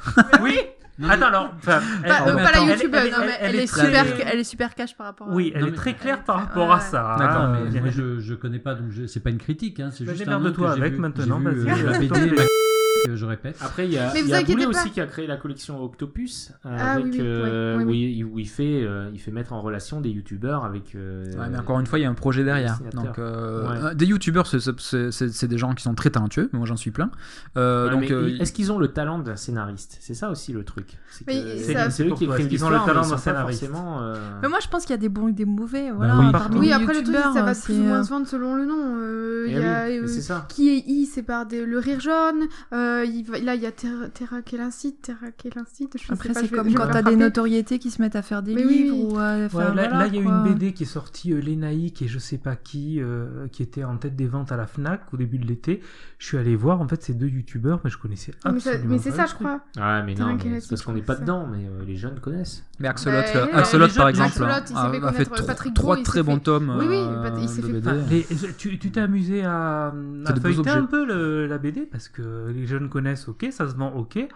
Oui 0.42 0.60
Non, 1.00 1.08
mais- 1.08 1.14
Attends, 1.16 1.26
alors. 1.28 1.54
enfin, 1.58 1.80
elle- 2.04 2.10
Pas, 2.10 2.18
elle- 2.28 2.36
mais 2.36 2.44
pas 2.44 2.52
la 2.52 2.60
youtubeuse, 2.60 3.02
elle- 3.06 3.12
non, 3.12 3.18
mais 3.22 3.38
elle 3.40 3.50
elle, 3.50 3.56
est 3.56 3.64
est 3.64 3.68
très- 3.68 3.86
super, 3.86 4.06
elle 4.32 4.40
est 4.40 4.44
super 4.44 4.76
cash 4.76 4.96
par 4.96 5.08
rapport 5.08 5.28
à. 5.30 5.32
Oui, 5.34 5.52
elle 5.56 5.62
Non, 5.62 5.68
est 5.68 5.72
mais- 5.72 5.76
très 5.76 5.94
claire 5.96 6.24
par 6.24 6.36
Ouais. 6.36 6.42
rapport 6.44 6.72
à 6.72 6.80
ça. 6.80 7.16
D'accord, 7.18 7.42
hein, 7.42 7.58
mais 7.72 7.78
euh, 7.78 7.82
moi 7.82 7.90
je, 7.92 8.20
je 8.20 8.34
connais 8.36 8.60
pas 8.60 8.76
donc 8.76 8.92
je- 8.92 9.08
c'est 9.08 9.20
pas 9.20 9.32
une 9.32 9.40
critique 9.40 9.80
hein, 9.80 9.90
c'est 9.92 10.04
Bah, 10.04 10.12
juste 10.14 10.28
un 10.28 10.38
démerde-toi 10.38 10.68
nom 10.68 10.74
que 10.74 10.78
j'ai 10.78 10.82
avec 10.84 10.94
vu- 10.94 11.00
maintenant, 11.00 11.42
j'ai 11.44 11.84
vas-y. 11.84 12.48
euh, 13.08 13.16
je 13.16 13.26
répète 13.26 13.58
Après, 13.62 13.86
il 13.86 13.94
y 13.94 13.98
a, 13.98 14.14
y 14.16 14.34
a 14.34 14.38
inquiétez 14.38 14.54
Boulet 14.54 14.64
pas. 14.66 14.70
aussi 14.82 14.92
qui 14.92 15.02
a 15.02 15.06
créé 15.08 15.28
la 15.28 15.38
collection 15.38 15.82
Octopus, 15.84 16.52
euh, 16.66 16.78
Ah 16.80 16.94
avec, 16.94 17.06
oui, 17.06 17.12
oui, 17.14 17.20
euh, 17.22 17.78
oui, 17.78 17.84
oui, 17.84 17.90
où, 17.90 17.94
il, 17.94 18.26
où 18.36 18.40
il 18.40 18.48
fait, 18.50 18.84
euh, 18.84 19.10
il 19.14 19.20
fait 19.20 19.32
mettre 19.32 19.54
en 19.54 19.62
relation 19.62 20.02
des 20.02 20.10
youtubeurs 20.10 20.64
avec. 20.66 20.96
euh, 20.96 21.26
Ouais, 21.38 21.48
mais 21.52 21.58
encore 21.58 21.80
une 21.80 21.86
fois, 21.86 22.00
il 22.00 22.04
y 22.04 22.06
a 22.06 22.10
un 22.10 22.14
projet 22.14 22.44
derrière. 22.44 22.80
Donc, 22.94 23.20
euh, 23.20 23.68
Ouais. 23.70 23.78
euh, 23.92 23.94
des 23.94 24.06
youtubeurs, 24.06 24.48
c'est- 24.48 25.48
des 25.48 25.58
gens 25.58 25.74
qui 25.74 25.84
sont 25.84 25.96
très 25.96 26.10
talentueux, 26.10 26.50
mais 26.54 26.60
moi 26.60 26.68
j'en 26.68 26.76
suis 26.78 26.92
plein. 26.92 27.12
Euh, 27.58 27.86
Ouais, 27.86 27.92
donc, 27.92 28.12
euh, 28.12 28.38
est-ce 28.40 28.54
qu'ils 28.54 28.72
ont 28.72 28.80
le 28.80 28.88
talent 28.90 29.20
d'un 29.20 29.36
scénariste? 29.36 29.98
C'est 30.00 30.14
ça 30.14 30.30
aussi 30.30 30.54
le 30.54 30.64
truc. 30.64 30.98
C'est 31.10 32.04
eux 32.04 32.14
qui 32.16 32.26
écrivent 32.26 32.48
qu'ils 32.48 32.64
ont 32.66 32.70
le 32.70 32.78
talent 32.86 33.04
ils 33.04 33.10
d'un 33.10 33.18
scénariste? 33.18 33.64
euh, 33.74 34.16
Mais 34.42 34.48
moi, 34.50 34.60
je 34.62 34.68
pense 34.68 34.84
qu'il 34.84 34.92
y 34.92 34.94
a 34.94 35.02
des 35.02 35.10
bons 35.10 35.28
et 35.30 35.34
des 35.34 35.46
mauvais. 35.46 35.92
Voilà, 35.92 36.18
oui. 36.54 36.72
après, 36.72 36.94
le 36.94 37.04
truc, 37.04 37.16
ça 37.16 37.42
va 37.44 37.54
plus 37.56 37.80
ou 37.80 37.84
moins 37.84 38.04
se 38.04 38.10
vendre 38.10 38.28
selon 38.28 38.56
le 38.56 38.66
nom. 38.66 38.98
Eh 39.46 40.02
qui 40.50 40.70
est 40.70 40.84
I, 40.88 41.06
c'est 41.06 41.24
par 41.24 41.46
le 41.52 41.78
rire 41.80 42.00
jaune. 42.00 42.48
Euh, 42.84 43.06
il 43.06 43.24
va- 43.24 43.40
là, 43.40 43.56
il 43.56 43.62
y 43.62 43.66
a 43.66 43.72
Terra, 43.72 44.08
Terra 44.10 44.42
Kélincite, 44.42 45.02
Terra 45.02 45.28
sais 45.38 46.14
Après, 46.14 46.34
c'est 46.34 46.50
comme 46.50 46.70
je 46.70 46.76
quand 46.76 46.88
t'as 46.88 47.02
des 47.02 47.16
notoriétés 47.16 47.80
qui 47.80 47.90
se 47.92 48.02
mettent 48.02 48.16
à 48.16 48.22
faire 48.22 48.44
des 48.44 48.54
Mais 48.56 48.64
livres 48.64 48.96
oui. 48.96 49.08
ou 49.14 49.18
à 49.18 49.38
Ouais, 49.38 49.50
faire. 49.50 49.60
là, 49.76 49.88
voilà, 49.88 50.00
là, 50.00 50.08
il 50.08 50.16
y 50.16 50.18
a 50.20 50.22
une 50.22 50.44
BD 50.44 50.74
qui 50.74 50.84
est 50.84 50.88
sortie, 50.88 51.34
euh, 51.34 51.40
Lénaïque 51.40 52.02
et 52.02 52.08
je 52.08 52.20
sais 52.20 52.38
pas 52.38 52.56
qui, 52.56 53.00
euh, 53.02 53.48
qui 53.52 53.64
était 53.64 53.84
en 53.84 53.98
tête 53.98 54.16
des 54.16 54.28
ventes 54.28 54.52
à 54.52 54.58
la 54.58 54.68
Fnac 54.68 55.02
au 55.14 55.18
début 55.18 55.38
de 55.38 55.46
l'été. 55.48 55.82
Je 56.20 56.28
suis 56.28 56.38
allé 56.38 56.56
voir, 56.56 56.82
en 56.82 56.88
fait, 56.88 57.02
c'est 57.04 57.14
deux 57.14 57.28
youtubeurs, 57.28 57.82
mais 57.84 57.90
je 57.90 57.98
connaissais 57.98 58.34
Mais, 58.46 58.52
absolument 58.52 58.84
mais 58.90 58.98
c'est 59.00 59.10
pas 59.12 59.16
ça, 59.16 59.26
je 59.28 59.34
crois. 59.36 59.62
Ouais, 59.78 60.04
mais 60.04 60.16
non, 60.16 60.38
mais 60.46 60.60
c'est 60.62 60.70
parce 60.70 60.82
qu'on 60.84 60.94
n'est 60.94 61.00
ouais, 61.00 61.06
pas 61.06 61.16
ça. 61.16 61.22
dedans, 61.22 61.48
mais 61.52 61.66
euh, 61.66 61.84
les 61.86 61.96
jeunes 61.96 62.20
connaissent. 62.20 62.64
Mais 62.80 62.88
Axolot, 62.88 63.16
Bah, 63.18 63.24
euh, 63.36 63.46
les 63.48 63.54
Axolot, 63.54 63.88
par 63.96 64.10
exemple, 64.10 64.28
Axolot, 64.30 64.48
il 64.62 64.68
s'est 64.68 64.74
a, 64.76 64.90
fait 64.92 64.98
a 64.98 65.12
fait 65.12 65.26
connaître, 65.26 65.36
tro- 65.36 65.46
Patrick 65.48 65.74
trois 65.74 65.98
très 66.04 66.24
bons 66.24 66.36
fait- 66.36 66.42
tomes 66.42 66.76
Oui, 66.80 66.86
oui, 66.90 66.96
euh, 66.98 67.30
il 67.42 67.50
s'est 67.50 67.62
fait- 67.62 68.58
tu 68.58 68.80
tu 68.80 68.92
t'es 68.92 69.02
amusé 69.02 69.44
à, 69.44 69.94
C'est 70.26 70.42
feuilleter 70.42 70.60
objets. 70.62 70.72
un 70.72 70.86
peu 70.86 71.06
le- 71.06 71.46
la 71.48 71.58
BD 71.58 71.82
parce 71.82 72.08
que 72.10 72.52
les 72.54 72.66
jeunes 72.74 72.90
connaissent, 72.90 73.28
ok, 73.28 73.48
ça 73.52 73.68
se 73.68 73.76
vend, 73.76 73.94
ok. 73.94 74.28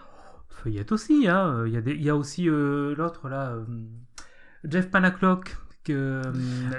Feuillette 0.48 0.92
aussi, 0.92 1.28
hein. 1.28 1.64
Il 1.66 1.72
y 1.72 1.76
a, 1.76 1.80
il 1.80 2.02
y 2.02 2.10
a 2.10 2.16
aussi 2.16 2.48
euh, 2.48 2.94
l'autre 2.96 3.28
là, 3.28 3.50
euh, 3.50 3.64
Jeff 4.64 4.90
Panaclock, 4.90 5.56
que 5.88 5.92
euh, 5.94 6.22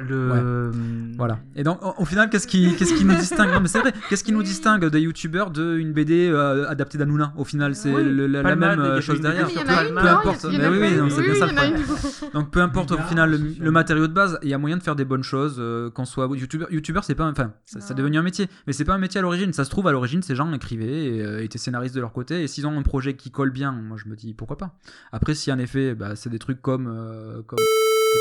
le. 0.08 0.30
euh, 0.32 0.72
Voilà. 1.18 1.40
Et 1.56 1.64
donc, 1.64 1.84
au, 1.84 1.94
au 2.02 2.06
final, 2.06 2.30
qu'est-ce 2.30 2.48
qui, 2.48 2.76
qu'est-ce 2.76 2.94
qui 2.94 3.04
nous 3.06 3.16
distingue? 3.16 3.52
Non, 3.52 3.60
mais 3.60 3.68
c'est 3.68 3.80
vrai. 3.80 3.94
Qu'est-ce 4.10 4.24
qui 4.24 4.32
nous 4.32 4.44
distingue 4.44 4.86
des 4.86 5.02
youtubeurs 5.02 5.52
d'une 5.52 5.92
BD 5.92 6.30
euh, 6.32 6.68
adaptée 6.70 6.98
d'Anouna 6.98 7.34
Au 7.38 7.44
final, 7.44 7.76
c'est 7.76 7.94
Oui, 7.94 8.04
le- 8.04 8.28
la, 8.28 8.56
même 8.56 9.02
chose 9.02 9.20
derrière. 9.22 9.48
Peu 9.48 10.08
importe. 10.08 10.46
Mais 10.50 10.64
a 10.66 10.72
oui, 10.72 10.80
c'est 11.10 11.22
bien 11.24 11.36
ça. 11.36 11.48
Donc 12.34 12.52
peu 12.52 12.62
importe 12.62 12.92
au 12.92 12.98
final 12.98 13.40
le, 13.60 13.72
matériau 13.72 14.08
de 14.08 14.14
base, 14.14 14.40
il 14.44 14.50
y 14.50 14.54
a 14.54 14.58
moyen 14.58 14.78
de 14.78 14.84
faire 14.84 14.96
des 14.96 15.06
bonnes 15.06 15.24
choses, 15.24 15.62
qu'on 15.94 16.06
soit 16.06 16.30
youtubeur. 16.36 16.72
Youtubeur, 16.72 17.04
c'est 17.04 17.16
pas, 17.16 17.26
un- 17.26 17.32
enfin, 17.32 17.54
ça, 17.66 17.94
devenu 17.94 18.18
un 18.18 18.22
métier, 18.24 18.48
mais 18.68 18.74
c'est 18.74 18.86
pas 18.86 18.94
un 18.94 19.00
métier 19.00 19.20
à 19.20 19.22
l'origine. 19.22 19.52
Ça 19.54 19.66
se 19.66 19.70
trouve 19.70 19.88
à 19.88 19.92
l'origine, 19.92 20.22
ces 20.22 20.36
gens 20.36 20.52
écrivaient 20.54 21.06
et 21.40 21.44
étaient 21.44 21.58
scénaristes 21.58 21.96
de 21.96 22.02
leur 22.02 22.14
côté. 22.14 22.44
Et 22.44 22.48
s'ils 22.48 22.68
ont 22.68 22.78
un 22.78 22.84
projet 22.84 23.16
qui 23.16 23.32
colle 23.32 23.52
bien, 23.52 23.72
moi 23.72 23.98
je 24.02 24.08
me 24.10 24.16
dis 24.16 24.34
pourquoi 24.34 24.58
pas. 24.58 24.76
Après, 25.12 25.34
si 25.34 25.52
en 25.52 25.60
effet, 25.60 25.96
bah, 25.96 26.16
c'est 26.16 26.30
des 26.30 26.40
trucs 26.40 26.62
comme, 26.62 26.88
euh, 26.88 27.42
comme 27.48 27.58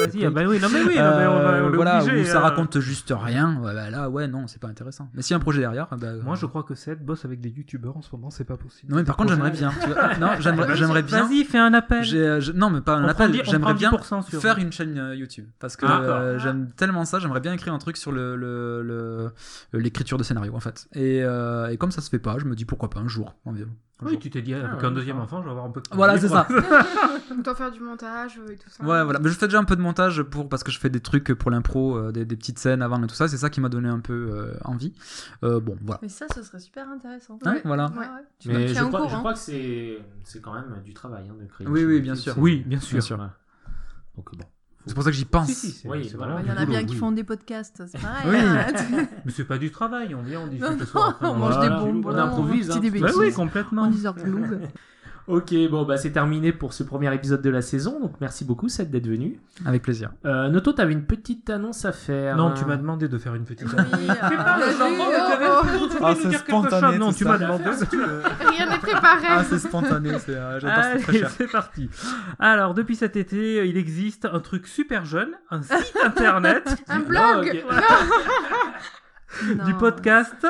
Vas-y, 0.01 0.25
ah 0.27 0.31
bah 0.31 0.43
oui, 0.47 0.61
non 0.61 0.69
mais 0.73 0.83
oui, 0.83 0.97
non, 0.97 1.17
mais 1.19 1.27
on 1.27 1.39
va- 1.43 1.51
on 1.63 1.65
euh, 1.67 1.73
est 1.73 1.75
voilà, 1.75 2.03
obligé, 2.03 2.21
où 2.21 2.25
ça 2.25 2.39
hein. 2.39 2.43
raconte 2.43 2.79
juste 2.79 3.13
rien, 3.17 3.59
ouais, 3.61 3.75
bah, 3.75 3.91
là, 3.91 4.09
ouais, 4.11 4.29
non, 4.29 4.47
c'est 4.47 4.61
pas 4.61 4.69
intéressant. 4.69 5.09
Mais 5.15 5.23
s'il 5.23 5.33
y 5.33 5.35
a 5.35 5.39
un 5.39 5.41
projet 5.41 5.61
derrière, 5.61 5.89
bah, 5.97 6.13
Moi, 6.23 6.37
je 6.37 6.47
crois 6.47 6.63
que 6.63 6.75
Seth 6.75 7.05
bosse 7.05 7.25
avec 7.25 7.41
des 7.41 7.49
youtubeurs 7.49 7.97
en 7.97 8.03
ce 8.03 8.11
moment, 8.15 8.31
c'est 8.31 8.45
pas 8.45 8.57
possible. 8.57 8.93
Non, 8.93 8.99
mais 8.99 9.05
par 9.05 9.17
contre, 9.17 9.31
j'aimerais 9.33 9.51
bien. 9.51 9.73
tu 9.83 9.89
vois. 9.91 10.17
Non, 10.19 10.31
j'aimerais, 10.41 11.03
bien. 11.03 11.25
Vas-y, 11.27 11.45
fais 11.45 11.59
un 11.59 11.73
appel. 11.75 12.05
Euh, 12.15 12.41
je- 12.41 12.53
non, 12.53 12.71
mais 12.71 12.81
pas 12.81 12.97
un 12.97 13.05
On 13.05 13.09
appel. 13.09 13.41
J'aimerais 13.45 13.75
bien 13.75 13.91
10% 13.91 14.23
sur- 14.23 14.41
faire 14.41 14.59
une 14.59 14.71
chaîne 14.73 14.99
euh, 14.99 15.17
YouTube 15.17 15.47
parce 15.59 15.77
que 15.77 15.87
Ah, 15.87 16.01
euh, 16.03 16.39
j'aime 16.39 16.71
tellement 16.77 17.05
ça. 17.05 17.19
J'aimerais 17.19 17.41
bien 17.41 17.53
écrire 17.53 17.73
un 17.75 17.79
truc 17.79 17.97
sur 17.97 18.13
le, 18.13 18.37
le- 18.37 18.83
le- 18.83 19.79
l'écriture 19.79 20.19
de 20.19 20.23
scénario 20.23 20.55
en 20.55 20.61
fait. 20.61 20.87
Et, 20.93 21.23
euh, 21.25 21.69
et 21.69 21.77
comme 21.77 21.91
ça 21.91 22.03
se 22.03 22.11
fait 22.11 22.19
pas, 22.19 22.37
je 22.39 22.45
me 22.45 22.55
dis 22.55 22.65
pourquoi 22.65 22.91
pas 22.91 23.01
un 23.01 23.09
jour. 23.09 23.35
environ. 23.47 23.71
Un 24.01 24.07
Oui, 24.07 24.13
jour. 24.13 24.21
tu 24.21 24.31
t'es 24.31 24.43
dit, 24.43 24.55
avec 24.55 24.67
Ah, 24.81 24.87
un 24.87 24.89
ouais, 24.91 24.95
deuxième 24.95 25.19
enfant, 25.19 25.41
je 25.41 25.47
vais 25.47 25.51
avoir 25.51 25.67
un 25.67 25.71
peu 25.71 25.81
de 25.81 25.89
temps 25.89 25.97
Voilà, 25.97 26.17
c'est 26.19 26.29
ça. 26.29 26.47
Doit 27.43 27.55
faire 27.57 27.71
du 27.73 27.81
montage 27.81 28.39
et 28.49 28.57
tout 28.57 28.71
ça. 28.71 28.85
Ouais, 28.85 29.03
voilà. 29.03 29.19
Mais 29.19 29.29
je 29.29 29.35
fais 29.37 29.47
déjà 29.49 29.59
un 29.59 29.65
peu 29.65 29.75
de 29.75 29.81
montage 29.81 30.23
pour 30.23 30.49
parce 30.49 30.63
que 30.63 30.71
je 30.71 30.79
fais 30.79 30.89
des 30.89 31.01
trucs 31.01 31.35
pour 31.35 31.51
l'impro, 31.51 31.97
euh, 31.97 32.13
des, 32.13 32.25
des 32.25 32.37
petites 32.37 32.59
scènes 32.61 32.81
avant 32.83 33.03
et 33.03 33.07
tout 33.09 33.15
ça. 33.17 33.27
C'est 33.27 33.37
ça 33.39 33.51
qui 33.51 33.61
m'a 33.61 33.69
donné 33.69 33.89
un 33.89 33.99
peu 33.99 34.31
euh, 34.33 34.55
envie. 34.65 34.95
Euh, 35.43 35.59
bon, 35.59 35.77
voilà. 35.83 35.99
Mais 36.03 36.09
ça, 36.09 36.27
ce 36.33 36.43
serait 36.45 36.61
super 36.61 36.89
intéressant. 36.89 37.39
Hein, 37.45 37.57
voilà. 37.65 37.87
Ouais, 37.87 37.99
ouais. 37.99 38.05
Tu 38.39 38.49
Mais 38.49 38.69
je 38.69 38.75
crois, 38.85 39.01
je 39.01 39.07
courant. 39.07 39.19
crois 39.19 39.33
que 39.33 39.39
c'est 39.41 39.99
c'est 40.23 40.41
quand 40.41 40.55
même 40.55 40.81
du 40.85 40.95
travail 40.95 41.29
hein, 41.29 41.35
de 41.41 41.47
créer. 41.47 41.67
Oui, 41.67 41.85
oui, 41.85 42.01
bien 42.01 42.15
sûr. 42.15 42.35
Oui, 42.39 42.63
bien 42.67 42.79
sûr. 42.79 42.93
Bien 42.99 43.01
sûr. 43.01 43.19
Ouais. 43.19 43.27
Donc 44.17 44.37
bon. 44.37 44.45
C'est 44.87 44.95
pour 44.95 45.03
ça 45.03 45.11
que 45.11 45.17
j'y 45.17 45.25
pense. 45.25 45.49
Si, 45.49 45.55
si, 45.55 45.73
c'est 45.73 45.89
Oui, 45.89 46.09
c'est 46.11 46.17
voilà. 46.17 46.35
vraiment 46.35 46.49
Il 46.49 46.55
y 46.55 46.59
en 46.59 46.63
a 46.63 46.67
bien 46.67 46.85
qui 46.85 46.95
font 46.97 47.13
des 47.13 47.25
podcasts, 47.25 47.83
c'est 47.87 48.01
pareil. 48.01 48.27
Oui. 48.27 48.37
hein. 48.39 49.07
Mais 49.25 49.33
c'est 49.33 49.45
pas 49.45 49.59
du 49.59 49.71
travail, 49.71 50.15
on 50.15 50.23
vient, 50.23 50.41
on 50.41 50.47
Non, 50.47 50.77
on 51.21 51.35
mange 51.35 51.55
voilà. 51.55 51.69
des 51.69 51.85
bonbons, 51.85 52.11
on 52.11 52.17
improvise, 52.17 52.71
on 52.71 52.79
dit 52.79 52.89
hein. 52.89 52.91
des 52.91 53.01
Bah 53.01 53.11
oui, 53.17 53.33
complètement. 53.33 53.91
On. 53.91 53.91
Ok, 55.29 55.55
bon 55.71 55.85
bah 55.85 55.99
c'est 55.99 56.13
terminé 56.13 56.53
pour 56.53 56.73
ce 56.73 56.83
premier 56.83 57.15
épisode 57.15 57.43
de 57.43 57.51
la 57.51 57.61
saison. 57.61 58.01
Donc 58.01 58.15
merci 58.19 58.47
beaucoup 58.47 58.71
Seth 58.71 58.91
d'être 58.91 59.07
venu. 59.07 59.39
Avec 59.67 59.83
plaisir. 59.83 60.11
Euh, 60.25 60.49
Noto, 60.49 60.73
t'avais 60.73 60.95
une 60.95 61.05
petite 61.05 61.51
annonce 61.51 61.85
à 61.85 61.93
faire. 61.93 62.35
Non, 62.39 62.55
tu 62.55 62.65
m'as 62.65 62.79
demandé 62.79 63.09
de 63.09 63.19
faire 63.19 63.35
une 63.35 63.45
petite. 63.45 63.69
Oui, 63.69 64.07
Fais 64.07 64.19
ah, 64.21 64.45
pas 64.45 64.59
le 64.59 64.65
vas-y, 64.65 64.79
jambon, 64.79 65.05
mais 65.11 65.17
tu 65.17 65.33
avais 65.33 65.47
oh, 65.47 65.89
Ah, 66.03 66.15
c'est 66.15 66.33
spontané. 66.33 66.99
Non, 66.99 67.13
tu 67.13 67.27
m'as 67.27 67.37
demandé. 67.37 67.65
Rien 67.65 68.71
n'est 68.71 68.79
préparé. 68.79 69.27
Ah, 69.29 69.45
c'est 69.45 69.59
spontané. 69.59 70.19
C'est, 70.19 70.35
euh, 70.35 70.61
j'adore, 70.61 70.85
c'est 70.85 70.99
très 71.03 71.11
Allez, 71.11 71.19
cher. 71.19 71.31
c'est 71.37 71.53
parti. 71.53 71.91
Alors, 72.39 72.73
depuis 72.73 72.97
cet 72.97 73.17
été, 73.17 73.69
il 73.69 73.77
existe 73.77 74.25
un 74.25 74.41
truc 74.41 74.67
super 74.67 75.05
jeune, 75.05 75.33
un 75.51 75.61
site 75.61 75.95
internet. 76.03 76.75
Un 76.89 77.01
blog. 77.01 77.65
du 79.67 79.75
podcast. 79.75 80.47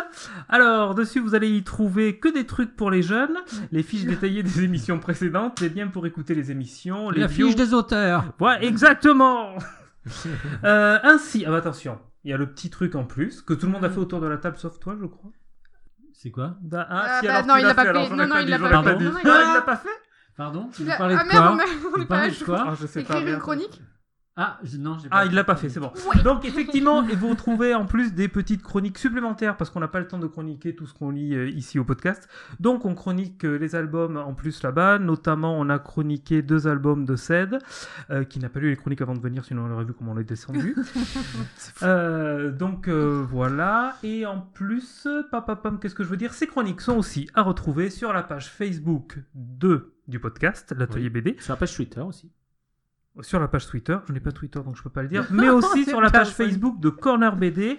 Alors, 0.49 0.95
dessus, 0.95 1.21
vous 1.21 1.35
allez 1.35 1.51
y 1.51 1.63
trouver 1.65 2.19
que 2.19 2.29
des 2.33 2.47
trucs 2.47 2.77
pour 2.77 2.91
les 2.91 3.03
jeunes, 3.03 3.37
les 3.73 3.83
fiches 3.83 4.05
détaillées 4.05 4.43
des 4.43 4.63
émissions 4.63 4.99
précédentes, 4.99 5.61
les 5.61 5.69
liens 5.69 5.89
pour 5.89 6.07
écouter 6.07 6.35
les 6.35 6.51
émissions, 6.51 7.11
les 7.11 7.21
La 7.21 7.29
fiche 7.29 7.57
des 7.57 7.75
auteurs. 7.75 8.33
Ouais, 8.41 8.65
exactement. 8.65 9.55
Euh, 10.65 10.99
ainsi, 11.03 11.45
ah, 11.47 11.51
bah, 11.51 11.59
attention, 11.59 11.99
il 12.25 12.31
y 12.31 12.33
a 12.33 12.39
le 12.39 12.49
petit 12.51 12.71
truc 12.71 12.95
en 12.95 13.05
plus 13.05 13.43
que 13.43 13.53
tout 13.53 13.67
le 13.67 13.73
monde 13.73 13.85
a 13.85 13.91
fait 13.91 13.99
autour 13.99 14.21
de 14.23 14.27
la 14.27 14.39
table, 14.39 14.57
sauf 14.57 14.81
toi, 14.81 14.97
je 14.99 15.05
crois. 15.05 15.31
C'est 16.15 16.31
quoi? 16.31 16.57
Da- 16.63 16.87
Ah, 16.89 17.19
si, 17.21 17.27
bah, 17.27 17.35
alors 17.35 17.47
non, 17.47 17.57
il 17.57 17.67
l'a 17.67 17.75
pas 17.75 17.83
alors 17.83 18.09
fait. 18.09 18.17
Non, 18.17 18.27
non, 18.27 18.37
il 18.39 18.49
l'a 18.49 18.59
pas 18.59 18.69
fait. 18.83 18.95
Non, 18.95 19.01
non, 19.11 19.11
Ah, 19.17 19.21
il 19.23 19.27
il 19.27 19.55
l'a 19.55 19.61
pas 19.63 19.77
fait 19.77 19.89
Pardon? 20.35 20.71
Tu 20.75 20.85
veux 20.85 20.93
a- 20.93 20.97
parler 20.97 21.17
Ah 21.19 21.25
de 21.25 21.29
merde, 21.29 21.43
quoi? 21.45 21.53
on 21.53 21.57
m'a- 21.57 21.63
on 21.65 21.91
Vous 21.91 22.03
est 22.03 22.07
parlez 22.07 22.07
pas 22.07 22.19
à 22.21 22.29
de 22.29 22.35
jour. 22.35 22.47
quoi? 22.47 22.65
Ah, 22.69 22.75
je 22.81 22.87
sais 22.87 23.03
pas 23.03 23.19
Écrire 23.19 23.35
une 23.35 23.41
chronique 23.41 23.83
Ah, 24.41 24.57
je- 24.63 24.77
non, 24.79 24.97
j'ai 25.03 25.09
Ah, 25.11 25.27
il 25.27 25.35
l'a 25.35 25.43
pas 25.43 25.57
fait, 25.57 25.69
c'est 25.69 25.81
bon. 25.81 25.91
Donc 26.23 26.45
effectivement, 26.45 27.03
et 27.09 27.17
vous 27.17 27.29
retrouvez 27.29 27.75
en 27.75 27.87
plus 27.87 28.15
des 28.15 28.29
petites 28.29 28.63
chroniques 28.63 28.97
supplémentaires 28.97 29.57
parce 29.57 29.69
qu'on 29.69 29.81
n'a 29.81 29.89
pas 29.89 29.99
le 29.99 30.07
temps 30.07 30.19
de 30.21 30.29
chroniquer 30.29 30.77
tout 30.77 30.87
ce 30.87 30.95
qu'on 30.95 31.11
lit 31.11 31.35
euh, 31.35 31.49
ici 31.51 31.79
au 31.81 31.85
podcast. 31.85 32.29
Donc 32.61 32.85
on 32.85 32.95
chronique 32.95 33.45
euh, 33.45 33.59
les 33.59 33.75
albums 33.75 34.17
en 34.17 34.35
plus 34.35 34.63
là-bas. 34.63 35.01
Notamment, 35.01 35.59
on 35.59 35.69
a 35.69 35.81
chroniqué 35.81 36.43
deux 36.43 36.69
albums 36.69 37.05
de 37.05 37.17
Ced 37.17 37.59
euh, 38.11 38.23
qui 38.23 38.39
n'a 38.39 38.49
pas 38.49 38.61
lu 38.61 38.71
les 38.71 38.77
chroniques 38.77 39.01
avant 39.01 39.15
de 39.15 39.21
venir, 39.21 39.45
sinon 39.45 39.65
on 39.69 39.73
aurait 39.73 39.85
vu 39.85 39.93
comment 39.93 40.13
on 40.13 40.15
l'a 40.15 40.23
descendu. 40.23 40.77
Euh, 41.83 42.51
donc 42.51 42.89
euh, 42.89 43.25
voilà. 43.29 43.97
Et 44.03 44.27
en 44.27 44.41
plus, 44.41 45.07
papapam, 45.31 45.79
qu'est-ce 45.79 45.95
que 45.95 46.05
je 46.05 46.09
veux 46.09 46.17
dire? 46.17 46.33
Ces 46.35 46.47
chroniques 46.47 46.81
sont 46.81 46.97
aussi 46.97 47.29
à 47.35 47.43
retrouver 47.43 47.91
sur 47.91 48.13
la 48.13 48.23
page 48.23 48.49
Facebook 48.51 49.19
de 49.35 49.95
du 50.07 50.19
podcast, 50.21 50.75
l'atelier 50.77 51.05
Oui. 51.15 51.21
BD. 51.21 51.37
Sur 51.41 51.53
la 51.53 51.57
page 51.59 51.75
Twitter 51.75 52.01
aussi. 52.01 52.31
Sur 53.21 53.41
la 53.41 53.49
page 53.49 53.67
Twitter, 53.67 53.97
je 54.07 54.13
n'ai 54.13 54.21
pas 54.21 54.33
Twitter 54.33 54.61
donc 54.65 54.77
je 54.77 54.83
peux 54.83 54.91
pas 54.91 55.03
le 55.03 55.09
dire, 55.09 55.27
mais 55.31 55.49
aussi 55.49 55.85
sur 55.85 56.01
la 56.01 56.11
page 56.11 56.29
Facebook 56.31 56.81
de 56.81 56.89
Corner 56.89 57.35
BD, 57.37 57.79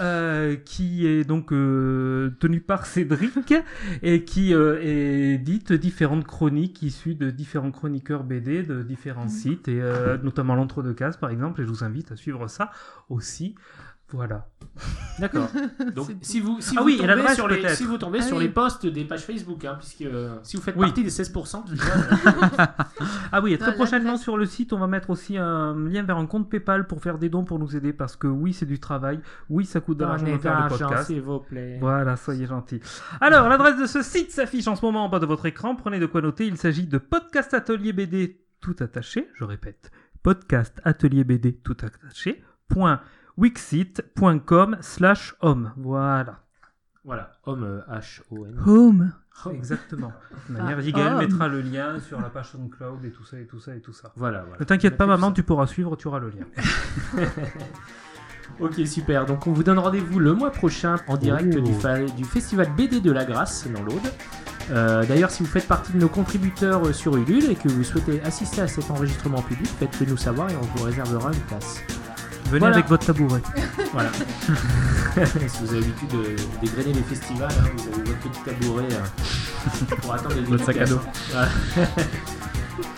euh, 0.00 0.56
qui 0.56 1.06
est 1.06 1.24
donc 1.24 1.52
euh, 1.52 2.30
tenue 2.40 2.60
par 2.60 2.86
Cédric 2.86 3.54
et 4.02 4.24
qui 4.24 4.54
euh, 4.54 4.80
édite 4.82 5.72
différentes 5.72 6.26
chroniques 6.26 6.82
issues 6.82 7.14
de 7.14 7.30
différents 7.30 7.70
chroniqueurs 7.70 8.24
BD 8.24 8.62
de 8.62 8.82
différents 8.82 9.28
sites 9.28 9.68
et 9.68 9.80
euh, 9.80 10.18
notamment 10.18 10.54
l'entre-deux 10.54 10.94
cases 10.94 11.16
par 11.16 11.30
exemple. 11.30 11.60
Et 11.60 11.64
je 11.64 11.68
vous 11.68 11.84
invite 11.84 12.12
à 12.12 12.16
suivre 12.16 12.48
ça 12.48 12.70
aussi. 13.08 13.54
Voilà. 14.12 14.46
D'accord. 15.18 15.48
Donc 15.94 16.10
si 16.22 16.40
vous 16.40 16.60
si 16.60 16.74
Ah 16.76 16.80
vous 16.80 16.86
oui, 16.86 16.94
et 16.94 16.96
tombez 16.98 17.08
l'adresse, 17.08 17.34
sur 17.34 17.48
les 17.48 17.68
si 17.74 17.84
vous 17.84 17.98
tombez 17.98 18.20
Ah 18.22 18.26
sur 18.26 18.36
oui. 18.38 18.44
les 18.44 18.48
posts 18.48 18.86
des 18.86 19.04
pages 19.04 19.20
Facebook 19.24 19.64
hein, 19.64 19.76
puisque 19.78 20.02
euh, 20.02 20.36
si 20.42 20.56
vous 20.56 20.62
faites 20.62 20.76
Oui. 20.76 20.86
partie 20.86 21.02
des 21.04 21.10
16% 21.10 21.64
qui 21.64 21.74
voient, 21.74 22.68
Ah 23.32 23.40
oui, 23.42 23.52
et 23.52 23.58
très 23.58 23.74
prochainement 23.74 24.16
sur 24.16 24.36
le 24.38 24.46
site, 24.46 24.72
on 24.72 24.78
va 24.78 24.86
mettre 24.86 25.10
aussi 25.10 25.36
un 25.36 25.74
lien 25.88 26.02
vers 26.02 26.16
un 26.16 26.26
compte 26.26 26.48
PayPal 26.48 26.86
pour 26.86 27.02
faire 27.02 27.18
des 27.18 27.28
dons 27.28 27.44
pour 27.44 27.58
nous 27.58 27.76
aider 27.76 27.92
parce 27.92 28.16
que 28.16 28.26
oui, 28.26 28.52
c'est 28.54 28.66
du 28.66 28.78
travail, 28.80 29.20
oui, 29.50 29.64
ça 29.66 29.80
coûte 29.80 29.98
de 29.98 30.04
l'argent 30.04 30.24
de 30.24 30.38
faire 30.38 30.54
le 30.54 30.60
d'argent, 30.68 30.78
podcast. 30.86 31.06
s'il 31.08 31.20
vous 31.20 31.40
plaît. 31.40 31.78
Voilà, 31.80 32.16
soyez 32.16 32.46
gentils. 32.46 32.80
Alors, 33.20 33.48
l'adresse 33.48 33.78
de 33.78 33.86
ce 33.86 34.02
site 34.02 34.30
s'affiche 34.30 34.68
en 34.68 34.76
ce 34.76 34.84
moment 34.84 35.04
en 35.04 35.08
bas 35.08 35.18
de 35.18 35.26
votre 35.26 35.46
écran. 35.46 35.74
Prenez 35.76 35.98
de 35.98 36.06
quoi 36.06 36.20
noter. 36.22 36.46
Il 36.46 36.56
s'agit 36.56 36.86
de 36.86 36.98
Podcast 36.98 37.52
Atelier 37.54 37.92
BD 37.92 38.40
tout 38.60 38.76
attaché. 38.80 39.28
Je 39.34 39.44
répète, 39.44 39.90
Podcast 40.22 40.80
Atelier 40.84 41.24
BD 41.24 41.54
tout 41.54 41.76
attaché. 41.82 42.42
Point 42.68 43.00
wixit.com 43.40 44.76
slash 44.80 45.34
homme. 45.40 45.72
Voilà. 45.76 46.40
Voilà, 47.04 47.32
homme 47.46 47.64
euh, 47.64 47.80
H 47.90 48.20
O 48.30 48.44
N. 48.46 48.60
Home. 48.66 49.12
Exactement. 49.54 50.12
De 50.50 50.52
manière, 50.52 50.78
Ah, 50.96 51.12
homme. 51.14 51.18
mettra 51.18 51.48
le 51.48 51.62
lien 51.62 51.98
sur 51.98 52.20
la 52.20 52.28
page 52.28 52.50
SoundCloud 52.50 53.02
et 53.06 53.10
tout 53.10 53.24
ça 53.24 53.38
et 53.40 53.46
tout 53.46 53.58
ça 53.58 53.74
et 53.74 53.80
tout 53.80 53.94
ça. 53.94 54.12
Voilà, 54.16 54.42
voilà. 54.42 54.58
Ne 54.60 54.64
t'inquiète 54.66 54.98
pas, 54.98 55.06
maman, 55.06 55.32
tu 55.32 55.42
pourras 55.42 55.66
suivre, 55.66 55.96
tu 55.96 56.08
auras 56.08 56.18
le 56.18 56.28
lien. 56.30 57.26
Ok, 58.58 58.74
super. 58.84 59.24
Donc 59.26 59.46
on 59.46 59.52
vous 59.52 59.62
donne 59.62 59.78
rendez-vous 59.78 60.18
le 60.18 60.34
mois 60.34 60.50
prochain 60.50 60.96
en 61.06 61.16
direct 61.16 61.54
Oh. 61.56 61.60
du, 61.60 61.72
fa- 61.72 62.02
du 62.04 62.24
festival 62.24 62.68
BD 62.76 63.00
de 63.00 63.12
la 63.12 63.24
Grâce 63.24 63.66
dans 63.72 63.82
l'Aude. 63.82 63.94
Euh, 64.70 65.06
D'ailleurs, 65.06 65.30
si 65.30 65.42
vous 65.42 65.48
faites 65.48 65.66
partie 65.68 65.92
de 65.92 65.98
nos 65.98 66.08
contributeurs 66.08 66.86
euh, 66.86 66.92
sur 66.92 67.16
Ulule 67.16 67.48
et 67.50 67.54
que 67.54 67.68
vous 67.68 67.84
souhaitez 67.84 68.20
assister 68.22 68.60
à 68.60 68.66
cet 68.68 68.90
enregistrement 68.90 69.40
public, 69.40 69.68
faites-le 69.68 70.06
nous 70.06 70.16
savoir 70.16 70.50
et 70.50 70.56
on 70.56 70.60
vous 70.76 70.84
réservera 70.84 71.32
une 71.32 71.40
place. 71.42 71.80
Venez 72.50 72.58
Voilà. 72.60 72.76
avec 72.76 72.88
votre 72.88 73.06
tabouret. 73.06 73.40
Voilà. 73.92 74.10
si 75.48 75.58
vous 75.62 75.70
avez 75.70 75.80
l'habitude 75.80 76.08
de 76.10 76.36
dégrainer 76.60 76.92
les 76.92 77.02
festivals, 77.02 77.50
hein, 77.50 77.68
vous 77.76 77.88
avez 77.92 78.02
votre 78.10 78.18
petit 78.20 78.40
tabouret 78.44 78.88
euh, 78.92 79.96
pour 80.02 80.14
attendre 80.14 80.34
les 80.36 80.42
Votre 80.42 80.64
sac 80.64 80.76
à. 80.76 80.84
Voilà. 80.84 81.48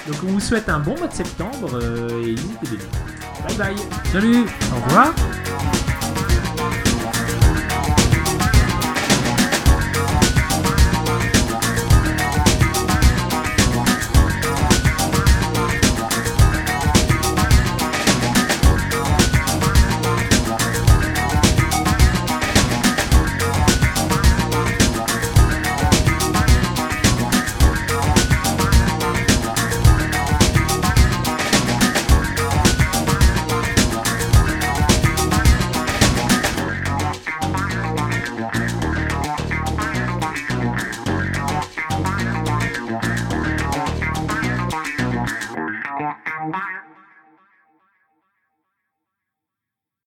Donc 0.07 0.17
on 0.25 0.33
vous 0.33 0.41
souhaite 0.41 0.69
un 0.69 0.81
bon 0.81 0.97
mois 0.99 1.09
de 1.09 1.15
septembre 1.15 1.71
euh, 1.75 2.23
et 2.23 2.35
n'hésitez 2.35 2.77
pas. 2.77 3.49
Bye 3.49 3.57
bye. 3.57 3.77
Salut 4.13 4.45
Au 4.73 4.85
revoir 4.87 5.15